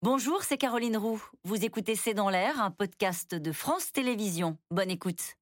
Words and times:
Bonjour, 0.00 0.44
c'est 0.44 0.58
Caroline 0.58 0.96
Roux. 0.96 1.20
Vous 1.42 1.64
écoutez 1.64 1.96
C'est 1.96 2.14
dans 2.14 2.30
l'air, 2.30 2.62
un 2.62 2.70
podcast 2.70 3.34
de 3.34 3.50
France 3.50 3.90
Télévisions. 3.90 4.56
Bonne 4.70 4.92
écoute. 4.92 5.34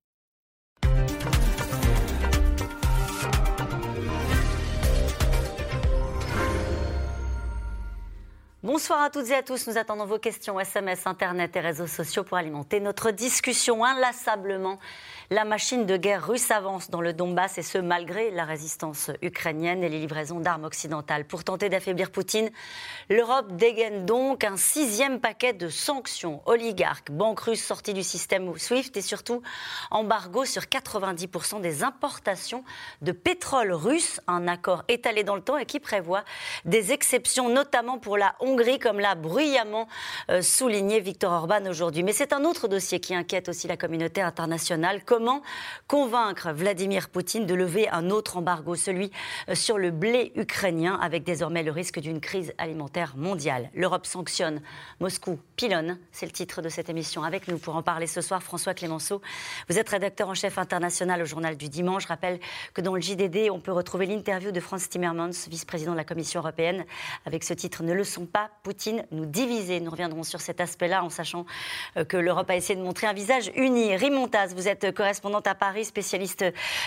Bonsoir 8.62 9.03
à 9.03 9.11
toutes 9.11 9.29
et 9.29 9.34
à 9.34 9.43
tous. 9.43 9.69
Nous 9.69 9.77
attendons 9.77 10.07
vos 10.07 10.19
questions 10.19 10.59
SMS, 10.59 11.07
Internet 11.07 11.54
et 11.54 11.61
réseaux 11.61 11.86
sociaux 11.86 12.25
pour 12.25 12.38
alimenter 12.38 12.80
notre 12.80 13.11
discussion 13.11 13.84
inlassablement 13.84 14.79
la 15.31 15.45
machine 15.45 15.87
de 15.87 15.97
guerre 15.97 16.27
russe 16.27 16.51
avance 16.51 16.91
dans 16.91 17.01
le 17.01 17.13
Donbass 17.13 17.59
et 17.59 17.63
ce 17.63 17.79
malgré 17.79 18.31
la 18.31 18.45
résistance 18.45 19.11
ukrainienne 19.23 19.83
et 19.83 19.89
les 19.89 19.99
livraisons 19.99 20.41
d'armes 20.41 20.65
occidentales. 20.65 21.25
Pour 21.25 21.43
tenter 21.43 21.69
d'affaiblir 21.69 22.11
Poutine, 22.11 22.51
l'Europe 23.09 23.57
dégaine 23.57 24.07
donc 24.07 24.45
un 24.45 24.57
sixième 24.57 25.20
paquet 25.20 25.53
de 25.53 25.69
sanctions. 25.69 26.43
Oligarques, 26.47 27.11
banques 27.11 27.41
russes 27.41 27.65
sorties 27.65 27.95
du 27.95 28.03
système 28.03 28.57
SWIFT 28.57 28.97
et 28.97 29.03
surtout 29.03 29.43
embargo 29.91 30.45
sur 30.45 30.62
90% 30.62 31.61
des 31.61 31.83
importations 31.83 32.62
de 33.03 33.12
pétrole 33.12 33.73
russe, 33.73 34.20
un 34.29 34.47
accord 34.47 34.84
étalé 34.89 35.25
dans 35.25 35.34
le 35.34 35.43
temps 35.43 35.59
et 35.59 35.67
qui 35.67 35.81
prévoit 35.81 36.25
des 36.65 36.93
exceptions, 36.93 37.48
notamment 37.48 37.98
pour 37.98 38.17
la 38.17 38.37
Hongrie, 38.41 38.79
comme 38.79 39.01
l'a 39.01 39.15
bruyamment 39.15 39.89
euh, 40.31 40.43
souligné 40.43 41.01
Viktor 41.01 41.33
Orban 41.33 41.67
aujourd'hui. 41.67 42.03
Mais 42.03 42.12
c'est 42.12 42.33
un 42.33 42.45
autre 42.45 42.69
dossier 42.69 43.01
qui 43.01 43.15
inquiète 43.15 43.48
aussi 43.48 43.67
la 43.67 43.77
communauté 43.77 44.20
internationale 44.20 45.05
comment 45.16 45.41
convaincre 45.88 46.52
Vladimir 46.52 47.09
Poutine 47.09 47.47
de 47.47 47.55
lever 47.55 47.88
un 47.88 48.11
autre 48.11 48.37
embargo, 48.37 48.75
celui 48.75 49.11
euh, 49.48 49.55
sur 49.55 49.79
le 49.79 49.91
blé 49.91 50.30
ukrainien, 50.34 50.98
avec 51.01 51.25
désormais 51.25 51.62
le 51.62 51.70
risque 51.70 52.01
d'une 52.01 52.20
crise 52.20 52.52
alimentaire 52.59 53.15
mondiale. 53.16 53.70
L'Europe 53.75 54.05
sanctionne, 54.05 54.61
Moscou 55.01 55.39
pilonne, 55.56 55.98
c'est 56.12 56.27
le 56.27 56.33
titre 56.33 56.61
de 56.61 56.69
cette 56.69 56.91
émission. 56.91 57.22
Avec 57.22 57.48
nous 57.48 57.56
pour 57.56 57.77
en 57.77 57.83
parler 57.83 58.06
ce 58.06 58.20
soir, 58.20 58.42
François 58.42 58.75
Clémenceau. 58.75 59.22
Vous 59.70 59.78
êtes 59.78 59.89
rédacteur 59.89 60.28
en 60.28 60.34
chef 60.34 60.59
international 60.59 61.22
au 61.22 61.25
journal 61.25 61.56
du 61.56 61.70
dimanche. 61.70 62.03
Je 62.03 62.09
rappelle 62.09 62.39
que 62.75 62.83
dans 62.83 62.94
le 62.94 63.00
JDD, 63.00 63.48
on 63.50 63.59
peut 63.59 63.72
retrouver 63.72 64.05
l'interview 64.05 64.53
de 64.53 64.61
Franz 64.61 64.87
Timmermans, 64.87 65.48
vice-président 65.48 65.92
de 65.92 65.97
la 65.97 66.05
Commission 66.05 66.41
européenne, 66.41 66.84
avec 67.25 67.42
ce 67.42 67.55
titre 67.55 67.83
Ne 67.83 67.94
le 67.94 68.05
sont 68.05 68.27
pas, 68.27 68.50
Poutine 68.64 69.06
nous 69.12 69.25
diviser. 69.25 69.81
Nous 69.81 69.91
reviendrons 69.91 70.25
sur 70.25 70.42
cet 70.42 70.61
aspect-là 70.61 71.03
en 71.03 71.09
sachant 71.09 71.47
euh, 71.97 72.05
que 72.05 72.19
l'Europe 72.19 72.50
a 72.50 72.56
essayé 72.56 72.78
de 72.78 72.84
montrer 72.84 73.06
un 73.06 73.14
visage 73.14 73.50
uni. 73.55 73.97
Rimontaz, 73.97 74.55
vous 74.55 74.69
êtes 74.69 74.92
correspondante 75.07 75.47
à 75.47 75.55
Paris, 75.55 75.85
spécialiste 75.85 76.45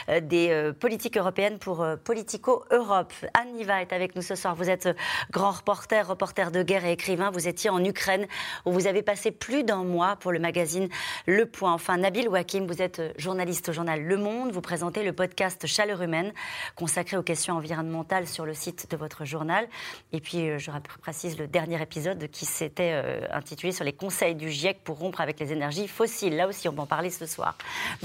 euh, 0.09 0.20
des 0.20 0.50
euh, 0.50 0.73
politiques 0.73 1.16
européennes 1.16 1.58
pour 1.58 1.81
euh, 1.81 1.95
Politico 1.95 2.66
Europe. 2.70 3.14
Anne 3.34 3.53
Niva 3.53 3.81
est 3.81 3.94
avec 3.94 4.14
nous 4.14 4.22
ce 4.22 4.36
soir. 4.36 4.56
Vous 4.56 4.70
êtes 4.70 4.89
grand 5.31 5.52
reporter, 5.52 6.06
reporter 6.06 6.52
de 6.52 6.62
guerre 6.62 6.84
et 6.84 6.92
écrivain. 6.92 7.31
Vous 7.31 7.47
étiez 7.47 7.70
en 7.70 7.81
Ukraine 7.81 8.28
où 8.66 8.73
vous 8.73 8.88
avez 8.88 9.03
passé 9.03 9.31
plus 9.31 9.64
d'un 9.64 9.86
mois 9.86 10.17
pour 10.17 10.34
le 10.34 10.40
magazine 10.40 10.90
Le 11.28 11.45
Point. 11.45 11.72
Enfin, 11.72 11.95
Nabil 11.95 12.28
Wakim, 12.28 12.67
vous 12.67 12.81
êtes 12.81 13.02
journaliste 13.17 13.70
au 13.70 13.72
journal 13.72 14.03
Le 14.03 14.17
Monde. 14.17 14.52
Vous 14.52 14.59
présentez 14.59 15.03
le 15.03 15.14
podcast 15.14 15.66
Chaleur 15.66 16.02
humaine 16.02 16.34
consacré 16.75 17.16
aux 17.16 17.23
questions 17.23 17.56
environnementales 17.56 18.28
sur 18.28 18.45
le 18.45 18.53
site 18.53 18.92
de 18.92 18.97
votre 18.97 19.23
journal. 19.23 19.66
Et 20.12 20.20
puis, 20.20 20.59
je 20.59 20.72
précise 21.00 21.40
le 21.40 21.47
dernier 21.47 21.81
épisode 21.81 22.28
qui 22.30 22.45
s'était 22.45 23.02
intitulé 23.31 23.72
sur 23.72 23.86
les 23.86 23.94
conseils 23.94 24.36
du 24.36 24.50
GIEC 24.50 24.84
pour 24.84 24.97
rompre 24.97 25.22
avec 25.22 25.40
les 25.40 25.53
énergies 25.53 25.88
fossiles. 25.88 26.36
Là 26.36 26.50
aussi, 26.50 26.67
on 26.67 26.73
va 26.73 26.84
en 26.84 26.86
parler 26.86 27.12
ce 27.12 27.25
soir. 27.25 27.56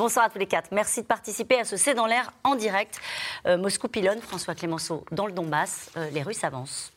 Bonsoir 0.05 0.27
à 0.27 0.28
tous 0.28 0.38
les 0.38 0.44
quatre. 0.44 0.69
Merci 0.70 1.00
de 1.00 1.06
participer 1.06 1.60
à 1.60 1.64
ce 1.64 1.78
C'est 1.78 1.94
dans 1.94 2.05
l'air 2.05 2.30
en 2.44 2.56
direct. 2.56 3.00
Euh, 3.47 3.56
Moscou 3.56 3.88
pilonne, 3.88 4.20
François 4.20 4.55
Clémenceau, 4.55 5.02
dans 5.12 5.27
le 5.27 5.33
Donbass. 5.33 5.91
Euh, 5.96 6.11
les 6.11 6.22
Russes 6.22 6.44
avancent. 6.44 6.92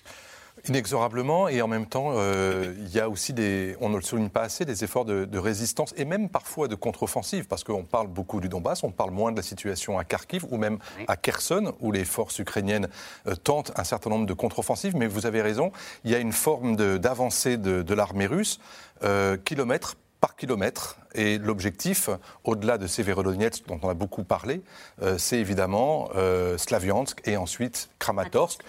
Inexorablement, 0.67 1.47
et 1.47 1.61
en 1.61 1.69
même 1.69 1.85
temps, 1.85 2.09
euh, 2.15 2.73
il 2.77 2.89
y 2.89 2.99
a 2.99 3.07
aussi 3.07 3.31
des, 3.31 3.77
on 3.79 3.87
ne 3.87 3.95
le 3.95 4.01
souligne 4.01 4.27
pas 4.27 4.41
assez, 4.41 4.65
des 4.65 4.83
efforts 4.83 5.05
de, 5.05 5.37
résistance 5.37 5.93
et 5.95 6.03
même 6.03 6.27
parfois 6.27 6.67
de 6.67 6.75
contre-offensive, 6.75 7.47
parce 7.47 7.63
qu'on 7.63 7.85
parle 7.85 8.07
beaucoup 8.07 8.41
du 8.41 8.49
Donbass, 8.49 8.83
on 8.83 8.91
parle 8.91 9.11
moins 9.11 9.31
de 9.31 9.37
la 9.37 9.43
situation 9.43 9.97
à 9.97 10.03
Kharkiv 10.03 10.43
ou 10.49 10.57
même 10.57 10.77
à 11.07 11.15
Kherson, 11.15 11.75
où 11.79 11.93
les 11.93 12.03
forces 12.03 12.39
ukrainiennes 12.39 12.89
tentent 13.45 13.71
un 13.77 13.85
certain 13.85 14.09
nombre 14.09 14.25
de 14.25 14.33
contre-offensives. 14.33 14.97
Mais 14.97 15.07
vous 15.07 15.25
avez 15.25 15.41
raison, 15.41 15.71
il 16.03 16.11
y 16.11 16.15
a 16.15 16.19
une 16.19 16.33
forme 16.33 16.75
d'avancée 16.75 17.55
de, 17.55 17.83
de 17.83 17.93
l'armée 17.93 18.27
russe, 18.27 18.59
kilomètre 19.45 19.95
par 20.19 20.35
kilomètre. 20.35 20.97
Et 21.13 21.37
l'objectif, 21.37 22.09
au-delà 22.43 22.77
de 22.77 22.87
Severodonetsk, 22.87 23.65
dont 23.67 23.79
on 23.83 23.89
a 23.89 23.93
beaucoup 23.93 24.23
parlé, 24.23 24.61
euh, 25.01 25.17
c'est 25.17 25.39
évidemment 25.39 26.09
euh, 26.15 26.57
Slaviansk 26.57 27.21
et 27.25 27.37
ensuite 27.37 27.89
Kramatorsk. 27.99 28.61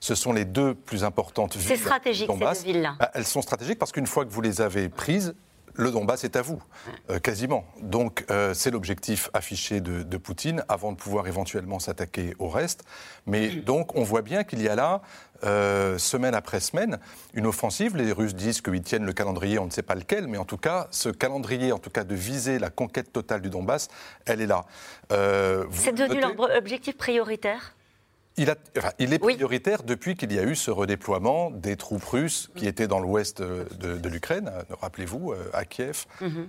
Ce 0.00 0.14
sont 0.14 0.34
les 0.34 0.44
deux 0.44 0.74
plus 0.74 1.02
importantes 1.02 1.56
villes. 1.56 1.66
C'est 1.66 1.76
stratégique, 1.82 2.30
ces 2.54 2.64
villes-là. 2.64 2.96
Bah, 2.98 3.10
elles 3.14 3.24
sont 3.24 3.40
stratégiques 3.40 3.78
parce 3.78 3.90
qu'une 3.90 4.06
fois 4.06 4.26
que 4.26 4.30
vous 4.30 4.42
les 4.42 4.60
avez 4.60 4.90
prises, 4.90 5.34
le 5.74 5.90
Donbass 5.90 6.24
est 6.24 6.36
à 6.36 6.42
vous, 6.42 6.62
euh, 7.10 7.18
quasiment. 7.18 7.64
Donc 7.80 8.24
c'est 8.52 8.70
l'objectif 8.70 9.30
affiché 9.32 9.80
de, 9.80 10.02
de, 10.02 10.16
Poutine 10.16 10.64
avant 10.68 10.92
de 10.92 10.96
pouvoir 10.96 11.26
éventuellement 11.26 11.78
s'attaquer 11.78 12.34
au 12.38 12.48
reste. 12.48 12.84
Mais 13.26 13.48
donc 13.48 13.94
on 13.94 14.02
voit 14.02 14.22
bien 14.22 14.44
qu'il 14.44 14.62
y 14.62 14.68
a 14.68 14.74
là 14.74 15.02
euh, 15.44 15.98
semaine 15.98 16.34
après 16.34 16.60
semaine, 16.60 16.98
une 17.34 17.46
offensive. 17.46 17.96
Les 17.96 18.12
Russes 18.12 18.34
disent 18.34 18.62
qu'ils 18.62 18.82
tiennent 18.82 19.04
le 19.04 19.12
calendrier, 19.12 19.58
on 19.58 19.66
ne 19.66 19.70
sait 19.70 19.82
pas 19.82 19.94
lequel, 19.94 20.26
mais 20.26 20.38
en 20.38 20.46
tout 20.46 20.56
cas, 20.56 20.88
ce 20.90 21.10
calendrier, 21.10 21.72
en 21.72 21.78
tout 21.78 21.90
cas 21.90 22.04
de 22.04 22.14
viser 22.14 22.58
la 22.58 22.70
conquête 22.70 23.12
totale 23.12 23.42
du 23.42 23.50
Donbass, 23.50 23.88
elle 24.24 24.40
est 24.40 24.46
là. 24.46 24.64
Euh, 25.12 25.66
C'est 25.70 25.92
devenu 25.92 26.20
leur 26.20 26.34
objectif 26.56 26.96
prioritaire? 26.96 27.74
Il, 28.36 28.48
est 28.48 29.18
prioritaire 29.18 29.82
depuis 29.82 30.16
qu'il 30.16 30.32
y 30.32 30.38
a 30.38 30.42
eu 30.42 30.56
ce 30.56 30.70
redéploiement 30.70 31.50
des 31.50 31.76
troupes 31.76 32.04
russes 32.04 32.50
qui 32.56 32.66
étaient 32.66 32.88
dans 32.88 33.00
l'ouest 33.00 33.40
de, 33.42 34.08
l'Ukraine, 34.08 34.50
rappelez-vous, 34.80 35.32
euh, 35.32 35.50
à 35.52 35.64
Kiev. 35.64 36.06
Mhm. 36.20 36.48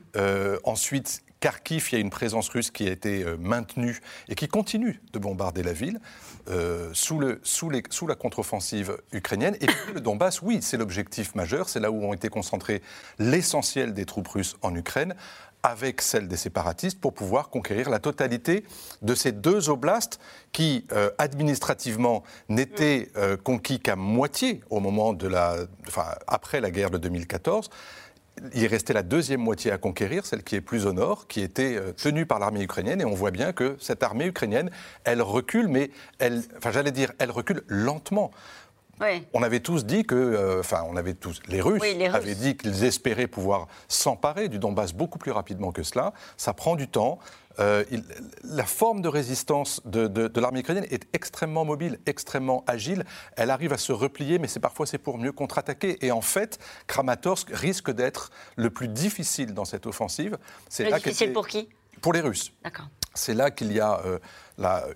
ensuite, 0.63 1.23
Kharkiv, 1.39 1.89
il 1.91 1.95
y 1.95 1.97
a 1.97 2.01
une 2.01 2.09
présence 2.09 2.49
russe 2.49 2.71
qui 2.71 2.87
a 2.87 2.91
été 2.91 3.23
maintenue 3.37 3.99
et 4.29 4.35
qui 4.35 4.47
continue 4.47 5.01
de 5.13 5.19
bombarder 5.19 5.63
la 5.63 5.73
ville. 5.73 5.99
Euh, 6.47 6.91
sous, 6.93 7.17
le, 7.17 7.39
sous, 7.41 7.71
les, 7.71 7.81
sous, 7.89 8.05
la 8.05 8.13
contre-offensive 8.13 8.97
ukrainienne. 9.11 9.55
Et 9.61 9.65
puis 9.65 9.93
le 9.95 9.99
Donbass, 10.01 10.43
oui, 10.43 10.59
c'est 10.61 10.77
l'objectif 10.77 11.33
majeur, 11.33 11.69
c'est 11.69 11.79
là 11.79 11.89
où 11.89 12.03
ont 12.03 12.13
été 12.13 12.29
concentrés 12.29 12.83
l'essentiel 13.17 13.95
des 13.95 14.05
troupes 14.05 14.27
russes 14.27 14.55
en 14.61 14.75
Ukraine 14.75 15.15
avec 15.65 16.01
celle 16.01 16.27
des 16.27 16.37
séparatistes 16.37 17.01
pour 17.01 17.15
pouvoir 17.15 17.49
conquérir 17.49 17.89
la 17.89 17.97
totalité 17.97 18.63
de 19.01 19.15
ces 19.15 19.31
deux 19.31 19.71
oblasts 19.71 20.19
qui, 20.51 20.85
euh, 20.91 21.09
administrativement, 21.17 22.21
n'étaient 22.49 23.09
euh, 23.17 23.35
conquis 23.35 23.79
qu'à 23.79 23.95
moitié 23.95 24.61
au 24.69 24.79
moment 24.79 25.13
de 25.13 25.27
la, 25.27 25.55
enfin, 25.87 26.05
après 26.27 26.61
la 26.61 26.69
guerre 26.69 26.91
de 26.91 26.99
2014 26.99 27.71
il 28.53 28.67
restait 28.67 28.93
la 28.93 29.01
deuxième 29.01 29.39
moitié 29.39 29.71
à 29.71 29.77
conquérir, 29.77 30.25
celle 30.25 30.43
qui 30.43 30.55
est 30.55 30.61
plus 30.61 30.85
au 30.85 30.93
nord, 30.93 31.27
qui 31.27 31.41
était 31.41 31.77
euh, 31.77 31.93
tenue 31.93 32.25
par 32.25 32.37
l'armée 32.37 32.61
ukrainienne. 32.61 33.01
Et 33.01 33.05
on 33.05 33.13
voit 33.13 33.31
bien 33.31 33.53
que 33.53 33.77
cette 33.79 34.03
armée 34.03 34.25
ukrainienne, 34.25 34.69
elle 35.03 35.21
recule, 35.21 35.67
mais 35.67 35.89
elle, 36.19 36.43
enfin 36.57 36.71
j'allais 36.71 36.91
dire, 36.91 37.13
elle 37.17 37.31
recule 37.31 37.63
lentement. 37.67 38.31
On 39.33 39.43
avait 39.43 39.59
tous 39.59 39.85
dit 39.85 40.03
que, 40.03 40.15
euh, 40.15 40.59
enfin, 40.59 40.83
on 40.89 40.95
avait 40.95 41.13
tous, 41.13 41.41
les 41.47 41.61
Russes, 41.61 41.83
avaient 42.13 42.35
dit 42.35 42.55
qu'ils 42.57 42.83
espéraient 42.83 43.27
pouvoir 43.27 43.67
s'emparer 43.87 44.49
du 44.49 44.59
Donbass 44.59 44.93
beaucoup 44.93 45.19
plus 45.19 45.31
rapidement 45.31 45.71
que 45.71 45.83
cela. 45.83 46.13
Ça 46.37 46.53
prend 46.53 46.75
du 46.75 46.87
temps. 46.87 47.19
Euh, 47.59 47.85
la 48.43 48.65
forme 48.65 49.01
de 49.01 49.07
résistance 49.07 49.81
de, 49.85 50.39
l'armée 50.39 50.59
ukrainienne 50.59 50.87
est 50.89 51.07
extrêmement 51.13 51.65
mobile, 51.65 51.99
extrêmement 52.05 52.63
agile. 52.67 53.05
Elle 53.37 53.49
arrive 53.49 53.73
à 53.73 53.77
se 53.77 53.91
replier, 53.91 54.39
mais 54.39 54.47
c'est 54.47 54.59
parfois 54.59 54.85
c'est 54.85 54.97
pour 54.97 55.17
mieux 55.17 55.31
contre-attaquer. 55.31 56.05
Et 56.05 56.11
en 56.11 56.21
fait, 56.21 56.59
Kramatorsk 56.87 57.49
risque 57.51 57.91
d'être 57.91 58.31
le 58.55 58.69
plus 58.69 58.87
difficile 58.87 59.53
dans 59.53 59.65
cette 59.65 59.85
offensive. 59.85 60.37
C'est 60.69 60.91
difficile 60.91 61.33
pour 61.33 61.47
qui? 61.47 61.69
Pour 62.01 62.13
les 62.13 62.21
Russes. 62.21 62.51
D'accord. 62.63 62.87
C'est 63.13 63.33
là 63.33 63.49
qu'il 63.49 63.71
y 63.71 63.79
a 63.79 64.01
euh, 64.05 64.19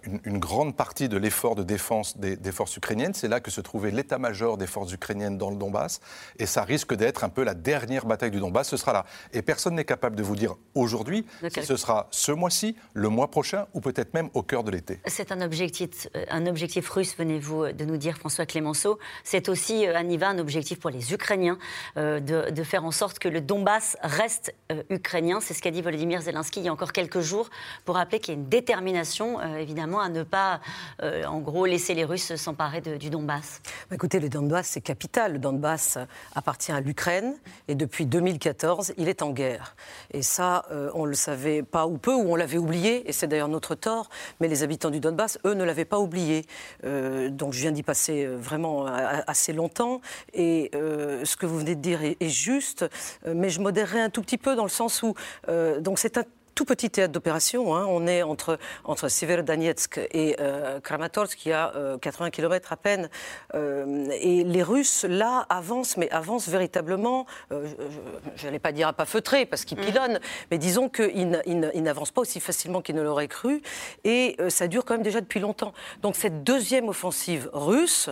une, 0.04 0.40
grande 0.40 0.76
partie 0.76 1.10
de 1.10 1.18
l'effort 1.18 1.56
de 1.56 1.64
défense 1.64 2.18
des, 2.18 2.52
forces 2.52 2.76
ukrainiennes. 2.78 3.14
C'est 3.14 3.28
là 3.28 3.40
que 3.40 3.52
se 3.52 3.62
trouvait 3.62 3.92
l'état-major 3.92 4.58
des 4.58 4.68
forces 4.68 4.92
ukrainiennes 4.94 5.38
dans 5.38 5.50
le 5.50 5.58
Donbass. 5.58 6.00
Et 6.38 6.46
ça 6.46 6.64
risque 6.64 6.94
d'être 6.94 7.24
un 7.24 7.30
peu 7.30 7.44
la 7.44 7.54
dernière 7.54 8.06
bataille 8.06 8.32
du 8.32 8.40
Donbass. 8.40 8.70
Ce 8.70 8.78
sera 8.78 8.94
là. 8.94 9.06
Et 9.34 9.42
personne 9.42 9.76
n'est 9.76 9.86
capable 9.86 10.16
de 10.16 10.24
vous 10.24 10.36
dire 10.36 10.56
aujourd'hui 10.76 11.26
si 11.50 11.64
ce 11.64 11.76
sera 11.76 12.08
ce 12.12 12.32
mois-ci, 12.32 12.76
le 12.94 13.10
mois 13.10 13.30
prochain 13.30 13.68
ou 13.74 13.82
peut-être 13.82 14.14
même 14.14 14.30
au 14.34 14.44
cœur 14.44 14.64
de 14.64 14.72
l'été. 14.72 15.00
C'est 15.06 15.32
un 15.32 15.42
objectif, 15.42 16.08
euh, 16.16 16.26
un 16.30 16.46
objectif 16.48 16.90
russe, 16.90 17.16
venez-vous 17.18 17.72
de 17.72 17.86
nous 17.86 17.98
dire, 17.98 18.18
François 18.18 18.46
Clémenceau. 18.46 19.00
C'est 19.24 19.50
aussi, 19.50 19.88
euh, 19.88 19.96
Aniva, 19.96 20.30
un 20.30 20.40
objectif 20.40 20.80
pour 20.80 20.90
les 20.90 21.14
Ukrainiens 21.14 21.58
euh, 21.98 22.20
de, 22.20 22.64
faire 22.64 22.86
en 22.86 22.92
sorte 22.92 23.20
que 23.20 23.30
le 23.30 23.42
Donbass 23.42 23.98
reste 24.04 24.54
ukrainien. 24.90 25.40
C'est 25.40 25.54
ce 25.54 25.62
qu'a 25.62 25.72
dit 25.72 25.82
Volodymyr 25.82 26.22
Zelensky 26.22 26.60
il 26.60 26.66
y 26.66 26.68
a 26.68 26.74
encore 26.74 26.92
quelques 26.92 27.22
jours 27.22 27.50
pour 27.86 27.96
rappeler 27.96 28.20
qu'il 28.20 28.34
y 28.34 28.38
a 28.38 28.40
une 28.40 28.50
détermination 28.50 29.40
évidemment, 29.58 30.00
à 30.00 30.10
ne 30.10 30.24
pas, 30.24 30.60
en 31.02 31.40
gros, 31.40 31.66
laisser 31.66 31.94
les 31.94 32.06
Russes 32.06 32.36
s'emparer 32.36 32.82
du 32.82 33.10
Donbass 33.10 33.62
bah, 33.90 33.96
Écoutez, 33.96 34.20
le 34.20 34.30
Donbass, 34.30 34.68
c'est 34.68 34.82
capital. 34.82 35.34
Le 35.34 35.40
Donbass 35.40 35.98
appartient 36.36 36.72
à 36.72 36.82
l'Ukraine 36.82 37.36
et 37.68 37.76
depuis 37.76 38.06
2014, 38.06 38.94
il 38.98 39.10
est 39.10 39.22
en 39.22 39.32
guerre. 39.32 39.76
Et 40.12 40.22
ça, 40.22 40.66
on 40.94 41.06
le 41.06 41.16
savait 41.16 41.64
pas 41.64 41.88
ou 41.88 41.98
peu, 41.98 42.14
ou 42.14 42.32
on 42.32 42.36
l'avait 42.36 42.58
oublié, 42.58 43.08
et 43.10 43.14
c'est 43.14 43.28
d'ailleurs 43.28 43.48
notre 43.48 43.76
tort, 43.76 44.10
mais 44.40 44.48
les 44.48 44.64
habitants 44.64 44.90
du 44.90 45.00
Donbass, 45.00 45.40
eux, 45.46 45.54
ne 45.54 45.64
l'avaient 45.64 45.86
pas 45.86 46.00
oublié. 46.00 46.46
donc 46.84 47.54
je 47.54 47.60
viens 47.60 47.72
d'y 47.72 47.84
passer 47.84 48.26
vraiment 48.26 48.86
assez 48.86 49.54
longtemps, 49.54 50.02
et 50.34 50.72
ce 50.74 51.36
que 51.36 51.46
vous 51.46 51.60
venez 51.60 51.76
de 51.76 51.82
dire 51.82 52.04
est, 52.04 52.18
est 52.20 52.30
juste, 52.30 52.86
mais 53.26 53.50
je 53.50 53.62
modérerai 53.62 54.02
un 54.02 54.10
tout 54.10 54.22
petit 54.22 54.38
peu 54.38 54.56
dans 54.56 54.64
le 54.64 54.70
sens 54.70 55.04
où 55.04 55.14
donc 55.48 56.00
c'est 56.00 56.18
un 56.18 56.24
tout 56.60 56.66
petit 56.66 56.90
théâtre 56.90 57.14
d'opération. 57.14 57.74
Hein. 57.74 57.86
On 57.88 58.06
est 58.06 58.22
entre, 58.22 58.60
entre 58.84 59.08
Severodonetsk 59.08 59.98
et 60.12 60.36
euh, 60.42 60.82
Kramatorsk, 60.82 61.38
qui 61.38 61.54
a 61.54 61.72
80 62.02 62.26
euh, 62.26 62.30
km 62.32 62.74
à 62.74 62.76
peine. 62.76 63.10
Euh, 63.56 64.10
et 64.20 64.44
les 64.44 64.62
Russes, 64.62 65.06
là, 65.08 65.46
avancent, 65.48 65.96
mais 65.96 66.10
avancent 66.12 66.50
véritablement, 66.50 67.26
je 67.50 68.44
n'allais 68.44 68.60
pas 68.60 68.74
dire 68.74 68.90
à 68.90 68.94
pas 68.94 69.06
feutré, 69.06 69.46
parce 69.46 69.64
qu'ils 69.64 69.78
mm. 69.78 69.86
pilonnent, 69.86 70.20
mais 70.52 70.58
disons 70.58 70.90
qu'ils 70.90 71.30
n'avancent 71.76 72.12
pas 72.12 72.20
aussi 72.20 72.42
facilement 72.42 72.82
qu'ils 72.82 72.96
ne 72.96 73.04
l'auraient 73.04 73.30
cru. 73.30 73.62
Et 74.04 74.36
ça 74.50 74.68
dure 74.68 74.84
quand 74.84 74.96
même 74.96 75.04
déjà 75.04 75.22
depuis 75.22 75.40
longtemps. 75.40 75.72
Donc 76.02 76.18
cette 76.18 76.44
deuxième 76.44 76.90
offensive 76.90 77.50
russe, 77.54 78.10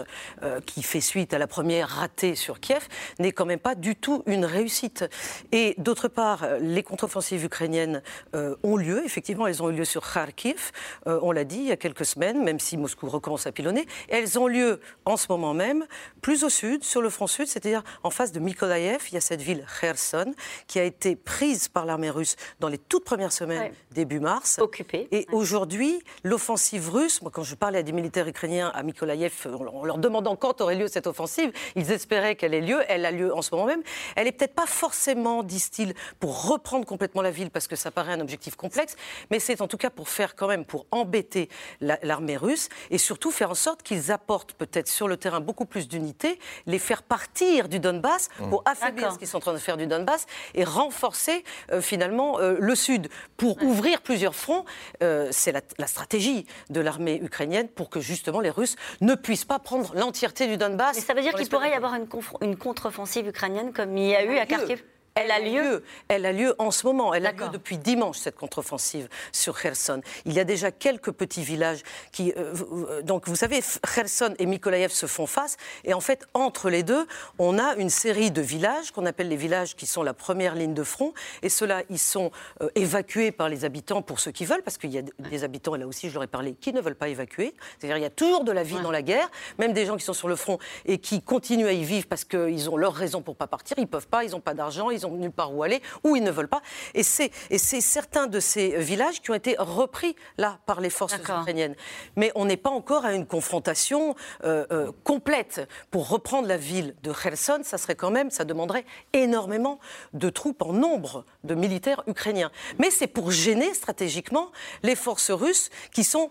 qui 0.65 0.83
fait 0.83 1.01
suite 1.01 1.33
à 1.33 1.37
la 1.37 1.47
première 1.47 1.89
ratée 1.89 2.35
sur 2.35 2.61
Kiev, 2.61 2.87
n'est 3.19 3.33
quand 3.33 3.45
même 3.45 3.59
pas 3.59 3.75
du 3.75 3.97
tout 3.97 4.23
une 4.25 4.45
réussite. 4.45 5.03
Et 5.51 5.75
d'autre 5.77 6.07
part, 6.07 6.45
les 6.61 6.83
contre-offensives 6.83 7.43
ukrainiennes 7.43 8.01
euh, 8.37 8.55
ont 8.63 8.77
lieu. 8.77 9.03
Effectivement, 9.05 9.47
elles 9.47 9.61
ont 9.61 9.69
eu 9.69 9.73
lieu 9.73 9.85
sur 9.85 10.09
Kharkiv, 10.11 10.71
euh, 11.07 11.19
on 11.21 11.31
l'a 11.31 11.43
dit, 11.43 11.57
il 11.57 11.65
y 11.65 11.71
a 11.71 11.77
quelques 11.77 12.05
semaines, 12.05 12.43
même 12.43 12.59
si 12.59 12.77
Moscou 12.77 13.09
recommence 13.09 13.47
à 13.47 13.51
pilonner. 13.51 13.85
elles 14.09 14.39
ont 14.39 14.47
lieu 14.47 14.79
en 15.05 15.17
ce 15.17 15.27
moment 15.29 15.53
même, 15.53 15.85
plus 16.21 16.43
au 16.43 16.49
sud, 16.49 16.83
sur 16.83 17.01
le 17.01 17.09
front 17.09 17.27
sud, 17.27 17.47
c'est-à-dire 17.47 17.83
en 18.03 18.09
face 18.09 18.31
de 18.31 18.39
Mykolaïev. 18.39 19.01
Il 19.09 19.15
y 19.15 19.17
a 19.17 19.21
cette 19.21 19.41
ville 19.41 19.65
Kherson 19.81 20.33
qui 20.67 20.79
a 20.79 20.83
été 20.83 21.15
prise 21.15 21.67
par 21.67 21.85
l'armée 21.85 22.09
russe 22.09 22.35
dans 22.59 22.67
les 22.67 22.77
toutes 22.77 23.03
premières 23.03 23.31
semaines 23.31 23.71
début 23.91 24.19
mars. 24.19 24.59
Occupée. 24.59 25.07
Et 25.11 25.25
aujourd'hui, 25.31 26.01
l'offensive 26.23 26.89
russe, 26.89 27.21
moi 27.21 27.31
quand 27.33 27.43
je 27.43 27.55
parlais 27.55 27.79
à 27.79 27.83
des 27.83 27.91
militaires 27.91 28.27
ukrainiens 28.27 28.71
à 28.73 28.83
Mykolaïev, 28.83 29.47
en 29.59 29.85
leur 29.85 29.97
demandant 29.97 30.35
quand 30.35 30.61
aurait 30.61 30.75
lieu 30.75 30.87
cette 30.87 31.07
offensive, 31.07 31.51
ils 31.75 31.91
espéraient 31.91 32.35
qu'elle 32.35 32.53
ait 32.53 32.61
lieu. 32.61 32.79
Elle 32.87 33.05
a 33.05 33.11
lieu 33.11 33.33
en 33.33 33.41
ce 33.41 33.53
moment 33.53 33.67
même. 33.67 33.83
Elle 34.15 34.27
est 34.27 34.31
peut-être 34.31 34.53
pas 34.53 34.65
forcément, 34.65 35.43
disent-ils, 35.43 35.93
pour 36.19 36.49
reprendre 36.49 36.85
complètement 36.85 37.21
la 37.21 37.31
ville, 37.31 37.49
parce 37.49 37.67
que 37.67 37.75
ça 37.75 37.91
paraît 37.91 38.13
un 38.17 38.21
objectif 38.21 38.55
complexe, 38.55 38.95
mais 39.31 39.39
c'est 39.39 39.61
en 39.61 39.67
tout 39.67 39.77
cas 39.77 39.89
pour 39.89 40.09
faire 40.09 40.35
quand 40.35 40.47
même, 40.47 40.65
pour 40.65 40.85
embêter 40.91 41.49
l'armée 41.81 42.37
russe 42.37 42.69
et 42.89 42.97
surtout 42.97 43.31
faire 43.31 43.51
en 43.51 43.55
sorte 43.55 43.83
qu'ils 43.83 44.11
apportent 44.11 44.53
peut-être 44.53 44.87
sur 44.87 45.07
le 45.07 45.17
terrain 45.17 45.39
beaucoup 45.39 45.65
plus 45.65 45.87
d'unités, 45.87 46.39
les 46.65 46.79
faire 46.79 47.03
partir 47.03 47.69
du 47.69 47.79
Donbass 47.79 48.29
mmh. 48.39 48.49
pour 48.49 48.63
affaiblir 48.65 49.13
ce 49.13 49.17
qu'ils 49.17 49.27
sont 49.27 49.37
en 49.37 49.41
train 49.41 49.53
de 49.53 49.57
faire 49.57 49.77
du 49.77 49.87
Donbass 49.87 50.25
et 50.53 50.63
renforcer 50.63 51.43
euh, 51.71 51.81
finalement 51.81 52.39
euh, 52.39 52.57
le 52.59 52.75
Sud 52.75 53.09
pour 53.37 53.61
ouvrir 53.63 54.01
plusieurs 54.01 54.35
fronts. 54.35 54.65
Euh, 55.03 55.29
c'est 55.31 55.51
la, 55.51 55.87
stratégie 55.87 56.45
de 56.69 56.81
l'armée 56.81 57.19
ukrainienne 57.21 57.69
pour 57.69 57.89
que 57.89 57.99
justement 57.99 58.41
les 58.41 58.49
Russes 58.49 58.75
ne 59.01 59.15
puissent 59.15 59.45
pas 59.45 59.59
prendre 59.59 59.95
l'entièreté 59.95 60.47
du 60.47 60.57
Donbass. 60.57 60.97
Et 60.97 61.01
ça 61.01 61.13
veut 61.13 61.21
dire 61.21 61.33
qu'il 61.33 61.47
pourrait 61.47 61.71
y 61.71 61.73
avoir 61.73 61.95
une, 61.95 62.07
une 62.41 62.57
contre-offensive 62.57 63.27
ukrainienne 63.27 63.71
comme 63.73 63.97
il 63.97 64.09
y 64.09 64.15
a 64.15 64.23
eu 64.23 64.37
à 64.37 64.45
Kharkiv? 64.45 64.83
Elle 65.17 65.31
a 65.31 65.39
lieu. 65.39 65.83
Elle 66.07 66.25
a 66.25 66.31
lieu 66.31 66.55
en 66.59 66.71
ce 66.71 66.85
moment. 66.85 67.13
Elle 67.13 67.25
a 67.25 67.31
lieu 67.31 67.49
depuis 67.51 67.77
dimanche, 67.77 68.17
cette 68.17 68.35
contre-offensive 68.35 69.09
sur 69.31 69.59
Kherson. 69.59 70.01
Il 70.25 70.33
y 70.33 70.39
a 70.39 70.43
déjà 70.43 70.71
quelques 70.71 71.11
petits 71.11 71.43
villages 71.43 71.81
qui. 72.11 72.33
Euh, 72.37 72.53
euh, 72.89 73.01
donc, 73.01 73.27
vous 73.27 73.35
savez, 73.35 73.61
Kherson 73.95 74.35
et 74.37 74.45
Mykolaïev 74.45 74.91
se 74.91 75.07
font 75.07 75.25
face. 75.25 75.57
Et 75.83 75.93
en 75.93 76.01
fait, 76.01 76.27
entre 76.33 76.69
les 76.69 76.83
deux, 76.83 77.07
on 77.39 77.57
a 77.57 77.75
une 77.75 77.89
série 77.89 78.31
de 78.31 78.41
villages 78.41 78.91
qu'on 78.91 79.05
appelle 79.05 79.27
les 79.27 79.35
villages 79.35 79.75
qui 79.75 79.87
sont 79.87 80.03
la 80.03 80.13
première 80.13 80.55
ligne 80.55 80.73
de 80.73 80.83
front. 80.83 81.13
Et 81.41 81.49
ceux-là, 81.49 81.83
ils 81.89 81.99
sont 81.99 82.31
euh, 82.61 82.69
évacués 82.75 83.31
par 83.31 83.49
les 83.49 83.65
habitants 83.65 84.01
pour 84.01 84.19
ceux 84.19 84.31
qui 84.31 84.45
veulent, 84.45 84.63
parce 84.63 84.77
qu'il 84.77 84.91
y 84.91 84.99
a 84.99 85.01
des 85.01 85.43
habitants, 85.43 85.75
et 85.75 85.79
là 85.79 85.87
aussi, 85.87 86.09
je 86.09 86.13
leur 86.13 86.23
ai 86.23 86.27
parlé, 86.27 86.53
qui 86.53 86.73
ne 86.73 86.81
veulent 86.81 86.95
pas 86.95 87.09
évacuer. 87.09 87.55
C'est-à-dire, 87.79 87.97
il 87.97 88.03
y 88.03 88.05
a 88.05 88.11
toujours 88.11 88.43
de 88.43 88.51
la 88.51 88.63
vie 88.63 88.79
dans 88.81 88.91
la 88.91 89.01
guerre, 89.01 89.29
même 89.57 89.73
des 89.73 89.85
gens 89.85 89.97
qui 89.97 90.05
sont 90.05 90.13
sur 90.13 90.27
le 90.27 90.35
front 90.35 90.59
et 90.85 90.99
qui 90.99 91.21
continuent 91.21 91.67
à 91.67 91.73
y 91.73 91.83
vivre 91.83 92.05
parce 92.07 92.23
qu'ils 92.23 92.69
ont 92.69 92.77
leurs 92.77 92.93
raisons 92.93 93.21
pour 93.21 93.35
pas 93.35 93.47
partir. 93.47 93.77
Ils 93.79 93.87
peuvent 93.87 94.07
pas, 94.07 94.23
ils 94.23 94.31
n'ont 94.31 94.39
pas 94.39 94.53
d'argent, 94.53 94.91
ils 94.91 95.05
ont 95.05 95.06
nulle 95.11 95.31
part 95.31 95.53
où 95.53 95.63
aller, 95.63 95.81
ou 96.03 96.15
ils 96.15 96.23
ne 96.23 96.31
veulent 96.31 96.47
pas. 96.47 96.61
Et 96.93 97.03
c'est, 97.03 97.31
certains 97.57 98.27
de 98.27 98.39
ces 98.39 98.77
villages 98.77 99.21
qui 99.21 99.31
ont 99.31 99.35
été 99.35 99.55
repris 99.57 100.15
là 100.37 100.59
par 100.65 100.81
les 100.81 100.89
forces 100.89 101.15
ukrainiennes. 101.15 101.75
Mais 102.15 102.31
on 102.35 102.45
n'est 102.45 102.57
pas 102.57 102.69
encore 102.69 103.05
à 103.05 103.13
une 103.13 103.25
confrontation 103.25 104.15
euh, 104.43 104.65
euh, 104.71 104.91
complète. 105.03 105.67
Pour 105.91 106.09
reprendre 106.09 106.47
la 106.47 106.57
ville 106.57 106.95
de 107.03 107.11
Kherson, 107.11 107.59
ça 107.63 107.77
serait 107.77 107.95
quand 107.95 108.11
même, 108.11 108.31
ça 108.31 108.45
demanderait 108.45 108.85
énormément 109.13 109.79
de 110.13 110.29
troupes 110.29 110.61
en 110.61 110.73
nombre 110.73 111.25
de 111.43 111.55
militaires 111.55 112.03
ukrainiens. 112.07 112.51
Mais 112.79 112.91
c'est 112.91 113.07
pour 113.07 113.31
gêner 113.31 113.73
stratégiquement 113.73 114.51
les 114.83 114.95
forces 114.95 115.31
russes 115.31 115.69
qui 115.93 116.03
sont 116.03 116.29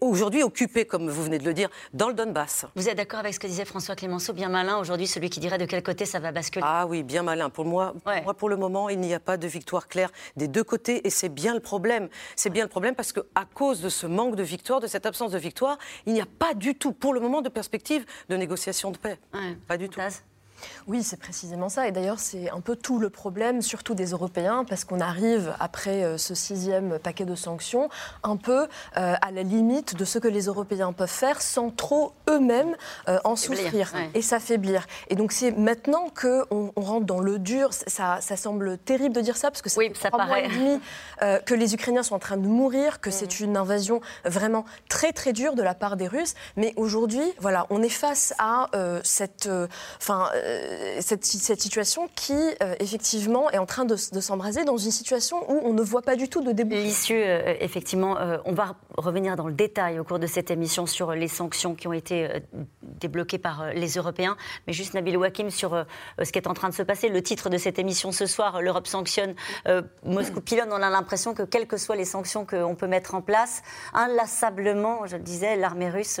aujourd'hui 0.00 0.42
occupées, 0.42 0.84
comme 0.84 1.08
vous 1.08 1.22
venez 1.22 1.38
de 1.38 1.44
le 1.44 1.54
dire, 1.54 1.68
dans 1.92 2.08
le 2.08 2.14
Donbass. 2.14 2.66
Vous 2.76 2.88
êtes 2.88 2.96
d'accord 2.96 3.20
avec 3.20 3.34
ce 3.34 3.40
que 3.40 3.46
disait 3.46 3.64
François 3.64 3.96
Clémenceau, 3.96 4.32
bien 4.32 4.48
malin 4.48 4.78
aujourd'hui, 4.78 5.06
celui 5.06 5.30
qui 5.30 5.40
dirait 5.40 5.58
de 5.58 5.66
quel 5.66 5.82
côté 5.82 6.06
ça 6.06 6.18
va 6.18 6.32
basculer? 6.32 6.64
Ah 6.66 6.86
oui, 6.86 7.02
bien 7.02 7.22
malin. 7.22 7.50
Pour 7.50 7.64
moi, 7.64 7.94
moi 8.22 8.34
pour 8.34 8.48
le 8.48 8.56
moment, 8.56 8.88
il 8.88 9.00
n'y 9.00 9.14
a 9.14 9.20
pas 9.20 9.36
de 9.36 9.46
victoire 9.46 9.88
claire 9.88 10.10
des 10.36 10.48
deux 10.48 10.64
côtés 10.64 11.06
et 11.06 11.10
c'est 11.10 11.28
bien 11.28 11.54
le 11.54 11.60
problème. 11.60 12.08
C'est 12.36 12.50
bien 12.50 12.64
le 12.64 12.70
problème 12.70 12.94
parce 12.94 13.12
qu'à 13.12 13.44
cause 13.54 13.80
de 13.80 13.88
ce 13.88 14.06
manque 14.06 14.36
de 14.36 14.42
victoire, 14.42 14.80
de 14.80 14.86
cette 14.86 15.06
absence 15.06 15.32
de 15.32 15.38
victoire, 15.38 15.78
il 16.06 16.12
n'y 16.12 16.20
a 16.20 16.26
pas 16.26 16.54
du 16.54 16.74
tout, 16.74 16.92
pour 16.92 17.14
le 17.14 17.20
moment, 17.20 17.42
de 17.42 17.48
perspective 17.48 18.04
de 18.28 18.36
négociation 18.36 18.90
de 18.90 18.98
paix. 18.98 19.18
Pas 19.66 19.76
du 19.76 19.88
tout. 19.88 20.00
Oui, 20.86 21.02
c'est 21.02 21.18
précisément 21.18 21.68
ça. 21.68 21.88
Et 21.88 21.92
d'ailleurs, 21.92 22.18
c'est 22.18 22.50
un 22.50 22.60
peu 22.60 22.76
tout 22.76 22.98
le 22.98 23.10
problème, 23.10 23.62
surtout 23.62 23.94
des 23.94 24.10
Européens, 24.10 24.64
parce 24.68 24.84
qu'on 24.84 25.00
arrive, 25.00 25.54
après 25.60 26.04
euh, 26.04 26.18
ce 26.18 26.34
sixième 26.34 26.98
paquet 26.98 27.24
de 27.24 27.34
sanctions, 27.34 27.88
un 28.22 28.36
peu 28.36 28.62
euh, 28.62 29.14
à 29.20 29.30
la 29.30 29.42
limite 29.42 29.96
de 29.96 30.04
ce 30.04 30.18
que 30.18 30.28
les 30.28 30.44
Européens 30.44 30.92
peuvent 30.92 31.08
faire 31.08 31.40
sans 31.40 31.70
trop 31.70 32.12
eux-mêmes 32.28 32.76
euh, 33.08 33.18
en 33.24 33.36
souffrir 33.36 33.92
et 34.14 34.22
s'affaiblir. 34.22 34.86
Et 35.08 35.14
donc, 35.14 35.32
c'est 35.32 35.52
maintenant 35.52 36.08
qu'on 36.20 36.72
on 36.76 36.80
rentre 36.80 37.06
dans 37.06 37.20
le 37.20 37.38
dur. 37.38 37.72
Ça, 37.72 38.18
ça, 38.20 38.36
semble 38.36 38.78
terrible 38.78 39.14
de 39.14 39.20
dire 39.20 39.36
ça, 39.36 39.50
parce 39.50 39.62
que 39.62 39.70
c'est 39.70 39.96
ça 39.96 40.10
trois 40.10 40.26
mois 40.26 40.40
et 40.40 40.48
demi 40.48 40.80
que 41.46 41.54
les 41.54 41.74
Ukrainiens 41.74 42.02
sont 42.02 42.14
en 42.14 42.18
train 42.18 42.36
de 42.36 42.46
mourir, 42.46 43.00
que 43.00 43.10
c'est 43.10 43.40
mm. 43.40 43.44
une 43.44 43.56
invasion 43.56 44.00
vraiment 44.24 44.64
très, 44.88 45.12
très 45.12 45.32
dure 45.32 45.54
de 45.54 45.62
la 45.62 45.74
part 45.74 45.96
des 45.96 46.08
Russes. 46.08 46.34
Mais 46.56 46.72
aujourd'hui, 46.76 47.24
voilà, 47.38 47.66
on 47.70 47.82
est 47.82 47.88
face 47.88 48.34
à 48.38 48.68
cette... 49.02 49.48
Enfin, 49.98 50.28
euh, 50.54 50.96
cette, 51.00 51.24
situation 51.24 52.08
qui, 52.14 52.32
euh, 52.32 52.74
effectivement, 52.80 53.50
est 53.50 53.58
en 53.58 53.66
train 53.66 53.84
de, 53.84 53.96
s'embraser 53.96 54.64
dans 54.64 54.76
une 54.76 54.90
situation 54.90 55.38
où 55.50 55.60
on 55.64 55.72
ne 55.72 55.82
voit 55.82 56.02
pas 56.02 56.16
du 56.16 56.28
tout 56.28 56.42
de 56.42 56.52
débouché. 56.52 56.82
L'issue, 56.82 57.22
euh, 57.22 57.54
effectivement, 57.60 58.16
on 58.44 58.52
va 58.52 58.76
revenir 58.96 59.36
dans 59.36 59.46
le 59.46 59.54
détail 59.54 59.98
au 59.98 60.04
cours 60.04 60.18
de 60.18 60.26
cette 60.26 60.50
émission 60.50 60.86
sur 60.86 61.12
les 61.12 61.28
sanctions 61.28 61.74
qui 61.74 61.88
ont 61.88 61.92
été 61.92 62.28
débloquées 62.82 63.38
par 63.38 63.72
les 63.74 63.94
Européens. 63.94 64.36
Mais 64.66 64.72
juste, 64.72 64.94
Nabil 64.94 65.16
Wakim, 65.16 65.50
sur 65.50 65.84
ce 66.22 66.30
qui 66.30 66.38
est 66.38 66.48
en 66.48 66.54
train 66.54 66.68
de 66.68 66.74
se 66.74 66.82
passer. 66.82 67.08
Le 67.08 67.22
titre 67.22 67.50
de 67.50 67.58
cette 67.58 67.78
émission 67.78 68.12
ce 68.12 68.26
soir, 68.26 68.62
l'Europe 68.62 68.86
sanctionne, 68.86 69.34
Moscou 70.04 70.40
pilonne. 70.40 70.70
On 70.72 70.82
a 70.82 70.90
l'impression 70.90 71.34
que, 71.34 71.42
quelles 71.42 71.66
que 71.66 71.76
soient 71.76 71.96
les 71.96 72.04
sanctions 72.04 72.46
qu'on 72.46 72.74
peut 72.74 72.86
mettre 72.86 73.14
en 73.14 73.20
place, 73.20 73.62
inlassablement, 73.92 75.06
je 75.06 75.16
le 75.16 75.22
disais, 75.22 75.56
l'armée 75.56 75.90
russe 75.90 76.20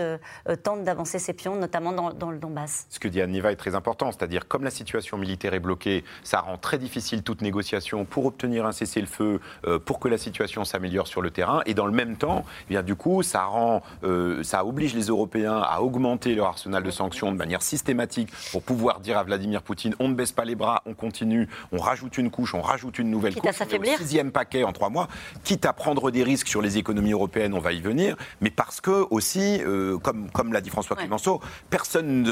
tente 0.62 0.84
d'avancer 0.84 1.18
ses 1.18 1.32
pions, 1.32 1.56
notamment 1.56 1.92
dans, 1.92 2.12
dans 2.12 2.30
le 2.30 2.38
Donbass. 2.38 2.86
Ce 2.90 2.98
que 2.98 3.08
dit 3.08 3.20
Anniva 3.20 3.52
est 3.52 3.56
très 3.56 3.74
important 3.74 4.08
c'est-à-dire 4.16 4.48
comme 4.48 4.64
la 4.64 4.70
situation 4.70 5.18
militaire 5.18 5.54
est 5.54 5.60
bloquée, 5.60 6.04
ça 6.22 6.40
rend 6.40 6.56
très 6.56 6.78
difficile 6.78 7.22
toute 7.22 7.42
négociation 7.42 8.04
pour 8.04 8.26
obtenir 8.26 8.66
un 8.66 8.72
cessez-le-feu, 8.72 9.40
euh, 9.66 9.78
pour 9.78 9.98
que 9.98 10.08
la 10.08 10.18
situation 10.18 10.64
s'améliore 10.64 11.06
sur 11.06 11.22
le 11.22 11.30
terrain. 11.30 11.62
Et 11.66 11.74
dans 11.74 11.86
le 11.86 11.92
même 11.92 12.16
temps, 12.16 12.44
eh 12.68 12.70
bien, 12.70 12.82
du 12.82 12.94
coup, 12.94 13.22
ça, 13.22 13.44
rend, 13.44 13.82
euh, 14.04 14.42
ça 14.42 14.64
oblige 14.64 14.94
les 14.94 15.06
Européens 15.06 15.58
à 15.58 15.80
augmenter 15.80 16.34
leur 16.34 16.46
arsenal 16.46 16.82
de 16.82 16.90
sanctions 16.90 17.32
de 17.32 17.36
manière 17.36 17.62
systématique 17.62 18.30
pour 18.52 18.62
pouvoir 18.62 19.00
dire 19.00 19.18
à 19.18 19.24
Vladimir 19.24 19.62
Poutine 19.62 19.94
on 19.98 20.08
ne 20.08 20.14
baisse 20.14 20.32
pas 20.32 20.44
les 20.44 20.54
bras, 20.54 20.82
on 20.86 20.94
continue, 20.94 21.48
on 21.72 21.78
rajoute 21.78 22.18
une 22.18 22.30
couche, 22.30 22.54
on 22.54 22.60
rajoute 22.60 22.98
une 22.98 23.10
nouvelle 23.10 23.34
couche. 23.34 23.50
Sixième 23.98 24.32
paquet 24.32 24.64
en 24.64 24.72
trois 24.72 24.90
mois, 24.90 25.08
quitte 25.42 25.66
à 25.66 25.72
prendre 25.72 26.10
des 26.10 26.22
risques 26.22 26.48
sur 26.48 26.62
les 26.62 26.78
économies 26.78 27.12
européennes, 27.12 27.54
on 27.54 27.60
va 27.60 27.72
y 27.72 27.80
venir, 27.80 28.16
mais 28.40 28.50
parce 28.50 28.80
que 28.80 29.06
aussi, 29.10 29.60
euh, 29.62 29.98
comme, 29.98 30.30
comme 30.30 30.52
l'a 30.52 30.60
dit 30.60 30.70
François 30.70 30.96
Clémenceau, 30.96 31.40
personne 31.70 32.24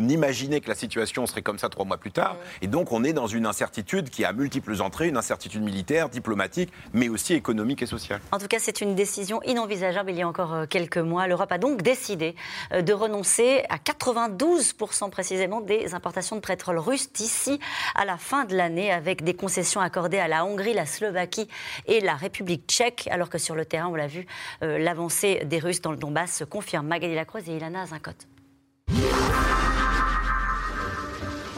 n'imaginait 0.00 0.60
que 0.60 0.68
la 0.68 0.74
situation 0.74 1.19
négociations 1.20 1.26
seraient 1.26 1.42
comme 1.42 1.58
ça 1.58 1.68
trois 1.68 1.84
mois 1.84 1.98
plus 1.98 2.12
tard. 2.12 2.36
Et 2.62 2.66
donc, 2.66 2.92
on 2.92 3.04
est 3.04 3.12
dans 3.12 3.26
une 3.26 3.46
incertitude 3.46 4.10
qui 4.10 4.24
a 4.24 4.32
multiples 4.32 4.80
entrées, 4.80 5.08
une 5.08 5.16
incertitude 5.16 5.62
militaire, 5.62 6.08
diplomatique, 6.08 6.72
mais 6.92 7.08
aussi 7.08 7.34
économique 7.34 7.82
et 7.82 7.86
sociale. 7.86 8.20
En 8.32 8.38
tout 8.38 8.48
cas, 8.48 8.58
c'est 8.58 8.80
une 8.80 8.94
décision 8.94 9.42
inenvisageable 9.42 10.10
il 10.10 10.18
y 10.18 10.22
a 10.22 10.28
encore 10.28 10.54
euh, 10.54 10.66
quelques 10.66 10.98
mois. 10.98 11.26
L'Europe 11.26 11.52
a 11.52 11.58
donc 11.58 11.82
décidé 11.82 12.34
euh, 12.72 12.82
de 12.82 12.92
renoncer 12.92 13.64
à 13.68 13.76
92% 13.76 15.10
précisément 15.10 15.60
des 15.60 15.94
importations 15.94 16.36
de 16.36 16.40
pétrole 16.40 16.78
russe 16.78 17.12
d'ici 17.12 17.60
à 17.94 18.04
la 18.04 18.16
fin 18.16 18.44
de 18.44 18.56
l'année, 18.56 18.92
avec 18.92 19.22
des 19.24 19.34
concessions 19.34 19.80
accordées 19.80 20.18
à 20.18 20.28
la 20.28 20.44
Hongrie, 20.44 20.74
la 20.74 20.86
Slovaquie 20.86 21.48
et 21.86 22.00
la 22.00 22.14
République 22.14 22.66
tchèque, 22.66 23.08
alors 23.10 23.28
que 23.28 23.38
sur 23.38 23.54
le 23.54 23.64
terrain, 23.64 23.88
on 23.88 23.94
l'a 23.94 24.06
vu, 24.06 24.26
euh, 24.62 24.78
l'avancée 24.78 25.42
des 25.44 25.58
Russes 25.58 25.80
dans 25.80 25.92
le 25.92 25.96
Donbass 25.96 26.32
se 26.32 26.44
confirme. 26.44 26.86
Magali 26.86 27.14
Lacroix 27.14 27.40
et 27.46 27.56
Ilana 27.56 27.86
Zincote. 27.86 28.26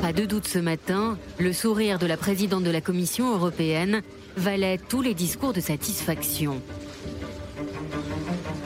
Pas 0.03 0.13
de 0.13 0.25
doute 0.25 0.49
ce 0.49 0.59
matin, 0.59 1.17
le 1.39 1.53
sourire 1.53 2.01
de 2.01 2.07
la 2.07 2.17
présidente 2.17 2.65
de 2.65 2.73
la 2.73 2.81
Commission 2.81 3.33
européenne 3.37 4.03
valait 4.37 4.77
tous 4.77 5.01
les 5.01 5.15
discours 5.15 5.53
de 5.53 5.61
satisfaction. 5.61 6.61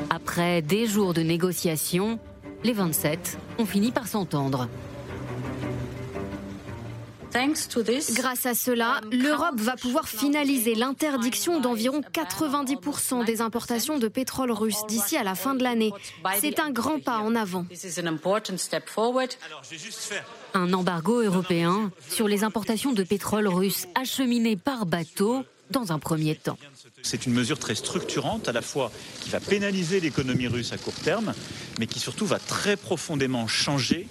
Après 0.09 0.63
des 0.63 0.87
jours 0.87 1.13
de 1.13 1.21
négociations, 1.21 2.19
les 2.65 2.73
27 2.73 3.37
ont 3.59 3.67
fini 3.67 3.93
par 3.93 4.07
s'entendre. 4.07 4.67
Grâce 8.15 8.47
à 8.47 8.55
cela, 8.55 9.03
l'Europe 9.13 9.61
va 9.61 9.77
pouvoir 9.77 10.09
finaliser 10.09 10.75
l'interdiction 10.75 11.61
d'environ 11.61 12.01
90% 12.01 13.27
des 13.27 13.43
importations 13.43 13.99
de 13.99 14.09
pétrole 14.09 14.53
russe 14.53 14.81
d'ici 14.89 15.19
à 15.19 15.23
la 15.23 15.35
fin 15.35 15.55
de 15.55 15.63
l'année. 15.63 15.93
C'est 16.41 16.59
un 16.61 16.71
grand 16.71 16.99
pas 16.99 17.19
en 17.19 17.35
avant. 17.35 17.67
Un 20.55 20.73
embargo 20.73 21.21
européen 21.21 21.91
sur 22.09 22.27
les 22.27 22.43
importations 22.43 22.95
de 22.95 23.03
pétrole 23.03 23.49
russe 23.49 23.87
acheminées 23.95 24.57
par 24.57 24.87
bateau 24.87 25.45
dans 25.71 25.93
un 25.93 25.99
premier 25.99 26.37
temps. 26.37 26.57
C'est 27.03 27.27
une 27.27 27.35
mesure 27.35 27.59
très 27.59 27.75
structurante, 27.75 28.49
à 28.49 28.53
la 28.53 28.63
fois 28.63 28.91
qui 29.21 29.29
va 29.29 29.41
pénaliser 29.41 30.01
l'économie 30.01 30.49
russe 30.49 30.73
à 30.73 30.79
court 30.79 30.95
terme, 30.95 31.35
mais 31.79 31.87
qui 31.87 31.99
surtout 31.99 32.25
va 32.25 32.39
très 32.39 32.77
profondément 32.79 33.47
changer 33.47 34.07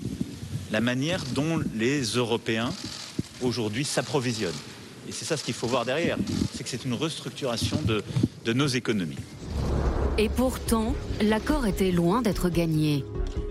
la 0.71 0.81
manière 0.81 1.23
dont 1.33 1.59
les 1.73 2.03
Européens 2.03 2.71
aujourd'hui 3.41 3.85
s'approvisionnent. 3.85 4.53
Et 5.07 5.11
c'est 5.11 5.25
ça 5.25 5.37
ce 5.37 5.43
qu'il 5.43 5.53
faut 5.53 5.67
voir 5.67 5.85
derrière, 5.85 6.17
c'est 6.53 6.63
que 6.63 6.69
c'est 6.69 6.85
une 6.85 6.93
restructuration 6.93 7.79
de, 7.83 8.03
de 8.43 8.53
nos 8.53 8.67
économies. 8.67 9.17
Et 10.17 10.29
pourtant, 10.29 10.95
l'accord 11.21 11.67
était 11.67 11.91
loin 11.91 12.21
d'être 12.21 12.49
gagné, 12.49 13.03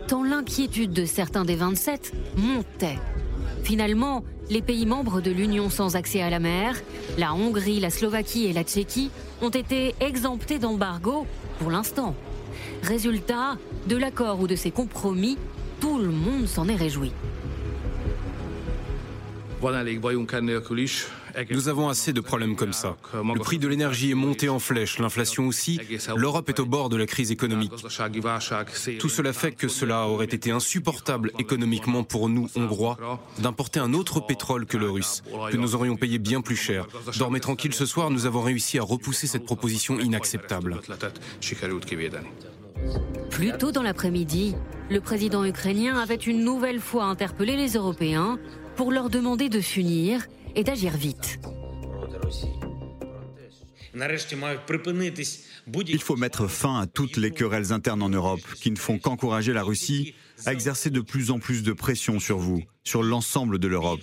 tant 0.09 0.23
l'inquiétude 0.23 0.93
de 0.93 1.05
certains 1.05 1.45
des 1.45 1.57
27 1.57 2.13
montait. 2.37 2.99
Finalement, 3.63 4.25
les 4.51 4.63
pays 4.63 4.87
membres 4.87 5.21
de 5.21 5.31
l'Union 5.31 5.71
sans 5.71 5.97
accès 5.97 6.23
à 6.23 6.31
la 6.31 6.39
mer, 6.39 6.77
la 7.17 7.35
Hongrie, 7.35 7.81
la 7.81 7.91
Slovaquie 7.91 8.45
et 8.45 8.53
la 8.53 8.63
Tchéquie, 8.63 9.11
ont 9.43 9.51
été 9.51 9.95
exemptés 10.01 10.59
d'embargo 10.59 11.27
pour 11.59 11.71
l'instant. 11.71 12.15
Résultat, 12.83 13.57
de 13.87 13.97
l'accord 13.97 14.41
ou 14.41 14.47
de 14.47 14.57
ses 14.57 14.71
compromis, 14.71 15.39
tout 15.81 15.99
le 15.99 16.11
monde 16.11 16.47
s'en 16.47 16.69
est 16.69 16.77
réjoui. 16.77 17.13
Nous 21.51 21.69
avons 21.69 21.89
assez 21.89 22.13
de 22.13 22.21
problèmes 22.21 22.57
comme 22.57 22.73
ça. 22.73 22.97
Le 23.13 23.39
prix 23.41 23.59
de 23.59 23.69
l'énergie 23.69 24.11
est 24.11 24.15
monté 24.15 24.49
en 24.49 24.59
flèche, 24.59 24.99
l'inflation 24.99 25.47
aussi. 25.47 25.81
L'Europe 26.17 26.49
est 26.49 26.61
au 26.61 26.67
bord 26.67 26.89
de 26.89 26.97
la 26.97 27.07
crise 27.07 27.31
économique. 27.31 27.73
Tout 28.99 29.09
cela 29.09 29.33
fait 29.33 29.53
que 29.53 29.69
cela 29.69 30.07
aurait 30.07 30.27
été 30.27 30.51
insupportable 30.51 31.33
économiquement 31.39 32.05
pour 32.05 32.29
nous, 32.29 32.49
Hongrois, 32.57 32.99
d'importer 33.39 33.81
un 33.81 33.95
autre 33.95 34.21
pétrole 34.21 34.67
que 34.67 34.77
le 34.77 34.91
russe, 34.91 35.23
que 35.51 35.57
nous 35.57 35.75
aurions 35.75 35.97
payé 35.97 36.19
bien 36.19 36.41
plus 36.41 36.57
cher. 36.57 36.87
Dormez 37.19 37.41
tranquille 37.41 37.75
ce 37.75 37.87
soir, 37.87 38.11
nous 38.11 38.27
avons 38.27 38.43
réussi 38.43 38.79
à 38.79 38.83
repousser 38.83 39.27
cette 39.27 39.45
proposition 39.45 39.99
inacceptable. 39.99 40.81
Plus 43.31 43.53
tôt 43.59 43.73
dans 43.73 43.83
l'après-midi, 43.83 44.55
le 44.91 45.01
président 45.01 45.45
ukrainien 45.45 45.99
avait 45.99 46.15
une 46.15 46.45
nouvelle 46.45 46.81
fois 46.81 47.05
interpellé 47.05 47.57
les 47.57 47.73
Européens 47.73 48.39
pour 48.77 48.93
leur 48.93 49.11
demander 49.11 49.49
de 49.49 49.61
s'unir 49.61 50.27
et 50.55 50.65
d'agir 50.65 50.97
vite. 50.97 51.39
Il 55.87 56.03
faut 56.03 56.17
mettre 56.17 56.49
fin 56.49 56.81
à 56.81 56.87
toutes 56.87 57.17
les 57.17 57.31
querelles 57.31 57.73
internes 57.73 58.03
en 58.03 58.09
Europe 58.09 58.41
qui 58.61 58.71
ne 58.71 58.77
font 58.77 58.99
qu'encourager 58.99 59.53
la 59.53 59.63
Russie 59.63 60.15
à 60.47 60.53
exercer 60.53 60.91
de 60.91 61.01
plus 61.01 61.31
en 61.31 61.39
plus 61.39 61.63
de 61.63 61.73
pression 61.73 62.19
sur 62.19 62.39
vous, 62.39 62.63
sur 62.83 63.03
l'ensemble 63.03 63.59
de 63.59 63.69
l'Europe. 63.69 64.01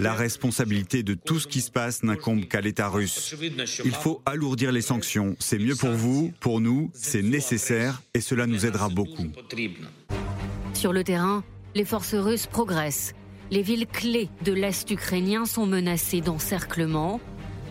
La 0.00 0.14
responsabilité 0.14 1.02
de 1.02 1.14
tout 1.14 1.38
ce 1.38 1.46
qui 1.46 1.60
se 1.60 1.70
passe 1.70 2.02
n'incombe 2.02 2.46
qu'à 2.46 2.60
l'État 2.60 2.88
russe. 2.88 3.34
Il 3.84 3.92
faut 3.92 4.20
alourdir 4.26 4.72
les 4.72 4.82
sanctions. 4.82 5.36
C'est 5.38 5.58
mieux 5.58 5.76
pour 5.76 5.90
vous, 5.90 6.32
pour 6.40 6.60
nous, 6.60 6.90
c'est 6.94 7.22
nécessaire 7.22 8.02
et 8.14 8.20
cela 8.20 8.46
nous 8.46 8.66
aidera 8.66 8.88
beaucoup. 8.88 9.30
Sur 10.74 10.92
le 10.92 11.04
terrain, 11.04 11.44
les 11.74 11.84
forces 11.84 12.14
russes 12.14 12.46
progressent. 12.46 13.14
Les 13.50 13.62
villes 13.62 13.86
clés 13.86 14.28
de 14.44 14.52
l'Est 14.52 14.90
ukrainien 14.90 15.44
sont 15.44 15.66
menacées 15.66 16.20
d'encerclement. 16.20 17.20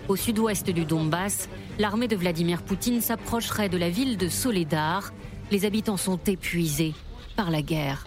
Au 0.07 0.15
sud-ouest 0.15 0.69
du 0.69 0.85
Donbass, 0.85 1.49
l'armée 1.79 2.07
de 2.07 2.15
Vladimir 2.15 2.63
Poutine 2.63 3.01
s'approcherait 3.01 3.69
de 3.69 3.77
la 3.77 3.89
ville 3.89 4.17
de 4.17 4.29
Soledar. 4.29 5.11
Les 5.51 5.65
habitants 5.65 5.97
sont 5.97 6.19
épuisés 6.25 6.93
par 7.35 7.51
la 7.51 7.61
guerre. 7.61 8.05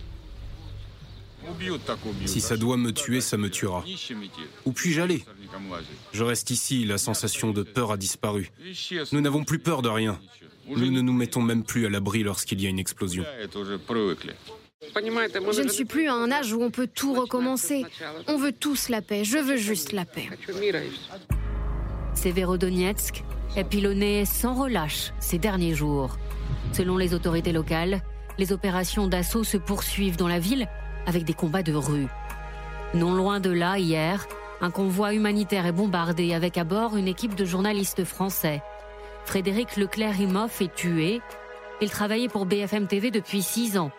Si 2.26 2.40
ça 2.40 2.56
doit 2.56 2.76
me 2.76 2.92
tuer, 2.92 3.20
ça 3.20 3.36
me 3.36 3.50
tuera. 3.50 3.84
Où 4.64 4.72
puis-je 4.72 5.00
aller? 5.00 5.24
Je 6.12 6.24
reste 6.24 6.50
ici, 6.50 6.84
la 6.84 6.98
sensation 6.98 7.50
de 7.50 7.62
peur 7.62 7.92
a 7.92 7.96
disparu. 7.96 8.50
Nous 9.12 9.20
n'avons 9.20 9.44
plus 9.44 9.58
peur 9.58 9.82
de 9.82 9.88
rien. 9.88 10.18
Nous 10.68 10.90
ne 10.90 11.02
nous 11.02 11.12
mettons 11.12 11.42
même 11.42 11.62
plus 11.62 11.86
à 11.86 11.90
l'abri 11.90 12.22
lorsqu'il 12.22 12.62
y 12.62 12.66
a 12.66 12.70
une 12.70 12.78
explosion. 12.78 13.24
Je 15.53 15.62
ne 15.62 15.69
suis 15.69 15.85
plus 15.85 16.09
à 16.09 16.14
un 16.14 16.31
âge 16.31 16.53
où 16.53 16.62
on 16.62 16.71
peut 16.71 16.87
tout 16.87 17.14
recommencer. 17.14 17.85
On 18.26 18.37
veut 18.37 18.53
tous 18.53 18.88
la 18.88 19.03
paix. 19.03 19.25
Je 19.25 19.38
veux 19.38 19.57
juste 19.57 19.93
la 19.93 20.05
paix. 20.05 20.29
Severodonetsk 22.14 23.25
est 23.57 23.64
pilonné 23.64 24.25
sans 24.25 24.55
relâche 24.55 25.12
ces 25.21 25.38
derniers 25.38 25.75
jours. 25.75 26.17
Selon 26.73 26.97
les 26.97 27.14
autorités 27.14 27.53
locales, 27.53 28.00
les 28.38 28.53
opérations 28.53 29.07
d'assaut 29.07 29.45
se 29.45 29.57
poursuivent 29.57 30.17
dans 30.17 30.29
la 30.29 30.38
ville 30.38 30.69
avec 31.07 31.25
des 31.25 31.35
combats 31.35 31.62
de 31.62 31.75
rue. 31.75 32.09
Non 32.95 33.14
loin 33.14 33.41
de 33.41 33.50
là, 33.50 33.79
hier, 33.79 34.26
un 34.61 34.71
convoi 34.71 35.14
humanitaire 35.14 35.67
est 35.67 35.73
bombardé 35.73 36.35
avec 36.35 36.57
à 36.59 36.64
bord 36.64 36.97
une 36.97 37.09
équipe 37.09 37.35
de 37.35 37.45
journalistes 37.45 38.05
français. 38.05 38.62
Frédéric 39.25 39.76
Leclerc-Imoff 39.76 40.61
est 40.61 40.75
tué. 40.75 41.21
Il 41.81 41.91
travaillait 41.91 42.29
pour 42.29 42.47
BFM 42.47 42.87
TV 42.87 43.11
depuis 43.11 43.43
six 43.43 43.79
ans. 43.79 43.91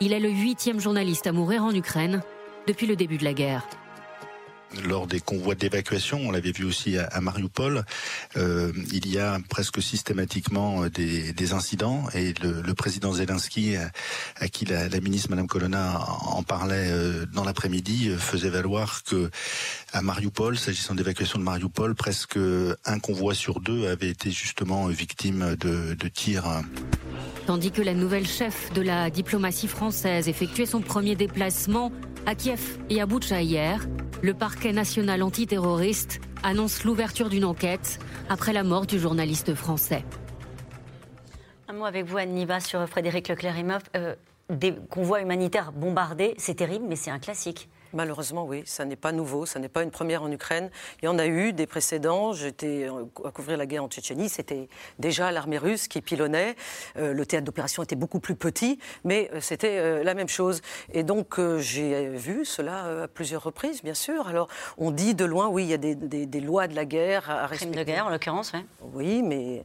Il 0.00 0.12
est 0.12 0.20
le 0.20 0.28
huitième 0.28 0.78
journaliste 0.78 1.26
à 1.26 1.32
mourir 1.32 1.64
en 1.64 1.74
Ukraine 1.74 2.22
depuis 2.66 2.86
le 2.86 2.96
début 2.96 3.16
de 3.16 3.24
la 3.24 3.32
guerre 3.32 3.66
lors 4.84 5.06
des 5.06 5.20
convois 5.20 5.54
d'évacuation, 5.54 6.20
on 6.22 6.30
l'avait 6.30 6.52
vu 6.52 6.64
aussi 6.64 6.98
à, 6.98 7.20
Mariupol, 7.20 7.84
euh, 8.36 8.72
il 8.92 9.08
y 9.08 9.18
a 9.18 9.38
presque 9.48 9.82
systématiquement 9.82 10.84
euh, 10.84 10.90
des, 10.90 11.52
incidents 11.52 12.04
et 12.14 12.34
le, 12.42 12.74
président 12.74 13.12
Zelensky, 13.12 13.76
à, 14.40 14.48
qui 14.48 14.64
la, 14.64 14.88
ministre 15.00 15.30
Madame 15.30 15.46
Colonna 15.46 16.00
en 16.26 16.42
parlait 16.42 16.90
euh, 16.90 17.26
dans 17.32 17.44
l'après-midi, 17.44 18.10
faisait 18.18 18.50
valoir 18.50 19.02
que 19.04 19.30
à 19.92 20.02
Mariupol, 20.02 20.58
s'agissant 20.58 20.94
d'évacuation 20.94 21.38
de 21.38 21.44
Mariupol, 21.44 21.94
presque 21.94 22.38
un 22.84 22.98
convoi 22.98 23.34
sur 23.34 23.60
deux 23.60 23.88
avait 23.88 24.08
été 24.08 24.30
justement 24.30 24.86
victime 24.88 25.56
de, 25.56 25.94
de 25.94 26.08
tirs. 26.08 26.62
Tandis 27.46 27.70
que 27.70 27.82
la 27.82 27.94
nouvelle 27.94 28.26
chef 28.26 28.72
de 28.72 28.82
la 28.82 29.08
diplomatie 29.08 29.68
française 29.68 30.28
effectuait 30.28 30.66
son 30.66 30.80
premier 30.80 31.14
déplacement 31.14 31.92
à 32.26 32.34
Kiev 32.34 32.78
et 32.90 33.00
à 33.00 33.06
Boucha 33.06 33.40
hier, 33.40 33.86
le 34.20 34.34
parquet 34.34 34.72
national 34.72 35.22
antiterroriste 35.22 36.20
annonce 36.42 36.82
l'ouverture 36.82 37.28
d'une 37.28 37.44
enquête 37.44 38.00
après 38.28 38.52
la 38.52 38.64
mort 38.64 38.86
du 38.86 38.98
journaliste 38.98 39.54
français. 39.54 40.04
Un 41.68 41.74
mot 41.74 41.84
avec 41.84 42.04
vous, 42.04 42.16
Anne 42.16 42.60
sur 42.60 42.84
Frédéric 42.88 43.28
leclerc 43.28 43.54
euh, 43.94 44.16
des 44.50 44.74
convois 44.90 45.20
humanitaires 45.20 45.70
bombardés, 45.70 46.34
c'est 46.36 46.56
terrible, 46.56 46.86
mais 46.88 46.96
c'est 46.96 47.10
un 47.12 47.20
classique. 47.20 47.68
Malheureusement, 47.96 48.44
oui, 48.44 48.62
ça 48.66 48.84
n'est 48.84 48.94
pas 48.94 49.10
nouveau, 49.10 49.46
ça 49.46 49.58
n'est 49.58 49.70
pas 49.70 49.82
une 49.82 49.90
première 49.90 50.22
en 50.22 50.30
Ukraine. 50.30 50.68
Il 51.00 51.06
y 51.06 51.08
en 51.08 51.18
a 51.18 51.26
eu 51.26 51.54
des 51.54 51.66
précédents. 51.66 52.34
J'étais 52.34 52.90
à 53.24 53.30
couvrir 53.30 53.56
la 53.56 53.64
guerre 53.64 53.84
en 53.84 53.88
Tchétchénie, 53.88 54.28
c'était 54.28 54.68
déjà 54.98 55.32
l'armée 55.32 55.56
russe 55.56 55.88
qui 55.88 56.02
pilonnait. 56.02 56.56
Euh, 56.98 57.14
le 57.14 57.24
théâtre 57.24 57.46
d'opération 57.46 57.82
était 57.82 57.96
beaucoup 57.96 58.20
plus 58.20 58.34
petit, 58.34 58.78
mais 59.04 59.30
euh, 59.32 59.40
c'était 59.40 59.78
euh, 59.78 60.04
la 60.04 60.12
même 60.12 60.28
chose. 60.28 60.60
Et 60.92 61.04
donc 61.04 61.40
j'ai 61.58 62.08
vu 62.08 62.44
cela 62.44 63.04
à 63.04 63.08
plusieurs 63.08 63.42
reprises, 63.42 63.82
bien 63.82 63.94
sûr. 63.94 64.28
Alors 64.28 64.48
on 64.76 64.90
dit 64.90 65.14
de 65.14 65.24
loin, 65.24 65.48
oui, 65.48 65.64
il 65.64 65.70
y 65.70 65.74
a 65.74 65.78
des, 65.78 66.40
lois 66.42 66.68
de 66.68 66.74
la 66.74 66.84
guerre 66.84 67.30
à 67.30 67.46
respecter. 67.46 67.72
Crime 67.72 67.82
de 67.82 67.90
guerre, 67.90 68.06
en 68.06 68.10
l'occurrence, 68.10 68.52
oui. 68.52 68.60
Oui, 68.92 69.22
mais 69.22 69.64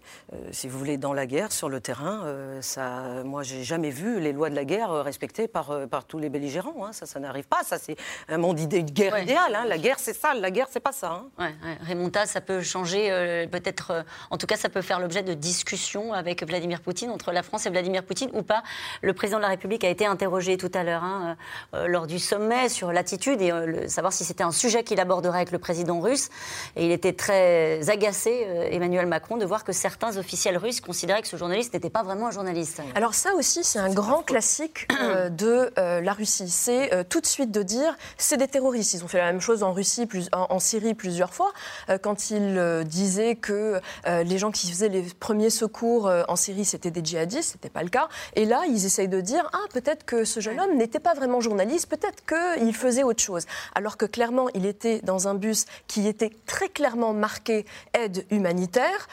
si 0.52 0.70
vous 0.70 0.80
voulez, 0.80 0.96
dans 0.98 1.12
la 1.12 1.26
guerre, 1.26 1.52
sur 1.52 1.68
le 1.68 1.82
terrain, 1.82 2.26
ça, 2.62 3.24
moi, 3.26 3.44
j'ai 3.44 3.66
jamais 3.66 3.90
vu 3.90 4.22
les 4.22 4.32
lois 4.32 4.50
de 4.50 4.56
la 4.56 4.64
guerre 4.64 5.04
respectées 5.04 5.50
par, 5.50 5.88
par 5.90 6.06
tous 6.06 6.18
les 6.18 6.30
belligérants. 6.30 6.86
Hein. 6.86 6.94
Ça, 6.94 7.06
ça 7.06 7.20
n'arrive 7.20 7.48
pas. 7.48 7.64
Ça, 7.64 7.78
c'est 7.78 7.98
un 8.30 8.38
monde 8.38 8.60
idée 8.60 8.84
de 8.84 8.92
guerre 8.92 9.22
idéale. 9.22 9.56
Hein. 9.56 9.66
La 9.68 9.78
guerre, 9.78 10.00
c'est 10.00 10.14
ça. 10.14 10.34
La 10.34 10.52
guerre, 10.52 10.68
c'est 10.70 10.80
pas 10.80 10.92
ça. 10.92 11.12
Hein. 11.12 11.26
Ouais, 11.40 12.26
ça 12.26 12.42
peut 12.42 12.62
changer, 12.62 13.12
euh, 13.12 13.48
peut-être, 13.48 13.92
euh, 13.92 14.04
en 14.30 14.38
tout 14.38 14.48
cas, 14.48 14.56
ça 14.56 14.70
peut 14.70 14.82
faire 14.82 15.00
l'objet 15.00 15.24
de 15.24 15.34
discussions 15.34 16.14
avec 16.14 16.46
Vladimir 16.46 16.82
Poutine, 16.82 17.10
entre 17.10 17.32
la 17.32 17.44
France 17.44 17.66
et 17.66 17.70
Vladimir 17.70 18.04
Poutine 18.04 18.30
ou 18.34 18.44
pas. 18.44 18.64
Le 19.02 19.14
président 19.14 19.38
de 19.38 19.44
la 19.44 19.50
République 19.50 19.84
a 19.84 19.90
été 19.90 20.06
interrogé 20.06 20.58
tout 20.58 20.72
à 20.74 20.84
l'heure 20.84 21.04
hein, 21.04 21.38
euh, 21.74 21.88
lors 21.88 22.08
du 22.08 22.20
sommet 22.20 22.70
sur 22.70 22.92
l'attitude 22.92 23.42
et 23.42 23.52
savoir 23.88 24.14
si 24.14 24.24
c'était 24.24 24.44
un 24.44 24.52
sujet 24.52 24.84
qu'il 24.84 25.00
aborderait 25.00 25.38
avec 25.38 25.52
le 25.52 25.60
président 25.60 26.00
russe. 26.00 26.30
Et 26.76 26.86
il 26.86 26.92
était 26.92 27.14
très 27.14 27.90
agacé, 27.90 28.48
Emmanuel 28.72 29.06
Macron, 29.06 29.38
de 29.38 29.46
voir 29.46 29.64
que 29.64 29.72
certains 29.72 30.18
officiels 30.18 30.58
russes 30.58 30.82
considéraient 30.82 31.22
que 31.22 31.28
ce 31.28 31.38
journaliste 31.38 31.74
n'était 31.74 31.90
pas 31.90 32.04
vraiment 32.04 32.28
un 32.28 32.32
journaliste. 32.32 32.82
Alors 32.96 33.14
ça 33.14 33.34
aussi, 33.36 33.64
c'est 33.64 33.80
un 33.80 33.94
grand 33.94 34.22
classique 34.22 34.88
de 35.30 35.72
la 35.76 36.14
Russie. 36.14 36.50
C'est 36.50 37.08
tout 37.10 37.22
de 37.22 37.26
suite 37.26 37.52
de 37.52 37.64
dire 37.64 37.96
c'est 38.18 38.38
des 38.38 38.48
terroristes. 38.48 38.94
Ils 38.94 39.04
ont 39.04 39.08
fait 39.08 39.20
la 39.20 39.32
même 39.32 39.42
chose 39.42 39.64
en 39.64 39.74
Russie, 39.74 40.06
plus, 40.06 40.30
en, 40.32 40.60
Syrie 40.60 40.94
plusieurs 40.94 41.34
fois, 41.34 41.52
euh, 41.90 41.98
quand 41.98 42.30
ils 42.30 42.58
euh, 42.58 42.84
disaient 42.84 43.36
que 43.36 43.82
euh, 44.08 44.24
les 44.24 44.38
gens 44.38 44.52
qui 44.52 44.70
faisaient 44.70 44.90
les 44.90 45.04
premiers 45.20 45.50
secours 45.50 46.12
en 46.28 46.36
Syrie, 46.36 46.66
c'était 46.66 46.92
des 46.92 47.04
djihadistes, 47.04 47.54
c'était 47.54 47.70
pas 47.70 47.84
le 47.84 47.90
cas. 47.90 48.10
Et 48.36 48.46
là, 48.46 48.62
ils 48.68 48.86
essayent 48.86 49.08
de 49.08 49.22
dire, 49.22 49.50
ah, 49.54 49.66
peut-être 49.74 50.06
que 50.06 50.24
ce 50.24 50.40
jeune 50.40 50.60
homme 50.60 50.78
n'était 50.78 51.00
pas 51.00 51.14
vraiment 51.14 51.42
journaliste, 51.42 51.88
peut-être 51.90 52.24
qu'il 52.26 52.76
faisait 52.76 53.04
autre 53.04 53.22
chose. 53.22 53.46
Alors 53.76 53.98
que 53.98 54.06
clairement, 54.06 54.48
il 54.54 54.66
était 54.66 55.00
dans 55.02 55.28
un 55.28 55.34
bus 55.34 55.66
qui 55.88 56.08
était 56.08 56.32
très 56.46 56.70
clairement 56.70 57.14
marqué 57.14 57.66
aide 57.94 58.26
humanitaire. 58.30 59.08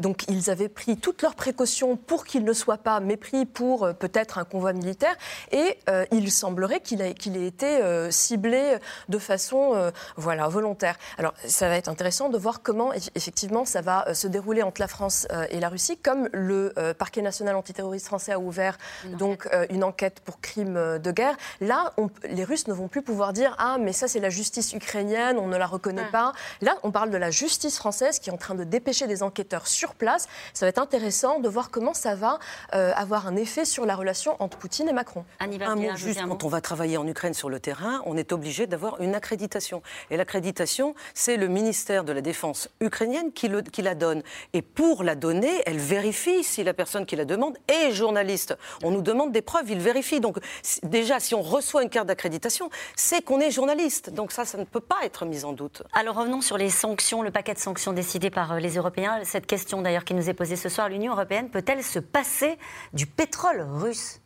donc, 0.00 0.24
ils 0.28 0.50
avaient 0.50 0.68
pris 0.68 0.96
toutes 0.96 1.22
leurs 1.22 1.34
précautions 1.34 1.96
pour 1.96 2.24
qu'il 2.24 2.44
ne 2.44 2.52
soit 2.52 2.78
pas 2.78 3.00
mépris 3.00 3.46
pour 3.46 3.88
peut-être 3.94 4.38
un 4.38 4.44
convoi 4.44 4.72
militaire. 4.72 5.16
Et 5.50 5.78
il 6.10 6.30
semblerait 6.30 6.80
qu'il 6.80 7.00
ait, 7.00 7.10
ait, 7.10 7.46
été 7.46 8.08
ciblé 8.22 8.78
de 9.08 9.18
façon 9.18 9.72
euh, 9.74 9.90
voilà, 10.16 10.48
volontaire. 10.48 10.96
Alors, 11.18 11.34
ça 11.46 11.68
va 11.68 11.76
être 11.76 11.88
intéressant 11.88 12.28
de 12.28 12.38
voir 12.38 12.62
comment, 12.62 12.92
effectivement, 13.14 13.64
ça 13.64 13.80
va 13.80 14.08
euh, 14.08 14.14
se 14.14 14.28
dérouler 14.28 14.62
entre 14.62 14.80
la 14.80 14.88
France 14.88 15.26
euh, 15.32 15.46
et 15.50 15.60
la 15.60 15.68
Russie, 15.68 15.96
comme 15.96 16.28
le 16.32 16.72
parquet 16.98 17.22
national 17.22 17.56
antiterroriste 17.56 18.06
français 18.06 18.32
a 18.32 18.38
ouvert 18.38 18.78
une 19.04 19.16
donc 19.16 19.48
une 19.70 19.84
enquête 19.84 20.20
pour 20.20 20.40
crimes 20.40 20.98
de 20.98 21.10
guerre. 21.10 21.36
Là, 21.60 21.92
les 22.24 22.44
Russes 22.44 22.66
ne 22.66 22.72
vont 22.72 22.88
plus 22.88 23.02
pouvoir 23.02 23.32
dire 23.32 23.54
ah 23.58 23.76
mais 23.78 23.92
ça 23.92 24.08
c'est 24.08 24.20
la 24.20 24.30
justice 24.30 24.72
ukrainienne, 24.72 25.38
on 25.38 25.46
ne 25.46 25.56
la 25.56 25.66
reconnaît 25.66 26.10
pas. 26.10 26.32
Là, 26.60 26.76
on 26.82 26.90
parle 26.90 27.10
de 27.10 27.16
la 27.16 27.30
justice 27.30 27.78
française 27.78 28.18
qui 28.18 28.30
est 28.30 28.32
en 28.32 28.38
train 28.38 28.54
de 28.54 28.64
dépêcher 28.64 29.06
des 29.06 29.22
enquêteurs 29.22 29.66
sur 29.66 29.94
place. 29.94 30.28
Ça 30.54 30.66
va 30.66 30.70
être 30.70 30.78
intéressant 30.78 31.40
de 31.40 31.48
voir 31.48 31.70
comment 31.70 31.94
ça 31.94 32.14
va 32.14 32.38
avoir 32.72 33.26
un 33.26 33.36
effet 33.36 33.64
sur 33.64 33.86
la 33.86 33.94
relation 33.94 34.36
entre 34.38 34.58
Poutine 34.58 34.88
et 34.88 34.92
Macron. 34.92 35.24
un 35.40 35.76
mot 35.76 35.96
juste 35.96 36.22
quand 36.26 36.44
on 36.44 36.48
va 36.48 36.60
travailler 36.60 36.96
en 36.96 37.06
Ukraine 37.06 37.34
sur 37.34 37.50
le 37.50 37.60
terrain, 37.60 38.02
on 38.06 38.11
est 38.16 38.32
obligé 38.32 38.66
d'avoir 38.66 39.00
une 39.00 39.14
accréditation. 39.14 39.82
Et 40.10 40.16
l'accréditation, 40.16 40.94
c'est 41.14 41.36
le 41.36 41.48
ministère 41.48 42.04
de 42.04 42.12
la 42.12 42.20
Défense 42.20 42.68
ukrainienne 42.80 43.32
qui, 43.32 43.48
la 43.82 43.94
donne. 43.94 44.22
Et 44.52 44.62
pour 44.62 45.02
la 45.02 45.14
donner, 45.14 45.62
elle 45.66 45.78
vérifie 45.78 46.44
si 46.44 46.64
la 46.64 46.74
personne 46.74 47.06
qui 47.06 47.16
la 47.16 47.24
demande 47.24 47.56
est 47.68 47.92
journaliste. 47.92 48.56
On 48.82 48.90
nous 48.90 49.02
demande 49.02 49.32
des 49.32 49.42
preuves, 49.42 49.70
il 49.70 49.78
vérifie. 49.78 50.20
Donc 50.20 50.38
déjà, 50.82 51.20
si 51.20 51.34
on 51.34 51.42
reçoit 51.42 51.82
une 51.82 51.90
carte 51.90 52.06
d'accréditation, 52.06 52.70
c'est 52.96 53.22
qu'on 53.22 53.40
est 53.40 53.50
journaliste. 53.50 54.10
Donc 54.10 54.32
ça, 54.32 54.44
ça 54.44 54.58
ne 54.58 54.64
peut 54.64 54.80
pas 54.80 54.98
être 55.04 55.24
mis 55.24 55.44
en 55.44 55.52
doute. 55.52 55.82
Alors 55.92 56.16
revenons 56.16 56.40
sur 56.40 56.58
les 56.58 56.70
sanctions, 56.70 57.22
le 57.22 57.30
paquet 57.30 57.54
de 57.54 57.58
sanctions 57.58 57.92
décidé 57.92 58.30
par 58.30 58.52
euh, 58.52 58.58
les 58.58 58.76
Européens. 58.76 59.20
Cette 59.24 59.46
question 59.46 59.82
d'ailleurs 59.82 60.04
qui 60.04 60.14
nous 60.14 60.28
est 60.28 60.34
posée 60.34 60.56
ce 60.56 60.68
soir, 60.68 60.88
l'Union 60.88 61.12
européenne 61.12 61.50
peut-elle 61.50 61.82
se 61.82 61.98
passer 61.98 62.58
du 62.92 63.06
pétrole 63.06 63.62
russe? 63.62 64.21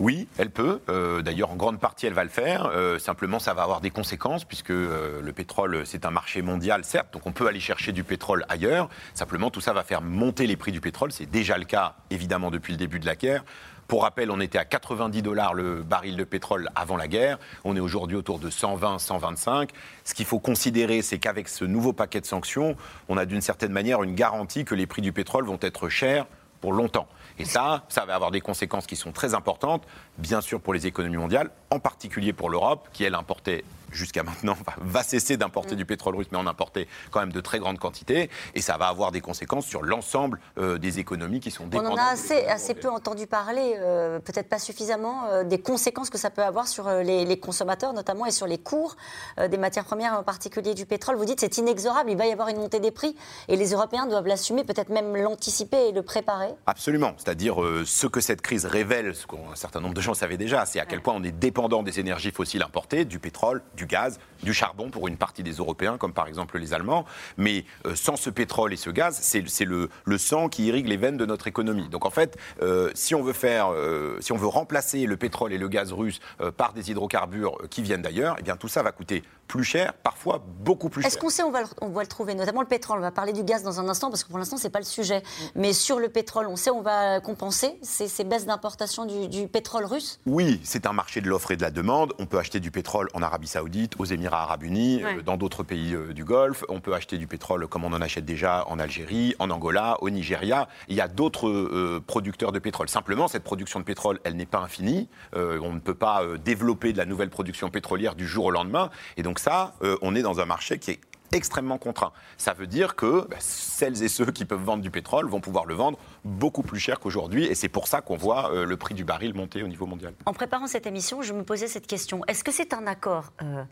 Oui, 0.00 0.28
elle 0.38 0.50
peut. 0.50 0.80
Euh, 0.88 1.20
d'ailleurs, 1.20 1.50
en 1.50 1.56
grande 1.56 1.78
partie, 1.78 2.06
elle 2.06 2.14
va 2.14 2.24
le 2.24 2.30
faire. 2.30 2.70
Euh, 2.72 2.98
simplement, 2.98 3.38
ça 3.38 3.52
va 3.52 3.62
avoir 3.62 3.82
des 3.82 3.90
conséquences, 3.90 4.46
puisque 4.46 4.70
euh, 4.70 5.20
le 5.20 5.32
pétrole, 5.34 5.82
c'est 5.84 6.06
un 6.06 6.10
marché 6.10 6.40
mondial, 6.40 6.84
certes, 6.84 7.12
donc 7.12 7.26
on 7.26 7.32
peut 7.32 7.46
aller 7.46 7.60
chercher 7.60 7.92
du 7.92 8.02
pétrole 8.02 8.46
ailleurs. 8.48 8.88
Simplement, 9.12 9.50
tout 9.50 9.60
ça 9.60 9.74
va 9.74 9.82
faire 9.82 10.00
monter 10.00 10.46
les 10.46 10.56
prix 10.56 10.72
du 10.72 10.80
pétrole. 10.80 11.12
C'est 11.12 11.30
déjà 11.30 11.58
le 11.58 11.66
cas, 11.66 11.96
évidemment, 12.08 12.50
depuis 12.50 12.72
le 12.72 12.78
début 12.78 12.98
de 12.98 13.04
la 13.04 13.14
guerre. 13.14 13.44
Pour 13.88 14.04
rappel, 14.04 14.30
on 14.30 14.40
était 14.40 14.56
à 14.56 14.64
90 14.64 15.20
dollars 15.20 15.52
le 15.52 15.82
baril 15.82 16.16
de 16.16 16.24
pétrole 16.24 16.70
avant 16.76 16.96
la 16.96 17.06
guerre. 17.06 17.38
On 17.64 17.76
est 17.76 17.80
aujourd'hui 17.80 18.16
autour 18.16 18.38
de 18.38 18.48
120, 18.48 18.98
125. 19.00 19.70
Ce 20.04 20.14
qu'il 20.14 20.24
faut 20.24 20.38
considérer, 20.38 21.02
c'est 21.02 21.18
qu'avec 21.18 21.48
ce 21.48 21.66
nouveau 21.66 21.92
paquet 21.92 22.20
de 22.20 22.26
sanctions, 22.26 22.74
on 23.08 23.18
a 23.18 23.26
d'une 23.26 23.40
certaine 23.42 23.72
manière 23.72 24.02
une 24.02 24.14
garantie 24.14 24.64
que 24.64 24.74
les 24.74 24.86
prix 24.86 25.02
du 25.02 25.12
pétrole 25.12 25.44
vont 25.44 25.58
être 25.60 25.90
chers 25.90 26.26
pour 26.60 26.72
longtemps. 26.72 27.08
Et 27.38 27.44
ça, 27.44 27.84
ça 27.88 28.04
va 28.04 28.14
avoir 28.14 28.30
des 28.30 28.40
conséquences 28.40 28.86
qui 28.86 28.96
sont 28.96 29.12
très 29.12 29.34
importantes, 29.34 29.86
bien 30.18 30.40
sûr 30.40 30.60
pour 30.60 30.74
les 30.74 30.86
économies 30.86 31.16
mondiales, 31.16 31.50
en 31.70 31.78
particulier 31.78 32.32
pour 32.32 32.50
l'Europe, 32.50 32.88
qui 32.92 33.04
elle 33.04 33.14
importait 33.14 33.64
jusqu'à 33.92 34.22
maintenant, 34.22 34.56
va 34.80 35.02
cesser 35.02 35.36
d'importer 35.36 35.74
mm. 35.74 35.78
du 35.78 35.84
pétrole 35.84 36.16
russe, 36.16 36.28
mais 36.32 36.38
en 36.38 36.46
importer 36.46 36.88
quand 37.10 37.20
même 37.20 37.32
de 37.32 37.40
très 37.40 37.58
grandes 37.58 37.78
quantités. 37.78 38.30
Et 38.54 38.60
ça 38.60 38.76
va 38.76 38.86
avoir 38.86 39.12
des 39.12 39.20
conséquences 39.20 39.66
sur 39.66 39.82
l'ensemble 39.82 40.40
euh, 40.58 40.78
des 40.78 40.98
économies 40.98 41.40
qui 41.40 41.50
sont 41.50 41.66
dépendantes. 41.66 41.98
On 41.98 42.00
en 42.00 42.06
a 42.06 42.12
assez, 42.12 42.46
assez 42.46 42.74
peu 42.74 42.88
entendu 42.88 43.26
parler, 43.26 43.74
euh, 43.78 44.18
peut-être 44.18 44.48
pas 44.48 44.58
suffisamment, 44.58 45.24
euh, 45.30 45.44
des 45.44 45.60
conséquences 45.60 46.10
que 46.10 46.18
ça 46.18 46.30
peut 46.30 46.42
avoir 46.42 46.68
sur 46.68 46.88
les, 46.88 47.40
consommateurs 47.40 47.92
notamment 47.92 48.26
et 48.26 48.30
sur 48.30 48.46
les 48.46 48.58
cours 48.58 48.96
des 49.38 49.56
matières 49.56 49.84
premières, 49.84 50.14
en 50.14 50.22
particulier 50.22 50.74
du 50.74 50.84
pétrole. 50.84 51.16
Vous 51.16 51.24
dites 51.24 51.40
c'est 51.40 51.58
inexorable, 51.58 52.10
il 52.10 52.16
va 52.16 52.26
y 52.26 52.32
avoir 52.32 52.48
une 52.48 52.58
montée 52.58 52.80
des 52.80 52.90
prix 52.90 53.16
et 53.48 53.56
les 53.56 53.72
Européens 53.72 54.06
doivent 54.06 54.26
l'assumer, 54.26 54.64
peut-être 54.64 54.90
même 54.90 55.16
l'anticiper 55.16 55.88
et 55.88 55.92
le 55.92 56.02
préparer. 56.02 56.50
Absolument. 56.66 57.14
C'est-à-dire 57.16 57.56
ce 57.86 58.06
que 58.06 58.20
cette 58.20 58.42
crise 58.42 58.66
révèle, 58.66 59.14
ce 59.14 59.26
qu'un 59.26 59.54
certain 59.54 59.80
nombre 59.80 59.94
de 59.94 60.00
gens 60.00 60.12
savaient 60.12 60.36
déjà, 60.36 60.66
c'est 60.66 60.80
à 60.80 60.86
quel 60.86 61.00
point 61.00 61.14
on 61.16 61.22
est 61.22 61.32
dépendant 61.32 61.59
des 61.68 62.00
énergies 62.00 62.30
fossiles 62.30 62.62
importées, 62.62 63.04
du 63.04 63.18
pétrole, 63.18 63.62
du 63.76 63.86
gaz, 63.86 64.18
du 64.42 64.54
charbon 64.54 64.90
pour 64.90 65.08
une 65.08 65.16
partie 65.16 65.42
des 65.42 65.52
Européens, 65.52 65.98
comme 65.98 66.12
par 66.12 66.26
exemple 66.26 66.58
les 66.58 66.72
Allemands. 66.72 67.04
Mais 67.36 67.64
euh, 67.86 67.94
sans 67.94 68.16
ce 68.16 68.30
pétrole 68.30 68.72
et 68.72 68.76
ce 68.76 68.90
gaz, 68.90 69.18
c'est 69.20 69.64
le, 69.64 69.88
le, 70.04 70.18
sang 70.18 70.48
qui 70.48 70.66
irrigue 70.66 70.88
les 70.88 70.96
veines 70.96 71.16
de 71.16 71.26
notre 71.26 71.46
économie. 71.46 71.88
Donc 71.88 72.06
en 72.06 72.10
fait, 72.10 72.36
euh, 72.62 72.90
si 72.94 73.14
on 73.14 73.22
veut 73.22 73.32
faire, 73.32 73.72
euh, 73.72 74.16
si 74.20 74.32
on 74.32 74.36
veut 74.36 74.46
remplacer 74.46 75.06
le 75.06 75.16
pétrole 75.16 75.52
et 75.52 75.58
le 75.58 75.68
gaz 75.68 75.92
russe 75.92 76.20
par 76.56 76.72
des 76.72 76.90
hydrocarbures 76.90 77.58
qui 77.70 77.82
viennent 77.82 78.02
d'ailleurs, 78.02 78.36
eh 78.38 78.42
bien 78.42 78.56
tout 78.56 78.68
ça 78.68 78.82
va 78.82 78.92
coûter 78.92 79.22
plus 79.50 79.64
cher, 79.64 79.94
parfois 79.94 80.44
beaucoup 80.60 80.88
plus 80.88 81.02
cher. 81.02 81.08
Est-ce 81.08 81.18
qu'on 81.18 81.28
sait 81.28 81.42
où 81.42 81.48
on 81.48 81.50
va, 81.50 81.62
on 81.80 81.88
va 81.88 82.02
le 82.02 82.06
trouver, 82.06 82.34
notamment 82.34 82.60
le 82.60 82.68
pétrole 82.68 82.98
On 82.98 83.02
va 83.02 83.10
parler 83.10 83.32
du 83.32 83.42
gaz 83.42 83.64
dans 83.64 83.80
un 83.80 83.88
instant 83.88 84.08
parce 84.08 84.22
que 84.22 84.28
pour 84.28 84.38
l'instant 84.38 84.56
c'est 84.56 84.70
pas 84.70 84.78
le 84.78 84.84
sujet. 84.84 85.24
Mais 85.56 85.72
sur 85.72 85.98
le 85.98 86.08
pétrole, 86.08 86.46
on 86.46 86.54
sait 86.54 86.70
on 86.70 86.82
va 86.82 87.20
compenser 87.20 87.76
ces, 87.82 88.06
ces 88.06 88.22
baisses 88.22 88.46
d'importation 88.46 89.06
du, 89.06 89.26
du, 89.26 89.48
pétrole 89.48 89.86
russe? 89.86 90.20
Oui, 90.24 90.60
c'est 90.62 90.86
un 90.86 90.92
marché 90.92 91.20
de 91.20 91.28
l'offre 91.28 91.50
et 91.50 91.56
de 91.56 91.62
la 91.62 91.72
demande. 91.72 92.14
On 92.20 92.26
peut 92.26 92.38
acheter 92.38 92.60
du 92.60 92.70
pétrole 92.70 93.08
en 93.12 93.22
Arabie 93.22 93.48
Saoudite, 93.48 93.94
aux 93.98 94.04
Émirats 94.04 94.42
Arabes 94.42 94.62
Unis, 94.62 95.02
euh, 95.02 95.20
dans 95.22 95.36
d'autres 95.36 95.64
pays 95.64 95.94
euh, 95.94 96.12
du 96.12 96.24
Golfe. 96.24 96.64
On 96.68 96.80
peut 96.80 96.94
acheter 96.94 97.18
du 97.18 97.26
pétrole 97.26 97.66
comme 97.66 97.84
on 97.84 97.92
en 97.92 98.00
achète 98.00 98.24
déjà 98.24 98.64
en 98.68 98.78
Algérie, 98.78 99.34
en 99.40 99.50
Angola, 99.50 99.96
au 100.00 100.10
Nigeria. 100.10 100.68
Il 100.86 100.94
y 100.94 101.00
a 101.00 101.08
d'autres 101.08 101.48
euh, 101.48 102.00
producteurs 102.06 102.52
de 102.52 102.60
pétrole. 102.60 102.88
Simplement, 102.88 103.26
cette 103.26 103.42
production 103.42 103.80
de 103.80 103.84
pétrole, 103.84 104.20
elle 104.22 104.36
n'est 104.36 104.46
pas 104.46 104.60
infinie. 104.60 105.08
on 105.34 105.72
ne 105.72 105.80
peut 105.80 105.94
pas 105.94 106.22
développer 106.44 106.92
de 106.92 106.98
la 106.98 107.04
nouvelle 107.04 107.30
production 107.30 107.68
pétrolière 107.68 108.14
du 108.14 108.28
jour 108.28 108.44
au 108.44 108.50
lendemain. 108.52 108.90
Et 109.16 109.24
donc 109.24 109.39
ça, 109.40 109.74
on 110.02 110.14
est 110.14 110.22
dans 110.22 110.40
un 110.40 110.44
marché 110.44 110.78
qui 110.78 110.92
est 110.92 111.00
extrêmement 111.32 111.78
contraint. 111.78 112.12
Ça 112.38 112.52
veut 112.52 112.66
dire 112.66 112.96
que 112.96 113.26
bah, 113.28 113.36
celles 113.38 114.02
et 114.02 114.08
ceux 114.08 114.26
qui 114.26 114.44
peuvent 114.44 114.62
vendre 114.62 114.82
du 114.82 114.90
pétrole 114.90 115.28
vont 115.28 115.40
pouvoir 115.40 115.64
le 115.66 115.74
vendre 115.74 115.98
beaucoup 116.24 116.62
plus 116.62 116.80
cher 116.80 117.00
qu'aujourd'hui, 117.00 117.46
et 117.46 117.54
c'est 117.54 117.68
pour 117.68 117.88
ça 117.88 118.00
qu'on 118.00 118.16
voit 118.16 118.52
euh, 118.52 118.64
le 118.64 118.76
prix 118.76 118.94
du 118.94 119.04
baril 119.04 119.34
monter 119.34 119.62
au 119.62 119.68
niveau 119.68 119.86
mondial. 119.86 120.14
En 120.26 120.32
préparant 120.32 120.66
cette 120.66 120.86
émission, 120.86 121.22
je 121.22 121.32
me 121.32 121.44
posais 121.44 121.68
cette 121.68 121.86
question. 121.86 122.22
Est-ce 122.26 122.44
que 122.44 122.52
c'est 122.52 122.74
un 122.74 122.86
accord 122.86 123.32
euh, 123.42 123.62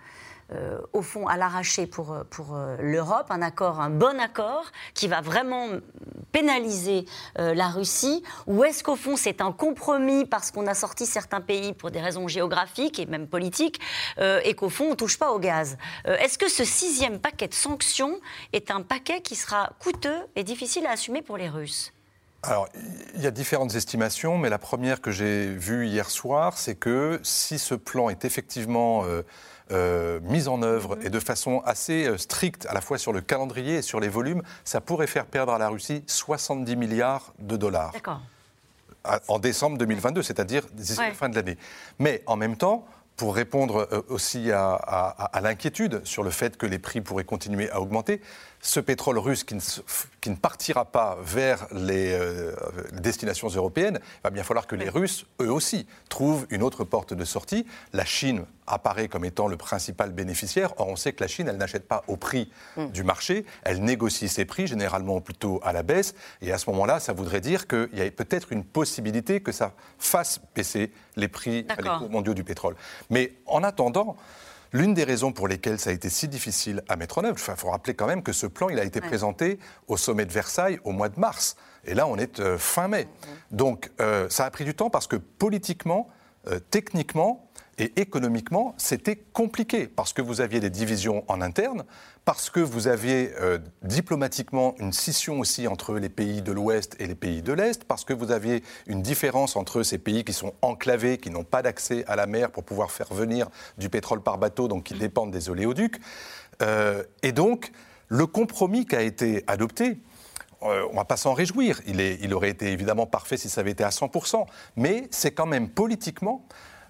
euh, 0.52 0.78
au 0.94 1.02
fond, 1.02 1.26
à 1.26 1.36
l'arraché 1.36 1.86
pour, 1.86 2.12
euh, 2.12 2.24
pour 2.30 2.54
euh, 2.54 2.76
l'Europe, 2.80 3.26
un 3.28 3.42
accord, 3.42 3.80
un 3.80 3.90
bon 3.90 4.18
accord, 4.18 4.64
qui 4.94 5.06
va 5.06 5.20
vraiment 5.20 5.68
pénaliser 6.32 7.06
la 7.36 7.68
Russie. 7.68 8.22
Ou 8.46 8.64
est-ce 8.64 8.82
qu'au 8.84 8.96
fond, 8.96 9.16
c'est 9.16 9.40
un 9.40 9.52
compromis 9.52 10.26
parce 10.26 10.50
qu'on 10.50 10.66
a 10.66 10.74
sorti 10.74 11.06
certains 11.06 11.40
pays 11.40 11.72
pour 11.72 11.90
des 11.90 12.00
raisons 12.00 12.28
géographiques 12.28 12.98
et 12.98 13.06
même 13.06 13.26
politiques, 13.26 13.80
et 14.18 14.54
qu'au 14.54 14.68
fond, 14.68 14.86
on 14.86 14.90
ne 14.90 14.94
touche 14.94 15.18
pas 15.18 15.32
au 15.32 15.38
gaz? 15.38 15.78
Est-ce 16.04 16.36
que 16.36 16.48
ce 16.48 16.64
sixième 16.64 17.18
paquet 17.18 17.48
de 17.48 17.54
sanctions 17.54 18.20
est 18.52 18.70
un 18.70 18.82
paquet 18.82 19.22
qui 19.22 19.36
sera 19.36 19.70
coûteux 19.78 20.20
et 20.36 20.44
difficile 20.44 20.86
à 20.86 20.92
assumer 20.92 21.22
pour 21.22 21.38
les 21.38 21.48
Russes? 21.48 21.92
Alors, 22.42 22.68
il 23.16 23.20
y 23.22 23.26
a 23.26 23.30
différentes 23.32 23.74
estimations, 23.74 24.38
mais 24.38 24.48
la 24.48 24.58
première 24.58 25.00
que 25.00 25.10
j'ai 25.10 25.48
vue 25.54 25.86
hier 25.88 26.08
soir, 26.08 26.56
c'est 26.56 26.76
que 26.76 27.18
si 27.24 27.58
ce 27.58 27.74
plan 27.74 28.08
est 28.10 28.24
effectivement 28.24 29.04
euh, 29.04 29.22
euh, 29.72 30.20
mis 30.22 30.46
en 30.46 30.62
œuvre 30.62 30.96
et 31.02 31.10
de 31.10 31.18
façon 31.18 31.60
assez 31.64 32.06
euh, 32.06 32.16
stricte, 32.16 32.64
à 32.66 32.74
la 32.74 32.80
fois 32.80 32.96
sur 32.96 33.12
le 33.12 33.20
calendrier 33.20 33.76
et 33.78 33.82
sur 33.82 33.98
les 33.98 34.08
volumes, 34.08 34.42
ça 34.64 34.80
pourrait 34.80 35.08
faire 35.08 35.26
perdre 35.26 35.52
à 35.52 35.58
la 35.58 35.68
Russie 35.68 36.04
70 36.06 36.76
milliards 36.76 37.32
de 37.40 37.56
dollars 37.56 37.90
D'accord. 37.92 38.20
à- 39.02 39.20
en 39.26 39.40
décembre 39.40 39.76
2022, 39.76 40.22
c'est-à-dire 40.22 40.62
d'ici 40.72 40.96
la 40.96 41.10
fin 41.14 41.28
de 41.28 41.34
l'année. 41.34 41.58
Mais 41.98 42.22
en 42.26 42.36
même 42.36 42.56
temps, 42.56 42.86
pour 43.16 43.34
répondre 43.34 43.88
aussi 44.08 44.52
à, 44.52 44.74
à- 44.74 45.24
à 45.36 45.40
l'inquiétude 45.40 46.00
sur 46.04 46.22
le 46.22 46.30
fait 46.30 46.56
que 46.56 46.66
les 46.66 46.78
prix 46.78 47.00
pourraient 47.00 47.24
continuer 47.24 47.68
à 47.70 47.80
augmenter, 47.80 48.20
ce 48.60 48.80
pétrole 48.80 49.18
russe 49.18 49.44
qui 49.44 49.54
ne, 49.54 49.60
se- 49.60 49.80
qui 50.20 50.30
ne 50.30 50.34
partira 50.36 50.84
pas 50.84 51.16
vers 51.22 51.66
les 51.72 52.12
euh, 52.12 52.52
destinations 52.92 53.48
européennes, 53.48 54.00
il 54.02 54.20
va 54.24 54.30
bien 54.30 54.42
falloir 54.42 54.66
que 54.66 54.74
les 54.74 54.88
Russes, 54.88 55.26
eux 55.40 55.50
aussi, 55.52 55.86
trouvent 56.08 56.46
une 56.50 56.62
autre 56.62 56.82
porte 56.84 57.14
de 57.14 57.24
sortie. 57.24 57.66
La 57.92 58.04
Chine 58.04 58.44
apparaît 58.66 59.08
comme 59.08 59.24
étant 59.24 59.46
le 59.46 59.56
principal 59.56 60.10
bénéficiaire. 60.12 60.74
Or, 60.78 60.88
on 60.88 60.96
sait 60.96 61.12
que 61.12 61.22
la 61.22 61.28
Chine, 61.28 61.46
elle 61.48 61.56
n'achète 61.56 61.86
pas 61.86 62.02
au 62.08 62.16
prix 62.16 62.50
du 62.92 63.04
marché, 63.04 63.46
elle 63.62 63.82
négocie 63.82 64.28
ses 64.28 64.44
prix, 64.44 64.66
généralement 64.66 65.20
plutôt 65.20 65.60
à 65.62 65.72
la 65.72 65.82
baisse. 65.84 66.14
Et 66.42 66.52
à 66.52 66.58
ce 66.58 66.68
moment-là, 66.70 66.98
ça 67.00 67.12
voudrait 67.12 67.40
dire 67.40 67.66
qu'il 67.68 67.88
y 67.94 68.02
a 68.02 68.10
peut-être 68.10 68.52
une 68.52 68.64
possibilité 68.64 69.40
que 69.40 69.52
ça 69.52 69.72
fasse 69.98 70.40
baisser 70.54 70.92
les 71.16 71.28
prix, 71.28 71.64
les 71.82 71.88
cours 71.98 72.10
mondiaux 72.10 72.34
du 72.34 72.44
pétrole. 72.44 72.74
Mais 73.08 73.34
en 73.46 73.62
attendant, 73.62 74.16
L'une 74.72 74.92
des 74.92 75.04
raisons 75.04 75.32
pour 75.32 75.48
lesquelles 75.48 75.78
ça 75.78 75.90
a 75.90 75.92
été 75.94 76.10
si 76.10 76.28
difficile 76.28 76.82
à 76.88 76.96
mettre 76.96 77.18
en 77.18 77.24
œuvre, 77.24 77.38
il 77.38 77.56
faut 77.56 77.70
rappeler 77.70 77.94
quand 77.94 78.06
même 78.06 78.22
que 78.22 78.32
ce 78.32 78.46
plan, 78.46 78.68
il 78.68 78.78
a 78.78 78.84
été 78.84 79.00
présenté 79.00 79.58
au 79.86 79.96
sommet 79.96 80.26
de 80.26 80.32
Versailles 80.32 80.78
au 80.84 80.92
mois 80.92 81.08
de 81.08 81.18
mars. 81.18 81.56
Et 81.84 81.94
là, 81.94 82.06
on 82.06 82.16
est 82.16 82.40
euh, 82.40 82.58
fin 82.58 82.86
mai. 82.86 83.08
Donc, 83.50 83.90
euh, 84.00 84.28
ça 84.28 84.44
a 84.44 84.50
pris 84.50 84.64
du 84.64 84.74
temps 84.74 84.90
parce 84.90 85.06
que 85.06 85.16
politiquement, 85.16 86.08
euh, 86.48 86.60
techniquement 86.70 87.48
et 87.78 87.98
économiquement, 88.00 88.74
c'était 88.76 89.16
compliqué 89.16 89.86
parce 89.86 90.12
que 90.12 90.20
vous 90.20 90.40
aviez 90.40 90.60
des 90.60 90.70
divisions 90.70 91.24
en 91.28 91.40
interne, 91.40 91.84
parce 92.28 92.50
que 92.50 92.60
vous 92.60 92.88
aviez 92.88 93.32
euh, 93.40 93.56
diplomatiquement 93.80 94.74
une 94.80 94.92
scission 94.92 95.40
aussi 95.40 95.66
entre 95.66 95.94
les 95.94 96.10
pays 96.10 96.42
de 96.42 96.52
l'Ouest 96.52 96.94
et 96.98 97.06
les 97.06 97.14
pays 97.14 97.40
de 97.40 97.54
l'Est, 97.54 97.84
parce 97.84 98.04
que 98.04 98.12
vous 98.12 98.32
aviez 98.32 98.62
une 98.86 99.00
différence 99.00 99.56
entre 99.56 99.82
ces 99.82 99.96
pays 99.96 100.24
qui 100.24 100.34
sont 100.34 100.52
enclavés, 100.60 101.16
qui 101.16 101.30
n'ont 101.30 101.42
pas 101.42 101.62
d'accès 101.62 102.04
à 102.06 102.16
la 102.16 102.26
mer 102.26 102.50
pour 102.50 102.64
pouvoir 102.64 102.90
faire 102.90 103.14
venir 103.14 103.48
du 103.78 103.88
pétrole 103.88 104.22
par 104.22 104.36
bateau, 104.36 104.68
donc 104.68 104.84
qui 104.84 104.92
dépendent 104.92 105.30
des 105.30 105.48
oléoducs. 105.48 105.98
Euh, 106.60 107.02
et 107.22 107.32
donc, 107.32 107.72
le 108.08 108.26
compromis 108.26 108.84
qui 108.84 108.96
a 108.96 109.00
été 109.00 109.42
adopté, 109.46 109.96
euh, 110.64 110.84
on 110.90 110.92
ne 110.92 110.96
va 110.96 111.06
pas 111.06 111.16
s'en 111.16 111.32
réjouir. 111.32 111.80
Il, 111.86 111.98
il 111.98 112.34
aurait 112.34 112.50
été 112.50 112.70
évidemment 112.70 113.06
parfait 113.06 113.38
si 113.38 113.48
ça 113.48 113.62
avait 113.62 113.70
été 113.70 113.84
à 113.84 113.88
100%. 113.88 114.44
Mais 114.76 115.08
c'est 115.10 115.30
quand 115.30 115.46
même 115.46 115.70
politiquement 115.70 116.44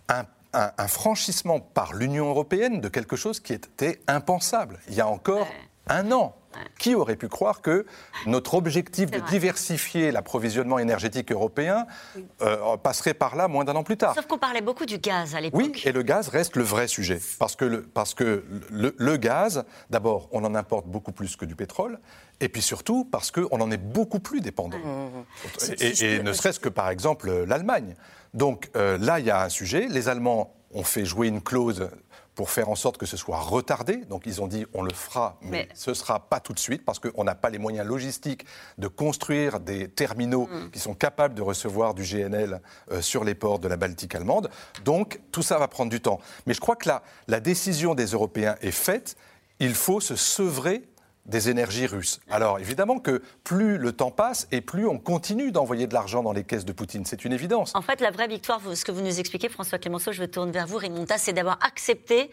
un, 0.08 0.24
un- 0.52 0.70
un 0.78 0.88
franchissement 0.88 1.60
par 1.60 1.92
l'Union 1.94 2.28
européenne 2.28 2.80
de 2.80 2.88
quelque 2.88 3.16
chose 3.16 3.40
qui 3.40 3.52
était 3.52 4.00
impensable 4.06 4.78
il 4.88 4.94
y 4.94 5.00
a 5.00 5.06
encore 5.08 5.46
un 5.88 6.10
an. 6.12 6.34
Qui 6.78 6.94
aurait 6.96 7.14
pu 7.14 7.28
croire 7.28 7.60
que 7.60 7.86
notre 8.26 8.54
objectif 8.54 9.10
de 9.12 9.18
vrai. 9.18 9.30
diversifier 9.30 10.10
l'approvisionnement 10.10 10.78
énergétique 10.80 11.30
européen 11.30 11.86
euh, 12.40 12.76
passerait 12.78 13.14
par 13.14 13.36
là 13.36 13.46
moins 13.46 13.64
d'un 13.64 13.76
an 13.76 13.84
plus 13.84 13.96
tard? 13.98 14.14
Sauf 14.14 14.26
qu'on 14.26 14.38
parlait 14.38 14.62
beaucoup 14.62 14.84
du 14.86 14.98
gaz 14.98 15.36
à 15.36 15.40
l'époque. 15.40 15.60
oui, 15.60 15.72
et 15.84 15.92
le 15.92 16.02
gaz 16.02 16.28
reste 16.28 16.56
le 16.56 16.64
vrai 16.64 16.88
sujet. 16.88 17.20
Parce 17.38 17.54
que 17.54 17.64
le, 17.64 17.82
parce 17.82 18.14
que 18.14 18.44
le, 18.70 18.94
le 18.98 19.16
gaz, 19.18 19.64
d'abord, 19.90 20.28
on 20.32 20.42
en 20.42 20.54
importe 20.56 20.86
beaucoup 20.86 21.12
plus 21.12 21.36
que 21.36 21.44
du 21.44 21.54
pétrole. 21.54 22.00
Et 22.40 22.48
puis 22.48 22.62
surtout, 22.62 23.04
parce 23.04 23.30
qu'on 23.30 23.60
en 23.60 23.70
est 23.70 23.76
beaucoup 23.76 24.20
plus 24.20 24.40
dépendant. 24.40 24.78
Et, 25.80 26.04
et 26.14 26.22
ne 26.22 26.32
serait-ce 26.32 26.60
que, 26.60 26.68
par 26.68 26.88
exemple, 26.90 27.30
l'Allemagne. 27.44 27.94
Donc 28.34 28.70
euh, 28.76 28.98
là, 28.98 29.18
il 29.18 29.26
y 29.26 29.30
a 29.30 29.42
un 29.42 29.48
sujet. 29.48 29.88
Les 29.88 30.08
Allemands 30.08 30.54
ont 30.72 30.84
fait 30.84 31.04
jouer 31.04 31.28
une 31.28 31.40
clause 31.42 31.88
pour 32.34 32.50
faire 32.50 32.68
en 32.68 32.76
sorte 32.76 32.98
que 32.98 33.06
ce 33.06 33.16
soit 33.16 33.40
retardé. 33.40 33.96
Donc 33.96 34.22
ils 34.26 34.40
ont 34.40 34.46
dit 34.46 34.64
on 34.72 34.82
le 34.82 34.92
fera, 34.92 35.38
mais, 35.42 35.50
Mais- 35.50 35.68
ce 35.74 35.90
ne 35.90 35.94
sera 35.94 36.20
pas 36.28 36.38
tout 36.38 36.52
de 36.52 36.58
suite 36.60 36.84
parce 36.84 37.00
qu'on 37.00 37.24
n'a 37.24 37.34
pas 37.34 37.50
les 37.50 37.58
moyens 37.58 37.84
logistiques 37.88 38.44
de 38.76 38.86
construire 38.86 39.58
des 39.58 39.88
terminaux 39.88 40.48
qui 40.72 40.78
sont 40.78 40.94
capables 40.94 41.34
de 41.34 41.42
recevoir 41.42 41.94
du 41.94 42.04
GNL 42.04 42.60
euh, 42.92 43.00
sur 43.02 43.24
les 43.24 43.34
ports 43.34 43.58
de 43.58 43.66
la 43.66 43.76
Baltique 43.76 44.14
allemande. 44.14 44.50
Donc 44.84 45.18
tout 45.32 45.42
ça 45.42 45.58
va 45.58 45.66
prendre 45.66 45.90
du 45.90 46.00
temps. 46.00 46.20
Mais 46.46 46.54
je 46.54 46.60
crois 46.60 46.76
que 46.76 46.88
la, 46.88 47.02
la 47.26 47.40
décision 47.40 47.96
des 47.96 48.06
Européens 48.06 48.54
est 48.60 48.70
faite. 48.70 49.16
Il 49.58 49.74
faut 49.74 49.98
se 50.00 50.14
sevrer 50.14 50.82
des 51.28 51.50
énergies 51.50 51.86
russes. 51.86 52.20
Alors 52.30 52.58
évidemment 52.58 52.98
que 52.98 53.22
plus 53.44 53.78
le 53.78 53.92
temps 53.92 54.10
passe 54.10 54.48
et 54.50 54.60
plus 54.60 54.86
on 54.86 54.98
continue 54.98 55.52
d'envoyer 55.52 55.86
de 55.86 55.94
l'argent 55.94 56.22
dans 56.22 56.32
les 56.32 56.44
caisses 56.44 56.64
de 56.64 56.72
Poutine. 56.72 57.04
C'est 57.04 57.24
une 57.24 57.32
évidence. 57.32 57.74
En 57.74 57.82
fait, 57.82 58.00
la 58.00 58.10
vraie 58.10 58.28
victoire, 58.28 58.60
ce 58.74 58.84
que 58.84 58.92
vous 58.92 59.02
nous 59.02 59.20
expliquez, 59.20 59.48
François 59.48 59.78
Clémenceau, 59.78 60.12
je 60.12 60.22
me 60.22 60.28
tourne 60.28 60.50
vers 60.50 60.66
vous, 60.66 60.76
Raymond 60.76 61.06
c'est 61.16 61.32
d'avoir 61.32 61.58
accepté, 61.62 62.30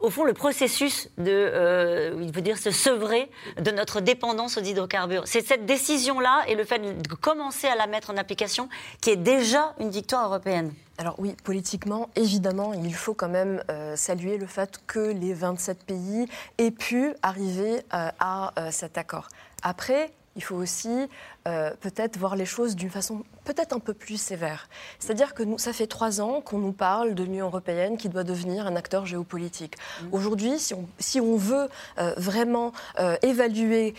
au 0.00 0.10
fond, 0.10 0.24
le 0.24 0.32
processus 0.32 1.08
de, 1.18 1.30
euh, 1.30 2.54
se 2.56 2.70
sevrer 2.70 3.30
de 3.60 3.70
notre 3.70 4.00
dépendance 4.00 4.56
aux 4.56 4.62
hydrocarbures. 4.62 5.26
C'est 5.26 5.46
cette 5.46 5.66
décision-là 5.66 6.44
et 6.46 6.54
le 6.54 6.64
fait 6.64 6.78
de 6.78 7.14
commencer 7.14 7.66
à 7.66 7.74
la 7.74 7.86
mettre 7.86 8.10
en 8.10 8.16
application 8.16 8.68
qui 9.00 9.10
est 9.10 9.16
déjà 9.16 9.74
une 9.80 9.90
victoire 9.90 10.26
européenne. 10.26 10.72
Alors 10.98 11.14
oui, 11.18 11.36
politiquement, 11.44 12.10
évidemment, 12.16 12.74
il 12.74 12.94
faut 12.94 13.14
quand 13.14 13.28
même 13.28 13.62
euh, 13.70 13.94
saluer 13.96 14.38
le 14.38 14.46
fait 14.46 14.80
que 14.86 15.12
les 15.12 15.32
27 15.32 15.84
pays 15.84 16.26
aient 16.58 16.70
pu 16.70 17.14
arriver 17.22 17.82
euh, 17.94 18.10
à 18.18 18.52
cet 18.70 18.98
accord. 18.98 19.28
Après, 19.62 20.12
il 20.38 20.42
faut 20.42 20.54
aussi 20.54 21.08
euh, 21.46 21.70
peut-être 21.80 22.16
voir 22.18 22.36
les 22.36 22.46
choses 22.46 22.74
d'une 22.76 22.90
façon 22.90 23.24
peut-être 23.44 23.72
un 23.72 23.78
peu 23.78 23.94
plus 23.94 24.20
sévère. 24.20 24.68
C'est-à-dire 24.98 25.32
que 25.34 25.42
nous, 25.42 25.56
ça 25.58 25.72
fait 25.72 25.86
trois 25.86 26.20
ans 26.20 26.42
qu'on 26.42 26.58
nous 26.58 26.72
parle 26.72 27.14
de 27.14 27.22
l'Union 27.22 27.46
européenne 27.46 27.96
qui 27.96 28.08
doit 28.10 28.24
devenir 28.24 28.66
un 28.66 28.76
acteur 28.76 29.06
géopolitique. 29.06 29.76
Aujourd'hui, 30.12 30.58
si 30.58 30.74
on, 30.74 30.86
si 30.98 31.20
on 31.20 31.36
veut 31.36 31.68
euh, 31.98 32.12
vraiment 32.18 32.72
euh, 32.98 33.16
évaluer 33.22 33.94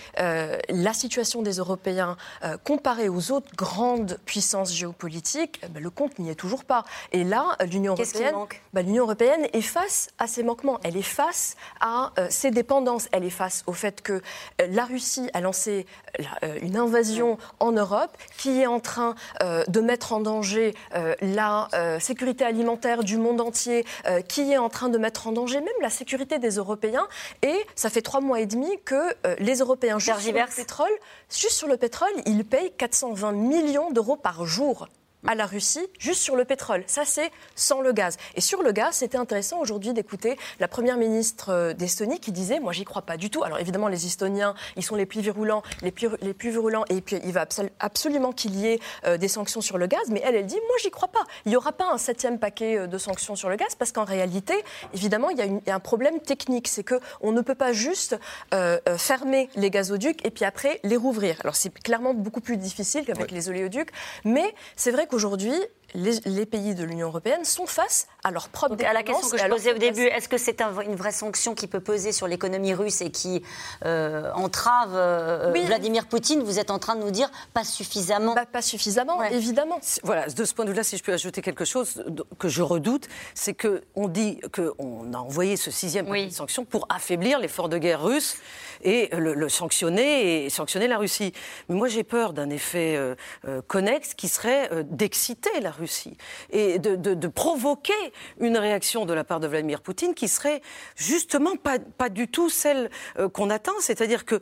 la 0.69 0.93
situation 0.93 1.41
des 1.41 1.53
Européens 1.57 2.17
comparée 2.63 3.09
aux 3.09 3.31
autres 3.31 3.55
grandes 3.55 4.17
puissances 4.25 4.73
géopolitiques, 4.73 5.59
eh 5.63 5.67
ben, 5.67 5.81
le 5.81 5.89
compte 5.89 6.19
n'y 6.19 6.29
est 6.29 6.35
toujours 6.35 6.63
pas. 6.65 6.83
Et 7.11 7.23
là, 7.23 7.55
l'Union 7.71 7.93
européenne, 7.93 8.35
bah, 8.73 8.81
l'Union 8.81 9.03
européenne 9.03 9.47
est 9.53 9.61
face 9.61 10.09
à 10.19 10.27
ses 10.27 10.43
manquements. 10.43 10.79
Elle 10.83 10.97
est 10.97 11.01
face 11.01 11.55
à 11.79 12.11
ses 12.29 12.51
dépendances. 12.51 13.07
Elle 13.11 13.23
est 13.23 13.29
face 13.29 13.63
au 13.67 13.73
fait 13.73 14.01
que 14.01 14.21
la 14.59 14.85
Russie 14.85 15.29
a 15.33 15.41
lancé 15.41 15.85
la- 16.17 16.57
une 16.59 16.77
invasion 16.77 17.28
en 17.59 17.71
Europe 17.71 18.17
qui 18.37 18.61
est 18.61 18.67
en 18.67 18.79
train 18.79 19.15
euh, 19.41 19.63
de 19.67 19.81
mettre 19.81 20.13
en 20.13 20.21
danger 20.21 20.73
euh, 20.95 21.15
la 21.21 21.67
euh, 21.73 21.99
sécurité 21.99 22.45
alimentaire 22.45 23.03
du 23.03 23.17
monde 23.17 23.41
entier, 23.41 23.85
qui 24.27 24.51
est 24.51 24.57
en 24.57 24.69
train 24.69 24.89
de 24.89 24.97
mettre 24.97 25.27
en 25.27 25.31
danger 25.31 25.59
même 25.59 25.67
la 25.81 25.89
sécurité 25.89 26.39
des 26.39 26.51
Européens. 26.51 27.07
Et 27.41 27.55
ça 27.75 27.89
fait 27.89 28.01
trois 28.01 28.21
mois 28.21 28.39
et 28.39 28.45
demi 28.45 28.69
que 28.85 29.13
les 29.39 29.57
Européens, 29.57 29.99
juste 29.99 30.05
sur 30.05 30.15
le 30.15 30.21
Tergiversent. 30.21 30.55
pétrole, 30.55 30.91
juste 31.29 31.53
sur 31.53 31.67
le 31.67 31.77
pétrole, 31.77 32.09
ils 32.25 32.45
payent 32.45 32.71
420 32.77 33.31
millions 33.33 33.91
d'euros 33.91 34.15
par 34.15 34.45
jour 34.45 34.87
à 35.27 35.35
la 35.35 35.45
Russie, 35.45 35.85
juste 35.99 36.21
sur 36.21 36.35
le 36.35 36.45
pétrole. 36.45 36.83
Ça, 36.87 37.03
c'est 37.05 37.31
sans 37.55 37.81
le 37.81 37.91
gaz. 37.91 38.17
Et 38.35 38.41
sur 38.41 38.63
le 38.63 38.71
gaz, 38.71 38.95
c'était 38.95 39.17
intéressant 39.17 39.59
aujourd'hui 39.59 39.93
d'écouter 39.93 40.37
la 40.59 40.67
première 40.67 40.97
ministre 40.97 41.49
euh, 41.49 41.73
d'Estonie 41.73 42.19
qui 42.19 42.31
disait 42.31 42.59
Moi, 42.59 42.71
j'y 42.73 42.85
crois 42.85 43.01
pas 43.01 43.17
du 43.17 43.29
tout. 43.29 43.43
Alors, 43.43 43.59
évidemment, 43.59 43.87
les 43.89 44.05
Estoniens, 44.05 44.55
ils 44.77 44.83
sont 44.83 44.95
les 44.95 45.05
plus 45.05 45.21
virulents, 45.21 45.61
les 45.81 45.91
plus, 45.91 46.09
les 46.21 46.33
plus 46.33 46.51
virulents, 46.51 46.85
et 46.89 47.01
puis 47.01 47.19
il 47.25 47.33
va 47.33 47.43
absol- 47.45 47.69
absolument 47.79 48.31
qu'il 48.31 48.55
y 48.55 48.67
ait 48.67 48.79
euh, 49.05 49.17
des 49.17 49.27
sanctions 49.27 49.61
sur 49.61 49.77
le 49.77 49.87
gaz. 49.87 50.01
Mais 50.09 50.21
elle, 50.23 50.35
elle 50.35 50.45
dit 50.45 50.55
Moi, 50.67 50.75
j'y 50.81 50.89
crois 50.91 51.09
pas. 51.09 51.25
Il 51.45 51.49
n'y 51.49 51.55
aura 51.57 51.73
pas 51.73 51.91
un 51.91 51.97
septième 51.97 52.39
paquet 52.39 52.77
euh, 52.77 52.87
de 52.87 52.97
sanctions 52.97 53.35
sur 53.35 53.49
le 53.49 53.55
gaz, 53.57 53.75
parce 53.77 53.91
qu'en 53.91 54.05
réalité, 54.05 54.53
évidemment, 54.93 55.29
il 55.29 55.37
y, 55.37 55.41
a 55.41 55.45
une- 55.45 55.61
il 55.65 55.69
y 55.69 55.71
a 55.71 55.75
un 55.75 55.79
problème 55.81 56.19
technique. 56.21 56.67
C'est 56.69 56.83
qu'on 56.85 57.31
ne 57.31 57.41
peut 57.41 57.55
pas 57.55 57.73
juste 57.73 58.17
euh, 58.53 58.77
fermer 58.97 59.49
les 59.55 59.69
gazoducs 59.69 60.25
et 60.25 60.31
puis 60.31 60.45
après 60.45 60.79
les 60.83 60.95
rouvrir. 60.97 61.37
Alors, 61.43 61.55
c'est 61.55 61.73
clairement 61.77 62.13
beaucoup 62.13 62.41
plus 62.41 62.57
difficile 62.57 63.05
qu'avec 63.05 63.31
les 63.31 63.49
oléoducs, 63.49 63.89
mais 64.23 64.53
c'est 64.75 64.91
vrai 64.91 65.07
qu'aujourd'hui, 65.09 65.53
les, 65.95 66.19
les 66.25 66.45
pays 66.45 66.75
de 66.75 66.83
l'Union 66.83 67.07
européenne 67.07 67.43
sont 67.45 67.65
face 67.65 68.07
à 68.23 68.29
leur 68.29 68.49
propre 68.49 68.75
Donc, 68.75 68.83
à 68.85 68.93
la 68.93 69.01
question 69.01 69.15
dépendance 69.27 69.31
que 69.31 69.37
je 69.39 69.47
posais 69.47 69.73
au 69.73 69.77
début, 69.79 70.03
est-ce 70.05 70.29
que 70.29 70.37
c'est 70.37 70.61
un- 70.61 70.79
une 70.81 70.95
vraie 70.95 71.11
sanction 71.11 71.55
qui 71.55 71.65
peut 71.65 71.79
peser 71.79 72.11
sur 72.11 72.27
l'économie 72.27 72.75
russe 72.75 73.01
et 73.01 73.09
qui 73.09 73.41
euh, 73.85 74.31
entrave 74.33 74.91
euh, 74.93 75.51
Oui. 75.51 75.63
Vladimir 75.65 76.05
Poutine? 76.05 76.43
Vous 76.43 76.59
êtes 76.59 76.69
en 76.69 76.77
train 76.77 76.95
de 76.95 77.01
nous 77.01 77.09
dire 77.09 77.31
pas 77.55 77.63
suffisamment. 77.63 78.35
Bah, 78.35 78.45
pas 78.45 78.61
suffisamment, 78.61 79.17
Ouais. 79.17 79.33
évidemment. 79.33 79.79
Voilà, 80.03 80.27
de 80.27 80.45
ce 80.45 80.53
point 80.53 80.63
de 80.65 80.69
vue-là, 80.69 80.83
si 80.83 80.95
je 80.95 81.03
peux 81.03 81.11
ajouter 81.13 81.41
quelque 81.41 81.65
chose 81.65 82.03
que 82.37 82.49
je 82.49 82.61
redoute, 82.61 83.07
c'est 83.33 83.55
qu'on 83.55 84.07
dit 84.07 84.39
qu'on 84.53 85.11
a 85.11 85.17
envoyé 85.17 85.57
ce 85.57 85.71
sixième 85.71 86.05
paquet 86.05 86.19
Oui. 86.19 86.27
de 86.27 86.33
sanctions 86.33 86.65
pour 86.65 86.85
affaiblir 86.89 87.39
l'effort 87.39 87.67
de 87.67 87.79
guerre 87.79 88.03
russe. 88.03 88.35
Et 88.83 89.09
le, 89.15 89.49
sanctionner 89.49 90.45
et 90.45 90.49
sanctionner 90.49 90.87
la 90.87 90.97
Russie. 90.97 91.33
Mais 91.67 91.75
moi, 91.75 91.87
j'ai 91.87 92.03
peur 92.03 92.33
d'un 92.33 92.49
effet 92.49 92.95
euh, 92.95 93.15
euh, 93.47 93.61
connexe 93.61 94.13
qui 94.13 94.27
serait 94.27 94.69
d'exciter 94.83 95.59
la 95.61 95.71
Russie 95.71 96.17
et 96.51 96.79
de, 96.79 97.27
provoquer 97.27 97.93
une 98.39 98.57
réaction 98.57 99.05
de 99.05 99.13
la 99.13 99.23
part 99.23 99.39
de 99.39 99.47
Vladimir 99.47 99.81
Poutine 99.81 100.13
qui 100.13 100.27
serait 100.27 100.61
justement 100.95 101.55
pas, 101.55 101.77
pas 101.79 102.09
du 102.09 102.27
tout 102.27 102.49
celle 102.49 102.89
qu'on 103.33 103.49
attend. 103.49 103.73
C'est-à-dire 103.79 104.25
que 104.25 104.41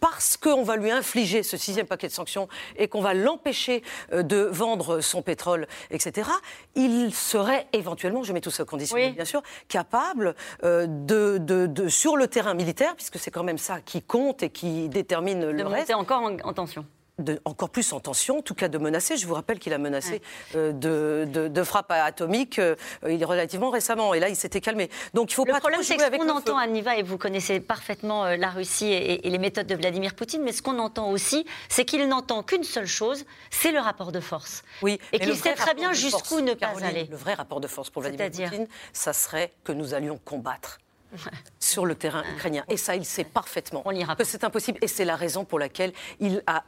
parce 0.00 0.36
qu'on 0.36 0.62
va 0.62 0.76
lui 0.76 0.90
infliger 0.90 1.42
ce 1.42 1.56
sixième 1.56 1.86
paquet 1.86 2.08
de 2.08 2.12
sanctions 2.12 2.48
et 2.76 2.88
qu'on 2.88 3.02
va 3.02 3.12
l'empêcher 3.12 3.82
de 4.12 4.48
vendre 4.50 5.00
son 5.00 5.22
pétrole, 5.22 5.66
etc., 5.90 6.30
il 6.74 7.14
serait 7.14 7.66
éventuellement, 7.72 8.22
je 8.22 8.32
mets 8.32 8.40
tout 8.40 8.50
ça 8.50 8.62
au 8.62 8.66
conditionnel 8.66 9.14
bien 9.14 9.24
sûr, 9.24 9.42
capable 9.68 10.34
de, 10.62 11.38
de, 11.38 11.88
sur 11.88 12.16
le 12.16 12.26
terrain 12.26 12.54
militaire, 12.54 12.94
puisque 12.96 13.18
c'est 13.18 13.30
quand 13.30 13.44
même 13.44 13.58
ça 13.58 13.71
qui 13.80 14.02
compte 14.02 14.42
et 14.42 14.50
qui 14.50 14.88
détermine 14.88 15.50
le 15.50 15.66
reste. 15.66 15.92
encore 15.92 16.30
en 16.44 16.52
tension 16.52 16.84
encore 17.44 17.70
plus 17.70 17.92
en 17.92 18.00
tension, 18.00 18.38
en 18.38 18.42
tout 18.42 18.54
cas 18.54 18.68
de 18.68 18.78
menacer. 18.78 19.16
Je 19.16 19.26
vous 19.26 19.34
rappelle 19.34 19.58
qu'il 19.58 19.72
a 19.72 19.78
menacé 19.78 20.22
euh, 20.54 20.72
de, 20.72 21.48
de, 21.48 21.64
frappe 21.64 21.90
atomique 21.90 22.58
euh, 22.58 22.74
il 23.08 23.20
est 23.20 23.26
relativement 23.26 23.70
récemment, 23.70 24.14
et 24.14 24.20
là 24.20 24.28
il 24.28 24.36
s'était 24.36 24.60
calmé. 24.60 24.90
Donc 25.14 25.30
il 25.30 25.34
faut 25.34 25.44
le 25.44 25.52
pas 25.52 25.60
problème, 25.60 25.82
c'est 25.82 25.98
ce 25.98 26.16
qu'on 26.16 26.28
entend, 26.28 26.58
Aniva, 26.58 26.96
et 26.96 27.02
vous 27.02 27.18
connaissez 27.18 27.60
parfaitement 27.60 28.24
euh, 28.24 28.36
la 28.36 28.50
Russie 28.50 28.92
et, 28.92 29.18
les 29.32 29.38
méthodes 29.38 29.66
de 29.66 29.74
Vladimir 29.74 30.14
Poutine, 30.14 30.42
mais 30.42 30.52
ce 30.52 30.62
qu'on 30.62 30.78
entend 30.78 31.10
aussi, 31.10 31.46
c'est 31.68 31.84
qu'il 31.84 32.06
n'entend 32.08 32.42
qu'une 32.42 32.64
seule 32.64 32.86
chose, 32.86 33.24
c'est 33.50 33.72
le 33.72 33.78
rapport 33.78 34.12
de 34.12 34.20
force. 34.20 34.62
Oui, 34.82 34.98
et 35.12 35.18
qu'il 35.18 35.36
sait 35.36 35.54
très 35.54 35.74
bien 35.74 35.92
jusqu'où 35.92 36.40
ne 36.40 36.54
pas 36.54 36.72
aller. 36.82 37.06
Le 37.10 37.16
vrai 37.16 37.34
rapport 37.34 37.60
de 37.60 37.68
force 37.68 37.90
pour 37.90 38.02
Vladimir 38.02 38.50
Poutine, 38.50 38.66
ça 38.92 39.12
serait 39.12 39.52
que 39.64 39.72
nous 39.72 39.94
allions 39.94 40.18
combattre 40.24 40.78
sur 41.58 41.86
le 41.86 41.94
terrain 41.94 42.24
ukrainien. 42.34 42.64
Et 42.68 42.76
ça, 42.76 42.96
il 42.96 43.04
sait 43.04 43.24
parfaitement 43.24 43.82
que 43.82 44.24
c'est 44.24 44.44
impossible. 44.44 44.78
Et 44.82 44.88
c'est 44.88 45.04
la 45.04 45.16
raison 45.16 45.44
pour 45.44 45.58
laquelle 45.58 45.92
il 46.20 46.42
a 46.46 46.64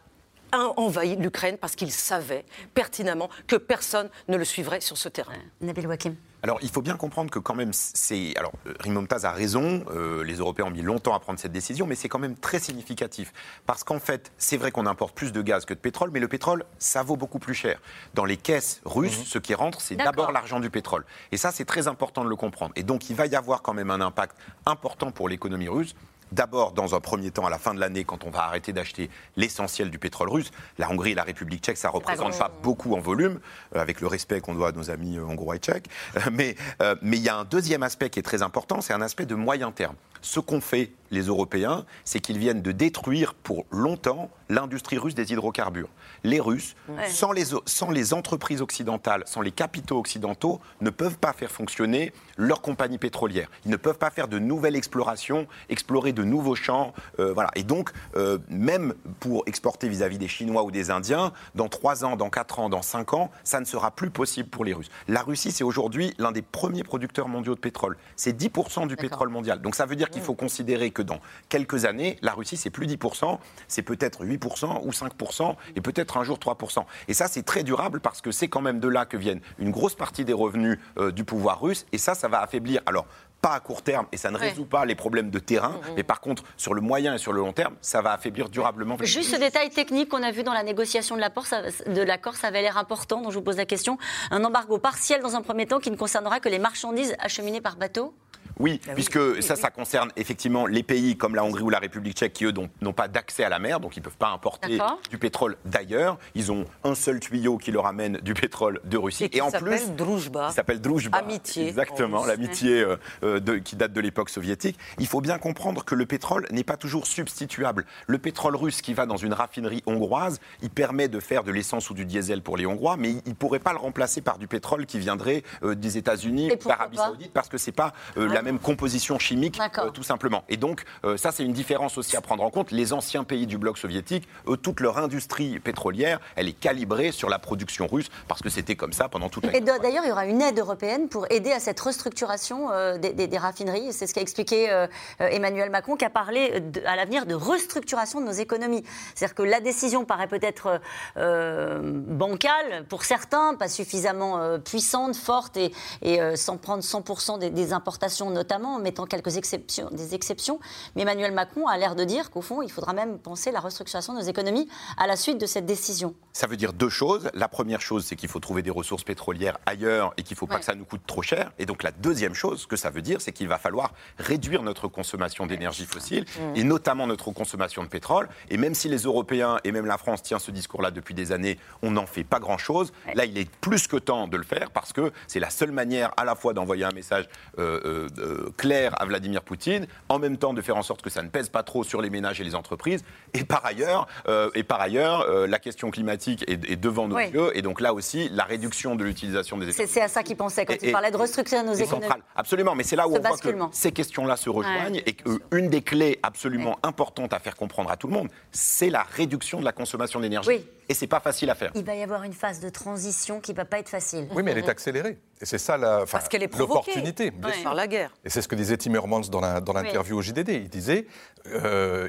envahi 0.52 1.16
l'Ukraine 1.16 1.59
parce 1.59 1.74
qu'il 1.74 1.90
savait 1.90 2.44
pertinemment 2.74 3.28
que 3.46 3.57
personne 3.57 4.09
ne 4.28 4.37
le 4.37 4.44
suivrait 4.44 4.80
sur 4.80 4.96
ce 4.96 5.09
terrain. 5.09 5.33
Nabil 5.61 5.87
Wakim. 5.87 6.16
Alors, 6.44 6.59
il 6.61 6.68
faut 6.68 6.83
bien 6.83 6.98
comprendre 6.98 7.30
que 7.30 7.38
quand 7.38 7.54
même, 7.54 7.72
c'est... 7.72 8.37
Alors, 8.37 8.52
Rimomtaz 8.78 9.24
a 9.24 9.33
raison, 9.33 9.83
euh, 9.90 10.22
les 10.24 10.35
Européens 10.35 10.66
ont 10.66 10.70
mis 10.70 10.83
longtemps 10.83 11.14
à 11.14 11.18
prendre 11.18 11.38
cette 11.38 11.52
décision, 11.52 11.87
mais 11.87 11.94
c'est 11.94 12.11
quand 12.11 12.18
même 12.18 12.37
très 12.37 12.59
significatif. 12.59 13.33
Parce 13.64 13.83
qu'en 13.83 13.98
fait, 13.98 14.30
c'est 14.37 14.59
vrai 14.59 14.70
qu'on 14.70 14.85
importe 14.85 15.14
plus 15.14 15.33
de 15.33 15.40
gaz 15.40 15.64
que 15.64 15.72
de 15.72 15.78
pétrole, 15.78 16.11
mais 16.12 16.20
le 16.20 16.28
pétrole, 16.28 16.66
ça 16.78 17.02
vaut 17.02 17.16
beaucoup 17.16 17.38
plus 17.38 17.54
cher. 17.54 17.80
Dans 18.12 18.26
les 18.26 18.37
caisses 18.37 18.83
russes, 18.85 19.20
mhm. 19.20 19.24
ce 19.24 19.38
qui 19.38 19.54
rentre, 19.54 19.80
c'est 19.80 19.96
d'abord 19.96 20.33
l'argent 20.33 20.61
du 20.61 20.68
pétrole. 20.68 21.07
Et 21.33 21.38
ça, 21.38 21.50
c'est 21.50 21.64
très 21.64 21.88
important 21.88 22.24
de 22.24 22.28
le 22.28 22.37
comprendre. 22.37 22.74
Et 22.76 22.83
donc, 22.83 23.09
il 23.09 23.16
va 23.16 23.24
y 23.24 23.37
avoir 23.37 23.62
quand 23.62 23.72
même 23.72 23.90
un 23.90 24.02
impact 24.02 24.37
important 24.66 25.12
pour 25.12 25.30
l'économie 25.30 25.68
russe 25.68 25.94
D'abord, 26.35 26.73
dans 26.73 26.97
un 26.97 27.01
premier 27.01 27.31
temps, 27.31 27.47
à 27.47 27.51
la 27.51 27.61
fin 27.61 27.75
de 27.75 27.79
l'année, 27.79 28.03
quand 28.03 28.25
on 28.25 28.31
va 28.31 28.42
arrêter 28.42 28.73
d'acheter 28.73 29.09
l'essentiel 29.37 29.88
du 29.88 30.01
pétrole 30.01 30.29
russe, 30.29 30.51
la 30.79 30.90
Hongrie 30.90 31.12
et 31.12 31.14
la 31.14 31.23
République 31.23 31.62
tchèque, 31.62 31.77
ça 31.77 31.88
ne 31.88 31.92
représente 31.92 32.37
pas 32.37 32.51
beaucoup 32.62 32.97
en 32.97 33.01
volume, 33.01 33.38
euh, 33.77 33.81
avec 33.81 34.01
le 34.01 34.09
respect 34.09 34.40
qu'on 34.40 34.55
doit 34.55 34.70
à 34.70 34.73
nos 34.73 34.90
amis 34.90 35.16
euh, 35.16 35.25
hongrois 35.25 35.55
et 35.55 35.61
tchèques. 35.61 35.88
mais 36.33 36.57
il 37.03 37.23
y 37.23 37.29
a 37.29 37.37
un 37.37 37.44
deuxième 37.44 37.85
aspect 37.85 38.11
qui 38.11 38.18
est 38.18 38.25
très 38.25 38.42
important, 38.42 38.81
c'est 38.81 38.92
un 38.92 39.01
aspect 39.01 39.27
de 39.27 39.37
moyen 39.37 39.70
terme. 39.70 39.94
Ce 40.23 40.40
qu'ont 40.40 40.61
fait 40.61 40.90
les 41.14 41.22
Européens, 41.22 41.85
c'est 42.05 42.20
qu'ils 42.20 42.38
viennent 42.38 42.62
de 42.62 42.72
détruire 42.72 43.35
pour 43.35 43.64
longtemps 43.70 44.31
l'industrie 44.48 44.98
russe 44.98 45.14
des 45.14 45.33
hydrocarbures. 45.33 45.88
Les 46.22 46.40
Russes, 46.40 46.77
sans, 47.09 47.33
les, 47.33 47.44
sans 47.64 47.90
les 47.90 48.12
entreprises 48.12 48.61
occidentales, 48.61 49.22
sans 49.27 49.40
les 49.40 49.50
capitaux 49.50 49.98
occidentaux, 49.98 50.61
ne 50.81 50.90
peuvent 50.90 51.18
pas 51.18 51.33
faire 51.33 51.50
fonctionner 51.50 52.12
leurs 52.37 52.61
compagnies 52.61 52.98
pétrolières. 52.98 53.50
Ils 53.64 53.70
ne 53.70 53.77
peuvent 53.77 53.98
pas 53.98 54.11
faire 54.11 54.29
de 54.29 54.38
nouvelles 54.38 54.77
explorations, 54.77 55.46
explorer 55.68 56.12
de 56.12 56.24
nouveaux 56.24 56.55
champs. 56.55 56.92
Euh, 57.18 57.33
voilà. 57.33 57.50
Et 57.55 57.62
donc, 57.62 57.90
euh, 58.16 58.38
même 58.48 58.94
pour 59.20 59.44
exporter 59.46 59.88
vis-à-vis 59.88 60.18
des 60.18 60.29
Chinois 60.29 60.64
ou 60.64 60.70
des 60.70 60.90
Indiens, 60.90 61.33
dans 61.55 61.68
3 61.68 62.05
ans, 62.05 62.16
dans 62.16 62.31
4 62.31 62.59
ans, 62.59 62.68
dans 62.68 62.83
5 62.83 63.14
ans, 63.14 63.31
ça 63.44 63.61
ne 63.61 63.64
sera 63.64 63.90
plus 63.90 64.11
possible 64.11 64.48
pour 64.48 64.64
les 64.64 64.74
Russes. 64.74 64.90
La 65.09 65.22
Russie, 65.22 65.53
c'est 65.53 65.64
aujourd'hui 65.64 66.14
l'un 66.18 66.33
des 66.33 66.42
premiers 66.42 66.83
producteurs 66.83 67.29
mondiaux 67.29 67.55
de 67.55 67.61
pétrole. 67.61 67.96
C'est 68.16 68.38
10% 68.38 68.87
du 68.87 68.96
pétrole 68.96 69.29
mondial. 69.29 69.61
Donc 69.61 69.74
ça 69.74 69.87
veut 69.87 69.96
dire 69.96 70.11
qu'il 70.11 70.22
faut 70.22 70.35
considérer 70.35 70.90
que 70.90 71.03
dans 71.05 71.21
quelques 71.49 71.85
années, 71.85 72.19
la 72.23 72.33
Russie, 72.33 72.57
c'est 72.57 72.71
plus 72.71 72.87
10%, 72.87 73.38
c'est 73.69 73.83
peut-être 73.83 74.25
8% 74.25 74.81
ou 74.85 74.90
5%, 74.90 75.57
et 75.77 75.81
peut-être 75.81 76.17
un 76.17 76.25
jour 76.25 76.38
3%. 76.38 76.85
Et 77.09 77.14
ça, 77.14 77.29
c'est 77.29 77.43
très 77.43 77.62
durable 77.62 78.01
parce 78.01 78.21
que 78.21 78.31
c'est 78.31 78.49
quand 78.49 78.61
même 78.61 78.81
de 78.81 78.88
là 78.88 79.07
que 79.07 79.17
viennent 79.17 79.40
une 79.59 79.71
grosse 79.71 79.95
partie 79.95 80.25
des 80.25 80.33
revenus 80.33 80.79
euh, 80.99 81.12
du 81.12 81.25
pouvoir 81.25 81.61
russe, 81.61 81.87
et 81.93 81.99
ça, 81.99 82.14
ça 82.14 82.29
va 82.29 82.40
affaiblir. 82.40 82.81
Alors, 82.87 83.07
pas 83.44 83.52
à 83.52 83.61
court 83.61 83.83
terme 83.83 84.07
et 84.11 84.16
ça 84.16 84.30
ne 84.30 84.38
résout 84.38 84.64
pas 84.64 84.87
les 84.87 84.94
problèmes 84.94 85.28
de 85.28 85.38
terrain, 85.38 85.68
mmh, 85.68 85.90
mmh. 85.90 85.94
mais 85.96 86.02
par 86.02 86.22
contre, 86.22 86.44
sur 86.57 86.72
le 86.72 86.80
moyen 86.80 87.14
et 87.14 87.18
sur 87.18 87.30
le 87.30 87.40
long 87.40 87.52
terme, 87.52 87.74
ça 87.83 88.00
va 88.00 88.12
affaiblir 88.12 88.48
durablement. 88.48 88.96
Juste 89.02 89.33
ce 89.33 89.37
détail 89.37 89.68
technique 89.68 90.09
qu'on 90.09 90.22
a 90.22 90.30
vu 90.30 90.44
dans 90.44 90.54
la 90.54 90.62
négociation 90.62 91.14
de 91.14 91.20
l'accord, 91.20 91.44
ça, 91.44 91.61
ça 91.70 92.46
avait 92.46 92.62
l'air 92.62 92.78
important, 92.78 93.20
donc 93.20 93.33
je 93.33 93.37
vous 93.37 93.44
pose 93.44 93.59
la 93.59 93.66
question. 93.66 93.98
Un 94.30 94.42
embargo 94.44 94.78
partiel 94.78 95.20
dans 95.20 95.37
un 95.37 95.42
premier 95.42 95.66
temps 95.66 95.78
qui 95.78 95.90
ne 95.90 95.96
concernera 95.96 96.40
que 96.40 96.48
les 96.48 96.59
marchandises 96.59 97.14
acheminées 97.18 97.61
par 97.61 97.76
bateau? 97.76 98.14
Oui, 98.61 98.80
ah 98.88 98.92
puisque 98.94 99.42
ça, 99.42 99.57
ça 99.57 99.70
concerne 99.70 100.11
effectivement 100.16 100.66
les 100.66 100.83
pays 100.83 101.16
comme 101.16 101.35
la 101.35 101.44
Hongrie 101.44 101.62
ou 101.62 101.70
la 101.70 101.78
République 101.78 102.16
tchèque 102.16 102.35
qui, 102.35 102.44
eux, 102.44 102.52
n'ont 102.80 102.92
pas 102.92 103.09
d'accès 103.09 103.44
à 103.44 103.48
la 103.48 103.59
mer, 103.59 103.80
donc 103.80 103.96
ils 103.96 104.00
ne 104.00 104.04
peuvent 104.04 104.16
pas 104.16 104.28
importer 104.28 104.78
du 105.11 105.18
pétrole 105.18 105.57
d'ailleurs. 105.64 106.18
Ils 106.35 106.52
ont 106.52 106.64
un 106.85 106.94
seul 106.94 107.20
tuyau 107.20 107.59
qui 107.59 107.72
leur 107.72 107.87
amène 107.87 108.18
du 108.18 108.35
pétrole 108.35 108.80
de 108.85 108.96
Russie. 108.96 109.28
Et, 109.33 109.40
en 109.40 109.50
plus. 109.50 109.90
Drujba. 109.92 110.48
Il 110.50 110.54
s'appelle 110.54 110.80
Drujba. 110.80 111.18
Amitié. 111.18 111.68
Exactement, 111.68 112.24
l'amitié 112.24 112.80
euh, 112.80 112.96
euh, 113.22 113.34
qui 113.64 113.77
date 113.77 113.92
de 113.92 114.01
l'époque 114.01 114.31
soviétique. 114.31 114.79
Il 114.99 115.07
faut 115.07 115.20
bien 115.20 115.38
comprendre 115.38 115.85
que 115.85 115.94
le 115.94 116.07
pétrole 116.07 116.47
n'est 116.51 116.64
pas 116.64 116.77
toujours 116.77 117.07
substituable. 117.07 117.87
Le 118.07 118.18
pétrole 118.18 118.57
russe 118.57 118.83
qui 118.83 118.94
va 118.94 119.07
dans 119.07 119.16
une 119.16 119.33
raffinerie 119.33 119.83
hongroise, 119.87 120.40
il 120.62 120.70
permet 120.70 121.09
de 121.09 121.20
faire 121.20 121.44
de 121.44 121.53
l'essence 121.53 121.90
ou 121.90 121.94
du 121.94 122.05
diesel 122.05 122.42
pour 122.42 122.57
les 122.57 122.66
Hongrois, 122.66 122.97
mais 122.97 123.11
il 123.11 123.31
ne 123.31 123.35
pourrait 123.35 123.59
pas 123.59 123.73
le 123.73 123.79
remplacer 123.79 124.20
par 124.20 124.38
du 124.38 124.47
pétrole 124.47 124.87
qui 124.87 124.99
viendrait 124.99 125.42
euh, 125.62 125.75
des 125.75 125.99
États-Unis 125.99 126.51
ou 126.53 126.68
d'Arabie 126.68 126.97
Saoudite 126.97 127.33
parce 127.33 127.49
que 127.49 127.59
c'est 127.59 127.73
pas 127.73 127.92
la 128.16 128.42
même 128.42 128.59
composition 128.59 129.18
chimique, 129.18 129.61
euh, 129.79 129.90
tout 129.90 130.03
simplement. 130.03 130.44
Et 130.49 130.57
donc, 130.57 130.85
euh, 131.05 131.16
ça, 131.16 131.33
c'est 131.33 131.44
une 131.44 131.53
différence 131.53 131.99
aussi 131.99 132.16
à 132.16 132.20
prendre 132.20 132.42
en 132.42 132.51
compte. 132.51 132.70
Les 132.70 132.92
anciens 132.92 133.25
pays 133.25 133.47
du 133.47 133.59
bloc 133.59 133.79
soviétique, 133.79 134.29
eux, 134.49 134.57
toute 134.57 134.81
leur 134.81 134.99
industrie 134.99 135.59
pétrolière, 135.61 136.20
elle 136.37 136.49
est 136.49 136.59
calibrée 136.59 137.12
sur 137.12 137.29
la 137.29 137.38
production 137.38 137.87
russe, 137.87 138.11
parce 138.29 138.42
que 138.42 138.51
c'était 138.51 138.77
comme 138.77 138.92
ça 138.92 139.09
pendant 139.09 139.29
toute 139.29 139.47
la 139.47 139.57
Et 139.57 139.61
d'ailleurs, 139.61 140.05
il 140.05 140.09
y 140.09 140.12
aura 140.12 140.27
une 140.27 140.42
aide 140.42 140.59
européenne 140.59 141.09
pour 141.09 141.27
aider 141.31 141.53
à 141.53 141.61
cette 141.61 141.81
restructuration 141.81 142.70
euh, 142.73 142.99
des, 142.99 143.24
raffineries. 143.39 143.93
C'est 143.93 144.07
ce 144.07 144.15
qu'a 144.15 144.21
expliqué 144.21 144.87
Emmanuel 145.19 145.71
Macron, 145.71 145.97
qui 145.97 146.05
a 146.05 146.11
parlé 146.11 146.63
à 146.87 146.97
l'avenir 146.97 147.27
de 147.27 147.35
restructuration 147.35 148.21
de 148.21 148.27
nos 148.27 148.33
économies. 148.33 148.85
C'est-à-dire 149.15 149.35
que 149.35 149.43
la 149.43 149.61
décision 149.61 150.05
paraît 150.05 150.29
peut-être 150.29 150.81
bancale 151.17 152.87
pour 152.89 153.05
certains, 153.05 153.55
pas 153.55 153.69
suffisamment 153.69 154.59
puissante, 154.61 155.17
forte, 155.17 155.57
et, 155.57 155.73
et 156.03 156.37
sans 156.37 156.57
prendre 156.57 156.83
100% 156.83 157.39
des, 157.39 157.51
des 157.51 157.73
importations 157.73 158.31
notamment 158.31 158.75
en 158.75 158.79
mettant 158.79 159.07
quelques 159.07 159.37
exceptions, 159.37 159.89
des 159.91 160.15
exceptions. 160.15 160.61
Mais 160.95 161.03
Emmanuel 161.03 161.33
Macron 161.33 161.67
a 161.67 161.77
l'air 161.77 161.95
de 161.95 162.05
dire 162.05 162.31
qu'au 162.31 162.43
fond, 162.43 162.63
il 162.63 162.71
faudra 162.71 162.93
même 162.93 163.19
penser 163.19 163.51
la 163.51 163.61
restructuration 163.61 164.15
de 164.15 164.19
nos 164.19 164.25
économies 164.25 164.69
à 164.97 165.07
la 165.07 165.17
suite 165.17 165.39
de 165.39 165.47
cette 165.47 165.67
décision. 165.67 166.15
Ça 166.33 166.47
veut 166.47 166.57
dire 166.57 166.73
deux 166.73 166.89
choses. 166.89 167.31
La 167.35 167.49
première 167.49 167.81
chose, 167.81 168.05
c'est 168.05 168.17
qu'il 168.17 168.29
faut 168.29 168.41
trouver 168.41 168.63
des 168.63 168.71
ressources 168.71 169.05
pétrolières 169.05 169.59
ailleurs 169.67 170.13
et 170.17 170.23
qu'il 170.23 170.35
ne 170.35 170.39
faut 170.39 170.47
pas 170.47 170.59
que 170.59 170.65
ça 170.65 170.75
nous 170.75 170.85
coûte 170.85 171.03
trop 171.07 171.23
cher. 171.23 171.53
Et 171.59 171.67
donc 171.67 171.83
la 171.83 171.93
deuxième 171.93 172.35
chose, 172.35 172.67
que 172.67 172.77
ça 172.77 172.91
veut 172.91 173.03
dire, 173.05 173.21
c'est 173.21 173.33
qu'il 173.33 173.49
va 173.49 173.59
falloir 173.59 173.93
réduire 174.19 174.62
notre 174.62 174.88
consommation 174.88 175.47
d'énergie 175.47 175.87
fossile 175.87 176.25
mmh. 176.25 176.57
et 176.57 176.64
notamment 176.64 177.07
notre 177.07 177.31
consommation 177.31 177.85
de 177.85 177.88
pétrole. 177.88 178.29
Et 178.51 178.57
même 178.57 178.75
si 178.75 178.88
les 178.88 179.03
Européens 179.03 179.59
et 179.64 179.71
même 179.71 179.87
la 179.87 179.99
France 179.99 180.23
tient 180.23 180.38
ce 180.38 180.51
discours-là 180.51 180.90
depuis 180.90 181.14
des 181.14 181.31
années, 181.33 181.59
on 181.83 181.93
n'en 181.93 182.07
fait 182.07 182.25
pas 182.25 182.40
grand-chose. 182.40 182.93
Là, 183.14 183.25
il 183.25 183.38
est 183.38 183.49
plus 183.61 183.87
que 183.87 183.97
temps 183.97 184.27
de 184.27 184.37
le 184.37 184.43
faire 184.43 184.71
parce 184.71 184.93
que 184.93 185.12
c'est 185.27 185.40
la 185.40 185.51
seule 185.51 185.71
manière 185.71 186.12
à 186.17 186.25
la 186.25 186.35
fois 186.35 186.53
d'envoyer 186.53 186.85
un 186.85 186.93
message 186.93 187.29
euh, 187.59 187.81
euh, 187.85 188.09
euh, 188.19 188.51
clair 188.57 189.01
à 189.01 189.05
Vladimir 189.05 189.43
Poutine, 189.43 189.87
en 190.09 190.19
même 190.19 190.37
temps 190.37 190.55
de 190.55 190.62
faire 190.62 190.77
en 190.77 190.83
sorte 190.83 191.03
que 191.03 191.11
ça 191.11 191.23
ne 191.23 191.29
pèse 191.29 191.49
pas 191.49 191.62
trop 191.62 191.85
sur 191.85 192.01
les 192.01 192.11
ménages 192.11 192.40
et 192.40 192.45
les 192.45 192.55
entreprises. 192.55 193.05
Et 193.33 193.45
par 193.45 193.64
ailleurs, 193.64 194.07
euh, 194.29 194.51
et 194.55 194.62
par 194.62 194.81
ailleurs 194.81 195.27
la 195.47 195.59
question 195.59 195.90
climatique 195.90 196.45
est, 196.49 196.77
devant 196.77 197.09
nos 197.09 197.19
yeux. 197.19 197.57
Et 197.57 197.62
donc 197.62 197.81
là 197.81 197.93
aussi, 197.95 198.29
la 198.31 198.45
réduction 198.45 198.97
de 198.97 199.05
l'utilisation 199.05 199.59
des 199.59 199.73
C'est 199.73 200.01
à 200.01 200.09
ça 200.09 200.23
qu'il 200.23 200.37
pensait 200.37 200.64
quand 200.64 200.75
il 200.83 200.93
parlait 200.93 201.11
de 201.11 201.17
restructurer 201.17 201.62
nos 201.62 201.75
économies. 201.75 202.07
Absolument, 202.37 202.75
mais 202.75 202.85
c'est 202.94 202.96
là 202.96 203.09
où 203.09 203.16
on 203.16 203.20
voit 203.20 203.37
que 203.37 203.48
ces 203.72 203.92
questions-là 203.92 204.37
se 204.37 204.48
rejoignent 204.48 205.02
et 205.04 205.14
qu'une 205.14 205.68
des 205.68 205.83
clés 205.83 206.20
absolument 206.22 206.78
importantes 206.83 207.33
à 207.33 207.40
faire 207.40 207.57
comprendre 207.57 207.90
à 207.90 207.96
tout 207.96 208.07
le 208.07 208.12
monde, 208.12 208.28
c'est 208.52 208.90
la 208.90 209.02
réduction 209.02 209.59
de 209.59 209.64
la 209.64 209.72
consommation 209.72 210.20
d'énergie. 210.20 210.48
Oui. 210.48 210.66
Et 210.88 210.94
c'est 210.94 211.07
pas 211.07 211.20
facile 211.20 211.50
à 211.50 211.54
faire. 211.54 211.72
Il 211.74 211.85
va 211.85 211.94
y 211.94 212.02
avoir 212.02 212.22
une 212.24 212.33
phase 212.33 212.61
de 212.61 212.68
transition 212.68 213.40
qui 213.40 213.52
va 213.52 213.64
pas 213.64 213.78
être 213.78 213.88
facile. 213.88 214.28
Oui, 214.35 214.42
mais 214.42 214.52
elle 214.52 214.59
est 214.59 214.68
accélérée. 214.68 215.18
Et 215.40 215.46
c'est 215.46 215.59
ça 215.59 215.76
la, 215.76 216.04
Parce 216.11 216.28
qu'elle 216.28 216.42
est 216.42 216.57
l'opportunité 216.57 217.30
par 217.30 217.74
la 217.74 217.87
guerre. 217.87 218.14
Et 218.24 218.30
c'est 218.30 218.42
ce 218.42 218.48
que 218.48 218.54
disait 218.54 218.76
Timmermans 218.76 219.22
dans 219.30 219.40
l'interview 219.40 220.18
au 220.18 220.22
JDD. 220.22 220.50
Il 220.50 220.68
disait, 220.68 221.07
euh, 221.46 222.09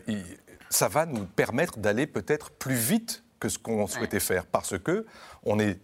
ça 0.69 0.87
va 0.87 1.05
nous 1.05 1.25
permettre 1.25 1.79
d'aller 1.79 2.05
peut-être 2.05 2.51
plus 2.51 2.75
vite 2.75 3.23
que 3.39 3.49
ce 3.49 3.57
qu'on 3.57 3.87
souhaitait 3.87 4.19
faire, 4.19 4.45
parce 4.45 4.77
que 4.77 5.05
on, 5.43 5.59
est, 5.59 5.79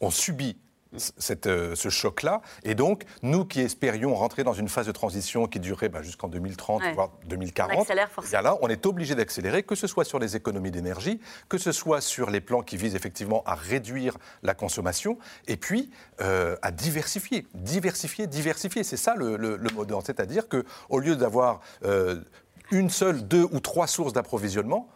on 0.00 0.10
subit 0.10 0.58
cette, 0.96 1.46
euh, 1.46 1.74
ce 1.74 1.88
choc-là. 1.88 2.42
Et 2.64 2.74
donc, 2.74 3.04
nous 3.22 3.44
qui 3.44 3.60
espérions 3.60 4.14
rentrer 4.14 4.44
dans 4.44 4.52
une 4.52 4.68
phase 4.68 4.86
de 4.86 4.92
transition 4.92 5.46
qui 5.46 5.60
durerait 5.60 5.88
bah, 5.88 6.02
jusqu'en 6.02 6.28
2030, 6.28 6.82
voire 6.94 7.10
2040, 7.26 7.88
on 7.90 8.06
forcément. 8.08 8.42
là, 8.42 8.58
on 8.60 8.68
est 8.68 8.86
obligé 8.86 9.14
d'accélérer, 9.14 9.62
que 9.62 9.74
ce 9.74 9.86
soit 9.86 10.04
sur 10.04 10.18
les 10.18 10.36
économies 10.36 10.70
d'énergie, 10.70 11.20
que 11.48 11.58
ce 11.58 11.72
soit 11.72 12.00
sur 12.00 12.30
les 12.30 12.40
plans 12.40 12.62
qui 12.62 12.76
visent 12.76 12.94
effectivement 12.96 13.42
à 13.46 13.54
réduire 13.54 14.16
la 14.42 14.54
consommation, 14.54 15.18
et 15.46 15.56
puis 15.56 15.90
euh, 16.20 16.56
à 16.62 16.70
diversifier, 16.70 17.46
diversifier, 17.54 18.26
diversifier. 18.26 18.84
C'est 18.84 18.96
ça 18.96 19.14
le, 19.14 19.36
le, 19.36 19.56
le 19.56 19.70
mot 19.70 19.84
d'ordre. 19.84 20.06
C'est-à-dire 20.06 20.48
qu'au 20.48 20.98
lieu 20.98 21.16
d'avoir 21.16 21.60
euh, 21.84 22.20
une 22.70 22.90
seule, 22.90 23.26
deux 23.26 23.46
ou 23.52 23.60
trois 23.60 23.86
sources 23.86 24.12
d'approvisionnement, 24.12 24.88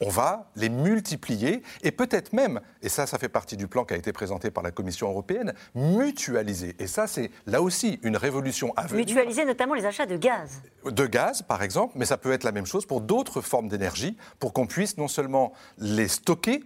on 0.00 0.08
va 0.08 0.50
les 0.56 0.68
multiplier 0.68 1.62
et 1.82 1.90
peut-être 1.90 2.32
même, 2.32 2.60
et 2.82 2.88
ça, 2.88 3.06
ça 3.06 3.18
fait 3.18 3.28
partie 3.28 3.56
du 3.56 3.66
plan 3.66 3.84
qui 3.84 3.94
a 3.94 3.96
été 3.96 4.12
présenté 4.12 4.50
par 4.50 4.62
la 4.62 4.70
Commission 4.70 5.08
européenne, 5.08 5.54
mutualiser. 5.74 6.76
Et 6.78 6.86
ça, 6.86 7.06
c'est 7.06 7.30
là 7.46 7.62
aussi 7.62 7.98
une 8.02 8.16
révolution 8.16 8.72
à 8.76 8.86
venir. 8.86 9.06
Mutualiser 9.06 9.44
notamment 9.44 9.74
les 9.74 9.86
achats 9.86 10.06
de 10.06 10.16
gaz. 10.16 10.62
De 10.84 11.06
gaz, 11.06 11.42
par 11.42 11.62
exemple, 11.62 11.94
mais 11.96 12.04
ça 12.04 12.16
peut 12.16 12.32
être 12.32 12.44
la 12.44 12.52
même 12.52 12.66
chose 12.66 12.86
pour 12.86 13.00
d'autres 13.00 13.40
formes 13.40 13.68
d'énergie, 13.68 14.16
pour 14.38 14.52
qu'on 14.52 14.66
puisse 14.66 14.96
non 14.96 15.08
seulement 15.08 15.52
les 15.78 16.08
stocker, 16.08 16.62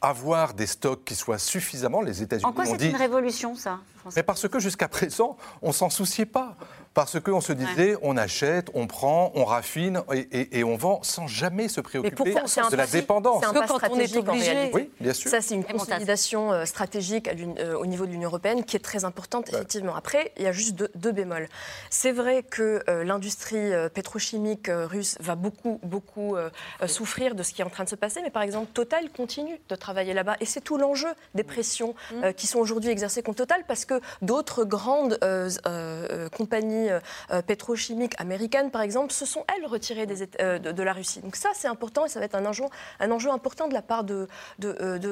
avoir 0.00 0.54
des 0.54 0.66
stocks 0.66 1.04
qui 1.04 1.14
soient 1.14 1.38
suffisamment. 1.38 2.00
Les 2.00 2.22
États-Unis 2.22 2.46
En 2.46 2.52
quoi 2.52 2.66
c'est 2.66 2.88
une 2.88 2.96
révolution, 2.96 3.54
ça? 3.54 3.80
Mais 4.14 4.22
parce 4.22 4.48
que 4.48 4.58
jusqu'à 4.58 4.88
présent, 4.88 5.36
on 5.62 5.72
s'en 5.72 5.90
souciait 5.90 6.26
pas. 6.26 6.56
Parce 6.96 7.20
qu'on 7.20 7.42
se 7.42 7.52
disait, 7.52 7.94
on 8.00 8.16
achète, 8.16 8.70
on 8.72 8.86
prend, 8.86 9.30
on 9.34 9.44
raffine 9.44 10.00
et, 10.32 10.64
on 10.64 10.78
vend 10.78 11.02
sans 11.02 11.26
jamais 11.26 11.68
se 11.68 11.82
préoccuper 11.82 12.32
de 12.32 12.76
la 12.76 12.86
dépendance. 12.86 13.42
C'est 13.42 13.50
un 13.50 13.60
pas 13.60 13.66
stratégique 13.66 14.26
en 14.26 14.32
réalité. 14.32 14.70
Oui, 14.72 14.90
bien 14.98 15.12
sûr. 15.12 15.30
Ça, 15.30 15.42
c'est 15.42 15.56
une 15.56 15.64
consolidation 15.64 16.54
euh, 16.54 16.64
stratégique 16.64 17.28
euh, 17.28 17.76
au 17.76 17.84
niveau 17.84 18.06
de 18.06 18.12
l'Union 18.12 18.30
européenne 18.30 18.64
qui 18.64 18.76
est 18.76 18.80
très 18.80 19.04
importante, 19.04 19.50
effectivement. 19.50 19.94
Après, 19.94 20.32
il 20.38 20.44
y 20.44 20.46
a 20.46 20.52
juste 20.52 20.90
deux, 20.94 21.12
bémols. 21.12 21.50
C'est 21.90 22.12
vrai 22.12 22.42
que 22.42 22.82
euh, 22.88 23.04
l'industrie 23.04 23.72
pétrochimique 23.92 24.70
russe 24.70 25.18
va 25.20 25.34
beaucoup, 25.34 25.78
beaucoup 25.82 26.36
souffrir 26.86 27.34
de 27.34 27.42
ce 27.42 27.52
qui 27.52 27.60
est 27.60 27.64
en 27.66 27.68
train 27.68 27.84
de 27.84 27.90
se 27.90 27.94
passer. 27.94 28.22
Mais 28.22 28.30
par 28.30 28.42
exemple, 28.42 28.72
Total 28.72 29.10
continue 29.10 29.60
de 29.68 29.74
travailler 29.74 30.14
là-bas. 30.14 30.36
Et 30.40 30.46
c'est 30.46 30.62
tout 30.62 30.78
l'enjeu 30.78 31.08
des 31.34 31.44
pressions 31.44 31.94
mm. 32.14 32.32
qui 32.32 32.46
sont 32.46 32.58
aujourd'hui 32.58 32.88
exercées 32.88 33.22
contre 33.22 33.36
Total 33.36 33.64
parce 33.68 33.84
que 33.84 33.95
d'autres 34.22 34.64
grandes 34.64 35.18
compagnies 36.36 36.90
euh, 36.90 37.00
euh, 37.30 37.42
pétrochimiques 37.42 38.14
américaines, 38.18 38.70
par 38.70 38.82
exemple, 38.82 39.12
se 39.12 39.26
sont, 39.26 39.44
elles, 39.54 39.66
retirées 39.66 40.06
euh, 40.40 40.58
de, 40.58 40.82
la 40.82 40.92
Russie. 40.92 41.20
Donc 41.20 41.36
ça, 41.36 41.50
c'est 41.54 41.68
important 41.68 42.06
et 42.06 42.08
ça 42.08 42.18
va 42.18 42.26
être 42.26 42.34
un 42.34 42.46
enjeu, 42.46 43.30
important 43.30 43.68
de 43.68 43.74
la 43.74 43.82
part 43.82 44.04
de 44.04 44.28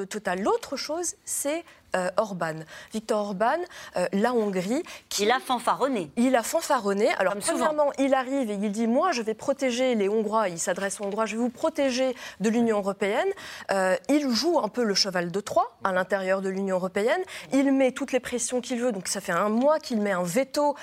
Total. 0.04 0.40
L'autre 0.42 0.76
chose, 0.76 1.14
c'est 1.24 1.64
euh, 1.94 2.11
Orban. 2.16 2.54
Victor 2.92 3.20
Orban, 3.20 3.59
euh, 3.96 4.07
la 4.12 4.33
Hongrie. 4.33 4.83
Qui, 5.09 5.24
il 5.24 5.30
a 5.30 5.38
fanfaronné. 5.38 6.11
Il 6.16 6.35
a 6.35 6.42
fanfaronné. 6.42 7.09
Alors, 7.18 7.35
premièrement, 7.37 7.92
il 7.98 8.14
arrive 8.14 8.50
et 8.50 8.54
il 8.54 8.72
dit 8.72 8.87
Moi, 8.87 9.12
je 9.12 9.22
vais 9.22 9.35
protéger 9.35 9.94
les 9.94 10.09
Hongrois. 10.09 10.48
Il 10.48 10.59
s'adresse 10.59 11.00
aux 11.00 11.04
Hongrois 11.04 11.26
Je 11.26 11.37
vais 11.37 11.42
vous 11.42 11.50
protéger 11.50 12.14
de 12.40 12.48
l'Union 12.48 12.78
européenne. 12.78 13.28
Euh, 13.70 13.96
il 14.09 14.28
joue 14.30 14.59
un 14.59 14.68
peu 14.68 14.83
le 14.83 14.94
cheval 14.94 15.30
de 15.30 15.40
Troie 15.40 15.76
à 15.85 15.92
l'intérieur 15.92 16.40
de 16.42 16.48
l'Union 16.48 16.76
européenne. 16.76 17.20
Il 17.52 17.72
met 17.72 17.92
toutes 17.92 18.12
les 18.12 18.20
pressions 18.20 18.61
qu'il 18.61 18.80
veut. 18.80 18.92
Donc, 18.92 19.09
ça 19.09 19.20
fait 19.20 19.33
un 19.33 19.48
mois 19.48 19.78
qu'il 19.78 20.00
met 20.00 20.12
un 20.12 20.22
veto 20.22 20.74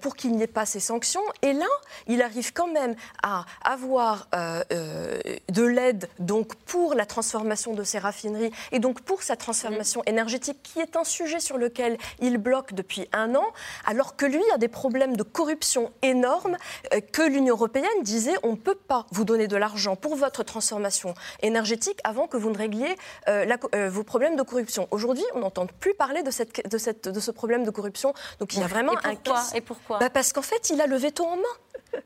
pour 0.00 0.16
qu'il 0.16 0.32
n'y 0.32 0.42
ait 0.42 0.46
pas 0.46 0.66
ces 0.66 0.80
sanctions. 0.80 1.22
Et 1.42 1.52
là, 1.52 1.66
il 2.06 2.22
arrive 2.22 2.52
quand 2.52 2.68
même 2.68 2.94
à 3.22 3.44
avoir 3.62 4.28
de 4.32 5.62
l'aide 5.62 6.08
donc 6.18 6.54
pour 6.56 6.94
la 6.94 7.06
transformation 7.06 7.74
de 7.74 7.82
ses 7.82 7.98
raffineries 7.98 8.52
et 8.72 8.78
donc 8.78 9.00
pour 9.02 9.22
sa 9.22 9.36
transformation 9.36 10.02
énergétique 10.06 10.57
qui 10.62 10.80
est 10.80 10.96
un 10.96 11.04
sujet 11.04 11.40
sur 11.40 11.58
lequel 11.58 11.98
il 12.20 12.38
bloque 12.38 12.74
depuis 12.74 13.08
un 13.12 13.34
an, 13.34 13.44
alors 13.86 14.16
que 14.16 14.26
lui 14.26 14.42
a 14.54 14.58
des 14.58 14.68
problèmes 14.68 15.16
de 15.16 15.22
corruption 15.22 15.92
énormes, 16.02 16.56
euh, 16.92 17.00
que 17.00 17.22
l'Union 17.22 17.54
européenne 17.54 17.86
disait 18.02 18.34
on 18.42 18.52
ne 18.52 18.56
peut 18.56 18.74
pas 18.74 19.06
vous 19.10 19.24
donner 19.24 19.48
de 19.48 19.56
l'argent 19.56 19.96
pour 19.96 20.16
votre 20.16 20.42
transformation 20.42 21.14
énergétique 21.42 21.98
avant 22.04 22.26
que 22.26 22.36
vous 22.36 22.50
ne 22.50 22.58
régliez 22.58 22.96
euh, 23.28 23.46
euh, 23.74 23.88
vos 23.90 24.04
problèmes 24.04 24.36
de 24.36 24.42
corruption. 24.42 24.88
Aujourd'hui, 24.90 25.24
on 25.34 25.40
n'entend 25.40 25.66
plus 25.66 25.94
parler 25.94 26.22
de, 26.22 26.30
cette, 26.30 26.68
de, 26.68 26.78
cette, 26.78 27.08
de, 27.08 27.20
ce 27.20 27.30
problème 27.30 27.64
de 27.64 27.70
corruption. 27.70 28.12
Donc 28.40 28.54
il 28.54 28.60
y 28.60 28.62
a 28.62 28.66
vraiment 28.66 28.92
et 28.92 28.96
pourquoi, 28.96 29.40
un 29.40 29.54
Et 29.54 29.60
pourquoi? 29.60 29.98
Bah 29.98 30.10
Parce 30.10 30.32
qu'en 30.32 30.42
fait, 30.42 30.70
il 30.70 30.80
a 30.80 30.86
le 30.86 30.96
veto 30.96 31.24
en 31.24 31.36
main. 31.36 31.42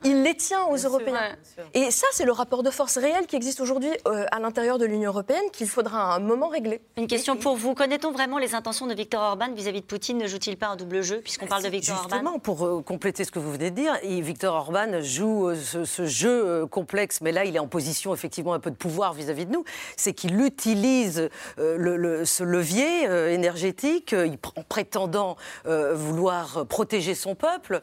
Il 0.05 0.23
les 0.23 0.35
tient 0.35 0.65
aux 0.65 0.77
Européens. 0.77 1.37
Et 1.75 1.91
ça, 1.91 2.07
c'est 2.13 2.25
le 2.25 2.33
rapport 2.33 2.63
de 2.63 2.71
force 2.71 2.99
réel 2.99 3.27
qui 3.27 3.37
existe 3.37 3.61
aujourd'hui 3.61 3.91
euh, 4.07 4.25
à 4.31 4.41
l'intérieur 4.41 4.79
de 4.79 4.85
l'Union 4.85 5.11
européenne 5.11 5.43
qu'il 5.53 5.69
faudra 5.69 6.13
à 6.13 6.17
un 6.17 6.21
moment 6.21 6.49
régler. 6.49 6.81
Une 6.97 7.07
question 7.07 7.37
pour 7.37 7.57
vous. 7.57 7.75
Connaît-on 7.75 8.13
vraiment 8.13 8.39
les 8.39 8.55
intentions 8.55 8.87
de 8.87 8.95
Viktor 8.95 9.23
Orban 9.23 9.53
vis-à-vis 9.55 9.81
de 9.81 9.87
Poutine? 9.87 10.19
Ne 10.19 10.27
joue-t-il 10.27 10.57
pas 10.57 10.69
un 10.69 10.77
double 10.77 11.03
jeu 11.03 11.21
puisqu'on 11.21 11.47
parle 11.47 11.63
de 11.63 11.69
Viktor 11.69 11.97
Orban? 11.97 12.17
Justement, 12.17 12.39
pour 12.39 12.65
euh, 12.65 12.83
compléter 12.83 13.25
ce 13.25 13.31
que 13.31 13.39
vous 13.39 13.53
venez 13.53 13.71
de 13.71 13.77
dire, 13.77 13.99
Viktor 14.03 14.55
Orban 14.55 15.01
joue 15.03 15.49
euh, 15.49 15.57
ce, 15.57 16.07
jeu 16.07 16.67
complexe, 16.67 17.21
mais 17.21 17.33
là, 17.33 17.45
il 17.45 17.55
est 17.57 17.61
en 17.61 17.69
position 17.69 18.13
effectivement 18.13 18.55
un 18.55 18.61
peu 18.61 18.71
de 18.71 18.77
pouvoir 18.77 19.13
vis-à-vis 19.13 19.47
de 19.47 19.53
nous. 19.53 19.65
C'est 19.97 20.13
qu'il 20.13 20.41
utilise 20.41 21.29
le, 21.57 22.25
ce 22.25 22.43
levier 22.43 23.05
énergétique 23.33 24.15
en 24.57 24.63
prétendant 24.63 25.37
vouloir 25.65 26.67
protéger 26.67 27.15
son 27.15 27.35
peuple 27.35 27.81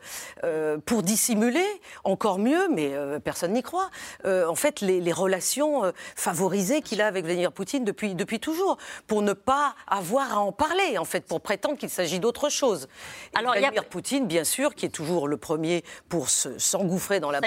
pour 0.85 1.03
dissimuler 1.03 1.65
encore 2.03 2.39
mieux, 2.39 2.67
mais 2.69 2.93
euh, 2.93 3.19
personne 3.19 3.53
n'y 3.53 3.63
croit, 3.63 3.89
euh, 4.25 4.47
en 4.47 4.55
fait, 4.55 4.81
les, 4.81 5.11
relations 5.11 5.85
euh, 5.85 5.91
favorisées 6.15 6.81
qu'il 6.81 7.01
a 7.01 7.07
avec 7.07 7.25
Vladimir 7.25 7.51
Poutine 7.51 7.83
depuis, 7.83 8.15
depuis 8.15 8.39
toujours, 8.39 8.77
pour 9.07 9.21
ne 9.21 9.33
pas 9.33 9.75
avoir 9.87 10.33
à 10.33 10.39
en 10.39 10.51
parler, 10.51 10.97
en 10.97 11.05
fait, 11.05 11.25
pour 11.25 11.41
prétendre 11.41 11.77
qu'il 11.77 11.89
s'agit 11.89 12.19
d'autre 12.19 12.49
chose. 12.49 12.87
Alors, 13.35 13.53
Vladimir 13.53 13.85
Poutine, 13.85 14.27
bien 14.27 14.43
sûr, 14.43 14.75
qui 14.75 14.85
est 14.85 14.89
toujours 14.89 15.27
le 15.27 15.37
premier 15.37 15.83
pour 16.07 16.29
s'engouffrer 16.29 17.19
dans 17.19 17.31
la 17.31 17.41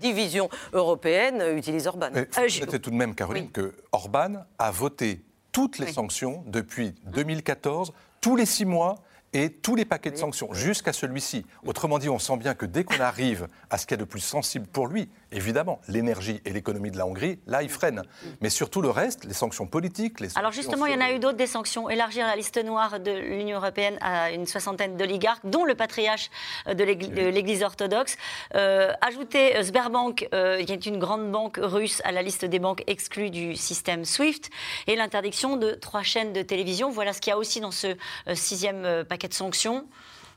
division 0.00 0.48
européenne, 0.72 1.42
utilise 1.56 1.86
Orban. 1.86 2.10
C'était 2.48 2.78
tout 2.78 2.90
de 2.90 2.96
même, 2.96 3.14
Caroline, 3.14 3.50
que 3.50 3.74
Orban 3.92 4.44
a 4.58 4.70
voté 4.70 5.22
toutes 5.52 5.78
les 5.78 5.92
sanctions 5.92 6.44
depuis 6.46 6.94
2014, 7.06 7.92
tous 8.20 8.36
les 8.36 8.46
six 8.46 8.64
mois 8.64 8.96
et 9.32 9.50
tous 9.50 9.74
les 9.74 9.84
paquets 9.84 10.10
de 10.10 10.16
sanctions 10.16 10.52
jusqu'à 10.52 10.92
celui-ci. 10.92 11.44
Autrement 11.66 11.98
dit, 11.98 12.08
on 12.08 12.18
sent 12.18 12.36
bien 12.36 12.54
que 12.54 12.66
dès 12.66 12.84
qu'on 12.84 13.00
arrive 13.00 13.48
à 13.70 13.78
ce 13.78 13.86
qui 13.86 13.94
est 13.94 13.98
de 13.98 14.04
plus 14.04 14.20
sensible 14.20 14.66
pour 14.66 14.86
lui, 14.86 15.08
évidemment, 15.32 15.80
l'énergie 15.88 16.40
et 16.44 16.50
l'économie 16.50 16.90
de 16.90 16.96
la 16.96 17.06
Hongrie, 17.06 17.38
là, 17.46 17.62
il 17.62 17.68
freine. 17.68 18.02
Mais 18.40 18.48
surtout 18.50 18.80
le 18.80 18.90
reste, 18.90 19.24
les 19.24 19.34
sanctions 19.34 19.66
politiques, 19.66 20.20
les 20.20 20.36
Alors 20.38 20.52
justement, 20.52 20.86
il 20.86 20.94
y 20.94 20.96
en 20.96 21.00
a 21.00 21.12
eu 21.12 21.18
d'autres 21.18 21.36
des 21.36 21.46
sanctions. 21.46 21.90
Élargir 21.90 22.26
la 22.26 22.36
liste 22.36 22.62
noire 22.64 23.00
de 23.00 23.10
l'Union 23.10 23.58
européenne 23.58 23.98
à 24.00 24.30
une 24.30 24.46
soixantaine 24.46 24.96
d'oligarques, 24.96 25.44
dont 25.44 25.64
le 25.64 25.74
patriarche 25.74 26.30
de 26.66 26.84
l'Église 26.84 27.62
orthodoxe. 27.62 28.16
Euh, 28.54 28.92
ajouter 29.00 29.56
euh, 29.56 29.62
Sberbank, 29.62 30.28
euh, 30.32 30.64
qui 30.64 30.72
est 30.72 30.86
une 30.86 30.98
grande 30.98 31.30
banque 31.30 31.58
russe, 31.60 32.00
à 32.04 32.12
la 32.12 32.22
liste 32.22 32.44
des 32.44 32.58
banques 32.58 32.82
exclues 32.86 33.30
du 33.30 33.56
système 33.56 34.04
SWIFT. 34.04 34.50
Et 34.86 34.96
l'interdiction 34.96 35.56
de 35.56 35.72
trois 35.72 36.02
chaînes 36.02 36.32
de 36.32 36.42
télévision. 36.42 36.90
Voilà 36.90 37.12
ce 37.12 37.20
qu'il 37.20 37.30
y 37.30 37.34
a 37.34 37.38
aussi 37.38 37.60
dans 37.60 37.70
ce 37.70 37.96
sixième 38.34 39.04
paquet 39.04 39.17
de 39.26 39.34
sanctions. 39.34 39.84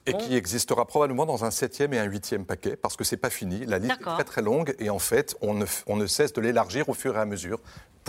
Et 0.07 0.13
qui 0.13 0.35
existera 0.35 0.85
probablement 0.85 1.25
dans 1.25 1.45
un 1.45 1.51
septième 1.51 1.93
et 1.93 1.99
un 1.99 2.05
huitième 2.05 2.45
paquet, 2.45 2.75
parce 2.75 2.95
que 2.95 3.03
c'est 3.03 3.17
pas 3.17 3.29
fini. 3.29 3.65
La 3.65 3.77
liste 3.77 3.99
est 4.01 4.03
très 4.03 4.23
très 4.23 4.41
longue 4.41 4.75
et 4.79 4.89
en 4.89 4.99
fait, 4.99 5.35
on 5.41 5.53
ne, 5.53 5.65
on 5.85 5.95
ne 5.95 6.07
cesse 6.07 6.33
de 6.33 6.41
l'élargir 6.41 6.89
au 6.89 6.93
fur 6.93 7.15
et 7.15 7.19
à 7.19 7.25
mesure 7.25 7.59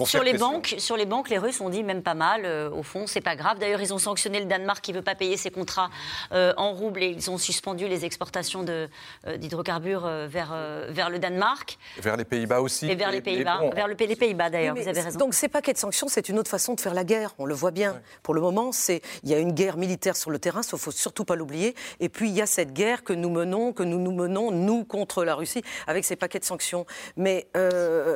sur 0.07 0.22
les, 0.22 0.35
banques, 0.35 0.74
sur 0.78 0.96
les 0.96 1.07
banques, 1.07 1.28
les 1.28 1.38
Russes 1.38 1.61
ont 1.61 1.68
dit 1.68 1.83
même 1.83 2.02
pas 2.02 2.14
mal. 2.14 2.42
Euh, 2.44 2.70
au 2.70 2.83
fond, 2.83 3.07
c'est 3.07 3.20
pas 3.20 3.37
grave. 3.37 3.59
D'ailleurs, 3.59 3.81
ils 3.81 3.92
ont 3.92 3.98
sanctionné 3.98 4.40
le 4.40 4.46
Danemark 4.46 4.81
qui 4.83 4.92
veut 4.92 5.02
pas 5.02 5.14
payer 5.14 5.37
ses 5.37 5.50
contrats 5.50 5.90
euh, 6.33 6.52
en 6.57 6.72
roubles 6.72 7.02
et 7.02 7.09
ils 7.09 7.31
ont 7.31 7.38
suspendu 7.38 7.87
les 7.88 8.05
exportations 8.05 8.64
euh, 8.68 8.88
d'hydrocarbures 9.37 10.07
vers, 10.28 10.57
vers 10.88 11.11
le 11.11 11.18
Danemark. 11.18 11.78
Vers 11.98 12.16
les 12.16 12.24
Pays-Bas 12.24 12.61
aussi. 12.61 12.90
Et 12.90 12.94
vers 12.94 13.11
les 13.11 13.20
Pays-Bas. 13.20 13.61
Vers 13.74 13.87
le, 13.87 13.94
les 13.94 14.16
Pays-Bas 14.16 14.50
d'ailleurs. 14.50 14.74
Vous 14.74 14.88
avez 14.88 15.00
raison. 15.00 15.18
Donc 15.18 15.35
ces 15.35 15.48
paquets 15.48 15.72
de 15.72 15.78
sanctions, 15.78 16.09
c'est 16.09 16.28
une 16.28 16.38
autre 16.38 16.50
façon 16.50 16.74
de 16.74 16.81
faire 16.81 16.94
la 16.94 17.05
guerre. 17.05 17.35
On 17.38 17.44
le 17.44 17.55
voit 17.55 17.70
bien. 17.70 18.00
Pour 18.22 18.35
le 18.35 18.40
moment, 18.40 18.72
c'est 18.72 19.02
il 19.22 19.31
y 19.31 19.35
a 19.35 19.38
une 19.38 19.52
guerre 19.52 19.76
militaire 19.76 20.16
sur 20.16 20.31
le 20.31 20.38
terrain, 20.38 20.62
il 20.62 20.78
faut 20.78 20.90
surtout 20.90 21.24
pas 21.24 21.37
l'oublier. 21.37 21.74
Et 22.01 22.09
puis 22.09 22.29
il 22.29 22.35
y 22.35 22.42
a 22.42 22.47
cette 22.47 22.73
guerre 22.73 23.05
que 23.05 23.12
nous 23.12 23.31
menons, 23.31 23.73
que 23.73 23.83
nous 23.83 23.99
nous 23.99 24.12
menons 24.12 24.51
nous 24.51 24.85
contre 24.85 25.25
la 25.25 25.35
Russie 25.35 25.62
avec 25.87 26.05
ces 26.05 26.16
paquets 26.16 26.38
de 26.38 26.45
sanctions. 26.45 26.87
Mais 27.16 27.49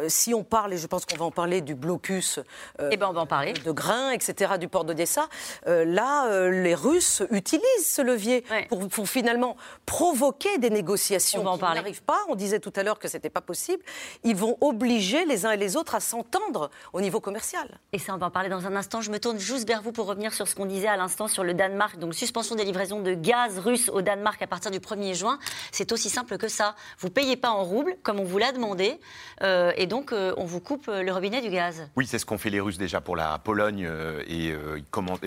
si 0.09 0.35
on 0.35 0.45
parle, 0.45 0.75
et 0.75 0.79
je 0.79 0.87
pense 0.87 1.07
qu'on 1.07 1.17
va 1.17 1.25
en 1.25 1.31
parler 1.31 1.61
du 1.61 1.75
blocus 1.75 2.41
euh, 2.81 2.91
eh 2.93 2.97
ben 2.97 3.09
on 3.09 3.13
va 3.13 3.23
en 3.23 3.27
parler. 3.27 3.53
de 3.53 3.73
grains, 3.73 4.11
etc., 4.11 4.55
du 4.59 4.69
port 4.69 4.85
d'Odessa. 4.85 5.29
Euh, 5.67 5.85
là, 5.85 6.27
euh, 6.29 6.51
les 6.51 6.75
Russes 6.75 7.23
utilisent 7.31 7.65
ce 7.83 8.03
levier 8.03 8.45
pour, 8.69 9.09
finalement 9.09 9.57
provoquer 9.85 10.59
des 10.59 10.71
négociations 10.71 11.47
on 11.47 11.57
qui 11.57 11.63
n'arrivent 11.63 12.03
pas. 12.03 12.19
On 12.29 12.35
disait 12.35 12.61
tout 12.61 12.73
à 12.77 12.83
l'heure 12.83 12.99
que 12.99 13.09
ce 13.09 13.17
n'était 13.17 13.31
pas 13.31 13.41
possible. 13.41 13.83
Ils 14.25 14.37
vont 14.37 14.57
obliger 14.61 15.25
les 15.25 15.47
uns 15.47 15.53
et 15.53 15.57
les 15.57 15.77
autres 15.77 15.95
à 15.95 16.01
s'entendre 16.01 16.71
au 16.93 17.01
niveau 17.01 17.21
commercial. 17.21 17.79
Et 17.93 17.99
ça, 17.99 18.15
on 18.15 18.19
va 18.19 18.27
en 18.27 18.31
parler 18.31 18.49
dans 18.49 18.67
un 18.67 18.77
instant. 18.77 19.01
Je 19.01 19.11
me 19.11 19.19
tourne 19.19 19.39
juste 19.39 19.67
vers 19.67 19.83
vous 19.83 19.93
pour 19.93 20.07
revenir 20.07 20.33
sur 20.33 20.49
ce 20.49 20.55
qu'on 20.55 20.67
disait 20.67 20.89
à 20.89 20.97
l'instant 20.97 21.29
sur 21.29 21.45
le 21.45 21.55
Danemark. 21.55 21.99
Donc, 21.99 22.15
suspension 22.15 22.55
des 22.55 22.65
livraisons 22.65 23.01
de 23.01 23.15
gaz 23.15 23.56
gaz 23.57 23.65
russe 23.65 23.89
au 23.89 24.03
Danemark 24.03 24.41
à 24.43 24.47
partir 24.47 24.71
du 24.71 24.79
1er 24.79 25.15
juin, 25.15 25.39
c'est 25.73 25.93
aussi 25.93 26.11
simple 26.11 26.39
que 26.39 26.49
ça. 26.49 26.75
Vous 26.99 27.11
payez 27.11 27.37
pas 27.37 27.51
en 27.51 27.65
roubles, 27.65 27.97
comme 28.03 28.21
on 28.21 28.25
vous 28.25 28.39
l'a 28.39 28.53
demandé, 28.53 28.99
euh, 29.43 29.73
et 29.77 29.87
donc 29.87 30.13
euh, 30.13 30.35
on 30.37 30.45
vous 30.45 30.61
coupe 30.61 30.87
le 30.89 31.13
robinet 31.13 31.41
du 31.41 31.51
gaz. 31.51 31.89
Oui, 31.97 32.07
c'est 32.07 32.19
ce 32.19 32.27
qu'ont 32.27 32.39
fait 32.39 32.51
les 32.51 32.61
Russes 32.61 32.79
déjà 32.79 33.01
pour 33.01 33.17
la 33.17 33.39
Pologne 33.39 33.89
et, 34.29 34.55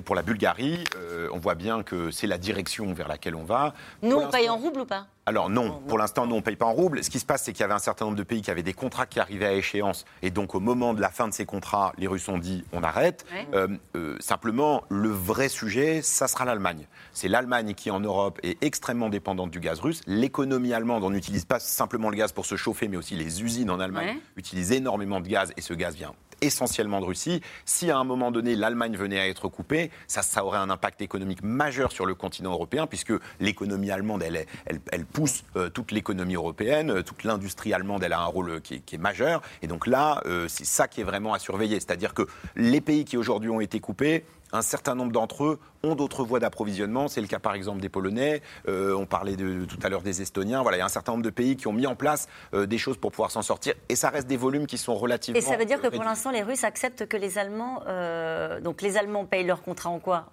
pour 0.06 0.16
la 0.16 0.22
Bulgarie. 0.22 0.84
on 1.32 1.40
voit 1.40 1.56
bien 1.56 1.84
que 1.84 2.12
c'est 2.12 2.28
la 2.28 2.38
direction 2.38 2.94
vers 2.94 3.08
laquelle 3.08 3.36
on 3.36 3.44
va. 3.44 3.74
Nous, 4.02 4.16
on 4.16 4.30
paye 4.30 4.50
en 4.50 4.58
roubles 4.58 4.82
ou 4.82 4.86
pas? 4.86 5.08
Alors 5.30 5.48
non, 5.48 5.80
pour 5.88 6.00
l'instant, 6.00 6.26
nous, 6.26 6.34
on 6.34 6.40
ne 6.40 6.44
paye 6.44 6.56
pas 6.56 6.66
en 6.66 6.74
roubles. 6.74 7.04
Ce 7.04 7.12
qui 7.12 7.20
se 7.20 7.26
passe, 7.26 7.44
c'est 7.44 7.54
qu'il 7.54 7.62
y 7.62 7.64
avait 7.64 7.76
un 7.76 7.78
certain 7.78 8.06
nombre 8.06 8.18
de 8.18 8.24
pays 8.24 8.42
qui 8.42 8.50
avaient 8.50 8.64
des 8.64 8.74
contrats 8.74 9.06
qui 9.06 9.20
arrivaient 9.20 9.46
à 9.46 9.54
échéance. 9.54 10.06
Et 10.24 10.32
donc, 10.32 10.56
au 10.56 10.60
moment 10.60 10.96
de 10.96 11.02
la 11.02 11.10
fin 11.10 11.28
de 11.28 11.34
ces 11.36 11.46
contrats, 11.46 11.94
les 12.00 12.08
Russes 12.08 12.28
ont 12.30 12.40
dit 12.40 12.66
on 12.74 12.82
arrête. 12.82 13.28
Euh, 13.54 13.68
euh, 13.96 14.18
simplement, 14.20 14.84
le 14.90 15.10
vrai 15.10 15.48
sujet, 15.48 16.02
ça 16.02 16.28
sera 16.28 16.46
l'Allemagne. 16.46 16.88
C'est 17.14 17.28
l'Allemagne 17.28 17.76
qui, 17.76 17.92
en 17.92 18.00
Europe, 18.00 18.40
est 18.42 18.58
extrêmement 18.64 19.10
dépendante 19.10 19.52
du 19.52 19.60
gaz 19.60 19.80
russe. 19.82 20.02
L'économie 20.08 20.74
allemande, 20.74 21.04
on 21.04 21.12
n'utilise 21.12 21.46
pas 21.46 21.60
simplement 21.60 22.10
le 22.10 22.16
gaz 22.16 22.32
pour 22.32 22.48
se 22.48 22.56
chauffer, 22.56 22.88
mais 22.88 22.98
aussi 22.98 23.14
les 23.14 23.44
usines 23.44 23.70
en 23.70 23.80
Allemagne 23.80 24.18
utilisent 24.36 24.72
énormément 24.72 25.20
de 25.20 25.28
gaz 25.28 25.54
et 25.58 25.62
ce 25.62 25.76
gaz 25.76 25.96
vient 25.96 26.16
essentiellement 26.42 27.00
de 27.00 27.06
Russie. 27.06 27.42
Si 27.66 27.92
à 27.92 27.98
un 27.98 28.04
moment 28.04 28.32
donné 28.32 28.56
l'Allemagne 28.56 28.96
venait 28.96 29.20
à 29.20 29.28
être 29.28 29.48
coupée, 29.48 29.92
ça, 30.08 30.22
ça 30.22 30.44
aurait 30.46 30.60
un 30.60 30.70
impact 30.70 31.02
économique 31.02 31.44
majeur 31.44 31.92
sur 31.92 32.06
le 32.06 32.16
continent 32.16 32.52
européen, 32.52 32.88
puisque 32.88 33.14
l'économie 33.40 33.92
allemande, 33.92 34.24
elle, 34.24 34.46
elle, 34.66 34.80
elle 34.92 35.06
pousse 35.06 35.44
euh, 35.56 35.70
toute 35.70 35.92
l'économie 35.92 36.36
européenne, 36.36 36.92
euh, 36.92 37.04
toute 37.04 37.24
l'industrie 37.24 37.74
allemande, 37.74 38.04
elle 38.04 38.14
a 38.14 38.20
un 38.20 38.26
rôle 38.26 38.62
qui 38.62 38.76
est, 38.76 38.98
majeur. 38.98 39.42
Et 39.62 39.68
donc 39.68 39.88
là, 39.88 40.22
euh, 40.26 40.48
c'est 40.48 40.66
ça 40.66 40.88
qui 40.88 41.02
est 41.02 41.06
vraiment 41.06 41.34
à 41.34 41.40
surveiller. 41.40 41.76
C'est-à-dire 41.76 42.14
que 42.14 42.28
les 42.56 42.82
pays 42.82 43.06
qui 43.06 43.18
aujourd'hui 43.18 43.50
ont 43.50 43.62
été 43.62 43.80
coupés, 43.80 44.26
un 44.52 44.62
certain 44.62 44.96
nombre 44.96 45.12
d'entre 45.12 45.44
eux 45.44 45.60
ont 45.84 45.96
d'autres 45.96 46.24
voies 46.24 46.40
d'approvisionnement. 46.40 47.08
C'est 47.08 47.22
le 47.22 47.28
cas 47.28 47.40
par 47.40 47.54
exemple 47.54 47.82
des 47.82 47.90
Polonais. 47.90 48.42
Euh, 48.68 48.96
on 48.96 49.06
parlait 49.06 49.36
de, 49.36 49.66
tout 49.66 49.80
à 49.84 49.90
l'heure 49.90 50.02
des 50.02 50.22
Estoniens. 50.22 50.62
Voilà, 50.62 50.78
il 50.78 50.80
y 50.80 50.84
a 50.84 50.86
un 50.86 50.90
certain 50.90 51.14
nombre 51.14 51.24
de 51.24 51.30
pays 51.30 51.56
qui 51.56 51.68
ont 51.68 51.74
mis 51.74 51.88
en 51.88 51.96
place 51.96 52.28
euh, 52.54 52.66
des 52.66 52.78
choses 52.78 52.98
pour 52.98 53.12
pouvoir 53.12 53.32
s'en 53.32 53.42
sortir. 53.42 53.74
Et 53.88 53.96
ça 53.96 54.10
reste 54.10 54.28
des 54.28 54.38
volumes 54.38 54.68
qui 54.68 54.78
sont 54.78 54.96
relativement. 54.96 55.40
Et 55.40 55.42
ça 55.42 55.58
veut 55.58 55.66
dire 55.66 55.82
que 55.82 55.88
pour 55.88 56.04
l'instant, 56.04 56.32
les 56.32 56.44
Russes 56.44 56.64
acceptent 56.64 57.08
que 57.08 57.18
les 57.18 57.38
Allemands. 57.38 57.84
Euh, 57.88 58.60
donc 58.60 58.82
les 58.82 58.98
Allemands 58.98 59.26
payent 59.26 59.46
leur 59.46 59.62
contrat 59.62 59.90
en 59.90 60.00
quoi? 60.00 60.26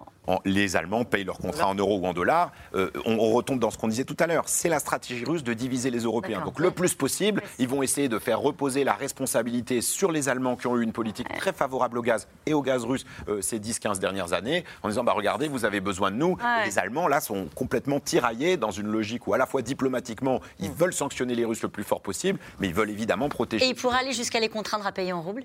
Les 0.43 0.75
Allemands 0.75 1.05
payent 1.05 1.23
leurs 1.23 1.37
contrats 1.37 1.69
en 1.69 1.75
euros 1.75 1.99
ou 1.99 2.05
en 2.05 2.11
dollars. 2.11 2.51
On, 3.05 3.31
retombe 3.31 3.59
dans 3.59 3.71
ce 3.71 3.77
qu'on 3.77 3.87
disait 3.87 4.03
tout 4.03 4.17
à 4.19 4.27
l'heure. 4.27 4.43
C'est 4.47 4.67
la 4.67 4.79
stratégie 4.79 5.23
russe 5.23 5.41
de 5.41 5.53
diviser 5.53 5.89
les 5.89 5.99
Européens. 5.99 6.41
Donc 6.43 6.59
le 6.59 6.69
plus 6.69 6.95
possible, 6.95 7.41
ils 7.59 7.67
vont 7.69 7.81
essayer 7.81 8.09
de 8.09 8.19
faire 8.19 8.41
reposer 8.41 8.83
la 8.83 8.91
responsabilité 8.91 9.79
sur 9.79 10.11
les 10.11 10.27
Allemands 10.27 10.57
qui 10.57 10.67
ont 10.67 10.75
eu 10.75 10.83
une 10.83 10.91
politique 10.91 11.29
très 11.37 11.53
favorable 11.53 11.97
au 11.97 12.01
gaz 12.01 12.27
et 12.45 12.53
au 12.53 12.61
gaz 12.61 12.83
russe 12.83 13.05
ces 13.39 13.57
10-15 13.57 13.99
dernières 13.99 14.06
années, 14.33 14.63
en 14.83 14.89
disant 14.89 15.03
bah, 15.03 15.13
regardez, 15.13 15.47
vous 15.47 15.65
avez 15.65 15.81
besoin 15.81 16.11
de 16.11 16.17
nous. 16.17 16.37
les 16.65 16.79
Allemands, 16.79 17.07
là, 17.07 17.19
sont 17.19 17.47
complètement 17.55 17.99
tiraillés 17.99 18.57
dans 18.57 18.71
une 18.71 18.87
logique 18.87 19.27
où, 19.27 19.33
à 19.33 19.37
la 19.37 19.45
fois 19.45 19.61
diplomatiquement, 19.61 20.41
ils 20.59 20.69
mm. 20.69 20.75
veulent 20.75 20.93
sanctionner 20.93 21.35
les 21.35 21.45
Russes 21.45 21.61
le 21.63 21.69
plus 21.69 21.83
fort 21.83 22.01
possible, 22.01 22.39
mais 22.59 22.67
ils 22.67 22.73
veulent 22.73 22.89
évidemment 22.89 23.29
protéger. 23.29 23.65
Et 23.65 23.69
ils 23.69 23.75
pourraient 23.75 23.99
aller 23.99 24.13
jusqu'à 24.13 24.39
les 24.39 24.49
contraindre 24.49 24.85
à 24.85 24.91
payer 24.91 25.13
en 25.13 25.21
roubles? 25.21 25.43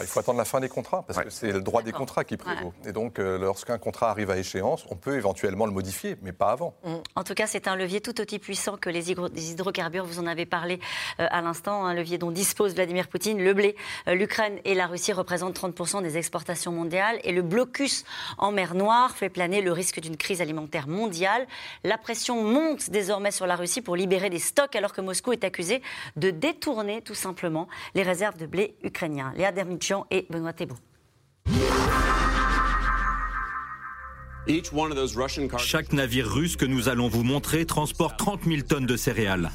Il 0.00 0.06
faut 0.06 0.20
attendre 0.20 0.38
la 0.38 0.44
fin 0.44 0.60
des 0.60 0.68
contrats, 0.68 1.04
parce 1.06 1.20
que 1.20 1.30
c'est 1.30 1.52
le 1.52 1.60
droit 1.60 1.82
des 1.82 1.92
contrats 1.92 2.24
qui 2.24 2.36
prévaut. 2.36 2.72
Et 2.84 2.92
donc, 2.92 3.18
euh, 3.18 3.38
lorsqu'un 3.38 3.78
contrat 3.78 4.10
arrive 4.10 4.30
à 4.30 4.38
échéance, 4.38 4.84
on 4.90 4.96
peut 4.96 5.16
éventuellement 5.16 5.66
le 5.66 5.72
modifier, 5.72 6.16
mais 6.22 6.32
pas 6.32 6.50
avant. 6.50 6.74
Mm. 6.84 6.94
En 7.16 7.24
tout 7.24 7.34
cas, 7.34 7.46
c'est 7.46 7.68
un 7.68 7.76
levier 7.76 8.00
tout 8.00 8.20
aussi 8.20 8.38
puissant 8.38 8.76
que 8.76 8.90
les, 8.90 9.10
hydrocarbures. 9.10 10.04
Vous 10.04 10.18
en 10.18 10.26
avez 10.26 10.46
parlé 10.46 10.80
euh, 11.20 11.26
à 11.30 11.40
l'instant, 11.40 11.84
un 11.84 11.94
levier 11.94 12.18
dont 12.18 12.30
dispose 12.30 12.74
Vladimir 12.74 13.08
Poutine. 13.08 13.42
Le 13.42 13.54
blé, 13.54 13.76
euh, 14.06 14.14
l'Ukraine 14.14 14.58
et 14.64 14.74
la 14.74 14.86
Russie 14.86 15.12
représentent 15.12 15.58
30% 15.58 16.02
des 16.02 16.16
exportations 16.16 16.72
mondiales. 16.72 17.18
Et 17.24 17.32
le 17.32 17.42
blocus 17.42 18.04
en 18.38 18.52
mer 18.52 18.74
Noire 18.74 19.16
fait 19.16 19.28
planer 19.28 19.62
le 19.62 19.72
risque 19.72 20.00
d'une 20.00 20.16
crise 20.16 20.40
alimentaire 20.40 20.88
mondiale. 20.88 21.46
La 21.84 21.98
pression 21.98 22.42
monte 22.42 22.90
désormais 22.90 23.30
sur 23.30 23.46
la 23.46 23.56
Russie 23.56 23.80
pour 23.80 23.96
libérer 23.96 24.30
des 24.30 24.38
stocks, 24.38 24.76
alors 24.76 24.92
que 24.92 25.00
Moscou 25.00 25.32
est 25.32 25.44
accusé 25.44 25.82
de 26.16 26.30
détourner 26.30 27.02
tout 27.02 27.14
simplement 27.14 27.68
les 27.94 28.02
réserves 28.02 28.36
de 28.36 28.46
blé 28.46 28.74
ukrainiens. 28.82 29.32
Léa 29.36 29.52
et 30.10 30.26
Benoît 30.30 30.52
Thébault. 30.52 30.78
Chaque 35.58 35.92
navire 35.92 36.26
russe 36.26 36.56
que 36.56 36.64
nous 36.64 36.88
allons 36.88 37.08
vous 37.08 37.22
montrer 37.22 37.66
transporte 37.66 38.18
30 38.18 38.44
000 38.44 38.62
tonnes 38.62 38.86
de 38.86 38.96
céréales. 38.96 39.50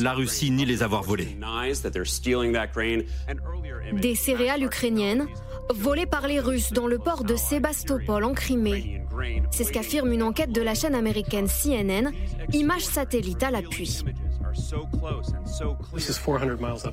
La 0.00 0.12
Russie 0.14 0.50
nie 0.50 0.64
les 0.64 0.82
avoir 0.82 1.02
volées. 1.02 1.36
Des 3.92 4.14
céréales 4.14 4.62
ukrainiennes 4.62 5.26
volées 5.74 6.06
par 6.06 6.26
les 6.26 6.40
Russes 6.40 6.72
dans 6.72 6.86
le 6.86 6.98
port 6.98 7.24
de 7.24 7.36
Sébastopol 7.36 8.24
en 8.24 8.32
Crimée. 8.32 9.02
C'est 9.50 9.64
ce 9.64 9.72
qu'affirme 9.72 10.12
une 10.12 10.22
enquête 10.22 10.52
de 10.52 10.62
la 10.62 10.74
chaîne 10.74 10.94
américaine 10.94 11.46
CNN, 11.46 12.12
images 12.52 12.84
satellites 12.84 13.42
à 13.42 13.50
l'appui. 13.50 14.04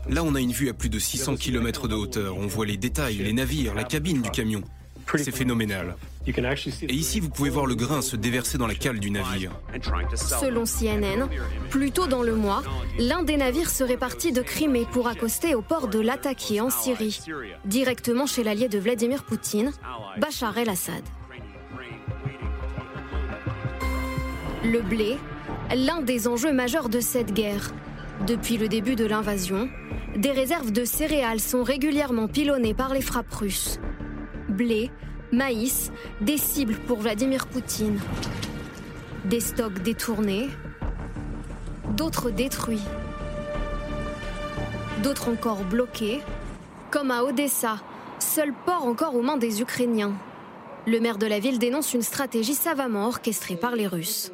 Là, 0.09 0.23
on 0.23 0.35
a 0.35 0.41
une 0.41 0.51
vue 0.51 0.69
à 0.69 0.73
plus 0.73 0.89
de 0.89 0.99
600 0.99 1.35
km 1.35 1.87
de 1.87 1.95
hauteur. 1.95 2.37
On 2.37 2.47
voit 2.47 2.65
les 2.65 2.77
détails, 2.77 3.17
les 3.17 3.33
navires, 3.33 3.73
la 3.73 3.83
cabine 3.83 4.21
du 4.21 4.29
camion. 4.29 4.63
C'est 5.15 5.35
phénoménal. 5.35 5.95
Et 6.25 6.93
ici, 6.93 7.19
vous 7.19 7.29
pouvez 7.29 7.49
voir 7.49 7.65
le 7.65 7.75
grain 7.75 8.01
se 8.01 8.15
déverser 8.15 8.57
dans 8.57 8.67
la 8.67 8.75
cale 8.75 8.99
du 8.99 9.11
navire. 9.11 9.51
Selon 10.15 10.63
CNN, 10.63 11.27
plus 11.69 11.91
tôt 11.91 12.07
dans 12.07 12.23
le 12.23 12.35
mois, 12.35 12.63
l'un 12.97 13.23
des 13.23 13.35
navires 13.35 13.69
serait 13.69 13.97
parti 13.97 14.31
de 14.31 14.41
Crimée 14.41 14.87
pour 14.91 15.07
accoster 15.07 15.55
au 15.55 15.61
port 15.61 15.87
de 15.89 15.99
Latakia 15.99 16.63
en 16.63 16.69
Syrie, 16.69 17.19
directement 17.65 18.25
chez 18.25 18.43
l'allié 18.43 18.69
de 18.69 18.79
Vladimir 18.79 19.23
Poutine, 19.23 19.71
Bachar 20.17 20.57
el-Assad. 20.57 21.03
Le 24.63 24.81
blé, 24.81 25.17
l'un 25.75 26.01
des 26.01 26.27
enjeux 26.27 26.53
majeurs 26.53 26.89
de 26.89 26.99
cette 26.99 27.33
guerre. 27.33 27.71
Depuis 28.27 28.57
le 28.57 28.67
début 28.67 28.95
de 28.95 29.05
l'invasion, 29.05 29.69
des 30.15 30.31
réserves 30.31 30.71
de 30.71 30.85
céréales 30.85 31.39
sont 31.39 31.63
régulièrement 31.63 32.27
pilonnées 32.27 32.73
par 32.73 32.93
les 32.93 33.01
frappes 33.01 33.33
russes. 33.33 33.79
Blé, 34.49 34.91
maïs, 35.31 35.91
des 36.21 36.37
cibles 36.37 36.75
pour 36.87 36.99
Vladimir 36.99 37.47
Poutine. 37.47 37.99
Des 39.25 39.39
stocks 39.39 39.81
détournés, 39.81 40.49
d'autres 41.95 42.29
détruits, 42.29 42.83
d'autres 45.01 45.29
encore 45.29 45.63
bloqués, 45.63 46.21
comme 46.91 47.09
à 47.09 47.23
Odessa, 47.23 47.77
seul 48.19 48.53
port 48.65 48.85
encore 48.85 49.15
aux 49.15 49.21
mains 49.21 49.37
des 49.37 49.61
Ukrainiens. 49.61 50.13
Le 50.85 50.99
maire 50.99 51.17
de 51.17 51.25
la 51.25 51.39
ville 51.39 51.59
dénonce 51.59 51.93
une 51.93 52.01
stratégie 52.01 52.55
savamment 52.55 53.07
orchestrée 53.07 53.55
par 53.55 53.75
les 53.75 53.87
Russes. 53.87 54.31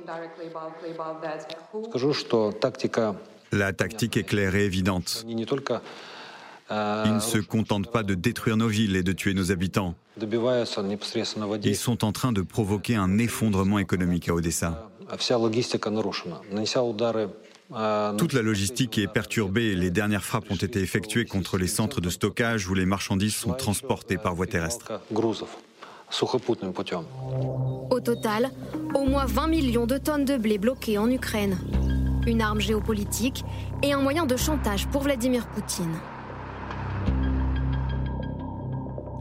La 3.51 3.73
tactique 3.73 4.17
est 4.17 4.23
claire 4.23 4.55
et 4.55 4.65
évidente. 4.65 5.25
Ils 5.27 5.35
ne 5.35 7.19
se 7.19 7.39
contentent 7.39 7.91
pas 7.91 8.03
de 8.03 8.13
détruire 8.13 8.57
nos 8.57 8.67
villes 8.67 8.95
et 8.95 9.03
de 9.03 9.11
tuer 9.11 9.33
nos 9.33 9.51
habitants. 9.51 9.95
Ils 11.63 11.75
sont 11.75 12.03
en 12.03 12.11
train 12.11 12.31
de 12.31 12.41
provoquer 12.41 12.95
un 12.95 13.17
effondrement 13.17 13.79
économique 13.79 14.29
à 14.29 14.33
Odessa. 14.33 14.89
Toute 18.17 18.33
la 18.33 18.41
logistique 18.41 18.97
est 18.97 19.07
perturbée 19.07 19.65
et 19.65 19.75
les 19.75 19.91
dernières 19.91 20.23
frappes 20.23 20.49
ont 20.49 20.55
été 20.55 20.79
effectuées 20.79 21.25
contre 21.25 21.57
les 21.57 21.67
centres 21.67 22.01
de 22.01 22.09
stockage 22.09 22.67
où 22.67 22.73
les 22.73 22.85
marchandises 22.85 23.35
sont 23.35 23.53
transportées 23.53 24.17
par 24.17 24.33
voie 24.33 24.47
terrestre. 24.47 24.91
Au 27.89 27.99
total, 27.99 28.49
au 28.95 29.05
moins 29.05 29.25
20 29.25 29.47
millions 29.47 29.85
de 29.85 29.97
tonnes 29.97 30.25
de 30.25 30.37
blé 30.37 30.57
bloquées 30.57 30.97
en 30.97 31.09
Ukraine. 31.09 31.57
Une 32.27 32.41
arme 32.41 32.59
géopolitique 32.59 33.43
et 33.83 33.93
un 33.93 33.99
moyen 33.99 34.25
de 34.25 34.35
chantage 34.35 34.87
pour 34.87 35.03
Vladimir 35.03 35.47
Poutine. 35.47 35.95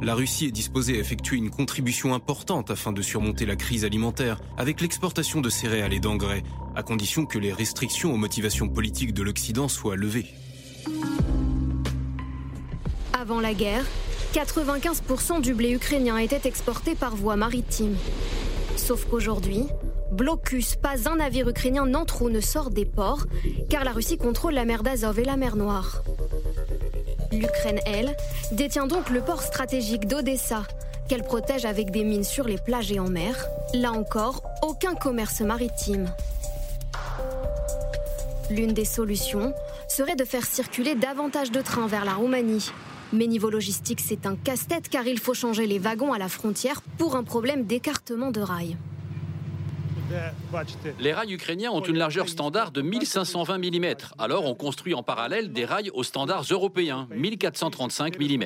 La 0.01 0.15
Russie 0.15 0.47
est 0.47 0.53
disposée 0.53 0.97
à 0.97 1.01
effectuer 1.01 1.37
une 1.37 1.51
contribution 1.51 2.15
importante 2.15 2.71
afin 2.71 2.93
de 2.93 3.03
surmonter 3.03 3.47
la 3.47 3.57
crise 3.57 3.85
alimentaire 3.85 4.41
avec 4.57 4.81
l'exportation 4.81 5.41
de 5.41 5.51
céréales 5.51 5.93
et 5.93 5.99
d'engrais, 5.99 6.45
à 6.77 6.85
condition 6.85 7.27
que 7.27 7.39
les 7.39 7.53
restrictions 7.53 8.13
aux 8.13 8.17
motivations 8.17 8.69
politiques 8.69 9.13
de 9.13 9.23
l'Occident 9.23 9.67
soient 9.67 9.97
levées. 9.97 10.27
Avant 13.13 13.41
la 13.41 13.55
guerre, 13.55 13.85
95% 14.35 15.41
du 15.41 15.55
blé 15.55 15.73
ukrainien 15.73 16.19
était 16.19 16.47
exporté 16.47 16.95
par 16.95 17.17
voie 17.17 17.37
maritime. 17.37 17.97
Sauf 18.77 19.07
qu'aujourd'hui, 19.07 19.65
blocus, 20.13 20.77
pas 20.77 21.09
un 21.09 21.17
navire 21.17 21.49
ukrainien 21.49 21.87
n'entre 21.87 22.23
ou 22.23 22.29
ne 22.29 22.41
sort 22.41 22.71
des 22.71 22.85
ports, 22.85 23.25
car 23.71 23.85
la 23.85 23.93
Russie 23.93 24.19
contrôle 24.19 24.55
la 24.55 24.67
mer 24.67 24.83
d'Azov 24.83 25.19
et 25.19 25.25
la 25.25 25.37
mer 25.37 25.57
Noire. 25.57 26.03
L'Ukraine, 27.33 27.81
elle, 27.87 28.17
détient 28.53 28.87
donc 28.87 29.11
le 29.11 29.23
port 29.23 29.43
stratégique 29.43 30.07
d'Odessa, 30.07 30.63
qu'elle 31.09 31.25
protège 31.25 31.65
avec 31.65 31.91
des 31.91 32.05
mines 32.05 32.25
sur 32.25 32.47
les 32.47 32.59
plages 32.59 32.93
et 32.93 33.01
en 33.01 33.09
mer. 33.09 33.47
Là 33.75 33.93
encore, 33.93 34.43
aucun 34.63 34.95
commerce 34.95 35.41
maritime. 35.41 36.07
L'une 38.51 38.73
des 38.73 38.85
solutions 38.85 39.55
serait 39.89 40.17
de 40.17 40.25
faire 40.25 40.45
circuler 40.45 40.95
davantage 40.95 41.51
de 41.51 41.61
trains 41.61 41.87
vers 41.87 42.05
la 42.05 42.15
Roumanie, 42.15 42.71
mais 43.13 43.27
niveau 43.27 43.51
logistique, 43.51 44.01
c'est 44.01 44.27
un 44.27 44.37
casse-tête 44.37 44.89
car 44.89 45.07
il 45.07 45.19
faut 45.19 45.35
changer 45.35 45.67
les 45.67 45.79
wagons 45.79 46.13
à 46.13 46.19
la 46.19 46.29
frontière 46.29 46.83
pour 46.99 47.17
un 47.17 47.25
problème 47.25 47.65
d'écartement 47.65 48.31
de 48.31 48.41
rails. 48.41 48.77
Les 50.99 51.13
rails 51.13 51.33
ukrainiens 51.35 51.71
ont 51.71 51.83
une 51.83 51.99
largeur 51.99 52.29
standard 52.29 52.71
de 52.71 52.81
1520 52.81 53.59
mm. 53.59 53.95
Alors 54.19 54.47
on 54.47 54.55
construit 54.55 54.95
en 54.95 55.03
parallèle 55.03 55.53
des 55.53 55.65
rails 55.65 55.91
aux 55.93 56.03
standards 56.03 56.45
européens, 56.51 57.09
1435 57.15 58.19
mm. 58.19 58.45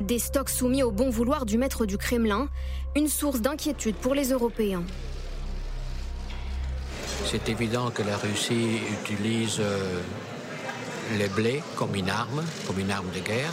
Des 0.00 0.18
stocks 0.18 0.50
soumis 0.50 0.82
au 0.82 0.90
bon 0.90 1.08
vouloir 1.08 1.46
du 1.46 1.56
maître 1.56 1.86
du 1.86 1.96
Kremlin, 1.96 2.48
une 2.96 3.08
source 3.08 3.40
d'inquiétude 3.40 3.94
pour 3.94 4.14
les 4.14 4.30
Européens. 4.30 4.82
C'est 7.24 7.48
évident 7.48 7.90
que 7.90 8.02
la 8.02 8.16
Russie 8.16 8.80
utilise 9.02 9.58
euh, 9.60 10.00
les 11.18 11.28
blés 11.28 11.62
comme 11.76 11.94
une 11.94 12.10
arme, 12.10 12.44
comme 12.66 12.78
une 12.78 12.90
arme 12.90 13.08
de 13.14 13.20
guerre. 13.20 13.52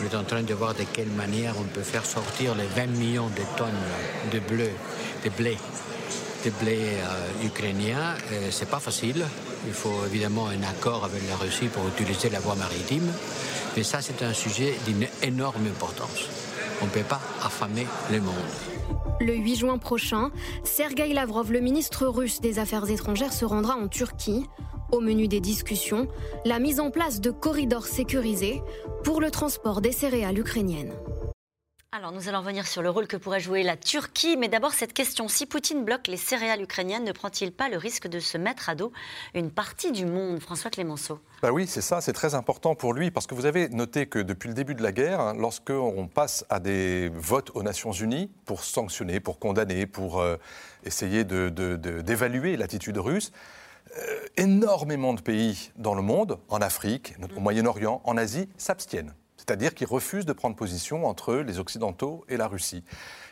On 0.00 0.04
est 0.04 0.14
en 0.14 0.22
train 0.22 0.42
de 0.42 0.54
voir 0.54 0.74
de 0.74 0.84
quelle 0.92 1.10
manière 1.10 1.54
on 1.58 1.64
peut 1.64 1.82
faire 1.82 2.06
sortir 2.06 2.54
les 2.54 2.66
20 2.66 2.86
millions 2.98 3.28
de 3.28 3.42
tonnes 3.56 3.68
de 4.32 4.38
blé, 4.38 4.70
de 5.24 6.50
blé 6.50 6.78
euh, 6.78 7.46
ukrainien. 7.46 8.14
C'est 8.50 8.70
pas 8.70 8.78
facile. 8.78 9.24
Il 9.66 9.72
faut 9.72 10.04
évidemment 10.06 10.48
un 10.48 10.62
accord 10.62 11.04
avec 11.04 11.28
la 11.28 11.36
Russie 11.36 11.66
pour 11.66 11.86
utiliser 11.88 12.30
la 12.30 12.38
voie 12.38 12.54
maritime. 12.54 13.10
Mais 13.76 13.82
ça, 13.82 14.00
c'est 14.00 14.22
un 14.22 14.32
sujet 14.32 14.74
d'une 14.86 15.06
énorme 15.22 15.66
importance. 15.66 16.28
On 16.80 16.84
ne 16.84 16.90
peut 16.90 17.00
pas 17.02 17.20
affamer 17.42 17.86
le 18.12 18.20
monde. 18.20 18.34
Le 19.20 19.34
8 19.34 19.56
juin 19.56 19.78
prochain, 19.78 20.30
Sergei 20.62 21.12
Lavrov, 21.12 21.50
le 21.50 21.60
ministre 21.60 22.06
russe 22.06 22.40
des 22.40 22.60
Affaires 22.60 22.88
étrangères, 22.88 23.32
se 23.32 23.44
rendra 23.44 23.74
en 23.74 23.88
Turquie. 23.88 24.46
Au 24.90 25.00
menu 25.00 25.28
des 25.28 25.40
discussions, 25.40 26.08
la 26.46 26.58
mise 26.58 26.80
en 26.80 26.90
place 26.90 27.20
de 27.20 27.30
corridors 27.30 27.84
sécurisés 27.84 28.62
pour 29.04 29.20
le 29.20 29.30
transport 29.30 29.82
des 29.82 29.92
céréales 29.92 30.38
ukrainiennes. 30.38 30.94
Alors, 31.92 32.12
nous 32.12 32.28
allons 32.28 32.40
revenir 32.40 32.66
sur 32.66 32.80
le 32.82 32.90
rôle 32.90 33.06
que 33.06 33.16
pourrait 33.16 33.40
jouer 33.40 33.62
la 33.62 33.76
Turquie. 33.76 34.36
Mais 34.36 34.48
d'abord, 34.48 34.72
cette 34.72 34.92
question 34.92 35.26
si 35.26 35.46
Poutine 35.46 35.84
bloque 35.84 36.06
les 36.06 36.16
céréales 36.16 36.62
ukrainiennes, 36.62 37.04
ne 37.04 37.12
prend-il 37.12 37.52
pas 37.52 37.68
le 37.68 37.76
risque 37.76 38.08
de 38.08 38.18
se 38.18 38.38
mettre 38.38 38.68
à 38.68 38.74
dos 38.74 38.92
une 39.34 39.50
partie 39.50 39.92
du 39.92 40.06
monde? 40.06 40.40
François 40.40 40.70
Clémenceau 40.70 41.18
bah 41.40 41.52
oui, 41.52 41.68
c'est 41.68 41.82
ça, 41.82 42.00
c'est 42.00 42.12
très 42.12 42.34
important 42.34 42.74
pour 42.74 42.92
lui, 42.92 43.12
parce 43.12 43.28
que 43.28 43.34
vous 43.34 43.46
avez 43.46 43.68
noté 43.68 44.06
que 44.06 44.18
depuis 44.18 44.48
le 44.48 44.54
début 44.54 44.74
de 44.74 44.82
la 44.82 44.90
guerre, 44.90 45.20
hein, 45.20 45.34
lorsqu'on 45.38 46.08
passe 46.08 46.44
à 46.50 46.58
des 46.58 47.10
votes 47.14 47.52
aux 47.54 47.62
Nations 47.62 47.92
Unies 47.92 48.28
pour 48.44 48.64
sanctionner, 48.64 49.20
pour 49.20 49.38
condamner, 49.38 49.86
pour 49.86 50.20
euh, 50.20 50.36
essayer 50.84 51.22
d'évaluer 51.22 52.56
l'attitude 52.56 52.98
russe, 52.98 53.30
euh, 53.96 54.26
énormément 54.36 55.14
de 55.14 55.20
pays 55.20 55.72
dans 55.76 55.94
le 55.94 56.02
monde, 56.02 56.38
en 56.48 56.60
Afrique, 56.60 57.14
au 57.36 57.40
Moyen-Orient, 57.40 58.02
en 58.04 58.16
Asie, 58.16 58.48
s'abstiennent 58.56 59.14
c'est-à-dire 59.48 59.74
qu'ils 59.74 59.86
refusent 59.86 60.26
de 60.26 60.34
prendre 60.34 60.56
position 60.56 61.06
entre 61.06 61.36
les 61.36 61.58
Occidentaux 61.58 62.22
et 62.28 62.36
la 62.36 62.48
Russie. 62.48 62.84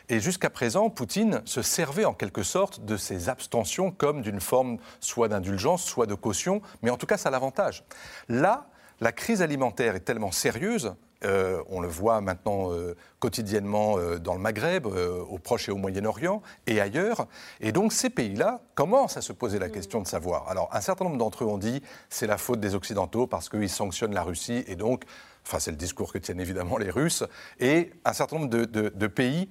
Et 0.09 0.19
jusqu'à 0.19 0.49
présent, 0.49 0.89
Poutine 0.89 1.43
se 1.45 1.61
servait 1.61 2.05
en 2.05 2.13
quelque 2.13 2.41
sorte 2.41 2.83
de 2.83 2.97
ces 2.97 3.29
abstentions 3.29 3.91
comme 3.91 4.23
d'une 4.23 4.39
forme 4.39 4.79
soit 4.99 5.27
d'indulgence, 5.27 5.83
soit 5.83 6.07
de 6.07 6.15
caution, 6.15 6.63
mais 6.81 6.89
en 6.89 6.97
tout 6.97 7.05
cas, 7.05 7.17
ça 7.17 7.29
l'avantage. 7.29 7.83
Là, 8.29 8.67
la 8.99 9.11
crise 9.11 9.43
alimentaire 9.43 9.95
est 9.95 9.99
tellement 9.99 10.31
sérieuse, 10.31 10.95
euh, 11.23 11.63
on 11.69 11.81
le 11.81 11.87
voit 11.87 12.21
maintenant 12.21 12.71
euh, 12.71 12.95
quotidiennement 13.19 13.97
euh, 13.97 14.19
dans 14.19 14.33
le 14.33 14.39
Maghreb, 14.39 14.85
au 14.85 15.37
Proche 15.39 15.67
et 15.67 15.71
au 15.71 15.77
Moyen-Orient 15.77 16.41
et 16.67 16.79
ailleurs. 16.79 17.27
Et 17.59 17.71
donc 17.71 17.91
ces 17.93 18.09
pays-là 18.09 18.61
commencent 18.75 19.17
à 19.17 19.21
se 19.21 19.33
poser 19.33 19.57
la 19.57 19.69
question 19.69 20.01
de 20.01 20.07
savoir. 20.07 20.47
Alors 20.49 20.69
un 20.71 20.81
certain 20.81 21.05
nombre 21.05 21.17
d'entre 21.17 21.43
eux 21.43 21.47
ont 21.47 21.57
dit 21.57 21.81
c'est 22.09 22.27
la 22.27 22.37
faute 22.37 22.59
des 22.59 22.75
Occidentaux 22.75 23.25
parce 23.25 23.49
qu'ils 23.49 23.69
sanctionnent 23.69 24.13
la 24.13 24.23
Russie 24.23 24.63
et 24.67 24.75
donc 24.75 25.03
enfin 25.45 25.59
c'est 25.59 25.71
le 25.71 25.77
discours 25.77 26.13
que 26.13 26.17
tiennent 26.17 26.41
évidemment 26.41 26.77
les 26.77 26.89
Russes, 26.89 27.23
et 27.59 27.91
un 28.05 28.13
certain 28.13 28.37
nombre 28.37 28.49
de, 28.49 29.07
pays 29.07 29.49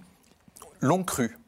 l'ont 0.80 1.02
cru 1.02 1.38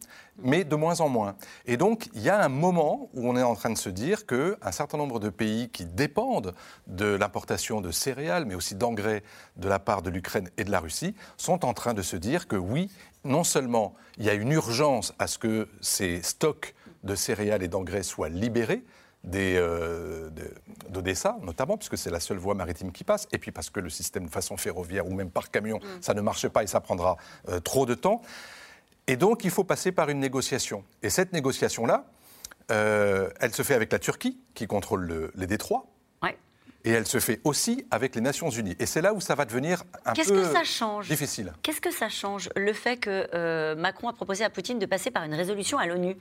mais 0.42 0.64
de 0.64 0.76
moins 0.76 1.00
en 1.00 1.08
moins. 1.08 1.36
Et 1.66 1.76
donc, 1.76 2.08
il 2.14 2.22
y 2.22 2.28
a 2.28 2.42
un 2.42 2.48
moment 2.48 3.10
où 3.14 3.28
on 3.28 3.36
est 3.36 3.42
en 3.42 3.54
train 3.54 3.70
de 3.70 3.78
se 3.78 3.88
dire 3.88 4.26
qu'un 4.26 4.72
certain 4.72 4.98
nombre 4.98 5.20
de 5.20 5.28
pays 5.28 5.68
qui 5.68 5.84
dépendent 5.84 6.54
de 6.86 7.06
l'importation 7.06 7.80
de 7.80 7.90
céréales, 7.90 8.44
mais 8.44 8.54
aussi 8.54 8.74
d'engrais 8.74 9.22
de 9.56 9.68
la 9.68 9.78
part 9.78 10.02
de 10.02 10.10
l'Ukraine 10.10 10.50
et 10.56 10.64
de 10.64 10.70
la 10.70 10.80
Russie, 10.80 11.14
sont 11.36 11.64
en 11.64 11.74
train 11.74 11.94
de 11.94 12.02
se 12.02 12.16
dire 12.16 12.48
que 12.48 12.56
oui, 12.56 12.90
non 13.24 13.44
seulement 13.44 13.94
il 14.18 14.24
y 14.24 14.30
a 14.30 14.34
une 14.34 14.52
urgence 14.52 15.12
à 15.18 15.26
ce 15.26 15.38
que 15.38 15.68
ces 15.80 16.22
stocks 16.22 16.74
de 17.04 17.14
céréales 17.14 17.62
et 17.62 17.68
d'engrais 17.68 18.02
soient 18.02 18.28
libérés, 18.28 18.84
euh, 19.34 20.30
d'Odessa, 20.88 21.36
notamment, 21.42 21.76
puisque 21.76 21.98
c'est 21.98 22.10
la 22.10 22.20
seule 22.20 22.38
voie 22.38 22.54
maritime 22.54 22.92
qui 22.92 23.04
passe, 23.04 23.26
et 23.32 23.38
puis 23.38 23.50
parce 23.50 23.68
que 23.68 23.80
le 23.80 23.90
système 23.90 24.26
de 24.26 24.30
façon 24.30 24.56
ferroviaire 24.56 25.06
ou 25.06 25.12
même 25.12 25.30
par 25.30 25.50
camion, 25.50 25.78
mm. 25.78 26.02
ça 26.02 26.14
ne 26.14 26.20
marche 26.20 26.48
pas 26.48 26.62
et 26.62 26.66
ça 26.66 26.80
prendra 26.80 27.16
euh, 27.48 27.60
trop 27.60 27.84
de 27.84 27.94
temps. 27.94 28.22
Et 29.08 29.16
donc, 29.16 29.42
il 29.44 29.50
faut 29.50 29.64
passer 29.64 29.90
par 29.90 30.10
une 30.10 30.20
négociation. 30.20 30.84
Et 31.02 31.08
cette 31.08 31.32
négociation-là, 31.32 32.04
euh, 32.70 33.30
elle 33.40 33.54
se 33.54 33.62
fait 33.62 33.74
avec 33.74 33.90
la 33.90 33.98
Turquie, 33.98 34.38
qui 34.54 34.66
contrôle 34.66 35.32
les 35.34 35.46
détroits. 35.46 35.86
Et 36.84 36.92
elle 36.92 37.08
se 37.08 37.18
fait 37.18 37.40
aussi 37.42 37.84
avec 37.90 38.14
les 38.14 38.20
Nations 38.20 38.50
Unies. 38.50 38.76
Et 38.78 38.86
c'est 38.86 39.02
là 39.02 39.12
où 39.12 39.20
ça 39.20 39.34
va 39.34 39.44
devenir 39.44 39.82
un 40.06 40.14
peu 40.14 40.22
que 40.22 40.44
ça 40.44 40.62
change? 40.62 41.08
difficile. 41.08 41.52
Qu'est-ce 41.62 41.80
que 41.80 41.90
ça 41.90 42.08
change, 42.08 42.50
le 42.54 42.72
fait 42.72 42.96
que 42.96 43.74
Macron 43.74 44.08
a 44.08 44.12
proposé 44.12 44.44
à 44.44 44.48
Poutine 44.48 44.78
de 44.78 44.86
passer 44.86 45.10
par 45.10 45.24
une 45.24 45.34
résolution 45.34 45.76
à 45.76 45.86
l'ONU? 45.86 46.16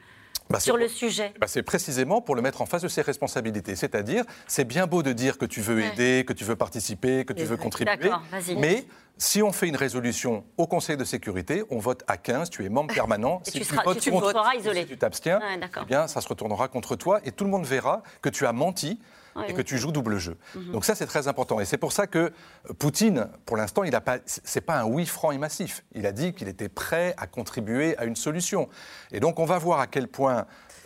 Bah, 0.49 0.59
sur 0.59 0.77
le 0.77 0.87
sujet 0.87 1.33
bah, 1.39 1.47
C'est 1.47 1.63
précisément 1.63 2.21
pour 2.21 2.35
le 2.35 2.41
mettre 2.41 2.61
en 2.61 2.65
face 2.65 2.81
de 2.81 2.87
ses 2.87 3.01
responsabilités. 3.01 3.75
C'est-à-dire, 3.75 4.23
c'est 4.47 4.65
bien 4.65 4.87
beau 4.87 5.03
de 5.03 5.13
dire 5.13 5.37
que 5.37 5.45
tu 5.45 5.61
veux 5.61 5.81
aider, 5.81 6.23
que 6.25 6.33
tu 6.33 6.43
veux 6.43 6.55
participer, 6.55 7.25
que 7.25 7.33
tu 7.33 7.43
veux 7.43 7.57
contribuer, 7.57 8.11
mais 8.57 8.85
si 9.17 9.41
on 9.41 9.51
fait 9.51 9.67
une 9.67 9.75
résolution 9.75 10.45
au 10.57 10.67
Conseil 10.67 10.95
de 10.95 11.03
sécurité, 11.03 11.63
on 11.71 11.79
vote 11.79 12.03
à 12.07 12.17
15, 12.17 12.49
tu 12.51 12.65
es 12.65 12.69
membre 12.69 12.93
permanent. 12.93 13.41
si 13.45 13.59
tu, 13.59 13.75
votes 13.83 13.99
tu, 13.99 14.11
isolé. 14.59 14.81
Si 14.81 14.87
tu 14.87 14.97
t'abstiens, 14.97 15.39
eh 15.81 15.85
bien, 15.85 16.07
ça 16.07 16.21
se 16.21 16.27
retournera 16.27 16.67
contre 16.67 16.95
toi 16.95 17.19
et 17.23 17.31
tout 17.31 17.43
le 17.43 17.49
monde 17.49 17.65
verra 17.65 18.03
que 18.21 18.29
tu 18.29 18.45
as 18.45 18.53
menti 18.53 18.99
et 19.47 19.53
que 19.53 19.61
tu 19.61 19.77
joues 19.77 19.91
double 19.91 20.17
jeu. 20.17 20.37
Mhm. 20.55 20.71
Donc 20.71 20.85
ça, 20.85 20.95
c'est 20.95 21.05
très 21.05 21.27
important. 21.27 21.59
Et 21.59 21.65
c'est 21.65 21.77
pour 21.77 21.91
ça 21.91 22.07
que 22.07 22.31
Poutine, 22.79 23.27
pour 23.45 23.57
l'instant, 23.57 23.83
il 23.83 23.95
a 23.95 24.01
pas, 24.01 24.17
c'est 24.25 24.61
pas 24.61 24.79
un 24.79 24.85
oui 24.85 25.05
franc 25.05 25.31
et 25.31 25.37
massif. 25.37 25.83
Il 25.93 26.05
a 26.05 26.11
dit 26.11 26.33
qu'il 26.33 26.47
était 26.47 26.69
prêt 26.69 27.13
à 27.17 27.27
contribuer 27.27 27.97
à 27.97 28.05
une 28.05 28.15
solution. 28.15 28.69
Et 29.11 29.19
donc, 29.19 29.39
on 29.39 29.45
va 29.45 29.57
voir 29.57 29.79
à 29.79 29.87
quel 29.87 30.07
point 30.07 30.45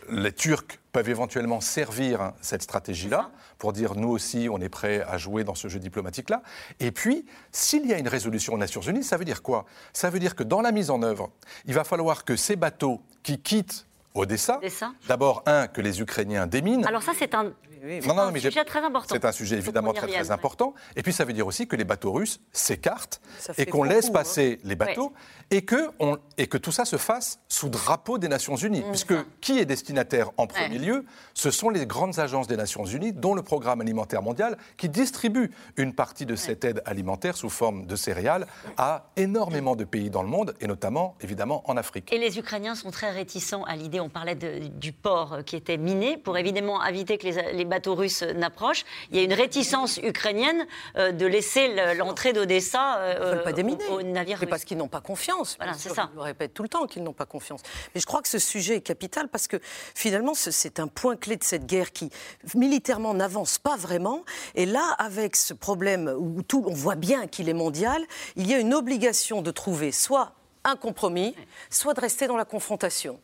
les 0.10 0.32
Turcs 0.32 0.80
peuvent 0.92 1.10
éventuellement 1.10 1.62
servir 1.62 2.34
cette 2.42 2.64
stratégie-là 2.64 3.32
pour 3.58 3.74
dire 3.74 3.96
nous 3.96 4.10
aussi 4.10 4.48
on 4.52 4.60
est 4.60 4.70
prêt 4.70 5.04
à 5.08 5.18
jouer 5.18 5.44
dans 5.44 5.56
ce 5.56 5.68
jeu 5.68 5.80
diplomatique-là. 5.80 6.42
Et 6.80 6.92
puis, 6.92 7.26
s'il 7.52 7.86
y 7.86 7.94
a 7.94 8.00
une 8.00 8.08
résolution 8.08 8.54
aux 8.54 8.58
Nations 8.58 8.82
Unies, 8.82 9.04
ça 9.04 9.18
veut 9.18 9.26
dire 9.26 9.42
quoi? 9.42 9.66
Ça 9.94 10.10
veut 10.10 10.20
dire 10.20 10.36
que 10.36 10.44
dans 10.44 10.62
la 10.62 10.72
mise 10.72 10.90
en 10.90 11.02
œuvre, 11.04 11.30
il 11.66 11.74
va 11.74 11.84
falloir 11.84 12.26
que 12.26 12.36
ces 12.36 12.56
bateaux 12.56 13.02
qui 13.24 13.40
quittent 13.40 13.86
Odessa, 14.14 14.60
d'abord 15.08 15.44
un 15.46 15.68
que 15.68 15.80
les 15.80 16.02
Ukrainiens 16.02 16.46
déminent. 16.46 16.86
Alors 16.86 17.04
ça 17.04 17.14
c'est 17.18 17.34
un 17.34 17.54
non, 17.82 18.16
non, 18.16 18.32
mais 18.32 18.40
sujet 18.40 18.64
très 18.64 18.84
important. 18.84 19.16
C'est 19.16 19.26
un 19.26 19.32
sujet 19.32 19.58
évidemment 19.58 19.94
très, 19.94 20.08
très 20.08 20.32
important. 20.32 20.74
Et 20.96 21.02
puis 21.02 21.14
ça 21.14 21.26
veut 21.26 21.34
dire 21.34 21.48
aussi 21.48 21.68
que 21.68 21.76
les 21.76 21.84
bateaux 21.84 22.12
russes 22.12 22.40
s'écartent 22.52 23.22
et 23.58 23.66
qu'on 23.66 23.84
laisse 23.84 24.10
hein. 24.10 24.14
passer 24.14 24.60
les 24.64 24.76
bateaux 24.76 25.14
et, 25.50 25.64
que 25.64 25.90
on, 26.00 26.18
et 26.38 26.48
que 26.48 26.58
tout 26.58 26.72
ça 26.72 26.86
se 26.86 26.98
fasse 26.98 27.40
sous 27.50 27.70
drapeau 27.70 28.18
des 28.18 28.28
Nations 28.28 28.56
Unies. 28.56 28.82
Mmh, 28.82 28.90
puisque 28.90 29.14
qui 29.42 29.60
est 29.60 29.66
destinataire 29.66 30.32
en 30.38 30.48
premier 30.48 30.78
lieu 30.78 31.06
Ce 31.34 31.52
sont 31.52 31.70
les 31.70 31.86
grandes 31.86 32.20
agences 32.20 32.48
des 32.48 32.58
Nations 32.58 32.86
Unies, 32.86 33.14
dont 33.14 33.34
le 33.34 33.42
Programme 33.42 33.82
alimentaire 33.82 34.22
mondial, 34.22 34.58
qui 34.78 34.88
distribue 34.88 35.52
une 35.78 35.94
partie 35.94 36.26
de 36.26 36.36
cette 36.36 36.64
aide 36.64 36.82
alimentaire 36.86 37.36
sous 37.36 37.50
forme 37.50 37.86
de 37.86 37.96
céréales 37.96 38.48
à 38.78 39.12
énormément 39.18 39.76
de 39.76 39.84
pays 39.84 40.10
dans 40.10 40.24
le 40.24 40.30
monde, 40.30 40.54
et 40.62 40.68
notamment 40.68 41.16
évidemment 41.22 41.64
en 41.70 41.78
Afrique. 41.78 42.12
Et 42.14 42.18
les 42.18 42.38
Ukrainiens 42.38 42.76
sont 42.76 42.92
très 42.92 43.12
réticents 43.12 43.64
à 43.64 43.76
l'idée, 43.76 44.00
on 44.00 44.10
parlait 44.10 44.36
du 44.36 44.94
port 44.94 45.40
qui 45.46 45.56
était 45.56 45.78
miné, 45.78 46.18
pour 46.18 46.38
évidemment 46.38 46.84
éviter 46.86 47.18
que 47.18 47.28
les, 47.28 47.54
les 47.54 47.66
bateaux 47.72 47.96
russes 47.96 48.22
n'approchent. 48.22 48.86
Il 49.10 49.18
y 49.18 49.20
a 49.20 49.24
une 49.24 49.34
réticence 49.34 49.98
ukrainienne 49.98 50.68
euh, 50.98 51.12
de 51.12 51.26
laisser 51.26 51.74
l'entrée 51.96 52.34
d'Odessa 52.34 52.98
euh, 52.98 53.44
aux 53.90 54.02
navires 54.04 54.40
russes. 54.40 54.50
parce 54.50 54.66
qu'ils 54.66 54.78
n'ont 54.78 54.90
pas 54.90 55.02
confiance. 55.02 55.56
Voilà, 55.58 55.74
c'est 55.74 55.90
ça. 55.90 56.10
Je 56.12 56.18
le 56.18 56.22
répète 56.22 56.54
tout 56.54 56.64
le 56.64 56.70
temps 56.70 56.86
qu'ils 56.86 57.04
n'ont 57.04 57.14
pas 57.14 57.26
confiance. 57.26 57.62
Mais 57.96 58.02
je 58.02 58.06
crois 58.06 58.22
que 58.22 58.28
ce 58.28 58.40
sujet 58.40 58.76
est 58.76 58.82
capital 58.82 59.30
parce 59.30 59.48
que 59.48 59.58
finalement, 59.96 60.34
c'est 60.36 60.80
un 60.80 60.88
point 60.88 61.16
clé 61.16 61.38
de 61.38 61.44
cette 61.44 61.66
guerre 61.66 61.92
qui, 61.92 62.10
militairement, 62.54 63.14
n'avance 63.14 63.58
pas 63.58 63.78
vraiment. 63.78 64.24
Et 64.56 64.66
là, 64.66 64.96
avec 64.98 65.36
ce 65.36 65.54
problème 65.54 66.14
où 66.20 66.44
tout, 66.44 66.64
on 66.68 66.74
voit 66.74 66.96
bien 66.96 67.28
qu'il 67.28 67.48
est 67.48 67.54
mondial, 67.54 68.04
il 68.36 68.48
y 68.48 68.54
a 68.54 68.60
une 68.60 68.74
obligation 68.74 69.42
de 69.42 69.52
trouver 69.52 69.92
soit 69.94 70.34
un 70.64 70.76
compromis, 70.76 71.36
soit 71.70 71.94
de 71.94 72.02
rester 72.02 72.28
dans 72.28 72.38
la 72.38 72.46
confrontation. 72.46 73.20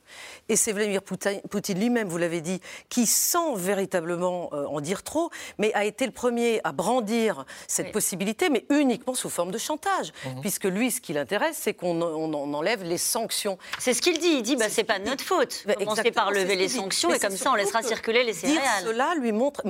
Et 0.49 0.55
c'est 0.55 0.71
Vladimir 0.71 1.01
Poutine 1.03 1.79
lui-même, 1.79 2.07
vous 2.07 2.17
l'avez 2.17 2.41
dit, 2.41 2.61
qui, 2.89 3.05
sans 3.05 3.55
véritablement 3.55 4.49
euh, 4.53 4.65
en 4.65 4.81
dire 4.81 5.03
trop, 5.03 5.29
mais 5.57 5.73
a 5.73 5.85
été 5.85 6.05
le 6.05 6.11
premier 6.11 6.61
à 6.63 6.71
brandir 6.71 7.45
cette 7.67 7.91
possibilité, 7.91 8.49
mais 8.49 8.65
uniquement 8.69 9.13
sous 9.13 9.29
forme 9.29 9.51
de 9.51 9.57
chantage. 9.57 10.11
Mhm. 10.25 10.41
Puisque 10.41 10.65
lui, 10.65 10.91
ce 10.91 11.01
qui 11.01 11.13
l'intéresse, 11.13 11.57
c'est 11.61 11.73
qu'on 11.73 12.01
enlève 12.01 12.83
les 12.83 12.97
sanctions. 12.97 13.57
C'est 13.79 13.93
ce 13.93 14.01
qu'il 14.01 14.19
dit. 14.19 14.38
Il 14.38 14.43
dit 14.43 14.55
bah, 14.55 14.69
c'est 14.69 14.83
pas 14.83 14.99
notre 14.99 15.23
faute. 15.23 15.63
Bah, 15.65 15.75
Commencez 15.75 16.11
par 16.11 16.31
lever 16.31 16.55
les 16.55 16.69
sanctions 16.69 17.13
et 17.13 17.19
comme 17.19 17.35
ça, 17.35 17.51
on 17.51 17.55
laissera 17.55 17.81
circuler 17.83 18.23
les 18.23 18.33
céréales. 18.33 18.61
Dire 18.61 18.89
cela 18.89 19.15
lui 19.15 19.31
montre. 19.31 19.61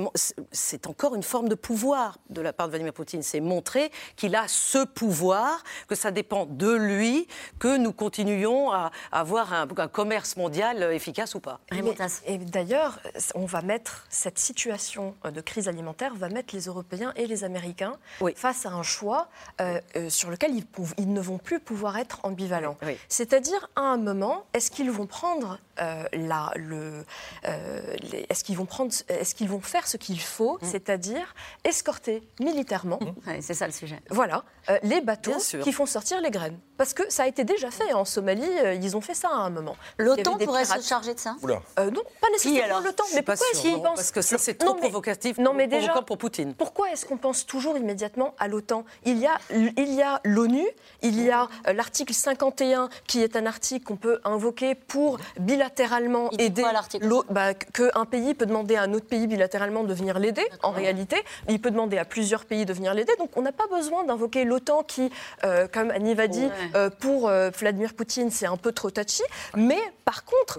C'est 0.52 0.86
encore 0.86 1.14
une 1.14 1.22
forme 1.22 1.48
de 1.48 1.54
pouvoir 1.54 2.18
de 2.30 2.40
la 2.40 2.52
part 2.52 2.66
de 2.66 2.72
Vladimir 2.72 2.92
Poutine. 2.92 3.22
C'est 3.22 3.40
montrer 3.40 3.90
qu'il 4.16 4.34
a 4.34 4.48
ce 4.48 4.84
pouvoir, 4.84 5.62
que 5.88 5.94
ça 5.94 6.10
dépend 6.10 6.46
de 6.46 6.72
lui, 6.72 7.26
que 7.58 7.76
nous 7.76 7.92
continuions 7.92 8.72
à, 8.72 8.90
avoir 9.12 9.52
un, 9.52 9.66
commerce 9.88 10.36
mondial 10.36 10.82
efficace 10.92 11.34
ou 11.34 11.40
pas. 11.40 11.60
Et, 11.72 11.82
et 12.26 12.38
d'ailleurs, 12.38 13.00
on 13.34 13.46
va 13.46 13.62
mettre 13.62 14.06
cette 14.08 14.38
situation 14.38 15.14
de 15.24 15.40
crise 15.40 15.68
alimentaire, 15.68 16.14
va 16.14 16.28
mettre 16.28 16.54
les 16.54 16.64
Européens 16.64 17.12
et 17.16 17.26
les 17.26 17.44
Américains 17.44 17.96
face 18.36 18.66
à 18.66 18.70
un 18.70 18.82
choix 18.82 19.28
euh, 19.60 19.80
euh, 19.96 20.10
sur 20.10 20.30
lequel 20.30 20.54
ils, 20.54 20.64
ils, 20.98 21.12
ne 21.12 21.20
vont 21.20 21.38
plus 21.38 21.60
pouvoir 21.60 21.98
être 21.98 22.20
ambivalents. 22.24 22.76
C'est-à-dire, 23.08 23.68
à 23.76 23.82
un 23.82 23.96
moment, 23.96 24.44
est-ce 24.54 24.70
qu'ils 24.70 24.90
vont 24.90 25.06
prendre 25.06 25.58
euh, 25.80 26.04
la, 26.12 26.52
le, 26.56 27.04
est-ce 27.44 28.44
qu'ils 28.44 28.56
vont 28.56 28.66
prendre, 28.66 28.92
est-ce 29.08 29.34
qu'ils 29.34 29.48
vont 29.48 29.60
faire 29.60 29.86
ce 29.86 29.96
qu'il 29.96 30.20
faut, 30.20 30.58
mm. 30.60 30.66
c'est-à-dire 30.66 31.34
escorter 31.64 32.22
militairement, 32.40 33.00
mm. 33.00 33.40
c'est 33.40 33.54
ça 33.54 33.66
le 33.66 33.72
sujet. 33.72 34.00
Voilà, 34.10 34.44
les 34.82 35.00
bateaux 35.00 35.38
qui 35.62 35.72
font 35.72 35.86
sortir 35.86 36.20
les 36.20 36.30
graines, 36.30 36.58
parce 36.78 36.94
que 36.94 37.02
ça 37.10 37.24
a 37.24 37.26
été 37.26 37.44
déjà 37.44 37.70
fait 37.70 37.92
en 37.92 38.04
Somalie, 38.04 38.48
ils 38.80 38.96
ont 38.96 39.00
fait 39.00 39.14
ça 39.14 39.28
à 39.28 39.36
un 39.36 39.50
moment. 39.50 39.76
L'OTAN 39.98 40.38
pourrait 40.38 40.64
se 40.64 40.80
charger 40.80 41.14
de 41.14 41.20
ça? 41.20 41.36
Non, 41.42 42.02
pas 42.20 42.28
nécessairement 42.32 42.80
l'OTAN. 42.80 43.04
Mais 43.14 43.22
pourquoi 43.22 43.46
est-ce 43.52 43.60
qu'ils 43.60 43.82
pensent 43.82 43.96
Parce 43.96 44.12
que 44.12 44.22
ça 44.22 44.38
c'est 44.38 44.54
trop 44.54 44.74
provocatif, 44.74 45.38
non, 45.38 45.52
mais 45.52 45.66
déjà, 45.66 45.92
pour 46.02 46.16
Poutine. 46.18 46.54
Pourquoi 46.54 46.90
est-ce 46.90 47.04
qu'on 47.04 47.16
pense 47.16 47.46
toujours 47.46 47.76
immédiatement 47.76 48.34
à 48.38 48.48
l'OTAN? 48.48 48.84
Il 49.04 49.18
y 49.18 49.26
a, 49.26 49.38
il 49.50 49.94
y 49.94 50.02
a 50.02 50.20
l'ONU, 50.24 50.66
il 51.02 51.22
y 51.22 51.30
a 51.30 51.48
euh, 51.66 51.72
l'article 51.72 52.14
51 52.14 52.88
qui 53.06 53.22
est 53.22 53.36
un 53.36 53.46
article 53.46 53.84
qu'on 53.84 53.96
peut 53.96 54.20
invoquer 54.24 54.74
pour 54.74 55.18
bilatéralement 55.38 56.30
aider 56.38 56.64
bah, 57.30 57.54
qu'un 57.54 58.04
pays 58.04 58.34
peut 58.34 58.46
demander 58.46 58.76
à 58.76 58.82
un 58.82 58.92
autre 58.94 59.06
pays 59.06 59.26
bilatéralement 59.26 59.84
de 59.84 59.92
venir 59.94 60.18
l'aider. 60.18 60.46
En 60.62 60.70
réalité, 60.70 61.16
il 61.48 61.60
peut 61.60 61.70
demander 61.70 61.98
à 61.98 62.04
plusieurs 62.04 62.44
pays 62.44 62.64
de 62.64 62.72
venir 62.72 62.94
l'aider. 62.94 63.12
Donc 63.18 63.30
on 63.36 63.42
n'a 63.42 63.52
pas 63.52 63.66
besoin 63.66 64.04
d'invoquer 64.04 64.44
l'OTAN 64.44 64.82
qui, 64.82 65.10
euh, 65.44 65.66
comme 65.72 65.90
Annie 65.90 66.14
va 66.14 66.26
dit, 66.26 66.48
euh, 66.74 66.90
pour 66.90 67.30
Vladimir 67.58 67.94
Poutine, 67.94 68.30
c'est 68.30 68.46
un 68.46 68.56
peu 68.56 68.72
trop 68.72 68.90
touchy. 68.90 69.22
Mais 69.56 69.80
par 70.04 70.24
contre, 70.24 70.58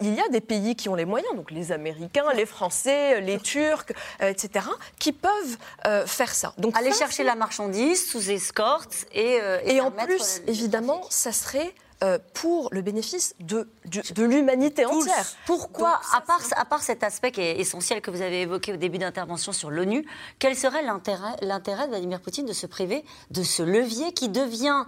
il 0.00 0.14
y 0.14 0.20
a 0.20 0.28
des 0.28 0.40
pays 0.40 0.76
qui 0.76 0.88
ont 0.88 0.94
les 0.94 1.04
moyens, 1.04 1.34
donc 1.34 1.50
les 1.50 1.72
Américains, 1.72 2.32
les 2.34 2.46
Français, 2.46 3.20
les 3.20 3.38
Turcs, 3.38 3.92
etc., 4.20 4.66
qui 4.98 5.12
peuvent 5.12 6.06
faire 6.06 6.34
ça. 6.34 6.54
Donc 6.58 6.76
aller 6.76 6.92
chercher 6.92 7.24
la 7.24 7.34
marchandise 7.34 8.10
sous 8.10 8.30
escorte 8.30 9.06
et 9.12 9.40
euh, 9.42 9.58
et, 9.64 9.80
en 9.80 9.90
plus, 9.90 10.42
évidemment, 10.46 11.02
ça 11.10 11.32
serait 11.32 11.74
euh, 12.02 12.18
pour 12.34 12.68
le 12.72 12.82
bénéfice 12.82 13.34
de, 13.40 13.68
de, 13.86 14.24
l'humanité 14.24 14.84
entière. 14.84 15.26
Pourquoi, 15.46 16.00
à, 16.12 16.20
part, 16.20 16.42
à 16.56 16.64
part 16.64 16.82
cet 16.82 17.04
aspect 17.04 17.30
qui 17.30 17.40
est 17.40 17.60
essentiel 17.60 18.00
que 18.00 18.10
vous 18.10 18.22
avez 18.22 18.42
évoqué 18.42 18.72
au 18.72 18.76
début 18.76 18.98
d'intervention 18.98 19.52
sur 19.52 19.70
l'ONU, 19.70 20.04
quel 20.38 20.56
serait 20.56 20.82
l'intérêt 20.82 21.84
de 21.84 21.90
Vladimir 21.90 22.20
Poutine 22.20 22.46
de 22.46 22.52
se 22.52 22.66
priver 22.66 23.04
de 23.30 23.42
ce 23.42 23.62
levier 23.62 24.12
qui 24.12 24.28
devient 24.28 24.84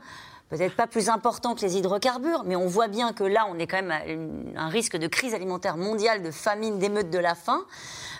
peut-être 0.49 0.77
pas 0.77 0.87
plus 0.87 1.09
important 1.09 1.55
que 1.55 1.63
les 1.63 1.77
hydrocarbures, 1.77 2.45
mais 2.45 2.57
on 2.57 2.67
voit 2.67 2.89
bien 2.89 3.13
que 3.13 3.25
là, 3.25 3.47
on 3.49 3.59
est 3.59 3.67
quand 3.67 3.83
même 3.83 4.55
à 4.57 4.63
un 4.63 4.69
risque 4.69 4.97
de 4.97 5.07
crise 5.07 5.35
alimentaire 5.35 5.77
mondiale, 5.77 6.23
de 6.23 6.31
famine, 6.31 6.79
d'émeute 6.79 7.11
de 7.11 7.19
la 7.19 7.35
faim. 7.35 7.65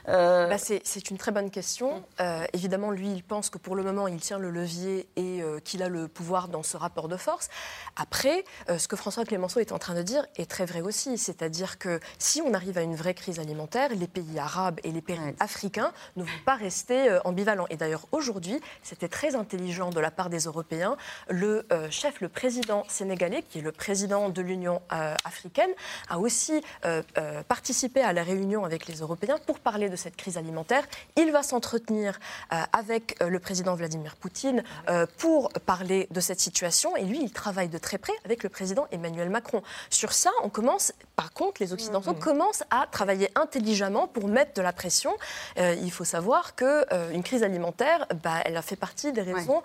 Euh, 0.09 0.49
bah, 0.49 0.59
c'est 0.59 1.11
une 1.11 1.17
très 1.17 1.33
bonne 1.33 1.51
question. 1.51 2.05
Euh, 2.21 2.45
évidemment, 2.53 2.91
lui, 2.91 3.11
il 3.11 3.23
pense 3.23 3.51
que 3.51 3.59
pour 3.59 3.77
le 3.77 3.83
moment, 3.83 4.07
il 4.09 4.21
tient 4.21 4.39
le 4.39 4.51
levier 4.51 5.09
et 5.17 5.43
euh, 5.43 5.61
qu'il 5.61 5.83
a 5.83 5.89
le 5.89 6.09
pouvoir 6.09 6.49
dans 6.49 6.63
ce 6.63 6.77
rapport 6.77 7.09
de 7.09 7.17
force. 7.17 7.49
Après, 7.97 8.45
ce 8.77 8.89
que 8.89 8.97
François 8.97 9.25
Clémenceau 9.25 9.61
est 9.61 9.73
en 9.73 9.79
train 9.79 9.95
de 9.95 10.03
dire 10.03 10.27
est 10.37 10.51
très 10.51 10.67
vrai 10.67 10.81
aussi. 10.81 11.17
C'est-à-dire 11.19 11.79
que 11.79 12.01
si 12.19 12.43
on 12.43 12.53
arrive 12.55 12.79
à 12.79 12.83
une 12.83 12.97
vraie 12.97 13.15
crise 13.15 13.39
alimentaire, 13.39 13.91
les 13.91 14.09
pays 14.09 14.39
arabes 14.39 14.81
et 14.85 14.91
les 14.91 15.01
pays 15.01 15.19
africains 15.41 15.93
ne 16.17 16.25
vont 16.25 16.31
pas 16.45 16.55
rester 16.55 17.19
ambivalents. 17.25 17.67
Et 17.71 17.77
d'ailleurs, 17.77 18.07
aujourd'hui, 18.13 18.61
c'était 18.83 19.09
très 19.09 19.37
intelligent 19.37 19.91
de 19.91 20.01
la 20.01 20.11
part 20.11 20.31
des 20.31 20.41
Européens. 20.41 20.97
Le 21.29 21.67
chef, 21.91 22.14
le 22.21 22.29
président 22.29 22.85
sénégalais, 22.89 23.43
qui 23.43 23.59
est 23.59 23.63
le 23.63 23.73
président 23.73 24.29
de 24.29 24.43
l'Union 24.43 24.81
africaine, 25.25 25.71
a 26.09 26.19
aussi 26.19 26.63
participé 27.49 28.01
à 28.01 28.13
la 28.13 28.23
réunion 28.23 28.65
avec 28.65 28.87
les 28.87 28.97
Européens 28.97 29.39
pour 29.47 29.59
parler 29.61 29.89
de 29.89 29.97
cette 29.97 30.17
crise 30.17 30.37
alimentaire. 30.37 30.85
Il 31.17 31.33
va 31.33 31.43
s'entretenir 31.43 32.19
euh, 32.53 32.57
avec 32.73 33.17
euh, 33.23 33.29
le 33.29 33.39
président 33.39 33.75
Vladimir 33.75 34.17
Poutine 34.17 34.63
euh, 34.89 35.07
pour 35.19 35.51
parler 35.67 36.09
de 36.11 36.21
cette 36.21 36.41
situation. 36.41 36.97
Et 36.97 37.05
lui, 37.05 37.21
il 37.23 37.33
travaille 37.33 37.69
de 37.69 37.79
très 37.79 37.99
près 37.99 38.13
avec 38.25 38.43
le 38.43 38.49
président 38.49 38.87
Emmanuel 38.91 39.31
Macron. 39.31 39.63
Sur 39.91 40.13
ça, 40.13 40.31
on 40.43 40.49
commence, 40.49 40.93
par 41.17 41.33
contre, 41.33 41.63
les 41.63 41.73
Occidentaux 41.73 42.13
mm-hmm. 42.13 42.19
commencent 42.19 42.65
à 42.71 42.87
travailler 42.91 43.31
intelligemment 43.35 44.07
pour 44.07 44.29
mettre 44.29 44.55
de 44.55 44.63
la 44.63 44.73
pression. 44.73 45.13
il 45.57 45.91
faut 45.91 46.05
savoir 46.05 46.55
qu'une 46.55 47.23
crise 47.23 47.43
alimentaire, 47.43 48.07
bah, 48.23 48.41
elle 48.45 48.57
a 48.57 48.63
fait 48.63 48.77
partie 48.77 49.13
des 49.13 49.23
raisons 49.23 49.63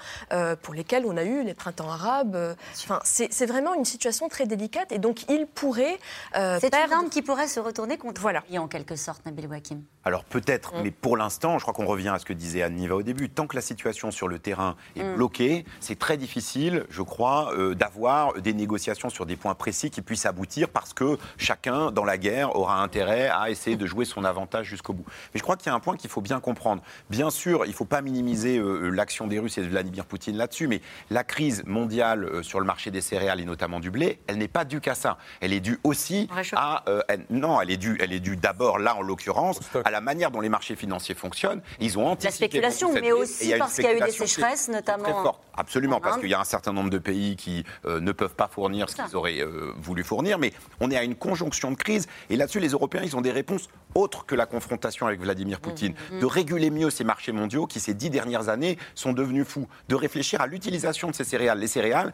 pour 0.62 0.74
lesquelles 0.74 1.06
on 1.06 1.18
a 1.18 1.24
eu 1.24 1.44
les 1.44 1.54
printemps 1.54 1.90
arabes. 1.90 2.36
Enfin, 2.84 3.00
c'est 3.04 3.46
vraiment 3.46 3.74
une 3.74 3.86
situation 3.86 4.28
très 4.30 4.46
délicate. 4.46 4.92
Et 4.92 5.00
donc, 5.00 5.30
il 5.30 5.48
pourrait. 5.48 6.00
c'est 6.34 6.74
une 6.74 6.94
arme 6.94 7.10
qui 7.10 7.22
pourrait 7.22 7.48
se 7.48 7.60
retourner 7.60 7.98
contre 7.98 8.22
voilà. 8.22 8.44
lui, 8.50 8.58
en 8.58 8.68
quelque 8.68 8.96
sorte, 8.96 9.26
Nabil 9.26 9.48
Wakim. 9.48 9.84
Alors 10.06 10.24
peut-être, 10.24 10.76
mm. 10.76 10.82
mais 10.84 10.92
pour 10.92 11.18
l'instant, 11.18 11.58
je 11.58 11.64
crois 11.64 11.74
qu'on 11.74 11.86
revient 11.86 12.10
à 12.10 12.20
ce 12.20 12.26
que 12.26 12.34
disait 12.34 12.64
Anne 12.64 12.76
Niva 12.76 12.96
au 12.96 13.04
début, 13.04 13.30
tant 13.30 13.48
que 13.48 13.56
la 13.56 13.62
situation 13.62 14.12
sur 14.12 14.28
le 14.28 14.40
terrain 14.40 14.76
est 14.96 15.04
mm. 15.04 15.16
bloquée, 15.16 15.66
c'est 15.82 16.00
très 16.00 16.18
difficile, 16.18 16.86
je 16.90 17.02
crois, 17.02 17.54
euh, 17.54 17.76
d'avoir 17.76 18.34
des 18.34 18.54
négociations 18.54 19.10
sur 19.10 19.26
des 19.26 19.36
points 19.36 19.56
précis 19.56 19.90
qui 19.92 20.02
puissent 20.02 20.26
aboutir 20.26 20.70
parce 20.70 20.94
que 20.94 21.18
chacun, 21.38 21.92
dans 21.92 22.06
la 22.06 22.18
guerre, 22.18 22.56
aura 22.56 22.82
intérêt 22.82 23.28
à 23.28 23.50
essayer 23.50 23.76
de 23.76 23.86
jouer 23.86 24.06
son 24.06 24.24
avantage 24.24 24.68
jusqu'au 24.68 24.94
bout. 24.94 25.06
Mais 25.34 25.38
je 25.38 25.44
crois 25.44 25.58
qu'il 25.58 25.68
y 25.68 25.70
a 25.70 25.76
un 25.76 25.80
point 25.80 25.98
qu'il 25.98 26.10
faut 26.10 26.22
bien 26.22 26.40
comprendre. 26.40 26.82
Bien 27.10 27.30
sûr, 27.30 27.66
il 27.66 27.70
ne 27.70 27.76
faut 27.76 27.86
pas 27.86 28.02
minimiser 28.02 28.58
euh, 28.58 28.86
euh, 28.86 28.90
l'action 28.90 29.28
des 29.28 29.38
Russes 29.38 29.58
et 29.58 29.62
de 29.62 29.68
Vladimir 29.68 30.06
Poutine 30.06 30.38
là-dessus, 30.38 30.68
mais 30.68 30.82
la 31.10 31.24
crise 31.24 31.64
mondiale 31.66 32.29
sur 32.42 32.60
le 32.60 32.66
marché 32.66 32.92
des 32.92 33.02
céréales 33.02 33.40
et 33.40 33.46
notamment 33.46 33.80
du 33.80 33.92
blé, 33.92 34.20
elle 34.28 34.38
n'est 34.38 34.48
pas 34.48 34.66
due 34.66 34.82
qu'à 34.82 34.96
ça. 34.96 35.18
Elle 35.42 35.54
est 35.54 35.60
due 35.60 35.80
aussi 35.84 36.28
à... 36.54 36.84
non, 37.30 37.62
elle 37.62 37.72
est 37.72 37.78
due, 37.78 37.98
elle 38.02 38.14
est 38.14 38.20
due 38.20 38.36
d'abord, 38.36 38.80
là 38.80 38.96
en 38.96 39.02
l'occurrence, 39.02 39.60
à 39.84 39.92
la 39.92 40.02
manière 40.02 40.32
dont 40.32 40.42
les 40.42 40.50
marchés 40.50 40.76
financiers 40.76 41.16
fonctionnent, 41.16 41.62
ils 41.80 41.98
ont 41.98 42.08
anticipé. 42.08 42.30
La 42.30 42.72
spéculation, 42.72 42.94
mais 42.94 43.12
aussi 43.12 43.54
parce 43.58 43.76
qu'il 43.76 43.84
y 43.84 43.88
a 43.88 43.98
eu 43.98 44.02
des 44.02 44.12
sécheresses, 44.12 44.70
notamment. 44.70 45.04
Très 45.04 45.14
fort. 45.14 45.42
Absolument, 45.56 46.00
parce 46.00 46.18
qu'il 46.20 46.30
y 46.30 46.34
a 46.34 46.40
un 46.40 46.46
certain 46.46 46.72
nombre 46.72 46.90
de 46.90 46.98
pays 47.00 47.36
qui 47.36 47.66
euh, 47.86 48.00
ne 48.00 48.12
peuvent 48.12 48.36
pas 48.36 48.48
fournir 48.48 48.90
ce 48.90 48.96
qu'ils 48.96 49.16
auraient 49.16 49.42
euh, 49.42 49.74
voulu 49.78 50.04
fournir, 50.04 50.40
mais 50.40 50.54
on 50.80 50.90
est 50.90 50.98
à 50.98 51.04
une 51.04 51.16
conjonction 51.16 51.72
de 51.72 51.76
crise, 51.76 52.08
et 52.30 52.38
là-dessus, 52.38 52.60
les 52.60 52.70
Européens, 52.70 53.02
ils 53.04 53.16
ont 53.16 53.22
des 53.22 53.32
réponses 53.32 53.68
autres 53.96 54.26
que 54.26 54.36
la 54.36 54.46
confrontation 54.46 55.08
avec 55.08 55.20
Vladimir 55.20 55.60
Poutine, 55.60 55.94
mmh, 55.94 56.16
mmh. 56.16 56.20
de 56.20 56.26
réguler 56.26 56.70
mieux 56.70 56.90
ces 56.90 57.04
marchés 57.04 57.32
mondiaux 57.32 57.66
qui, 57.66 57.80
ces 57.80 57.94
dix 57.94 58.10
dernières 58.10 58.48
années, 58.48 58.78
sont 58.96 59.14
devenus 59.14 59.46
fous, 59.46 59.68
de 59.90 59.96
réfléchir 59.96 60.42
à 60.42 60.48
l'utilisation 60.48 61.10
de 61.10 61.16
ces 61.16 61.24
céréales. 61.24 61.60
Les 61.60 61.68
céréales, 61.68 62.14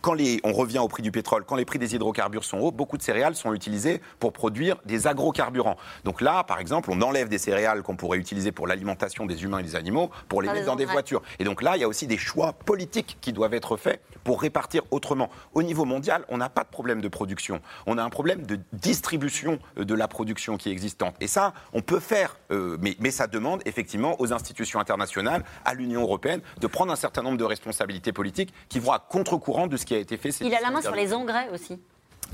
quand 0.00 0.14
les, 0.14 0.40
on 0.44 0.52
revient 0.52 0.78
au 0.78 0.88
prix 0.88 1.02
du 1.02 1.10
pétrole, 1.10 1.44
quand 1.44 1.56
les 1.56 1.64
prix 1.64 1.78
des 1.78 1.94
hydrocarbures 1.94 2.44
sont 2.44 2.58
hauts, 2.58 2.72
beaucoup 2.72 2.96
de 2.96 3.02
céréales 3.02 3.34
sont 3.34 3.52
utilisées 3.52 4.00
pour 4.18 4.32
produire 4.32 4.76
des 4.84 5.06
agrocarburants. 5.06 5.76
Donc 6.04 6.20
là, 6.20 6.44
par 6.44 6.60
exemple, 6.60 6.90
on 6.92 7.00
enlève 7.02 7.28
des 7.28 7.38
céréales 7.38 7.82
qu'on 7.82 7.96
pourrait 7.96 8.18
utiliser 8.18 8.52
pour 8.52 8.66
l'alimentation 8.66 9.26
des 9.26 9.44
humains 9.44 9.58
et 9.58 9.62
des 9.62 9.76
animaux 9.76 10.10
pour 10.28 10.42
les 10.42 10.48
mettre 10.48 10.66
dans 10.66 10.76
des 10.76 10.84
voitures. 10.84 11.22
Et 11.38 11.44
donc 11.44 11.62
là, 11.62 11.76
il 11.76 11.80
y 11.80 11.84
a 11.84 11.88
aussi 11.88 12.06
des 12.06 12.18
choix 12.18 12.52
politiques 12.52 13.18
qui 13.20 13.32
doivent 13.32 13.54
être 13.54 13.76
faits 13.76 14.00
pour 14.24 14.40
répartir 14.42 14.82
autrement. 14.90 15.30
Au 15.54 15.62
niveau 15.62 15.84
mondial, 15.84 16.24
on 16.28 16.38
n'a 16.38 16.48
pas 16.48 16.64
de 16.64 16.68
problème 16.68 17.00
de 17.00 17.08
production. 17.08 17.60
On 17.86 17.98
a 17.98 18.02
un 18.02 18.10
problème 18.10 18.44
de 18.44 18.58
distribution 18.72 19.58
de 19.76 19.94
la 19.94 20.08
production 20.08 20.56
qui 20.56 20.68
est 20.68 20.72
existante. 20.72 21.14
Et 21.20 21.26
ça, 21.26 21.52
on 21.72 21.80
peut 21.80 22.00
faire, 22.00 22.36
euh, 22.50 22.76
mais, 22.80 22.96
mais 23.00 23.10
ça 23.10 23.26
demande 23.26 23.62
effectivement 23.66 24.20
aux 24.20 24.32
institutions 24.32 24.80
internationales, 24.80 25.44
à 25.64 25.74
l'Union 25.74 26.02
européenne, 26.02 26.40
de 26.60 26.66
prendre 26.66 26.92
un 26.92 26.96
certain 26.96 27.22
nombre 27.22 27.38
de 27.38 27.44
responsabilités 27.44 28.12
politiques 28.12 28.52
qui 28.68 28.80
vont 28.80 28.92
à 28.92 28.98
contre-courant 29.08 29.66
de 29.66 29.76
ce 29.76 29.86
qui 29.86 29.94
a 29.94 29.98
été 29.98 30.16
fait. 30.16 30.30
Il 30.40 30.54
a 30.54 30.60
la 30.60 30.70
main 30.70 30.82
sur 30.82 30.94
les 30.94 31.12
engrais 31.14 31.48
aussi. 31.52 31.78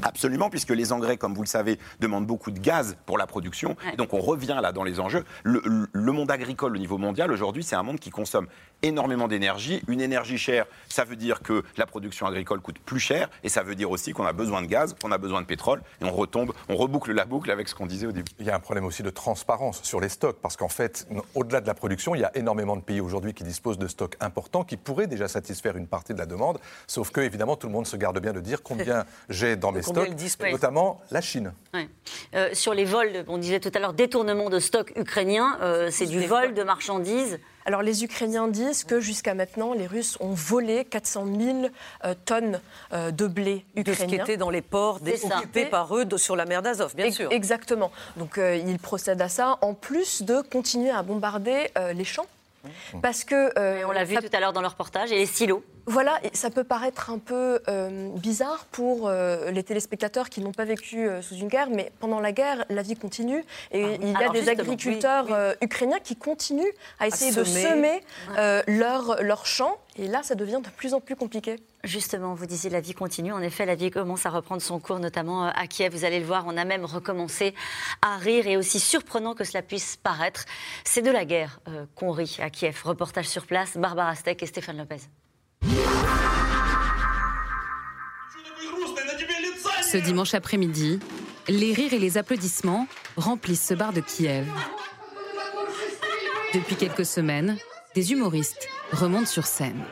Absolument, 0.03 0.49
puisque 0.49 0.71
les 0.71 0.91
engrais, 0.93 1.19
comme 1.19 1.35
vous 1.35 1.43
le 1.43 1.49
savez, 1.49 1.79
demandent 2.01 2.27
beaucoup 2.27 2.51
de 2.51 2.59
gaz 2.59 2.97
pour 3.05 3.19
la 3.19 3.27
production. 3.27 3.77
Et 3.93 3.97
donc 3.97 4.15
on 4.15 4.21
revient 4.21 4.59
là 4.63 4.73
dans 4.73 4.85
les 4.85 5.01
enjeux. 5.01 5.25
Le, 5.43 5.61
le 5.93 6.13
monde 6.13 6.31
agricole 6.31 6.75
au 6.75 6.79
niveau 6.79 6.97
mondial, 6.97 7.31
aujourd'hui, 7.31 7.63
c'est 7.63 7.77
un 7.77 7.83
monde 7.83 8.01
qui 8.01 8.09
consomme 8.11 8.47
énormément 8.83 9.29
d'énergie. 9.29 9.83
Une 9.89 10.01
énergie 10.01 10.39
chère, 10.39 10.67
ça 10.89 11.05
veut 11.05 11.17
dire 11.17 11.43
que 11.43 11.65
la 11.77 11.87
production 11.87 12.27
agricole 12.27 12.61
coûte 12.61 12.79
plus 12.79 13.01
cher. 13.01 13.29
Et 13.45 13.49
ça 13.49 13.63
veut 13.63 13.75
dire 13.75 13.91
aussi 13.91 14.13
qu'on 14.13 14.27
a 14.27 14.33
besoin 14.33 14.63
de 14.63 14.67
gaz, 14.67 14.95
qu'on 15.01 15.13
a 15.13 15.19
besoin 15.19 15.41
de 15.41 15.47
pétrole. 15.47 15.83
Et 16.01 16.05
on 16.05 16.13
retombe, 16.13 16.53
on 16.69 16.77
reboucle 16.77 17.13
la 17.13 17.25
boucle 17.25 17.51
avec 17.51 17.69
ce 17.69 17.75
qu'on 17.75 17.87
disait 17.87 18.07
au 18.07 18.13
début. 18.13 18.33
Il 18.39 18.47
y 18.47 18.51
a 18.51 18.55
un 18.55 18.61
problème 18.61 18.85
aussi 18.85 19.03
de 19.03 19.11
transparence 19.11 19.83
sur 19.83 20.01
les 20.01 20.09
stocks. 20.09 20.39
Parce 20.41 20.57
qu'en 20.57 20.69
fait, 20.69 21.07
au-delà 21.35 21.61
de 21.61 21.67
la 21.67 21.75
production, 21.75 22.15
il 22.15 22.21
y 22.21 22.25
a 22.25 22.37
énormément 22.37 22.77
de 22.77 22.83
pays 22.83 23.01
aujourd'hui 23.01 23.35
qui 23.35 23.45
disposent 23.45 23.79
de 23.79 23.89
stocks 23.89 24.17
importants 24.21 24.65
qui 24.65 24.77
pourraient 24.77 25.07
déjà 25.07 25.29
satisfaire 25.29 25.77
une 25.77 25.87
partie 25.87 26.15
de 26.15 26.19
la 26.19 26.27
demande. 26.27 26.59
Sauf 26.87 27.11
que, 27.11 27.21
évidemment, 27.21 27.57
tout 27.57 27.67
le 27.67 27.73
monde 27.73 27.87
se 27.87 27.97
garde 27.97 28.19
bien 28.21 28.33
de 28.33 28.41
dire 28.41 28.63
combien 28.63 29.05
j'ai 29.29 29.57
dans 29.57 29.73
mes 29.73 29.83
stocks, 29.83 30.11
notamment 30.51 31.01
la 31.11 31.21
Chine. 31.21 31.53
Euh, 32.35 32.51
sur 32.53 32.75
les 32.75 32.85
vols, 32.85 33.25
on 33.29 33.39
disait 33.39 33.61
tout 33.61 33.71
à 33.75 33.79
l'heure 33.79 33.93
détournement 33.93 34.51
de 34.51 34.59
stocks 34.59 34.93
ukrainiens, 34.97 35.59
euh, 35.61 35.89
c'est 35.91 36.07
du 36.07 36.21
vol 36.27 36.55
de 36.55 36.63
marchandises. 36.63 37.39
Alors 37.65 37.83
les 37.83 38.05
Ukrainiens 38.05 38.49
disent 38.49 38.85
que 38.85 39.01
jusqu'à 39.01 39.35
maintenant, 39.35 39.73
les 39.73 39.87
Russes 39.87 40.17
ont 40.21 40.33
volé 40.33 40.85
400 40.85 41.27
000 41.39 41.59
euh, 42.05 42.15
tonnes 42.25 42.61
de 42.93 43.27
blé 43.27 43.65
ukrainien. 43.77 43.83
De 43.85 43.95
ce 43.95 44.05
qui 44.05 44.15
était 44.15 44.37
dans 44.37 44.51
les 44.51 44.63
ports 44.63 45.01
occupés 45.03 45.67
par 45.67 45.97
eux 45.97 46.07
sur 46.17 46.37
la 46.37 46.45
mer 46.45 46.63
d'Azov, 46.63 46.95
bien 46.95 47.11
sûr. 47.11 47.31
Exactement. 47.33 47.91
Donc 48.17 48.39
ils 48.39 48.79
procèdent 48.79 49.23
à 49.23 49.29
ça, 49.29 49.59
en 49.63 49.75
plus 49.75 50.23
de 50.23 50.41
continuer 50.41 50.91
à 50.91 51.03
bombarder 51.03 51.71
les 51.95 52.05
champs 52.05 52.27
Parce 53.01 53.25
que. 53.25 53.59
Euh, 53.59 53.85
on 53.87 53.93
l'a 53.93 54.05
vu 54.05 54.17
tout 54.17 54.29
à 54.33 54.41
l'heure 54.41 54.53
dans 54.53 54.61
le 54.61 54.69
reportage, 54.69 55.13
et 55.13 55.17
les 55.17 55.27
silos. 55.27 55.63
Voilà, 55.87 56.21
ça 56.33 56.51
peut 56.51 56.65
paraître 56.65 57.11
un 57.11 57.19
peu 57.19 57.61
euh, 57.69 58.09
bizarre 58.17 58.67
pour 58.71 59.09
euh, 59.09 59.51
les 59.51 59.63
téléspectateurs 59.63 60.29
qui 60.29 60.41
n'ont 60.41 60.53
pas 60.53 60.65
vécu 60.65 61.09
sous 61.23 61.35
une 61.35 61.49
guerre, 61.49 61.69
mais 61.71 61.93
pendant 61.99 62.21
la 62.21 62.33
guerre, 62.33 62.65
la 62.69 62.83
vie 62.83 62.95
continue. 62.95 63.45
Et 63.73 63.85
ah 63.85 63.97
il 64.01 64.13
y 64.13 64.25
a 64.25 64.29
des 64.29 64.49
agriculteurs 64.49 65.27
ukrainiens 65.61 65.99
qui 65.99 66.17
continuent 66.17 66.63
à 67.01 67.09
essayer 67.09 67.33
de 67.33 67.45
semer 67.45 68.01
leurs 68.67 69.23
leur 69.23 69.47
champs. 69.47 69.77
Et 69.97 70.09
là, 70.09 70.23
ça 70.23 70.35
devient 70.35 70.61
de 70.65 70.71
plus 70.71 70.95
en 70.95 71.01
plus 71.01 71.17
compliqué. 71.17 71.57
Justement, 71.85 72.35
vous 72.35 72.47
disiez 72.47 72.71
la 72.71 72.81
vie 72.81 72.95
continue. 72.95 73.33
En 73.33 73.43
effet, 73.43 73.67
la 73.67 73.75
vie 73.75 73.91
commence 73.91 74.25
à 74.25 74.31
reprendre 74.31 74.63
son 74.63 74.79
cours, 74.79 75.01
notamment 75.01 75.47
à 75.47 75.67
Kiev. 75.67 75.93
Vous 75.93 76.05
allez 76.05 76.21
le 76.21 76.25
voir, 76.25 76.45
on 76.47 76.57
a 76.57 76.65
même 76.65 76.85
recommencé 76.85 77.55
à 78.01 78.17
rire. 78.17 78.47
Et 78.47 78.57
aussi 78.57 78.81
surprenant 78.81 79.35
que 79.35 79.45
cela 79.45 79.63
puisse 79.63 79.97
paraître, 79.97 80.45
c'est 80.85 81.03
de 81.03 81.11
la 81.11 81.25
guerre 81.25 81.61
qu'on 81.95 82.11
rit 82.11 82.39
à 82.41 82.49
Kiev. 82.51 82.81
Reportage 82.85 83.29
sur 83.29 83.47
place, 83.47 83.77
Barbara 83.77 84.15
Steck 84.15 84.43
et 84.43 84.47
Stéphane 84.47 84.79
Lopez. 84.79 85.01
Ce 89.83 89.99
dimanche 89.99 90.35
après-midi, 90.35 91.01
les 91.49 91.75
rires 91.75 91.93
et 91.93 91.99
les 91.99 92.17
applaudissements 92.17 92.87
remplissent 93.17 93.67
ce 93.67 93.75
bar 93.75 93.93
de 93.93 94.01
Kiev. 94.01 94.47
Depuis 96.55 96.77
quelques 96.77 97.05
semaines, 97.05 97.59
des 97.95 98.13
humoristes 98.13 98.69
remontent 98.93 99.27
sur 99.27 99.47
scène. 99.47 99.85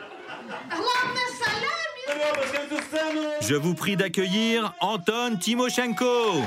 Je 3.43 3.55
vous 3.55 3.75
prie 3.75 3.97
d'accueillir 3.97 4.75
Anton 4.81 5.37
Timoshenko. 5.39 6.43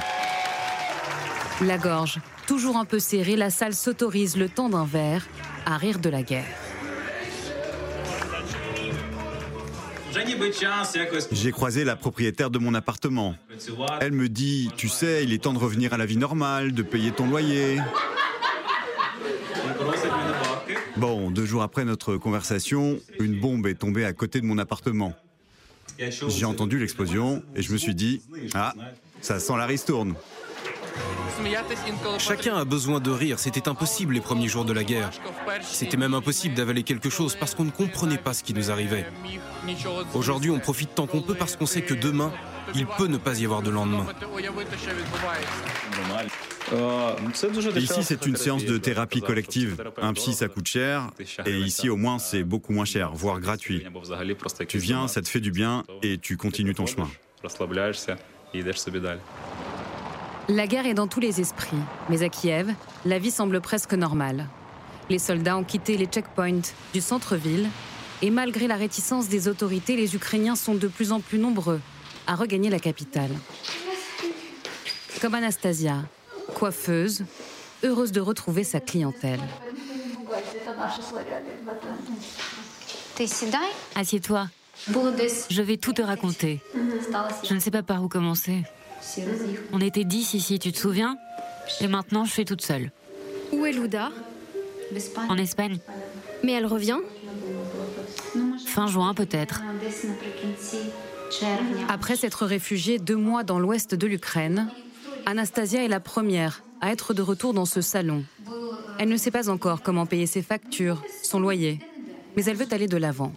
La 1.62 1.78
gorge 1.78 2.20
toujours 2.48 2.78
un 2.78 2.86
peu 2.86 3.00
serrée, 3.00 3.36
la 3.36 3.50
salle 3.50 3.74
s'autorise 3.74 4.38
le 4.38 4.50
temps 4.50 4.70
d'un 4.70 4.86
verre 4.86 5.28
à 5.66 5.78
rire 5.78 6.00
de 6.00 6.10
la 6.10 6.24
guerre. 6.24 6.73
J'ai 11.32 11.52
croisé 11.52 11.84
la 11.84 11.96
propriétaire 11.96 12.50
de 12.50 12.60
mon 12.60 12.74
appartement. 12.74 13.36
Elle 14.00 14.12
me 14.12 14.30
dit, 14.30 14.70
tu 14.76 14.88
sais, 14.90 15.24
il 15.24 15.34
est 15.34 15.40
temps 15.44 15.54
de 15.54 15.60
revenir 15.60 15.94
à 15.94 15.98
la 15.98 16.06
vie 16.06 16.18
normale, 16.18 16.74
de 16.74 16.84
payer 16.84 17.12
ton 17.12 17.28
loyer. 17.28 17.80
Bon, 20.98 21.32
deux 21.32 21.46
jours 21.46 21.64
après 21.64 21.86
notre 21.86 22.18
conversation, 22.18 23.00
une 23.20 23.40
bombe 23.40 23.66
est 23.68 23.76
tombée 23.76 24.06
à 24.06 24.14
côté 24.14 24.40
de 24.40 24.46
mon 24.46 24.58
appartement. 24.58 25.14
J'ai 26.00 26.46
entendu 26.46 26.80
l'explosion 26.80 27.44
et 27.56 27.62
je 27.62 27.72
me 27.72 27.78
suis 27.78 27.96
dit, 27.96 28.22
ah, 28.54 28.74
ça 29.22 29.40
sent 29.40 29.54
la 29.58 29.66
ristourne. 29.66 30.16
Chacun 32.20 32.56
a 32.56 32.66
besoin 32.66 33.00
de 33.00 33.12
rire, 33.12 33.40
c'était 33.40 33.68
impossible 33.68 34.14
les 34.14 34.22
premiers 34.22 34.48
jours 34.48 34.66
de 34.66 34.74
la 34.74 34.84
guerre. 34.84 35.10
C'était 35.62 35.98
même 35.98 36.14
impossible 36.14 36.56
d'avaler 36.56 36.84
quelque 36.84 37.10
chose 37.10 37.36
parce 37.36 37.56
qu'on 37.56 37.66
ne 37.66 37.72
comprenait 37.72 38.18
pas 38.18 38.34
ce 38.34 38.44
qui 38.44 38.54
nous 38.54 38.72
arrivait. 38.72 39.06
Aujourd'hui, 40.14 40.52
on 40.52 40.60
profite 40.60 40.96
tant 40.96 41.08
qu'on 41.08 41.22
peut 41.22 41.36
parce 41.36 41.56
qu'on 41.56 41.66
sait 41.66 41.82
que 41.82 41.94
demain, 41.94 42.32
il 42.76 42.86
peut 42.86 43.08
ne 43.08 43.18
pas 43.18 43.40
y 43.40 43.46
avoir 43.46 43.62
de 43.62 43.70
lendemain. 43.70 44.06
Ici, 47.76 48.04
c'est 48.04 48.26
une 48.26 48.36
séance 48.36 48.66
de 48.66 48.78
thérapie 48.78 49.22
collective. 49.22 49.84
Un 50.02 50.14
psy, 50.14 50.34
ça 50.34 50.48
coûte 50.48 50.68
cher, 50.68 51.10
et 51.46 51.58
ici, 51.60 51.90
au 51.90 51.98
moins, 51.98 52.20
c'est 52.20 52.44
beaucoup 52.44 52.74
moins 52.74 52.86
cher, 52.86 53.12
voire 53.14 53.40
gratuit. 53.40 53.84
Tu 54.68 54.78
viens, 54.78 55.08
ça 55.08 55.22
te 55.22 55.28
fait 55.28 55.42
du 55.42 55.52
bien, 55.52 55.84
et 56.02 56.18
tu 56.18 56.38
continues 56.38 56.76
ton 56.76 56.86
chemin. 56.86 57.10
La 60.50 60.68
guerre 60.68 60.86
est 60.86 60.94
dans 60.94 61.08
tous 61.08 61.22
les 61.22 61.40
esprits, 61.40 61.78
mais 62.10 62.22
à 62.22 62.28
Kiev, 62.28 62.74
la 63.06 63.18
vie 63.18 63.32
semble 63.32 63.62
presque 63.62 63.94
normale. 63.94 64.48
Les 65.10 65.20
soldats 65.20 65.58
ont 65.58 65.64
quitté 65.64 65.96
les 65.96 66.06
checkpoints 66.06 66.74
du 66.94 67.00
centre-ville 67.00 67.70
et 68.22 68.30
malgré 68.30 68.68
la 68.68 68.76
réticence 68.76 69.30
des 69.30 69.48
autorités, 69.48 69.96
les 69.96 70.16
Ukrainiens 70.16 70.56
sont 70.56 70.76
de 70.76 70.88
plus 70.88 71.14
en 71.14 71.22
plus 71.22 71.40
nombreux 71.40 71.80
à 72.28 72.36
regagner 72.36 72.70
la 72.70 72.80
capitale. 72.80 73.32
Comme 75.22 75.36
Anastasia, 75.36 76.00
coiffeuse, 76.56 77.24
heureuse 77.84 78.12
de 78.12 78.20
retrouver 78.20 78.66
sa 78.66 78.82
clientèle. 78.82 79.40
Assieds-toi. 83.96 84.48
Je 85.50 85.62
vais 85.62 85.78
tout 85.78 85.94
te 85.94 86.02
raconter. 86.02 86.60
Je 87.44 87.54
ne 87.54 87.60
sais 87.60 87.72
pas 87.72 87.84
par 87.84 88.04
où 88.04 88.10
commencer. 88.10 88.64
On 89.72 89.80
était 89.80 90.04
dix 90.04 90.34
ici, 90.34 90.60
tu 90.60 90.72
te 90.72 90.78
souviens? 90.78 91.18
Et 91.82 91.88
maintenant, 91.88 92.26
je 92.26 92.32
suis 92.32 92.46
toute 92.46 92.62
seule. 92.62 92.92
Où 93.52 93.66
est 93.66 93.72
Luda 93.72 94.12
En 95.30 95.38
Espagne. 95.38 95.78
Mais 96.44 96.54
elle 96.54 96.66
revient? 96.66 97.00
Fin 98.66 98.88
juin, 98.88 99.14
peut-être. 99.14 99.62
Après 101.90 102.16
s'être 102.16 102.46
réfugiée 102.46 103.00
deux 103.00 103.16
mois 103.16 103.44
dans 103.44 103.60
l'ouest 103.60 103.96
de 103.96 104.08
l'Ukraine, 104.08 104.70
Anastasia 105.26 105.84
est 105.84 105.88
la 105.88 106.00
première 106.00 106.64
à 106.82 106.92
être 106.92 107.14
de 107.14 107.22
retour 107.22 107.54
dans 107.54 107.66
ce 107.66 107.82
salon. 107.82 108.24
Elle 109.00 109.10
ne 109.10 109.18
sait 109.18 109.32
pas 109.32 109.50
encore 109.50 109.82
comment 109.82 110.06
payer 110.06 110.28
ses 110.28 110.42
factures, 110.42 111.04
son 111.24 111.40
loyer, 111.40 111.80
mais 112.36 112.44
elle 112.46 112.58
veut 112.58 112.68
aller 112.72 112.88
de 112.88 112.98
l'avant. 112.98 113.32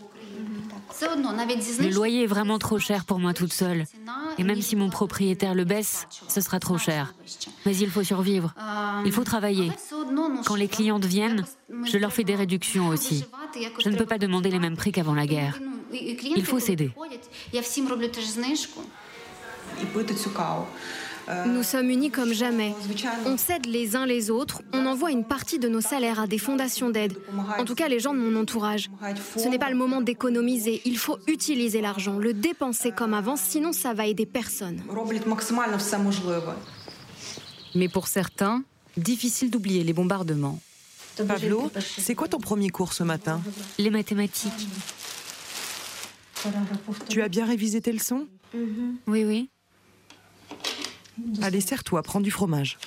Le 1.00 1.94
loyer 1.94 2.24
est 2.24 2.26
vraiment 2.26 2.58
trop 2.58 2.78
cher 2.78 3.04
pour 3.04 3.18
moi 3.18 3.34
toute 3.34 3.52
seule. 3.52 3.84
Et 4.38 4.44
même 4.44 4.60
si 4.60 4.76
mon 4.76 4.90
propriétaire 4.90 5.54
le 5.54 5.64
baisse, 5.64 6.06
ce 6.28 6.40
sera 6.40 6.60
trop 6.60 6.78
cher. 6.78 7.14
Mais 7.64 7.76
il 7.76 7.90
faut 7.90 8.02
survivre. 8.02 8.54
Il 9.04 9.12
faut 9.12 9.24
travailler. 9.24 9.72
Quand 10.44 10.54
les 10.56 10.68
clientes 10.68 11.04
viennent, 11.04 11.44
je 11.84 11.98
leur 11.98 12.12
fais 12.12 12.24
des 12.24 12.34
réductions 12.34 12.88
aussi. 12.88 13.24
Je 13.82 13.88
ne 13.88 13.96
peux 13.96 14.06
pas 14.06 14.18
demander 14.18 14.50
les 14.50 14.58
mêmes 14.58 14.76
prix 14.76 14.92
qu'avant 14.92 15.14
la 15.14 15.26
guerre. 15.26 15.58
Il 15.92 16.44
faut 16.44 16.58
céder. 16.58 16.90
Nous 21.46 21.62
sommes 21.62 21.90
unis 21.90 22.10
comme 22.10 22.32
jamais. 22.32 22.74
On 23.24 23.36
s'aide 23.36 23.66
les 23.66 23.96
uns 23.96 24.06
les 24.06 24.30
autres, 24.30 24.62
on 24.72 24.86
envoie 24.86 25.10
une 25.10 25.24
partie 25.24 25.58
de 25.58 25.68
nos 25.68 25.80
salaires 25.80 26.20
à 26.20 26.26
des 26.26 26.38
fondations 26.38 26.90
d'aide. 26.90 27.16
En 27.58 27.64
tout 27.64 27.74
cas, 27.74 27.88
les 27.88 27.98
gens 28.00 28.14
de 28.14 28.18
mon 28.18 28.40
entourage. 28.40 28.90
Ce 29.36 29.48
n'est 29.48 29.58
pas 29.58 29.70
le 29.70 29.76
moment 29.76 30.00
d'économiser, 30.00 30.82
il 30.84 30.98
faut 30.98 31.18
utiliser 31.26 31.80
l'argent, 31.80 32.18
le 32.18 32.32
dépenser 32.32 32.92
comme 32.92 33.14
avant, 33.14 33.36
sinon 33.36 33.72
ça 33.72 33.94
va 33.94 34.06
aider 34.06 34.26
personne. 34.26 34.82
Mais 37.74 37.88
pour 37.88 38.06
certains, 38.08 38.62
difficile 38.96 39.50
d'oublier 39.50 39.84
les 39.84 39.92
bombardements. 39.92 40.60
Pablo, 41.26 41.70
c'est 41.80 42.14
quoi 42.14 42.28
ton 42.28 42.38
premier 42.38 42.68
cours 42.68 42.92
ce 42.92 43.02
matin? 43.02 43.40
Les 43.78 43.90
mathématiques. 43.90 44.68
Tu 47.08 47.22
as 47.22 47.28
bien 47.28 47.46
révisé 47.46 47.80
tes 47.80 47.92
leçons? 47.92 48.26
Oui, 49.06 49.24
oui. 49.24 49.50
Allez, 51.42 51.60
serre-toi, 51.60 52.02
prends 52.02 52.20
du 52.20 52.30
fromage. 52.30 52.78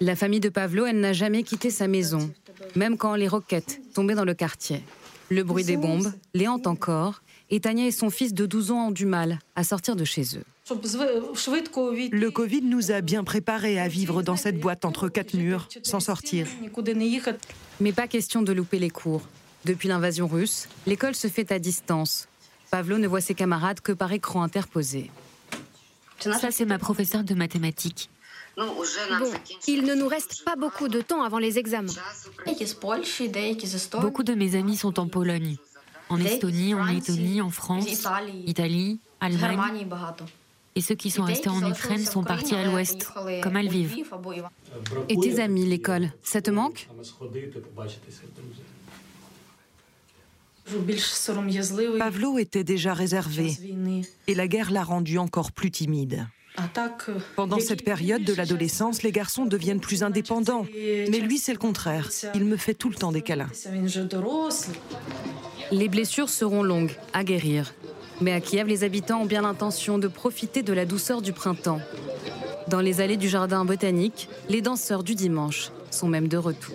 La 0.00 0.14
famille 0.14 0.40
de 0.40 0.48
Pavlo, 0.48 0.84
elle 0.84 1.00
n'a 1.00 1.12
jamais 1.12 1.42
quitté 1.42 1.70
sa 1.70 1.88
maison, 1.88 2.30
même 2.74 2.96
quand 2.96 3.14
les 3.14 3.28
roquettes 3.28 3.80
tombaient 3.94 4.14
dans 4.14 4.24
le 4.24 4.34
quartier. 4.34 4.82
Le 5.30 5.42
bruit 5.42 5.64
des 5.64 5.76
bombes 5.76 6.12
les 6.34 6.48
hante 6.48 6.66
encore, 6.66 7.22
et 7.50 7.60
Tania 7.60 7.86
et 7.86 7.92
son 7.92 8.10
fils 8.10 8.34
de 8.34 8.44
12 8.44 8.70
ans 8.72 8.88
ont 8.88 8.90
du 8.90 9.06
mal 9.06 9.38
à 9.54 9.64
sortir 9.64 9.96
de 9.96 10.04
chez 10.04 10.36
eux. 10.36 10.44
Le 10.68 12.28
Covid 12.28 12.62
nous 12.62 12.90
a 12.90 13.00
bien 13.00 13.24
préparés 13.24 13.78
à 13.78 13.88
vivre 13.88 14.22
dans 14.22 14.36
cette 14.36 14.58
boîte 14.58 14.84
entre 14.84 15.08
quatre 15.08 15.34
murs, 15.34 15.68
sans 15.82 16.00
sortir. 16.00 16.48
Mais 17.80 17.92
pas 17.92 18.08
question 18.08 18.42
de 18.42 18.52
louper 18.52 18.78
les 18.78 18.90
cours. 18.90 19.22
Depuis 19.64 19.88
l'invasion 19.88 20.26
russe, 20.26 20.68
l'école 20.86 21.14
se 21.14 21.28
fait 21.28 21.52
à 21.52 21.58
distance. 21.58 22.28
Pavlo 22.70 22.98
ne 22.98 23.06
voit 23.06 23.20
ses 23.20 23.34
camarades 23.34 23.80
que 23.80 23.92
par 23.92 24.12
écran 24.12 24.42
interposé. 24.42 25.10
Ça, 26.20 26.50
c'est 26.50 26.64
ma 26.64 26.78
professeure 26.78 27.24
de 27.24 27.34
mathématiques. 27.34 28.10
Bon, 28.56 28.64
il 29.66 29.84
ne 29.84 29.94
nous 29.94 30.08
reste 30.08 30.42
pas 30.44 30.56
beaucoup 30.56 30.88
de 30.88 31.02
temps 31.02 31.22
avant 31.22 31.38
les 31.38 31.58
examens. 31.58 31.92
Beaucoup 34.00 34.22
de 34.22 34.34
mes 34.34 34.54
amis 34.54 34.76
sont 34.76 34.98
en 34.98 35.08
Pologne, 35.08 35.56
en 36.08 36.18
Estonie, 36.18 36.74
en 36.74 36.84
Lettonie, 36.84 37.42
en 37.42 37.50
France, 37.50 37.86
Italie, 38.46 38.98
Allemagne. 39.20 39.86
Et 40.74 40.80
ceux 40.80 40.94
qui 40.94 41.10
sont 41.10 41.24
restés 41.24 41.48
en 41.48 41.68
Ukraine 41.68 42.04
sont 42.04 42.24
partis 42.24 42.54
à 42.54 42.64
l'ouest, 42.64 43.08
comme 43.42 43.56
à 43.56 43.62
Lviv. 43.62 43.96
Et 45.08 45.16
tes 45.18 45.40
amis, 45.40 45.66
l'école, 45.66 46.10
ça 46.22 46.40
te 46.40 46.50
manque? 46.50 46.88
Pavlo 51.98 52.38
était 52.38 52.64
déjà 52.64 52.94
réservé 52.94 53.56
et 54.26 54.34
la 54.34 54.48
guerre 54.48 54.70
l'a 54.70 54.84
rendu 54.84 55.18
encore 55.18 55.52
plus 55.52 55.70
timide. 55.70 56.26
Pendant 57.36 57.60
cette 57.60 57.84
période 57.84 58.24
de 58.24 58.34
l'adolescence, 58.34 59.02
les 59.02 59.12
garçons 59.12 59.44
deviennent 59.44 59.80
plus 59.80 60.02
indépendants. 60.02 60.66
Mais 60.74 61.20
lui, 61.20 61.38
c'est 61.38 61.52
le 61.52 61.58
contraire. 61.58 62.08
Il 62.34 62.44
me 62.44 62.56
fait 62.56 62.74
tout 62.74 62.88
le 62.88 62.94
temps 62.94 63.12
des 63.12 63.22
câlins. 63.22 63.50
Les 65.70 65.88
blessures 65.88 66.30
seront 66.30 66.62
longues 66.62 66.96
à 67.12 67.24
guérir. 67.24 67.74
Mais 68.20 68.32
à 68.32 68.40
Kiev, 68.40 68.66
les 68.66 68.84
habitants 68.84 69.22
ont 69.22 69.26
bien 69.26 69.42
l'intention 69.42 69.98
de 69.98 70.08
profiter 70.08 70.62
de 70.62 70.72
la 70.72 70.86
douceur 70.86 71.20
du 71.20 71.32
printemps. 71.32 71.80
Dans 72.68 72.80
les 72.80 73.00
allées 73.00 73.18
du 73.18 73.28
jardin 73.28 73.64
botanique, 73.64 74.28
les 74.48 74.62
danseurs 74.62 75.02
du 75.02 75.14
dimanche 75.14 75.70
sont 75.90 76.08
même 76.08 76.28
de 76.28 76.38
retour. 76.38 76.74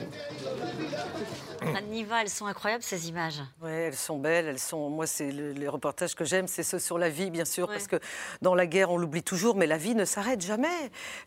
Niva, 1.90 2.22
elles 2.22 2.30
sont 2.30 2.46
incroyables 2.46 2.84
ces 2.84 3.10
images. 3.10 3.42
Oui, 3.62 3.70
elles 3.72 3.96
sont 3.96 4.18
belles. 4.18 4.48
Elles 4.48 4.60
sont. 4.60 4.90
Moi, 4.90 5.08
c'est 5.08 5.32
les 5.32 5.68
reportages 5.68 6.16
que 6.16 6.26
j'aime, 6.26 6.48
c'est 6.48 6.64
ceux 6.64 6.80
sur 6.80 6.98
la 6.98 7.10
vie, 7.10 7.30
bien 7.30 7.46
sûr, 7.46 7.68
parce 7.68 7.88
que 7.88 7.98
dans 8.42 8.56
la 8.56 8.66
guerre, 8.66 8.92
on 8.92 8.98
l'oublie 8.98 9.24
toujours, 9.24 9.56
mais 9.56 9.68
la 9.68 9.78
vie 9.78 9.96
ne 9.96 10.06
s'arrête 10.06 10.42
jamais. 10.42 10.68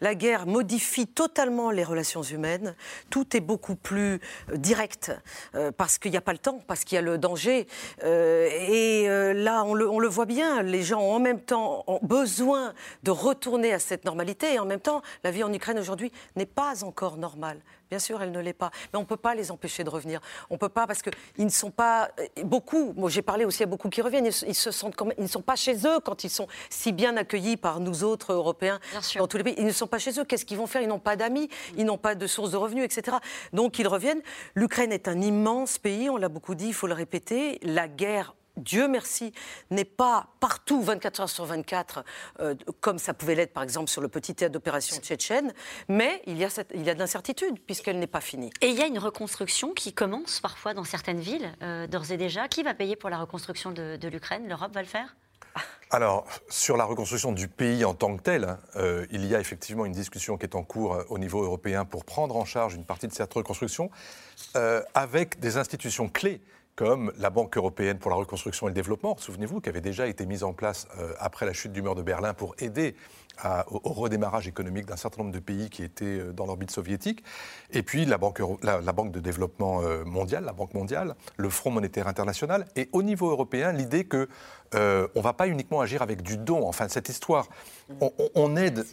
La 0.01 0.15
guerre 0.15 0.47
modifie 0.47 1.07
totalement 1.07 1.71
les 1.71 1.85
relations 1.85 2.23
humaines. 2.23 2.75
Tout 3.11 3.37
est 3.37 3.41
beaucoup 3.41 3.77
plus 3.77 4.21
euh, 4.51 4.57
direct 4.57 5.13
euh, 5.55 5.71
parce 5.71 5.99
qu'il 5.99 6.11
n'y 6.11 6.17
a 6.17 6.23
pas 6.23 6.33
le 6.33 6.39
temps, 6.39 6.61
parce 6.67 6.85
qu'il 6.85 6.97
y 6.97 6.99
a 6.99 7.03
le 7.03 7.19
danger. 7.19 7.67
Euh, 8.03 8.49
et 8.51 9.35
là, 9.35 9.65
on 9.65 9.75
le, 9.75 9.89
on 9.89 9.99
le, 9.99 10.09
voit 10.09 10.27
bien. 10.27 10.63
Les 10.63 10.83
gens 10.83 11.01
ont 11.01 11.15
en 11.15 11.21
même 11.21 11.41
temps 11.41 11.85
ont 11.87 12.01
besoin 12.03 12.75
de 13.03 13.11
retourner 13.11 13.73
à 13.73 13.79
cette 13.79 14.05
normalité, 14.05 14.55
et 14.55 14.59
en 14.59 14.67
même 14.67 14.81
temps, 14.81 15.03
la 15.23 15.31
vie 15.31 15.45
en 15.45 15.53
Ukraine 15.53 15.79
aujourd'hui 15.79 16.13
n'est 16.37 16.47
pas 16.47 16.85
encore 16.85 17.17
normale. 17.17 17.61
Bien 17.91 17.99
sûr, 17.99 18.23
elle 18.23 18.33
ne 18.33 18.41
l'est 18.41 18.53
pas. 18.53 18.71
Mais 18.93 18.99
on 18.99 19.03
ne 19.03 19.07
peut 19.07 19.17
pas 19.17 19.35
les 19.35 19.51
empêcher 19.51 19.85
de 19.85 19.91
revenir. 19.91 20.21
On 20.51 20.55
ne 20.55 20.59
peut 20.59 20.69
pas 20.69 20.87
parce 20.87 21.03
qu'ils 21.03 21.45
ne 21.45 21.51
sont 21.51 21.71
pas. 21.71 22.11
Beaucoup, 22.45 22.93
moi 22.97 23.11
j'ai 23.11 23.23
parlé 23.23 23.45
aussi 23.45 23.63
à 23.63 23.67
beaucoup 23.67 23.89
qui 23.89 24.03
reviennent, 24.03 24.27
ils, 24.27 24.55
se 24.55 24.71
sentent 24.71 24.97
comme, 24.97 25.13
ils 25.19 25.25
ne 25.25 25.29
sont 25.29 25.43
pas 25.43 25.57
chez 25.57 25.77
eux 25.87 26.01
quand 26.01 26.25
ils 26.25 26.31
sont 26.31 26.47
si 26.71 26.93
bien 26.93 27.17
accueillis 27.17 27.57
par 27.57 27.81
nous 27.81 28.05
autres 28.05 28.33
Européens 28.33 28.81
dans 29.17 29.27
tous 29.27 29.37
les 29.37 29.45
pays. 29.45 29.55
Ils 29.59 29.67
ne 29.67 29.73
sont 29.73 29.87
pas 29.87 29.99
chez 29.99 30.19
eux. 30.19 30.25
Qu'est-ce 30.25 30.45
qu'ils 30.45 30.59
vont 30.59 30.67
faire? 30.67 30.83
Ils 30.83 30.89
n'ont 30.89 30.99
pas 30.99 31.17
d'amis, 31.17 31.49
ils 31.77 31.85
n'ont 31.85 31.99
pas 31.99 32.15
de 32.15 32.27
source 32.27 32.51
de 32.51 32.57
revenus, 32.57 32.85
etc. 32.85 33.19
Donc 33.53 33.79
ils 33.79 33.89
reviennent. 33.89 34.23
L'Ukraine 34.55 34.93
est 34.93 35.09
un 35.09 35.21
immense 35.21 35.79
pays, 35.79 36.09
on 36.11 36.17
l'a 36.17 36.29
beaucoup 36.29 36.55
dit, 36.55 36.69
il 36.69 36.75
faut 36.75 36.87
le 36.87 36.95
répéter. 36.95 37.59
La 37.63 37.89
guerre 37.89 38.35
Dieu 38.57 38.87
merci, 38.87 39.33
n'est 39.71 39.85
pas 39.85 40.29
partout 40.39 40.81
24 40.81 41.21
heures 41.21 41.29
sur 41.29 41.45
24, 41.45 42.05
euh, 42.41 42.55
comme 42.81 42.99
ça 42.99 43.13
pouvait 43.13 43.35
l'être 43.35 43.53
par 43.53 43.65
exemple 43.65 43.91
sur 43.91 44.01
le 44.01 44.09
petit 44.09 44.35
théâtre 44.35 44.53
d'opération 44.53 44.97
tchétchène, 44.97 45.53
mais 45.89 46.23
il 46.27 46.39
y 46.39 46.45
a, 46.45 46.65
il 46.73 46.83
y 46.83 46.91
a 46.91 46.95
de 46.95 46.99
l'incertitude 47.01 47.59
puisqu'elle 47.67 47.99
n'est 47.99 48.07
pas 48.07 48.21
finie. 48.21 48.51
Et 48.61 48.69
il 48.69 48.77
y 48.77 48.83
a 48.83 48.87
une 48.87 48.99
reconstruction 48.99 49.73
qui 49.73 49.93
commence 49.93 50.41
parfois 50.41 50.73
dans 50.73 50.85
certaines 50.85 51.21
villes, 51.21 51.53
euh, 51.63 51.89
d'ores 51.89 52.13
et 52.13 52.17
déjà. 52.17 52.47
Qui 52.47 52.63
va 52.63 52.75
payer 52.75 52.95
pour 52.95 53.11
la 53.11 53.19
reconstruction 53.19 53.73
de, 53.73 53.99
l'Ukraine? 54.09 54.49
L'Europe 54.49 54.73
va 54.73 54.83
le 54.83 54.89
faire? 54.89 55.17
Alors, 55.91 56.27
sur 56.49 56.77
la 56.77 56.85
reconstruction 56.85 57.33
du 57.33 57.49
pays 57.49 57.85
en 57.85 57.95
tant 57.95 58.17
que 58.17 58.23
tel, 58.23 58.45
hein, 58.45 58.59
euh, 58.77 59.07
il 59.11 59.27
y 59.27 59.35
a 59.35 59.41
effectivement 59.41 59.85
une 59.85 59.93
discussion 59.93 60.37
qui 60.37 60.47
est 60.47 60.55
en 60.55 60.63
cours 60.63 61.05
au 61.09 61.19
niveau 61.19 61.43
européen 61.43 61.85
pour 61.85 62.05
prendre 62.05 62.37
en 62.37 62.45
charge 62.45 62.75
une 62.75 62.85
partie 62.85 63.09
de 63.09 63.13
cette 63.13 63.33
reconstruction, 63.33 63.91
avec 64.95 65.41
des 65.41 65.57
institutions 65.57 66.09
clés 66.09 66.41
comme 66.77 67.13
la 67.19 67.31
Banque 67.31 67.57
européenne 67.57 67.99
pour 67.99 68.11
la 68.11 68.17
reconstruction 68.17 68.67
et 68.67 68.71
le 68.71 68.75
développement, 68.75 69.17
souvenez-vous, 69.17 69.61
qui 69.61 69.69
avait 69.69 69.81
déjà 69.81 70.07
été 70.07 70.27
mise 70.27 70.43
en 70.43 70.53
place 70.53 70.89
euh, 70.99 71.13
après 71.19 71.47
la 71.47 71.53
chute 71.53 71.73
du 71.73 71.83
mur 71.83 71.95
de 71.95 72.03
Berlin 72.03 72.35
pour 72.35 72.55
aider 72.59 72.97
au, 73.71 73.93
redémarrage 73.93 74.49
économique 74.49 74.87
d'un 74.87 74.97
certain 74.97 75.23
nombre 75.23 75.35
de 75.35 75.41
pays 75.41 75.71
qui 75.71 75.83
étaient 75.83 76.05
euh, 76.05 76.33
dans 76.33 76.47
l'orbite 76.47 76.71
soviétique, 76.71 77.23
et 77.71 77.83
puis 77.83 78.05
la 78.05 78.19
Banque, 78.19 78.41
la, 78.63 78.93
Banque 78.93 79.13
de 79.13 79.21
développement 79.21 79.83
euh, 79.83 80.05
mondiale, 80.05 80.45
la 80.45 80.53
Banque 80.53 80.75
mondiale, 80.75 81.15
le 81.37 81.51
Front 81.51 81.71
monétaire 81.71 82.09
international, 82.09 82.67
et 82.77 82.89
au 82.93 83.03
niveau 83.03 83.31
européen, 83.31 83.73
l'idée 83.73 84.05
que 84.05 84.29
euh, 84.75 85.07
on 85.15 85.19
ne 85.21 85.25
va 85.25 85.33
pas 85.33 85.47
uniquement 85.47 85.81
agir 85.81 86.03
avec 86.03 86.23
du 86.23 86.37
don. 86.37 86.67
Enfin, 86.67 86.89
cette 86.89 87.09
histoire, 87.09 87.49
on, 88.35 88.57
aide, 88.57 88.85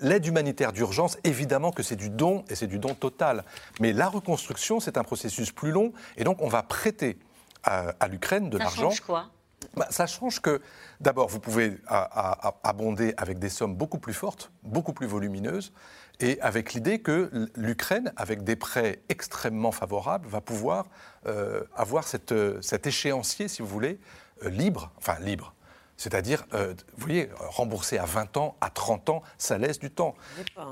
l'aide 0.00 0.26
humanitaire 0.26 0.72
d'urgence, 0.72 1.18
évidemment 1.24 1.70
que 1.70 1.82
c'est 1.82 1.96
du 1.96 2.08
don, 2.08 2.44
et 2.48 2.54
c'est 2.54 2.66
du 2.66 2.78
don 2.78 2.94
total. 2.94 3.44
Mais 3.80 3.92
la 3.92 4.08
reconstruction, 4.08 4.80
c'est 4.80 4.96
un 4.96 5.04
processus 5.04 5.52
plus 5.52 5.70
long, 5.70 5.92
et 6.16 6.24
donc 6.24 6.40
on 6.40 6.48
va 6.48 6.62
prêter 6.62 7.18
à, 7.64 8.08
l'Ukraine 8.08 8.50
de 8.50 8.58
l'argent. 8.58 8.90
Quoi? 9.06 9.30
Bah, 9.76 9.86
ça 9.90 10.06
change 10.06 10.40
que, 10.40 10.60
d'abord, 11.00 11.28
vous 11.28 11.40
pouvez 11.40 11.78
abonder 11.86 13.14
avec 13.16 13.38
des 13.38 13.48
sommes 13.48 13.74
beaucoup 13.74 13.98
plus 13.98 14.14
fortes, 14.14 14.50
beaucoup 14.62 14.92
plus 14.92 15.06
volumineuses, 15.06 15.72
et 16.20 16.40
avec 16.40 16.74
l'idée 16.74 17.00
que 17.00 17.48
l'Ukraine, 17.56 18.12
avec 18.16 18.44
des 18.44 18.56
prêts 18.56 19.00
extrêmement 19.08 19.72
favorables, 19.72 20.28
va 20.28 20.40
pouvoir 20.40 20.86
euh, 21.26 21.62
avoir 21.74 22.04
cette, 22.06 22.34
cet 22.62 22.86
échéancier, 22.86 23.48
si 23.48 23.62
vous 23.62 23.68
voulez, 23.68 23.98
euh, 24.44 24.50
libre, 24.50 24.92
enfin 24.98 25.16
libre, 25.20 25.54
c'est-à-dire, 25.96 26.44
euh, 26.54 26.74
vous 26.96 27.06
voyez, 27.06 27.30
rembourser 27.38 27.98
à 27.98 28.04
20 28.04 28.36
ans, 28.36 28.56
à 28.60 28.70
30 28.70 29.08
ans, 29.10 29.22
ça 29.38 29.58
laisse 29.58 29.78
du 29.78 29.90
temps. 29.90 30.14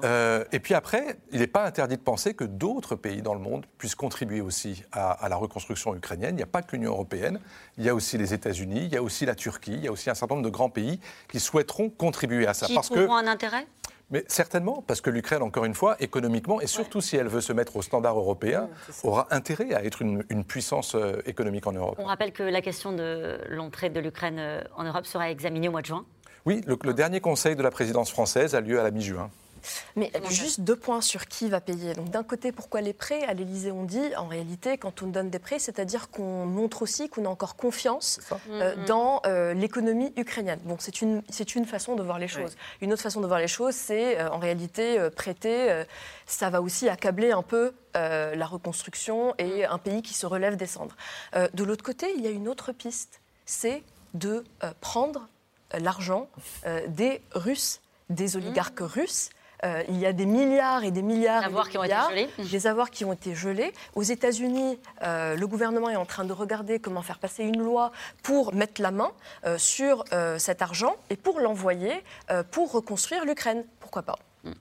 Euh, 0.02 0.44
et 0.50 0.58
puis 0.58 0.74
après, 0.74 1.18
il 1.30 1.40
n'est 1.40 1.46
pas 1.46 1.64
interdit 1.64 1.96
de 1.96 2.02
penser 2.02 2.34
que 2.34 2.44
d'autres 2.44 2.96
pays 2.96 3.22
dans 3.22 3.34
le 3.34 3.40
monde 3.40 3.66
puissent 3.78 3.94
contribuer 3.94 4.40
aussi 4.40 4.82
à, 4.92 5.28
la 5.28 5.36
reconstruction 5.36 5.94
ukrainienne. 5.94 6.34
Il 6.34 6.36
n'y 6.36 6.42
a 6.42 6.46
pas 6.46 6.62
que 6.62 6.74
l'Union 6.74 6.92
européenne, 6.92 7.38
il 7.78 7.84
y 7.84 7.88
a 7.88 7.94
aussi 7.94 8.18
les 8.18 8.34
États-Unis, 8.34 8.86
il 8.86 8.92
y 8.92 8.96
a 8.96 9.02
aussi 9.02 9.24
la 9.24 9.34
Turquie, 9.34 9.74
il 9.74 9.84
y 9.84 9.88
a 9.88 9.92
aussi 9.92 10.10
un 10.10 10.14
certain 10.14 10.34
nombre 10.34 10.46
de 10.46 10.52
grands 10.52 10.70
pays 10.70 10.98
qui 11.28 11.38
souhaiteront 11.38 11.90
contribuer 11.90 12.46
à 12.46 12.54
ça. 12.54 12.66
Qui 12.66 12.74
parce 12.74 12.88
trouveront 12.88 13.16
un 13.16 13.26
intérêt? 13.26 13.66
Mais 14.11 14.24
certainement, 14.28 14.82
parce 14.86 15.00
que 15.00 15.11
l'Ukraine, 15.11 15.42
encore 15.42 15.64
une 15.64 15.74
fois, 15.74 15.96
économiquement, 16.00 16.61
et 16.61 16.66
surtout 16.66 17.00
si 17.00 17.16
elle 17.16 17.28
veut 17.28 17.40
se 17.40 17.52
mettre 17.52 17.76
au 17.76 17.82
standard 17.82 18.18
européen, 18.18 18.68
aura 19.04 19.28
intérêt 19.30 19.72
à 19.74 19.84
être 19.84 20.02
une, 20.02 20.24
puissance 20.44 20.94
euh, 20.94 21.20
économique 21.26 21.66
en 21.66 21.72
Europe. 21.72 21.96
On 21.98 22.04
rappelle 22.04 22.32
que 22.32 22.42
la 22.42 22.61
question 22.61 22.92
de 22.92 23.38
l'entrée 23.48 23.90
de 23.90 24.00
l'Ukraine 24.00 24.38
euh, 24.38 24.62
en 24.76 24.84
Europe 24.84 25.06
sera 25.06 25.30
examinée 25.30 25.68
au 25.68 25.70
mois 25.70 25.82
de 25.82 25.86
juin. 25.86 26.04
Oui, 26.46 26.62
le 26.66 26.94
dernier 26.94 27.20
conseil 27.20 27.54
de 27.54 27.62
la 27.62 27.70
présidence 27.70 28.11
française 28.11 28.54
a 28.54 28.61
lieu 28.61 28.80
à 28.80 28.82
la 28.82 28.90
mi-juin. 28.90 29.30
Mais 29.96 30.11
juste 30.30 30.61
deux 30.61 30.76
points 30.76 31.00
sur 31.00 31.26
qui 31.26 31.48
va 31.48 31.61
payer. 31.61 31.94
Donc 31.94 32.11
d'un 32.11 32.22
côté, 32.22 32.52
pourquoi 32.52 32.80
les 32.80 32.92
prêts? 32.92 33.22
À 33.24 33.34
l'Élysée, 33.34 33.72
on 33.72 33.84
dit, 33.84 34.14
en 34.16 34.26
réalité, 34.26 34.78
quand 34.78 35.02
on 35.02 35.06
donne 35.06 35.30
des 35.30 35.38
prêts, 35.38 35.58
c'est-à-dire 35.58 36.11
qu'on 36.11 36.46
montre 36.46 36.82
aussi 36.82 37.08
qu'on 37.08 37.24
a 37.24 37.28
encore 37.28 37.56
confiance 37.56 38.20
euh, 38.48 38.74
mm-hmm. 38.74 38.84
dans 38.86 39.22
euh, 39.26 39.54
l'économie 39.54 40.12
ukrainienne. 40.16 40.61
Bon, 40.64 40.76
c'est 40.78 41.02
une, 41.02 41.22
c'est 41.28 41.54
une 41.54 41.64
façon 41.64 41.96
de 41.96 42.02
voir 42.02 42.18
les 42.18 42.28
choses. 42.28 42.56
Une 42.80 42.92
autre 42.92 43.02
façon 43.02 43.20
de 43.20 43.26
voir 43.26 43.38
les 43.38 43.48
choses, 43.48 43.74
c'est 43.74 44.18
euh, 44.18 44.30
en 44.30 44.38
réalité 44.38 44.98
prêter. 45.16 45.84
ça 46.26 46.50
va 46.50 46.62
aussi 46.62 46.88
accabler 46.88 47.32
un 47.32 47.42
peu 47.42 47.72
la 47.94 48.46
reconstruction 48.46 49.34
et 49.38 49.62
mm. 49.62 49.70
un 49.70 49.78
pays 49.78 50.02
qui 50.02 50.14
se 50.14 50.26
relève 50.26 50.56
des 50.56 50.66
cendres. 50.66 50.96
de 51.34 51.64
l'autre 51.64 51.84
côté, 51.84 52.12
il 52.16 52.22
y 52.22 52.26
a 52.26 52.30
une 52.30 52.48
autre 52.48 52.72
piste, 52.72 53.20
c'est 53.46 53.82
de 54.14 54.44
prendre 54.80 55.28
l'argent 55.78 56.28
des 56.88 57.20
Russes, 57.32 57.80
des 58.08 58.36
oligarques 58.36 58.80
mm. 58.80 58.84
russes 58.84 59.30
euh, 59.64 59.82
il 59.88 59.98
y 59.98 60.06
a 60.06 60.12
des 60.12 60.26
milliards 60.26 60.84
et 60.84 60.90
des 60.90 61.02
milliards 61.02 61.42
d'avoirs 61.42 61.68
qui 61.68 61.78
ont 61.78 61.84
été 61.84 61.94
gelés. 62.11 62.28
Des 62.38 62.66
avoirs 62.66 62.90
qui 62.90 63.04
ont 63.04 63.12
été 63.12 63.34
gelés. 63.34 63.72
Aux 63.94 64.02
États-Unis, 64.02 64.78
euh, 65.02 65.36
le 65.36 65.46
gouvernement 65.46 65.90
est 65.90 65.96
en 65.96 66.06
train 66.06 66.24
de 66.24 66.32
regarder 66.32 66.78
comment 66.78 67.02
faire 67.02 67.18
passer 67.18 67.44
une 67.44 67.61
loi 67.61 67.92
pour 68.22 68.54
mettre 68.54 68.80
la 68.80 68.90
main 68.90 69.12
euh, 69.44 69.58
sur 69.58 70.04
cet 70.38 70.62
argent 70.62 70.96
et 71.08 71.16
pour 71.16 71.40
l'envoyer 71.40 72.02
pour 72.50 72.72
reconstruire 72.72 73.24
l'Ukraine. 73.24 73.64
Pourquoi 73.80 74.02
pas? 74.02 74.18
Hmm. 74.44 74.52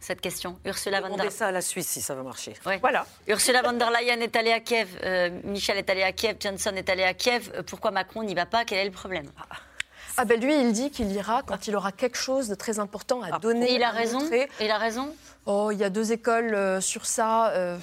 cette 0.00 0.20
question. 0.20 0.58
Ursula 0.64 1.00
von 1.00 1.08
der 1.16 1.26
Leyen. 1.26 1.30
ça 1.30 1.48
à 1.48 1.52
la 1.52 1.60
Suisse 1.60 1.88
si 1.88 2.00
ça 2.00 2.14
va 2.14 2.22
marcher. 2.22 2.54
Voilà. 2.80 3.06
Ursula 3.26 3.62
von 3.62 3.72
der 3.74 3.90
Leyen 3.90 4.20
est 4.20 4.36
allée 4.36 4.52
à 4.52 4.60
Kiev, 4.60 4.88
Michel 5.44 5.78
est 5.78 5.90
allé 5.90 6.02
à 6.02 6.12
Kiev, 6.12 6.36
Johnson 6.40 6.72
est 6.76 6.88
allé 6.88 7.04
à 7.04 7.14
Kiev. 7.14 7.62
Pourquoi 7.66 7.90
Macron 7.90 8.22
n'y 8.22 8.34
va 8.34 8.46
pas? 8.46 8.64
Quel 8.64 8.78
est 8.78 8.84
le 8.84 8.90
problème? 8.90 9.30
Ah. 9.38 9.56
Ah 10.16 10.24
ben 10.24 10.40
lui, 10.40 10.58
il 10.58 10.72
dit 10.72 10.90
qu'il 10.90 11.12
ira 11.12 11.42
quand 11.42 11.66
il 11.66 11.76
aura 11.76 11.92
quelque 11.92 12.16
chose 12.16 12.48
de 12.48 12.54
très 12.54 12.78
important 12.78 13.22
à 13.22 13.28
ah. 13.32 13.38
donner. 13.38 13.70
Et 13.70 13.74
il 13.74 13.82
a 13.82 13.90
raison. 13.90 14.20
Et 14.32 14.48
il 14.60 14.70
a 14.70 14.78
raison. 14.78 15.12
Oh, 15.48 15.70
il 15.70 15.78
y 15.78 15.84
a 15.84 15.90
deux 15.90 16.10
écoles 16.10 16.54
euh, 16.54 16.80
sur 16.80 17.06
ça. 17.06 17.50
Euh, 17.50 17.78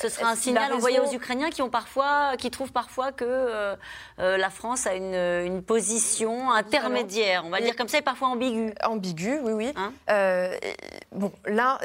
Ce 0.00 0.08
serait 0.08 0.22
un 0.24 0.36
signal 0.36 0.72
envoyé 0.72 1.00
aux 1.00 1.12
Ukrainiens 1.12 1.50
qui 1.50 1.60
ont 1.60 1.68
parfois, 1.68 2.36
qui 2.38 2.48
trouvent 2.48 2.70
parfois 2.70 3.10
que 3.10 3.24
euh, 3.26 3.76
la 4.18 4.50
France 4.50 4.86
a 4.86 4.94
une, 4.94 5.62
position 5.62 6.52
intermédiaire, 6.52 7.42
on 7.44 7.50
va 7.50 7.60
dire 7.60 7.74
comme 7.74 7.88
ça, 7.88 7.98
et 7.98 8.02
parfois 8.02 8.28
ambiguë. 8.28 8.72
Ambiguë, 8.84 9.40
oui, 9.42 9.52
oui. 9.52 9.72
Hein 9.76 9.92
bon, 11.10 11.32
là, 11.46 11.78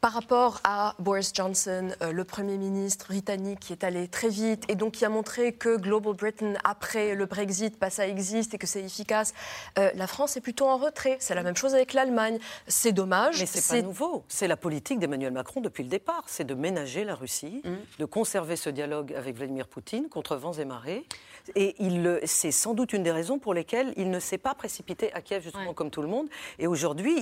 par 0.00 0.12
rapport 0.12 0.60
à 0.64 0.94
Boris 0.98 1.32
Johnson, 1.34 1.88
euh, 2.02 2.12
le 2.12 2.24
Premier 2.24 2.58
ministre 2.58 3.06
britannique 3.06 3.60
qui 3.60 3.72
est 3.72 3.84
allé 3.84 4.06
très 4.06 4.28
vite 4.28 4.64
et 4.68 4.74
donc 4.74 4.92
qui 4.92 5.06
a 5.06 5.08
montré 5.08 5.54
que 5.54 5.78
Global 5.78 6.12
Britain, 6.12 6.52
après 6.62 7.14
le 7.14 7.24
Brexit, 7.24 7.78
bah, 7.80 7.88
ça 7.88 8.06
existe 8.06 8.52
et 8.52 8.58
que 8.58 8.66
c'est 8.66 8.82
efficace, 8.82 9.32
euh, 9.78 9.90
la 9.94 10.06
France 10.06 10.36
est 10.36 10.42
plutôt 10.42 10.66
en 10.66 10.76
retrait. 10.76 11.16
C'est 11.20 11.34
la 11.34 11.42
même 11.42 11.56
chose 11.56 11.74
avec 11.74 11.94
l'Allemagne. 11.94 12.38
C'est 12.68 12.92
dommage. 12.92 13.40
Mais 13.40 13.46
c'est 13.46 13.80
pas 13.80 13.82
nouveau. 13.82 14.24
C'est 14.28 14.46
la 14.46 14.58
politique 14.58 14.98
d'Emmanuel 14.98 15.32
Macron 15.32 15.62
depuis 15.62 15.84
le 15.84 15.88
départ. 15.88 16.24
C'est 16.26 16.44
de 16.44 16.54
ménager 16.54 17.04
la 17.04 17.14
Russie, 17.14 17.62
mm. 17.64 18.00
de 18.00 18.04
conserver 18.04 18.56
ce 18.56 18.68
dialogue 18.68 19.14
avec 19.14 19.36
Vladimir 19.36 19.68
Poutine 19.68 20.10
contre 20.10 20.36
vents 20.36 20.52
et 20.52 20.66
marées. 20.66 21.06
Et 21.56 21.76
c'est 22.24 22.50
sans 22.50 22.74
doute 22.74 22.92
une 22.92 23.02
des 23.02 23.10
raisons 23.10 23.38
pour 23.38 23.54
lesquelles 23.54 23.92
il 23.96 24.10
ne 24.10 24.20
s'est 24.20 24.38
pas 24.38 24.54
précipité 24.54 25.12
à 25.12 25.20
Kiev, 25.20 25.42
justement, 25.42 25.74
comme 25.74 25.90
tout 25.90 26.02
le 26.02 26.08
monde. 26.08 26.28
Et 26.58 26.66
aujourd'hui, 26.66 27.16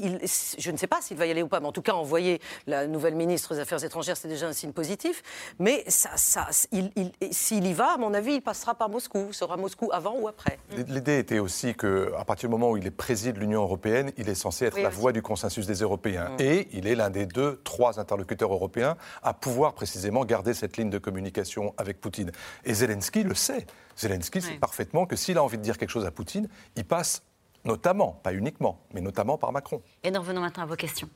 je 0.59 0.71
ne 0.71 0.77
sais 0.77 0.87
pas 0.87 1.01
s'il 1.01 1.17
va 1.17 1.27
y 1.27 1.31
aller 1.31 1.43
ou 1.43 1.49
pas, 1.49 1.61
mais 1.61 1.67
en 1.67 1.73
tout 1.73 1.83
cas, 1.83 1.93
envoyer 1.93 2.41
la 2.67 2.87
nouvelle 2.87 3.15
ministre 3.15 3.55
des 3.55 3.61
Affaires 3.61 3.83
étrangères, 3.83 4.17
c'est 4.17 4.29
déjà 4.29 4.47
un 4.47 4.53
signe 4.53 4.73
positif. 4.73 5.23
Mais 5.59 5.85
ça, 5.89 6.11
ça, 6.17 6.49
s'il 6.51 7.67
y 7.67 7.73
va, 7.73 7.95
à 7.95 7.97
mon 7.97 8.15
avis, 8.15 8.35
il 8.35 8.43
passera 8.43 8.75
par 8.75 8.89
Moscou. 8.89 9.33
Sera 9.33 9.57
Moscou 9.57 9.91
avant 9.93 10.17
ou 10.19 10.29
après. 10.29 10.59
L'idée 10.89 11.19
était 11.19 11.39
aussi 11.39 11.75
qu'à 11.75 12.25
partir 12.27 12.49
du 12.49 12.53
moment 12.53 12.71
où 12.71 12.77
il 12.77 12.87
est 12.87 12.91
président 12.91 13.35
de 13.35 13.41
l'Union 13.41 13.63
européenne, 13.63 14.13
il 14.17 14.29
est 14.29 14.35
censé 14.35 14.67
être 14.67 14.81
la 14.81 14.89
voix 14.89 15.13
du 15.13 15.23
consensus 15.23 15.67
des 15.67 15.75
Européens. 15.75 16.31
Mm. 16.31 16.43
Et 16.43 16.69
il 16.73 16.87
est 16.87 16.95
l'un 16.95 17.11
des 17.11 17.27
deux, 17.27 17.61
trois 17.65 17.99
interlocuteurs 18.01 18.53
européens 18.53 18.97
à 19.23 19.35
pouvoir 19.35 19.75
précisément 19.75 20.25
garder 20.25 20.55
cette 20.55 20.77
ligne 20.77 20.91
de 20.91 20.99
communication 20.99 21.75
avec 21.77 22.01
Poutine. 22.01 22.33
Et 22.65 22.75
Zelensky 22.75 23.23
le 23.23 23.35
sait. 23.35 23.67
Zelensky 23.97 24.41
sait 24.41 24.55
parfaitement 24.55 25.07
que 25.07 25.17
s'il 25.17 25.39
a 25.39 25.43
envie 25.43 25.59
de 25.59 25.63
dire 25.63 25.79
quelque 25.79 25.91
chose 25.91 26.07
à 26.07 26.11
Poutine, 26.11 26.49
il 26.77 26.85
passe 26.85 27.23
notamment, 27.65 28.13
pas 28.23 28.33
uniquement, 28.33 28.81
mais 28.93 29.01
notamment 29.01 29.39
par 29.39 29.53
Macron. 29.53 29.83
Et 30.03 30.11
nous 30.11 30.21
revenons 30.21 30.41
maintenant 30.41 30.65
à 30.65 30.67
vos 30.67 30.77
questions. 30.77 31.09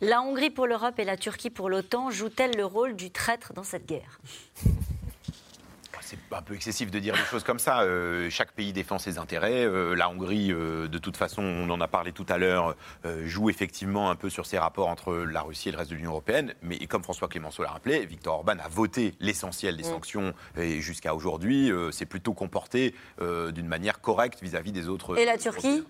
La 0.00 0.20
Hongrie 0.20 0.50
pour 0.50 0.66
l'Europe 0.66 0.98
et 0.98 1.04
la 1.04 1.16
Turquie 1.16 1.50
pour 1.50 1.70
l'OTAN 1.70 2.10
jouent-elles 2.10 2.56
le 2.56 2.64
rôle 2.64 2.96
du 2.96 3.10
traître 3.10 3.52
dans 3.52 3.62
cette 3.62 3.86
guerre? 3.86 4.18
C'est 6.04 6.18
un 6.32 6.42
peu 6.42 6.54
excessif 6.54 6.90
de 6.90 6.98
dire 6.98 7.14
des 7.14 7.24
choses 7.30 7.44
comme 7.44 7.58
ça. 7.58 7.82
Euh, 7.82 8.28
chaque 8.30 8.52
pays 8.52 8.72
défend 8.72 8.98
ses 8.98 9.18
intérêts. 9.18 9.64
Euh, 9.64 9.94
la 9.94 10.10
Hongrie, 10.10 10.52
euh, 10.52 10.88
de 10.88 10.98
toute 10.98 11.16
façon, 11.16 11.42
on 11.42 11.68
en 11.70 11.80
a 11.80 11.88
parlé 11.88 12.12
tout 12.12 12.26
à 12.28 12.38
l'heure, 12.38 12.76
joue 13.24 13.50
effectivement 13.50 14.10
un 14.10 14.16
peu 14.16 14.30
sur 14.30 14.46
ses 14.46 14.58
rapports 14.58 14.88
entre 14.88 15.14
la 15.14 15.42
Russie 15.42 15.68
et 15.68 15.72
le 15.72 15.78
reste 15.78 15.90
de 15.90 15.96
l'Union 15.96 16.10
européenne. 16.10 16.54
Mais 16.62 16.78
comme 16.86 17.02
François 17.02 17.28
Clémenceau 17.28 17.62
l'a 17.62 17.70
rappelé, 17.70 18.04
Viktor 18.06 18.34
Orban 18.34 18.56
a 18.62 18.68
voté 18.68 19.14
l'essentiel 19.20 19.76
des 19.76 19.82
mm. 19.82 19.86
sanctions 19.86 20.34
et 20.56 20.80
jusqu'à 20.80 21.14
aujourd'hui, 21.14 21.70
c'est 21.92 22.06
plutôt 22.06 22.34
comporté 22.34 22.94
d'une 23.20 23.66
manière 23.66 24.00
correcte 24.00 24.42
vis-à-vis 24.42 24.72
des 24.72 24.88
autres. 24.88 25.18
Et 25.18 25.24
la 25.24 25.38
Turquie? 25.38 25.84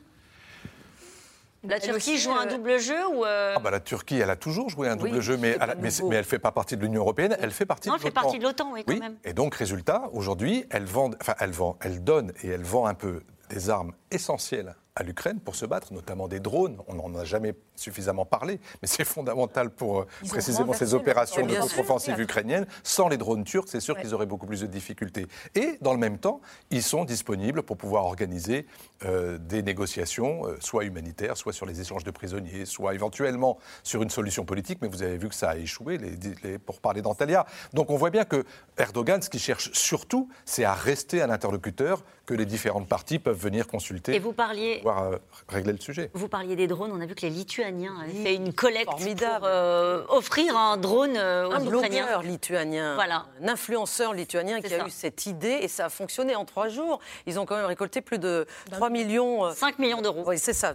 La 1.67 1.81
Turquie 1.81 2.19
joue 2.19 2.33
un 2.33 2.47
double 2.47 2.79
jeu 2.79 3.07
ou 3.15 3.25
ah 3.25 3.59
bah, 3.63 3.71
La 3.71 3.81
Turquie, 3.81 4.19
elle 4.19 4.31
a 4.31 4.37
toujours 4.37 4.69
joué 4.69 4.89
un 4.89 4.97
double 4.97 5.21
jeu, 5.21 5.37
mais 5.37 5.57
elle, 5.61 5.77
mais, 5.81 5.89
elle 5.95 6.19
ne 6.19 6.23
fait 6.23 6.39
pas 6.39 6.53
partie 6.53 6.77
de 6.77 6.83
l'Union 6.83 7.01
européenne, 7.01 7.37
elle 7.41 7.51
fait 7.51 7.67
partie 7.67 7.89
non, 7.89 7.97
de 7.97 8.03
l'OTAN. 8.03 8.09
elle 8.09 8.13
fait 8.13 8.23
partie 8.23 8.39
de 8.39 8.45
l'OTAN, 8.45 8.73
oui, 8.73 8.85
quand 8.87 8.99
même. 8.99 9.17
Et 9.25 9.33
donc, 9.33 9.55
résultat, 9.55 10.11
aujourd'hui, 10.13 10.67
elle, 10.71 10.85
vend, 10.85 11.11
enfin, 11.21 11.35
elle, 11.41 11.53
vend, 11.53 11.77
elle 11.81 12.03
donne 12.03 12.33
et 12.43 12.49
elle 12.49 12.63
vend 12.63 12.87
un 12.87 12.95
peu 12.95 13.23
des 13.51 13.71
armes 13.71 13.93
essentielles 14.11 14.75
à 14.97 15.03
l'Ukraine 15.03 15.41
pour 15.41 15.57
se 15.57 15.67
battre, 15.67 15.93
notamment 15.93 16.29
des 16.29 16.41
drones. 16.41 16.79
On 16.87 16.95
n'en 16.95 17.15
a 17.19 17.25
jamais 17.25 17.55
suffisamment 17.77 18.25
parlé, 18.25 18.61
mais 18.83 18.89
c'est 18.89 19.05
fondamental 19.05 19.71
pour 19.71 20.01
euh, 20.01 20.07
précisément 20.29 20.73
ces 20.73 20.95
opérations 20.95 21.47
de 21.47 21.55
contre-offensive 21.55 22.19
ukrainienne. 22.19 22.67
Sans 22.83 23.09
les 23.09 23.17
drones 23.17 23.45
turcs, 23.45 23.69
c'est 23.69 23.81
sûr 23.81 23.99
qu'ils 23.99 24.15
auraient 24.15 24.27
beaucoup 24.27 24.47
plus 24.47 24.61
de 24.61 24.67
difficultés. 24.67 25.27
Et 25.55 25.79
dans 25.81 25.93
le 25.93 25.99
même 25.99 26.19
temps, 26.19 26.41
ils 26.71 26.83
sont 26.83 27.05
disponibles 27.05 27.63
pour 27.63 27.77
pouvoir 27.77 28.05
organiser 28.05 28.67
euh, 29.05 29.39
des 29.39 29.63
négociations, 29.63 30.47
euh, 30.47 30.57
soit 30.61 30.85
humanitaires, 30.85 31.37
soit 31.37 31.53
sur 31.53 31.67
les 31.67 31.81
échanges 31.81 32.05
de 32.05 32.11
prisonniers, 32.11 32.65
soit 32.65 32.95
éventuellement 32.95 33.59
sur 33.83 34.03
une 34.03 34.11
solution 34.11 34.45
politique. 34.45 34.79
Mais 34.83 34.89
vous 34.89 35.03
avez 35.03 35.19
vu 35.19 35.29
que 35.29 35.35
ça 35.35 35.51
a 35.51 35.57
échoué 35.57 35.99
les, 35.99 36.59
pour 36.59 36.81
parler 36.81 37.03
d'Antalya. 37.03 37.47
Donc 37.73 37.91
on 37.91 37.97
voit 37.97 38.11
bien 38.11 38.25
que 38.25 38.45
Erdogan, 38.79 39.21
ce 39.21 39.31
qu'il 39.31 39.41
cherche 39.41 39.73
surtout, 39.73 40.29
c'est 40.45 40.65
à 40.65 40.75
rester 40.75 41.23
un 41.23 41.31
interlocuteur 41.31 42.03
que 42.27 42.35
les 42.35 42.47
différentes 42.47 42.89
parties 42.89 43.19
peuvent 43.19 43.39
venir 43.39 43.67
consulter. 43.67 44.15
Et 44.15 44.19
vous 44.19 44.33
parliez 44.33 44.79
pouvoir 44.79 45.19
régler 45.49 45.73
le 45.73 45.79
sujet. 45.79 46.11
Vous 46.15 46.29
parliez 46.29 46.57
des 46.57 46.67
drones. 46.67 46.91
On 46.93 47.01
a 47.01 47.07
vu 47.07 47.15
que 47.15 47.23
les 47.23 47.31
Lituaniens 47.31 47.64
avaient 47.65 48.23
fait 48.23 48.35
une 48.35 48.53
collecte 48.53 48.91
Formidable. 48.91 49.39
pour 49.41 49.49
euh, 49.49 50.05
offrir 50.09 50.57
un 50.57 50.77
drone 50.77 51.17
euh, 51.17 51.49
aux 51.49 51.53
un 51.53 51.67
Ukrainiens. 51.67 52.19
Un 52.19 52.23
lituanien, 52.23 52.95
voilà. 52.95 53.27
un 53.43 53.49
influenceur 53.49 54.13
lituanien 54.13 54.61
qui 54.61 54.75
a 54.75 54.87
eu 54.87 54.91
cette 54.91 55.27
idée 55.27 55.59
et 55.63 55.69
ça 55.69 55.87
a 55.87 55.89
fonctionné 55.89 56.37
en 56.37 56.45
trois 56.45 56.69
jours. 56.69 57.01
Ils 57.27 57.39
ont 57.39 57.47
quand 57.47 57.57
même 57.57 57.67
récolté 57.67 58.01
plus 58.01 58.19
de 58.19 58.47
3 58.71 58.91
millions... 58.91 59.53
5 59.53 59.75
euh, 59.75 59.83
millions 59.83 60.03
d'euros. 60.03 60.25
Oui, 60.27 60.39
c'est 60.39 60.53
ça, 60.53 60.75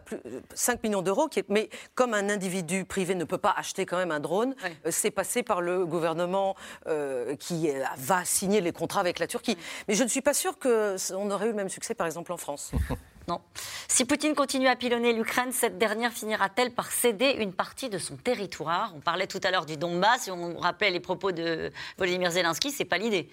5 0.54 0.84
millions 0.84 1.02
d'euros. 1.02 1.30
Mais 1.50 1.70
comme 1.96 2.14
un 2.14 2.30
individu 2.30 2.86
privé 2.86 3.16
ne 3.16 3.24
peut 3.24 3.38
pas 3.38 3.54
acheter 3.56 3.86
quand 3.86 3.98
même 3.98 4.12
un 4.12 4.20
drone, 4.20 4.56
c'est 4.90 5.12
passé 5.12 5.44
par 5.44 5.62
le 5.62 5.86
gouvernement 5.86 6.56
qui 7.40 7.70
va 7.98 8.26
signer 8.26 8.62
les 8.62 8.72
contrats 8.72 9.02
avec 9.02 9.20
la 9.20 9.28
Turquie. 9.28 9.58
Mais 9.88 9.94
je 9.94 10.04
ne 10.04 10.10
suis 10.10 10.22
pas 10.22 10.34
sûre 10.34 10.58
qu'on 10.60 11.32
aurait 11.32 11.46
eu 11.46 11.50
le 11.50 11.56
même 11.56 11.70
succès, 11.70 11.94
par 11.94 12.08
exemple, 12.08 12.32
en 12.32 12.38
France. 12.38 12.72
Non. 13.30 13.42
Si 13.88 14.06
Poutine 14.06 14.34
continue 14.34 14.68
à 14.68 14.76
pilonner 14.76 15.14
l'Ukraine, 15.14 15.52
cette 15.52 15.78
dernière 15.78 16.12
finira-t-elle 16.12 16.72
par 16.72 16.92
céder 16.92 17.36
une 17.38 17.54
partie 17.54 17.88
de 17.88 18.00
son 18.00 18.18
territoire? 18.18 18.92
On 18.96 19.02
parlait 19.02 19.28
tout 19.28 19.40
à 19.44 19.52
l'heure 19.52 19.68
du 19.68 19.78
Donbass 19.78 20.28
et 20.28 20.32
on 20.32 20.58
rappelait 20.58 20.90
les 20.90 21.00
propos 21.00 21.32
de 21.32 21.72
Volodymyr 22.00 22.32
Zelensky, 22.32 22.72
c'est 22.72 22.86
pas 22.86 22.98
l'idée. 22.98 23.30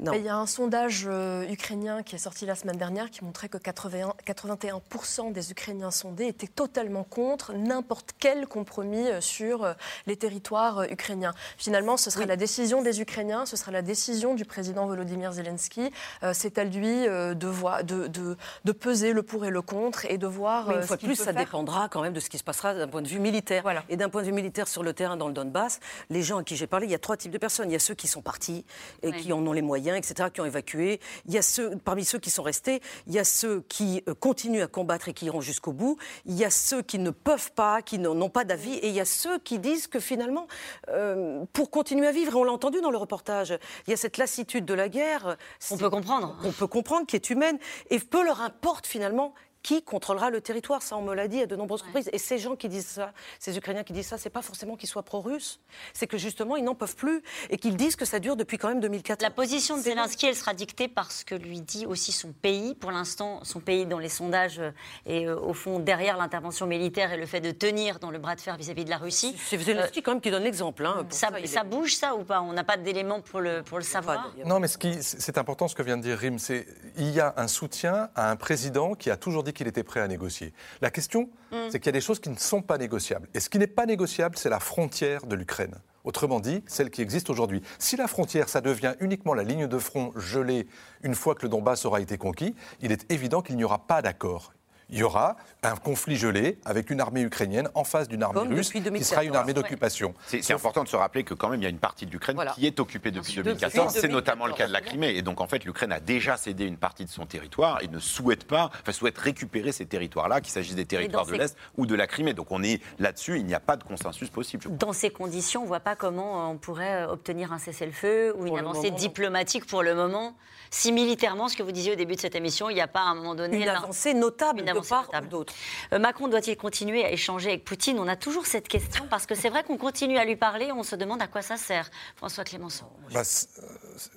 Il 0.00 0.22
y 0.22 0.28
a 0.28 0.36
un 0.36 0.46
sondage 0.46 1.04
euh, 1.06 1.46
ukrainien 1.50 2.02
qui 2.02 2.14
est 2.14 2.18
sorti 2.18 2.46
la 2.46 2.54
semaine 2.54 2.78
dernière 2.78 3.10
qui 3.10 3.24
montrait 3.24 3.50
que 3.50 3.58
81, 3.58 4.14
81% 4.26 5.32
des 5.32 5.50
Ukrainiens 5.50 5.90
sondés 5.90 6.28
étaient 6.28 6.46
totalement 6.46 7.04
contre 7.04 7.52
n'importe 7.52 8.12
quel 8.18 8.46
compromis 8.46 9.06
euh, 9.06 9.20
sur 9.20 9.64
euh, 9.64 9.74
les 10.06 10.16
territoires 10.16 10.84
ukrainiens. 10.90 11.34
Finalement, 11.58 11.98
ce 11.98 12.10
sera 12.10 12.24
la 12.24 12.36
décision 12.36 12.80
des 12.80 13.02
Ukrainiens, 13.02 13.44
ce 13.44 13.56
sera 13.56 13.70
la 13.70 13.82
décision 13.82 14.34
du 14.34 14.46
président 14.46 14.86
Volodymyr 14.86 15.32
Zelensky. 15.32 15.92
C'est 16.32 16.58
à 16.58 16.64
lui 16.64 17.04
de, 17.04 17.34
de, 17.34 18.08
de, 18.08 18.36
de, 18.64 18.72
peser 18.72 19.12
le 19.12 19.22
pour 19.22 19.44
et 19.44 19.50
le 19.50 19.62
contre 19.62 20.06
et 20.06 20.18
de 20.18 20.26
voir. 20.26 20.68
Mais 20.68 20.76
une 20.76 20.82
fois 20.82 20.96
de 20.96 21.04
plus, 21.04 21.16
ça 21.16 21.32
dépendra 21.32 21.88
quand 21.88 22.00
même 22.00 22.12
de 22.12 22.20
ce 22.20 22.30
qui 22.30 22.38
se 22.38 22.44
passera 22.44 22.74
d'un 22.74 22.88
point 22.88 23.02
de 23.02 23.08
vue 23.08 23.18
militaire. 23.18 23.62
Voilà. 23.62 23.84
Et 23.88 23.96
d'un 23.96 24.08
point 24.08 24.22
de 24.22 24.26
vue 24.26 24.32
militaire 24.32 24.68
sur 24.68 24.82
le 24.82 24.94
terrain 24.94 25.16
dans 25.16 25.28
le 25.28 25.34
Donbass, 25.34 25.80
les 26.10 26.22
gens 26.22 26.38
à 26.38 26.44
qui 26.44 26.56
j'ai 26.56 26.66
parlé, 26.66 26.86
il 26.86 26.90
y 26.90 26.94
a 26.94 26.98
trois 26.98 27.16
types 27.16 27.32
de 27.32 27.38
personnes. 27.38 27.70
Il 27.70 27.72
y 27.72 27.76
a 27.76 27.80
ceux 27.80 27.94
qui 27.94 28.08
sont 28.08 28.22
partis 28.22 28.64
et 29.02 29.12
qui 29.12 29.32
en 29.32 29.46
ont 29.46 29.52
les 29.52 29.62
moyens 29.62 29.81
etc., 29.90 30.28
qui 30.32 30.40
ont 30.40 30.44
évacué. 30.44 31.00
Il 31.26 31.34
y 31.34 31.38
a 31.38 31.42
ceux, 31.42 31.76
parmi 31.76 32.04
ceux 32.04 32.18
qui 32.18 32.30
sont 32.30 32.42
restés, 32.42 32.80
il 33.06 33.12
y 33.12 33.18
a 33.18 33.24
ceux 33.24 33.62
qui 33.68 34.02
euh, 34.08 34.14
continuent 34.14 34.62
à 34.62 34.66
combattre 34.66 35.08
et 35.08 35.14
qui 35.14 35.26
iront 35.26 35.40
jusqu'au 35.40 35.72
bout. 35.72 35.96
Il 36.26 36.34
y 36.34 36.44
a 36.44 36.50
ceux 36.50 36.82
qui 36.82 36.98
ne 36.98 37.10
peuvent 37.10 37.52
pas, 37.52 37.82
qui 37.82 37.98
n'ont 37.98 38.28
pas 38.28 38.44
d'avis. 38.44 38.74
Et 38.74 38.88
il 38.88 38.94
y 38.94 39.00
a 39.00 39.04
ceux 39.04 39.38
qui 39.38 39.58
disent 39.58 39.86
que 39.86 40.00
finalement, 40.00 40.46
euh, 40.88 41.44
pour 41.52 41.70
continuer 41.70 42.06
à 42.06 42.12
vivre, 42.12 42.32
et 42.32 42.36
on 42.36 42.44
l'a 42.44 42.52
entendu 42.52 42.80
dans 42.80 42.90
le 42.90 42.98
reportage, 42.98 43.58
il 43.86 43.90
y 43.90 43.94
a 43.94 43.96
cette 43.96 44.16
lassitude 44.16 44.64
de 44.64 44.74
la 44.74 44.88
guerre. 44.88 45.36
On 45.70 45.76
peut 45.76 45.90
comprendre. 45.90 46.36
On 46.44 46.52
peut 46.52 46.66
comprendre, 46.66 47.06
qui 47.06 47.16
est 47.16 47.30
humaine. 47.30 47.58
Et 47.90 47.98
peu 47.98 48.24
leur 48.24 48.40
importe 48.40 48.86
finalement 48.86 49.34
qui 49.62 49.82
contrôlera 49.82 50.30
le 50.30 50.40
territoire? 50.40 50.82
Ça, 50.82 50.96
on 50.96 51.02
me 51.02 51.14
l'a 51.14 51.28
dit 51.28 51.40
à 51.42 51.46
de 51.46 51.56
nombreuses 51.56 51.82
reprises. 51.82 52.10
Et 52.12 52.18
ces 52.18 52.38
gens 52.38 52.56
qui 52.56 52.68
disent 52.68 52.86
ça, 52.86 53.12
ces 53.38 53.56
Ukrainiens 53.56 53.84
qui 53.84 53.92
disent 53.92 54.08
ça, 54.08 54.18
c'est 54.18 54.30
pas 54.30 54.42
forcément 54.42 54.76
qu'ils 54.76 54.88
soient 54.88 55.02
pro-russes, 55.02 55.60
c'est 55.92 56.06
que 56.06 56.18
justement, 56.18 56.56
ils 56.56 56.64
n'en 56.64 56.74
peuvent 56.74 56.96
plus 56.96 57.22
et 57.50 57.56
qu'ils 57.56 57.76
disent 57.76 57.96
que 57.96 58.04
ça 58.04 58.18
dure 58.18 58.36
depuis 58.36 58.58
quand 58.58 58.68
même 58.68 58.80
2004. 58.80 59.22
La 59.22 59.30
position 59.30 59.76
de 59.76 59.82
Zelensky, 59.82 60.26
elle 60.26 60.36
sera 60.36 60.54
dictée 60.54 60.88
par 60.88 61.12
ce 61.12 61.24
que 61.24 61.34
lui 61.34 61.60
dit 61.60 61.86
aussi 61.86 62.12
son 62.12 62.32
pays. 62.32 62.74
Pour 62.74 62.90
l'instant, 62.90 63.40
son 63.44 63.60
pays, 63.60 63.86
dans 63.86 63.98
les 63.98 64.08
sondages, 64.08 64.60
est 65.06 65.26
euh, 65.26 65.38
au 65.38 65.54
fond 65.54 65.78
derrière 65.78 66.16
l'intervention 66.16 66.66
militaire 66.66 67.12
et 67.12 67.16
le 67.16 67.26
fait 67.26 67.40
de 67.40 67.50
tenir 67.50 67.98
dans 67.98 68.10
le 68.10 68.18
bras 68.18 68.34
de 68.34 68.40
fer 68.40 68.56
vis-à-vis 68.56 68.84
de 68.84 68.90
la 68.90 68.98
Russie. 68.98 69.36
C'est 69.38 69.58
Zelensky 69.58 70.00
euh, 70.00 70.02
quand 70.04 70.12
même 70.12 70.20
qui 70.20 70.30
donne 70.30 70.44
l'exemple. 70.44 70.84
Hein, 70.86 71.06
ça, 71.10 71.28
ça, 71.44 71.64
bouge, 71.64 71.94
ça, 71.94 72.14
ou 72.14 72.24
pas? 72.24 72.40
On 72.40 72.52
n'a 72.52 72.64
pas 72.64 72.76
d'éléments 72.76 73.20
pour 73.20 73.40
le, 73.40 73.62
pour 73.62 73.78
le 73.78 73.84
savoir 73.84 74.34
Non, 74.44 74.60
mais 74.60 74.68
c'est 74.68 75.38
important 75.38 75.68
ce 75.68 75.74
que 75.74 75.82
vient 75.82 75.96
de 75.96 76.02
dire 76.02 76.18
Rim. 76.18 76.38
C'est 76.38 76.66
il 76.96 77.10
y 77.10 77.20
a 77.20 77.34
un 77.36 77.48
soutien 77.48 78.10
à 78.14 78.30
un 78.30 78.36
président 78.36 78.94
qui 78.94 79.10
a 79.10 79.16
toujours 79.16 79.42
dit 79.42 79.51
qu'il 79.52 79.66
était 79.66 79.82
prêt 79.82 80.00
à 80.00 80.08
négocier. 80.08 80.52
La 80.80 80.90
question, 80.90 81.30
mm. 81.50 81.56
c'est 81.70 81.78
qu'il 81.78 81.86
y 81.86 81.88
a 81.90 81.92
des 81.92 82.00
choses 82.00 82.20
qui 82.20 82.30
ne 82.30 82.36
sont 82.36 82.62
pas 82.62 82.78
négociables. 82.78 83.28
Et 83.34 83.40
ce 83.40 83.48
qui 83.48 83.58
n'est 83.58 83.66
pas 83.66 83.86
négociable, 83.86 84.36
c'est 84.36 84.50
la 84.50 84.60
frontière 84.60 85.26
de 85.26 85.34
l'Ukraine. 85.34 85.74
Autrement 86.04 86.40
dit, 86.40 86.64
celle 86.66 86.90
qui 86.90 87.00
existe 87.00 87.30
aujourd'hui. 87.30 87.62
Si 87.78 87.96
la 87.96 88.08
frontière, 88.08 88.48
ça 88.48 88.60
devient 88.60 88.94
uniquement 89.00 89.34
la 89.34 89.44
ligne 89.44 89.68
de 89.68 89.78
front 89.78 90.12
gelée 90.16 90.66
une 91.02 91.14
fois 91.14 91.34
que 91.34 91.42
le 91.42 91.48
Donbass 91.48 91.84
aura 91.84 92.00
été 92.00 92.18
conquis, 92.18 92.54
il 92.80 92.90
est 92.90 93.10
évident 93.12 93.40
qu'il 93.40 93.56
n'y 93.56 93.64
aura 93.64 93.86
pas 93.86 94.02
d'accord 94.02 94.52
il 94.92 94.98
y 94.98 95.02
aura 95.02 95.36
un 95.62 95.76
conflit 95.76 96.16
gelé 96.16 96.58
avec 96.64 96.90
une 96.90 97.00
armée 97.00 97.22
ukrainienne 97.22 97.68
en 97.74 97.84
face 97.84 98.08
d'une 98.08 98.22
armée 98.22 98.40
russe 98.40 98.70
qui 98.70 99.04
sera 99.04 99.24
une 99.24 99.34
armée 99.34 99.54
d'occupation. 99.54 100.14
C'est 100.26 100.52
important 100.52 100.84
de 100.84 100.88
se 100.88 100.96
rappeler 100.96 101.24
que 101.24 101.34
quand 101.34 101.48
même 101.48 101.60
il 101.60 101.64
y 101.64 101.66
a 101.66 101.70
une 101.70 101.78
partie 101.78 102.06
de 102.06 102.10
l'Ukraine 102.10 102.38
qui 102.54 102.66
est 102.66 102.78
occupée 102.78 103.10
depuis 103.10 103.34
2014. 103.36 103.92
C'est 103.92 104.08
notamment 104.08 104.46
le 104.46 104.52
cas 104.52 104.66
de 104.66 104.72
la 104.72 104.80
Crimée. 104.80 105.16
Et 105.16 105.22
donc 105.22 105.40
en 105.40 105.46
fait 105.46 105.64
l'Ukraine 105.64 105.92
a 105.92 106.00
déjà 106.00 106.36
cédé 106.36 106.66
une 106.66 106.76
partie 106.76 107.04
de 107.04 107.10
son 107.10 107.26
territoire 107.26 107.82
et 107.82 107.88
ne 107.88 107.98
souhaite 107.98 108.44
pas, 108.44 108.70
enfin 108.82 108.92
souhaite 108.92 109.18
récupérer 109.18 109.72
ces 109.72 109.86
territoires-là, 109.86 110.40
qu'il 110.40 110.52
s'agisse 110.52 110.74
des 110.74 110.86
territoires 110.86 111.26
de 111.26 111.34
l'Est 111.34 111.56
ou 111.76 111.86
de 111.86 111.94
la 111.94 112.06
Crimée. 112.06 112.34
Donc 112.34 112.50
on 112.50 112.62
est 112.62 112.82
là-dessus, 112.98 113.38
il 113.38 113.46
n'y 113.46 113.54
a 113.54 113.60
pas 113.60 113.76
de 113.76 113.84
consensus 113.84 114.28
possible. 114.28 114.64
Dans 114.76 114.92
ces 114.92 115.10
conditions, 115.10 115.60
on 115.60 115.64
ne 115.64 115.68
voit 115.68 115.80
pas 115.80 115.96
comment 115.96 116.50
on 116.50 116.58
pourrait 116.58 117.04
obtenir 117.04 117.52
un 117.52 117.58
cessez-le-feu 117.58 118.34
ou 118.36 118.46
une 118.46 118.58
avancée 118.58 118.90
diplomatique 118.90 119.66
pour 119.66 119.82
le 119.82 119.94
moment 119.94 120.34
si 120.74 120.90
militairement, 120.90 121.48
ce 121.48 121.56
que 121.56 121.62
vous 121.62 121.70
disiez 121.70 121.92
au 121.92 121.96
début 121.96 122.16
de 122.16 122.20
cette 122.20 122.34
émission, 122.34 122.70
il 122.70 122.74
n'y 122.74 122.80
a 122.80 122.88
pas 122.88 123.00
à 123.00 123.10
un 123.10 123.14
moment 123.14 123.34
donné... 123.34 123.60
Une 123.60 123.68
avancée 123.68 124.14
notable 124.14 124.60
une 124.62 124.70
part 124.82 125.08
d'autres. 125.30 125.54
Euh, 125.92 125.98
Macron 125.98 126.28
doit-il 126.28 126.56
continuer 126.56 127.04
à 127.04 127.10
échanger 127.10 127.50
avec 127.50 127.64
Poutine? 127.64 127.98
On 127.98 128.08
a 128.08 128.16
toujours 128.16 128.46
cette 128.46 128.68
question, 128.68 129.06
parce 129.08 129.26
que 129.26 129.34
c'est 129.34 129.48
vrai 129.48 129.62
qu'on 129.64 129.76
continue 129.76 130.18
à 130.18 130.24
lui 130.24 130.36
parler, 130.36 130.72
on 130.72 130.82
se 130.82 130.96
demande 130.96 131.22
à 131.22 131.26
quoi 131.26 131.42
ça 131.42 131.56
sert. 131.56 131.90
François 132.16 132.44
Clémenceau. 132.44 132.86
Bah, 133.12 133.20
euh, 133.20 133.22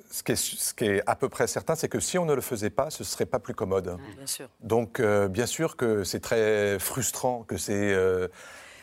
ce, 0.09 0.23
qui 0.23 0.31
est, 0.31 0.35
ce, 0.35 0.73
qui 0.73 0.85
est, 0.85 1.03
à 1.05 1.15
peu 1.15 1.29
près 1.29 1.47
certain, 1.47 1.75
c'est 1.75 1.89
que 1.89 1.99
si 1.99 2.17
on 2.17 2.25
ne 2.25 2.33
le 2.33 2.41
faisait 2.41 2.69
pas, 2.69 2.89
ce 2.89 3.03
ne 3.03 3.05
serait 3.05 3.25
pas 3.25 3.39
plus 3.39 3.53
commode. 3.53 3.97
Bien 4.17 4.27
sûr. 4.27 4.49
Donc, 4.61 4.99
euh, 4.99 5.27
bien 5.27 5.45
sûr 5.45 5.75
que 5.75 6.03
c'est 6.03 6.19
très 6.19 6.79
frustrant, 6.79 7.43
que 7.43 7.57
c'est 7.57 7.95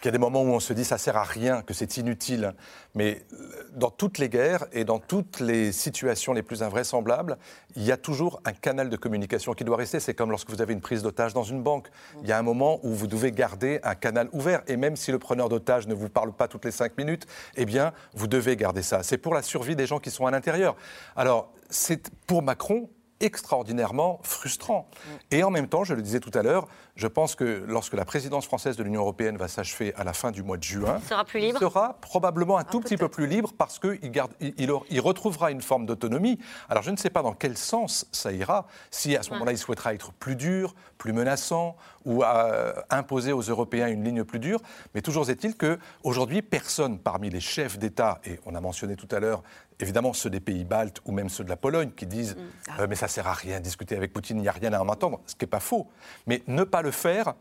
qu'il 0.03 0.09
y 0.09 0.11
a 0.11 0.13
des 0.13 0.19
moments 0.19 0.43
où 0.43 0.49
on 0.49 0.59
se 0.59 0.73
dit 0.73 0.85
ça 0.85 0.99
sert 0.99 1.17
à 1.17 1.23
rien, 1.23 1.63
que 1.63 1.73
c'est 1.73 1.97
inutile. 1.97 2.55
Mais 2.97 3.25
euh, 3.33 3.37
dans 3.73 3.91
toutes 3.91 4.19
les 4.19 4.29
guerres 4.29 4.67
et 4.73 4.85
dans 4.85 4.99
toutes 4.99 5.39
les 5.39 5.71
situations 5.71 6.33
les 6.33 6.43
plus 6.43 6.65
invraisemblables, 6.65 7.39
il 7.77 7.85
y 7.85 7.93
a 7.93 7.97
toujours 7.97 8.41
un 8.45 8.53
canal 8.53 8.91
de 8.91 8.97
communication 8.97 9.53
qui 9.55 9.63
doit 9.63 9.77
rester. 9.77 10.01
C'est 10.01 10.15
comme 10.15 10.31
lorsque 10.31 10.51
vous 10.51 10.61
avez 10.61 10.73
une 10.73 10.81
prise 10.81 11.05
d'otage 11.05 11.35
dans 11.35 11.45
une 11.45 11.63
banque. 11.63 11.89
Il 12.23 12.29
y 12.29 12.33
a 12.33 12.39
un 12.39 12.43
moment 12.43 12.81
où 12.83 12.93
vous 12.93 13.07
devez 13.07 13.31
garder 13.31 13.79
un 13.85 13.95
canal 13.95 14.29
ouvert. 14.33 14.63
Et 14.67 14.77
même 14.77 14.97
si 14.97 15.13
le 15.13 15.21
preneur 15.21 15.49
d'otage 15.49 15.87
ne 15.87 15.95
vous 15.95 16.09
parle 16.09 16.33
pas 16.33 16.49
toutes 16.49 16.65
les 16.65 16.73
cinq 16.73 16.99
minutes, 16.99 17.27
eh 17.57 17.65
bien, 17.65 17.93
vous 18.13 18.27
devez 18.27 18.57
garder 18.57 18.83
ça. 18.83 19.05
C'est 19.05 19.19
pour 19.19 19.35
la 19.35 19.43
survie 19.43 19.77
des 19.77 19.87
gens 19.87 20.01
qui 20.01 20.11
sont 20.11 20.27
à 20.27 20.33
l'intérieur. 20.33 20.75
Alors, 21.15 21.53
c'est 21.71 22.11
pour 22.27 22.43
Macron, 22.43 22.91
extraordinairement 23.23 24.21
frustrant. 24.23 24.89
Et 25.31 25.43
en 25.43 25.51
même 25.51 25.69
temps, 25.69 25.85
je 25.85 25.95
le 25.95 26.03
disais 26.03 26.21
tout 26.21 26.37
à 26.37 26.43
l'heure, 26.43 26.69
je 26.97 27.07
pense 27.07 27.35
que 27.35 27.65
lorsque 27.67 27.95
la 27.95 28.05
présidence 28.05 28.45
française 28.45 28.77
de 28.77 28.83
l'Union 28.83 29.01
européenne 29.01 29.37
va 29.37 29.49
s'achever 29.49 29.95
à 29.95 30.05
la 30.05 30.13
fin 30.13 30.31
du 30.31 30.43
mois 30.43 30.59
de 30.59 30.63
juin, 30.63 30.99
il 31.01 31.09
sera, 31.09 31.25
plus 31.25 31.41
libre. 31.41 31.59
sera 31.59 31.95
probablement 32.01 32.59
un 32.59 32.63
ah, 32.63 32.71
tout 32.71 32.81
petit 32.81 32.97
peu 32.97 33.09
plus 33.09 33.27
libre 33.27 33.53
parce 33.57 33.79
qu'il 33.79 34.11
garde, 34.11 34.33
il, 34.41 34.55
il, 34.91 35.01
retrouvera 35.01 35.51
une 35.51 35.63
forme 35.63 35.87
d'autonomie. 35.87 36.39
Alors 36.69 36.83
je 36.83 36.91
ne 36.91 36.97
sais 36.97 37.11
pas 37.11 37.23
dans 37.23 37.33
quel 37.33 37.57
sens 37.57 38.07
ça 38.13 38.33
ira, 38.33 38.67
si 38.91 39.17
à 39.17 39.23
ce 39.23 39.31
moment-là 39.31 39.53
il 39.53 39.59
souhaitera 39.59 39.95
être 39.95 40.13
plus 40.13 40.37
dur, 40.37 40.75
plus 41.03 41.13
menaçant 41.13 41.77
ou 42.05 42.23
à 42.23 42.85
imposer 42.91 43.33
aux 43.33 43.41
Européens 43.41 43.89
une 43.89 44.05
ligne 44.05 44.23
plus 44.23 44.39
dure. 44.39 44.61
Mais 44.95 45.03
toujours 45.03 45.29
est-il 45.29 45.57
qu'aujourd'hui, 45.57 46.43
personne 46.43 47.01
parmi 47.01 47.29
les 47.29 47.41
chefs 47.41 47.77
d'État, 47.77 48.21
et 48.25 48.39
on 48.47 48.55
a 48.55 48.61
mentionné 48.61 48.95
tout 48.95 49.09
à 49.11 49.19
l'heure 49.19 49.43
évidemment 49.81 50.13
ceux 50.13 50.31
des 50.31 50.39
pays 50.39 50.65
baltes 50.65 51.01
ou 51.05 51.11
même 51.11 51.29
ceux 51.29 51.43
de 51.43 51.49
la 51.49 51.57
Pologne 51.57 51.91
qui 51.91 52.07
disent 52.07 52.37
mm. 52.37 52.81
euh, 52.81 52.87
mais 52.89 52.95
ça 52.95 53.09
sert 53.09 53.27
à 53.27 53.33
rien 53.33 53.59
de 53.59 53.65
discuter 53.65 53.97
avec 53.97 54.13
Poutine, 54.13 54.37
il 54.37 54.43
n'y 54.43 54.49
a 54.49 54.53
rien 54.53 54.73
à 54.75 54.81
en 54.81 54.89
attendre, 54.89 55.21
ce 55.27 55.35
qui 55.35 55.43
n'est 55.43 55.51
pas 55.51 55.59
faux. 55.59 55.89
Mais 56.29 56.45
ne 56.47 56.63
pas 56.63 56.83
le 56.83 56.93
faire 56.93 57.35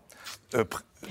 euh, 0.55 0.65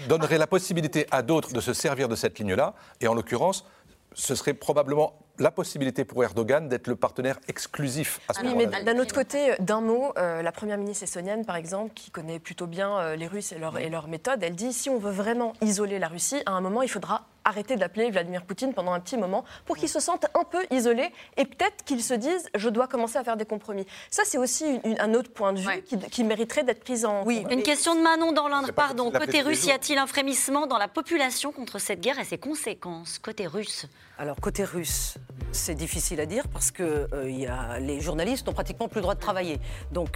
donnerait 0.08 0.38
la 0.38 0.48
possibilité 0.48 1.06
à 1.12 1.22
d'autres 1.22 1.52
de 1.52 1.60
se 1.60 1.72
servir 1.72 2.08
de 2.08 2.16
cette 2.16 2.36
ligne-là, 2.40 2.74
et 3.00 3.06
en 3.06 3.14
l'occurrence, 3.14 3.64
ce 4.12 4.34
serait 4.34 4.54
probablement 4.54 5.14
la 5.40 5.50
possibilité 5.50 6.04
pour 6.04 6.22
Erdogan 6.22 6.68
d'être 6.68 6.86
le 6.86 6.96
partenaire 6.96 7.40
exclusif 7.48 8.20
à 8.28 8.34
ce 8.34 8.42
moment-là. 8.42 8.68
mais 8.70 8.84
d'un 8.84 8.98
autre 9.00 9.14
côté, 9.14 9.54
d'un 9.58 9.80
mot, 9.80 10.12
euh, 10.18 10.42
la 10.42 10.52
première 10.52 10.78
ministre 10.78 11.04
estonienne, 11.04 11.44
par 11.44 11.56
exemple, 11.56 11.92
qui 11.94 12.10
connaît 12.10 12.38
plutôt 12.38 12.66
bien 12.66 12.98
euh, 12.98 13.16
les 13.16 13.26
Russes 13.26 13.52
et 13.52 13.58
leur, 13.58 13.78
et 13.78 13.88
leur 13.88 14.06
méthode, 14.06 14.42
elle 14.42 14.54
dit 14.54 14.72
si 14.72 14.90
on 14.90 14.98
veut 14.98 15.10
vraiment 15.10 15.54
isoler 15.62 15.98
la 15.98 16.08
Russie, 16.08 16.42
à 16.46 16.52
un 16.52 16.60
moment, 16.60 16.82
il 16.82 16.88
faudra 16.88 17.26
arrêter 17.44 17.76
d'appeler 17.76 18.10
Vladimir 18.10 18.44
Poutine 18.44 18.74
pendant 18.74 18.92
un 18.92 19.00
petit 19.00 19.16
moment 19.16 19.44
pour 19.64 19.76
qu'il 19.76 19.88
se 19.88 19.98
sente 19.98 20.26
un 20.34 20.44
peu 20.44 20.64
isolé 20.70 21.10
et 21.36 21.44
peut-être 21.44 21.84
qu'il 21.84 22.02
se 22.02 22.14
dise 22.14 22.48
je 22.54 22.68
dois 22.68 22.86
commencer 22.86 23.16
à 23.16 23.24
faire 23.24 23.36
des 23.36 23.46
compromis. 23.46 23.86
Ça, 24.10 24.22
c'est 24.26 24.38
aussi 24.38 24.80
un 24.98 25.14
autre 25.14 25.32
point 25.32 25.52
de 25.52 25.60
vue 25.60 25.82
qui, 26.10 26.24
mériterait 26.24 26.64
d'être 26.64 26.80
pris 26.84 27.04
en 27.04 27.24
Oui, 27.24 27.44
une 27.50 27.62
question 27.62 27.94
de 27.94 28.00
Manon 28.00 28.32
dans 28.32 28.48
l'Indre. 28.48 28.72
Pardon, 28.72 29.10
côté 29.10 29.40
russe, 29.40 29.66
y 29.66 29.72
a-t-il 29.72 29.98
un 29.98 30.06
frémissement 30.06 30.66
dans 30.66 30.78
la 30.78 30.88
population 30.88 31.50
contre 31.50 31.78
cette 31.78 32.00
guerre 32.00 32.18
et 32.18 32.24
ses 32.24 32.38
conséquences 32.38 33.18
Côté 33.18 33.46
russe? 33.46 33.86
Alors, 34.18 34.36
côté 34.36 34.64
russe, 34.64 35.14
c'est 35.52 35.74
difficile 35.74 36.20
à 36.20 36.26
dire 36.26 36.48
parce 36.48 36.70
que 36.70 37.08
euh, 37.12 37.78
les 37.80 38.00
journalistes 38.00 38.46
n'ont 38.46 38.52
pratiquement 38.52 38.88
plus 38.88 38.98
le 38.98 39.02
droit 39.02 39.14
de 39.14 39.20
travailler. 39.20 39.58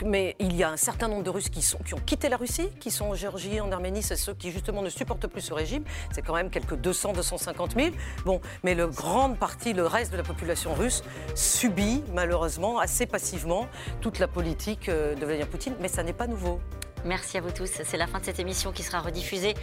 Mais 0.04 0.36
il 0.38 0.54
y 0.56 0.62
a 0.62 0.70
un 0.70 0.76
certain 0.76 1.08
nombre 1.08 1.22
de 1.22 1.30
Russes 1.30 1.48
qui 1.48 1.94
ont 1.94 2.00
quitté 2.04 2.28
la 2.28 2.36
Russie, 2.36 2.68
qui 2.80 2.90
sont 2.90 3.06
en 3.06 3.14
Géorgie, 3.14 3.60
en 3.60 3.70
Arménie, 3.72 4.02
c'est 4.02 4.16
ceux 4.16 4.34
qui 4.34 4.50
justement 4.50 4.82
ne 4.82 4.88
supportent 4.88 5.26
plus 5.26 5.40
ce 5.40 5.54
régime. 5.54 5.84
C'est 6.12 6.22
quand 6.22 6.34
même 6.34 6.50
quelques 6.50 6.76
200, 6.76 7.12
250 7.14 7.74
000. 7.76 7.88
Bon, 8.24 8.40
mais 8.62 8.74
le 8.74 8.86
grande 8.88 9.38
partie, 9.38 9.72
le 9.72 9.86
reste 9.86 10.12
de 10.12 10.16
la 10.16 10.22
population 10.22 10.74
russe 10.74 11.02
subit 11.34 12.02
malheureusement 12.12 12.78
assez 12.78 13.06
passivement 13.06 13.66
toute 14.00 14.18
la 14.18 14.28
politique 14.28 14.88
euh, 14.88 15.14
de 15.14 15.24
Vladimir 15.24 15.48
Poutine, 15.48 15.74
mais 15.80 15.88
ça 15.88 16.02
n'est 16.02 16.12
pas 16.12 16.26
nouveau. 16.26 16.60
Merci 17.05 17.36
à 17.36 17.42
vous 17.42 17.50
tous. 17.50 17.70
C'est 17.84 17.96
la 17.98 18.07
fin 18.07 18.18
de 18.18 18.24
cette 18.24 18.38
émission 18.38 18.72
qui 18.72 18.82
sera 18.82 19.00
rediffusée 19.00 19.55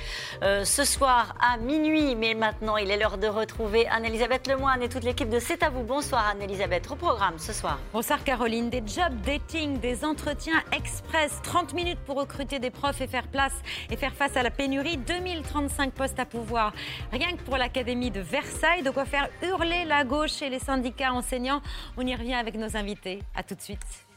euh, 0.44 0.64
ce 0.64 0.84
soir 0.84 1.36
à 1.42 1.58
minuit. 1.58 2.16
Mais 2.16 2.36
maintenant, 2.36 2.78
il 2.78 2.92
est 2.92 2.98
l'heure 2.98 3.18
de 3.18 3.28
retrouver 3.28 3.88
Anne-Elisabeth 3.88 4.48
Lemoine 4.48 4.84
et 4.84 4.90
toute 4.90 5.04
l'équipe 5.04 5.30
de 5.30 5.40
C'est 5.40 5.64
à 5.64 5.70
vous. 5.70 5.84
Bonsoir 5.84 6.28
Anne-Elisabeth. 6.28 6.90
Au 6.92 6.96
programme 6.96 7.40
ce 7.40 7.52
soir. 7.52 7.80
Bonsoir 7.94 8.24
Caroline. 8.24 8.70
Des 8.70 8.84
job 8.86 9.14
dating, 9.26 9.80
des 9.80 10.06
entretiens 10.06 10.62
express. 10.72 11.40
30 11.44 11.74
minutes 11.74 12.00
pour 12.06 12.18
recruter 12.20 12.60
des 12.60 12.70
profs 12.70 13.02
et 13.02 13.08
faire 13.08 13.28
place 13.28 13.54
et 13.90 13.98
faire 13.98 14.14
face 14.14 14.38
à 14.38 14.44
la 14.44 14.52
pénurie. 14.52 14.98
2035 14.98 15.94
postes 15.94 16.20
à 16.20 16.26
pouvoir. 16.26 16.74
Rien 17.12 17.32
que 17.32 17.42
pour 17.42 17.58
l'Académie 17.58 18.12
de 18.12 18.22
Versailles. 18.22 18.84
De 18.84 18.92
quoi 18.92 19.06
faire 19.06 19.30
hurler 19.42 19.86
la 19.86 20.04
gauche 20.04 20.44
et 20.44 20.50
les 20.50 20.60
syndicats 20.60 21.12
enseignants. 21.12 21.62
On 21.98 22.06
y 22.06 22.16
revient 22.16 22.36
avec 22.36 22.54
nos 22.56 22.78
invités. 22.78 23.24
À 23.36 23.42
tout 23.42 23.56
de 23.56 23.62
suite. 23.62 24.11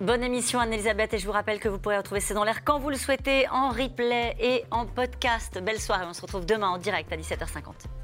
Bonne 0.00 0.24
émission 0.24 0.58
Anne-Elisabeth 0.58 1.14
et 1.14 1.18
je 1.18 1.26
vous 1.26 1.30
rappelle 1.30 1.60
que 1.60 1.68
vous 1.68 1.78
pourrez 1.78 1.96
retrouver 1.96 2.20
C'est 2.20 2.34
dans 2.34 2.42
l'air 2.42 2.64
quand 2.64 2.80
vous 2.80 2.90
le 2.90 2.96
souhaitez 2.96 3.48
en 3.48 3.68
replay 3.68 4.34
et 4.40 4.64
en 4.72 4.86
podcast. 4.86 5.60
Belle 5.62 5.80
soirée, 5.80 6.04
on 6.04 6.12
se 6.12 6.20
retrouve 6.20 6.44
demain 6.44 6.68
en 6.68 6.78
direct 6.78 7.12
à 7.12 7.16
17h50. 7.16 8.03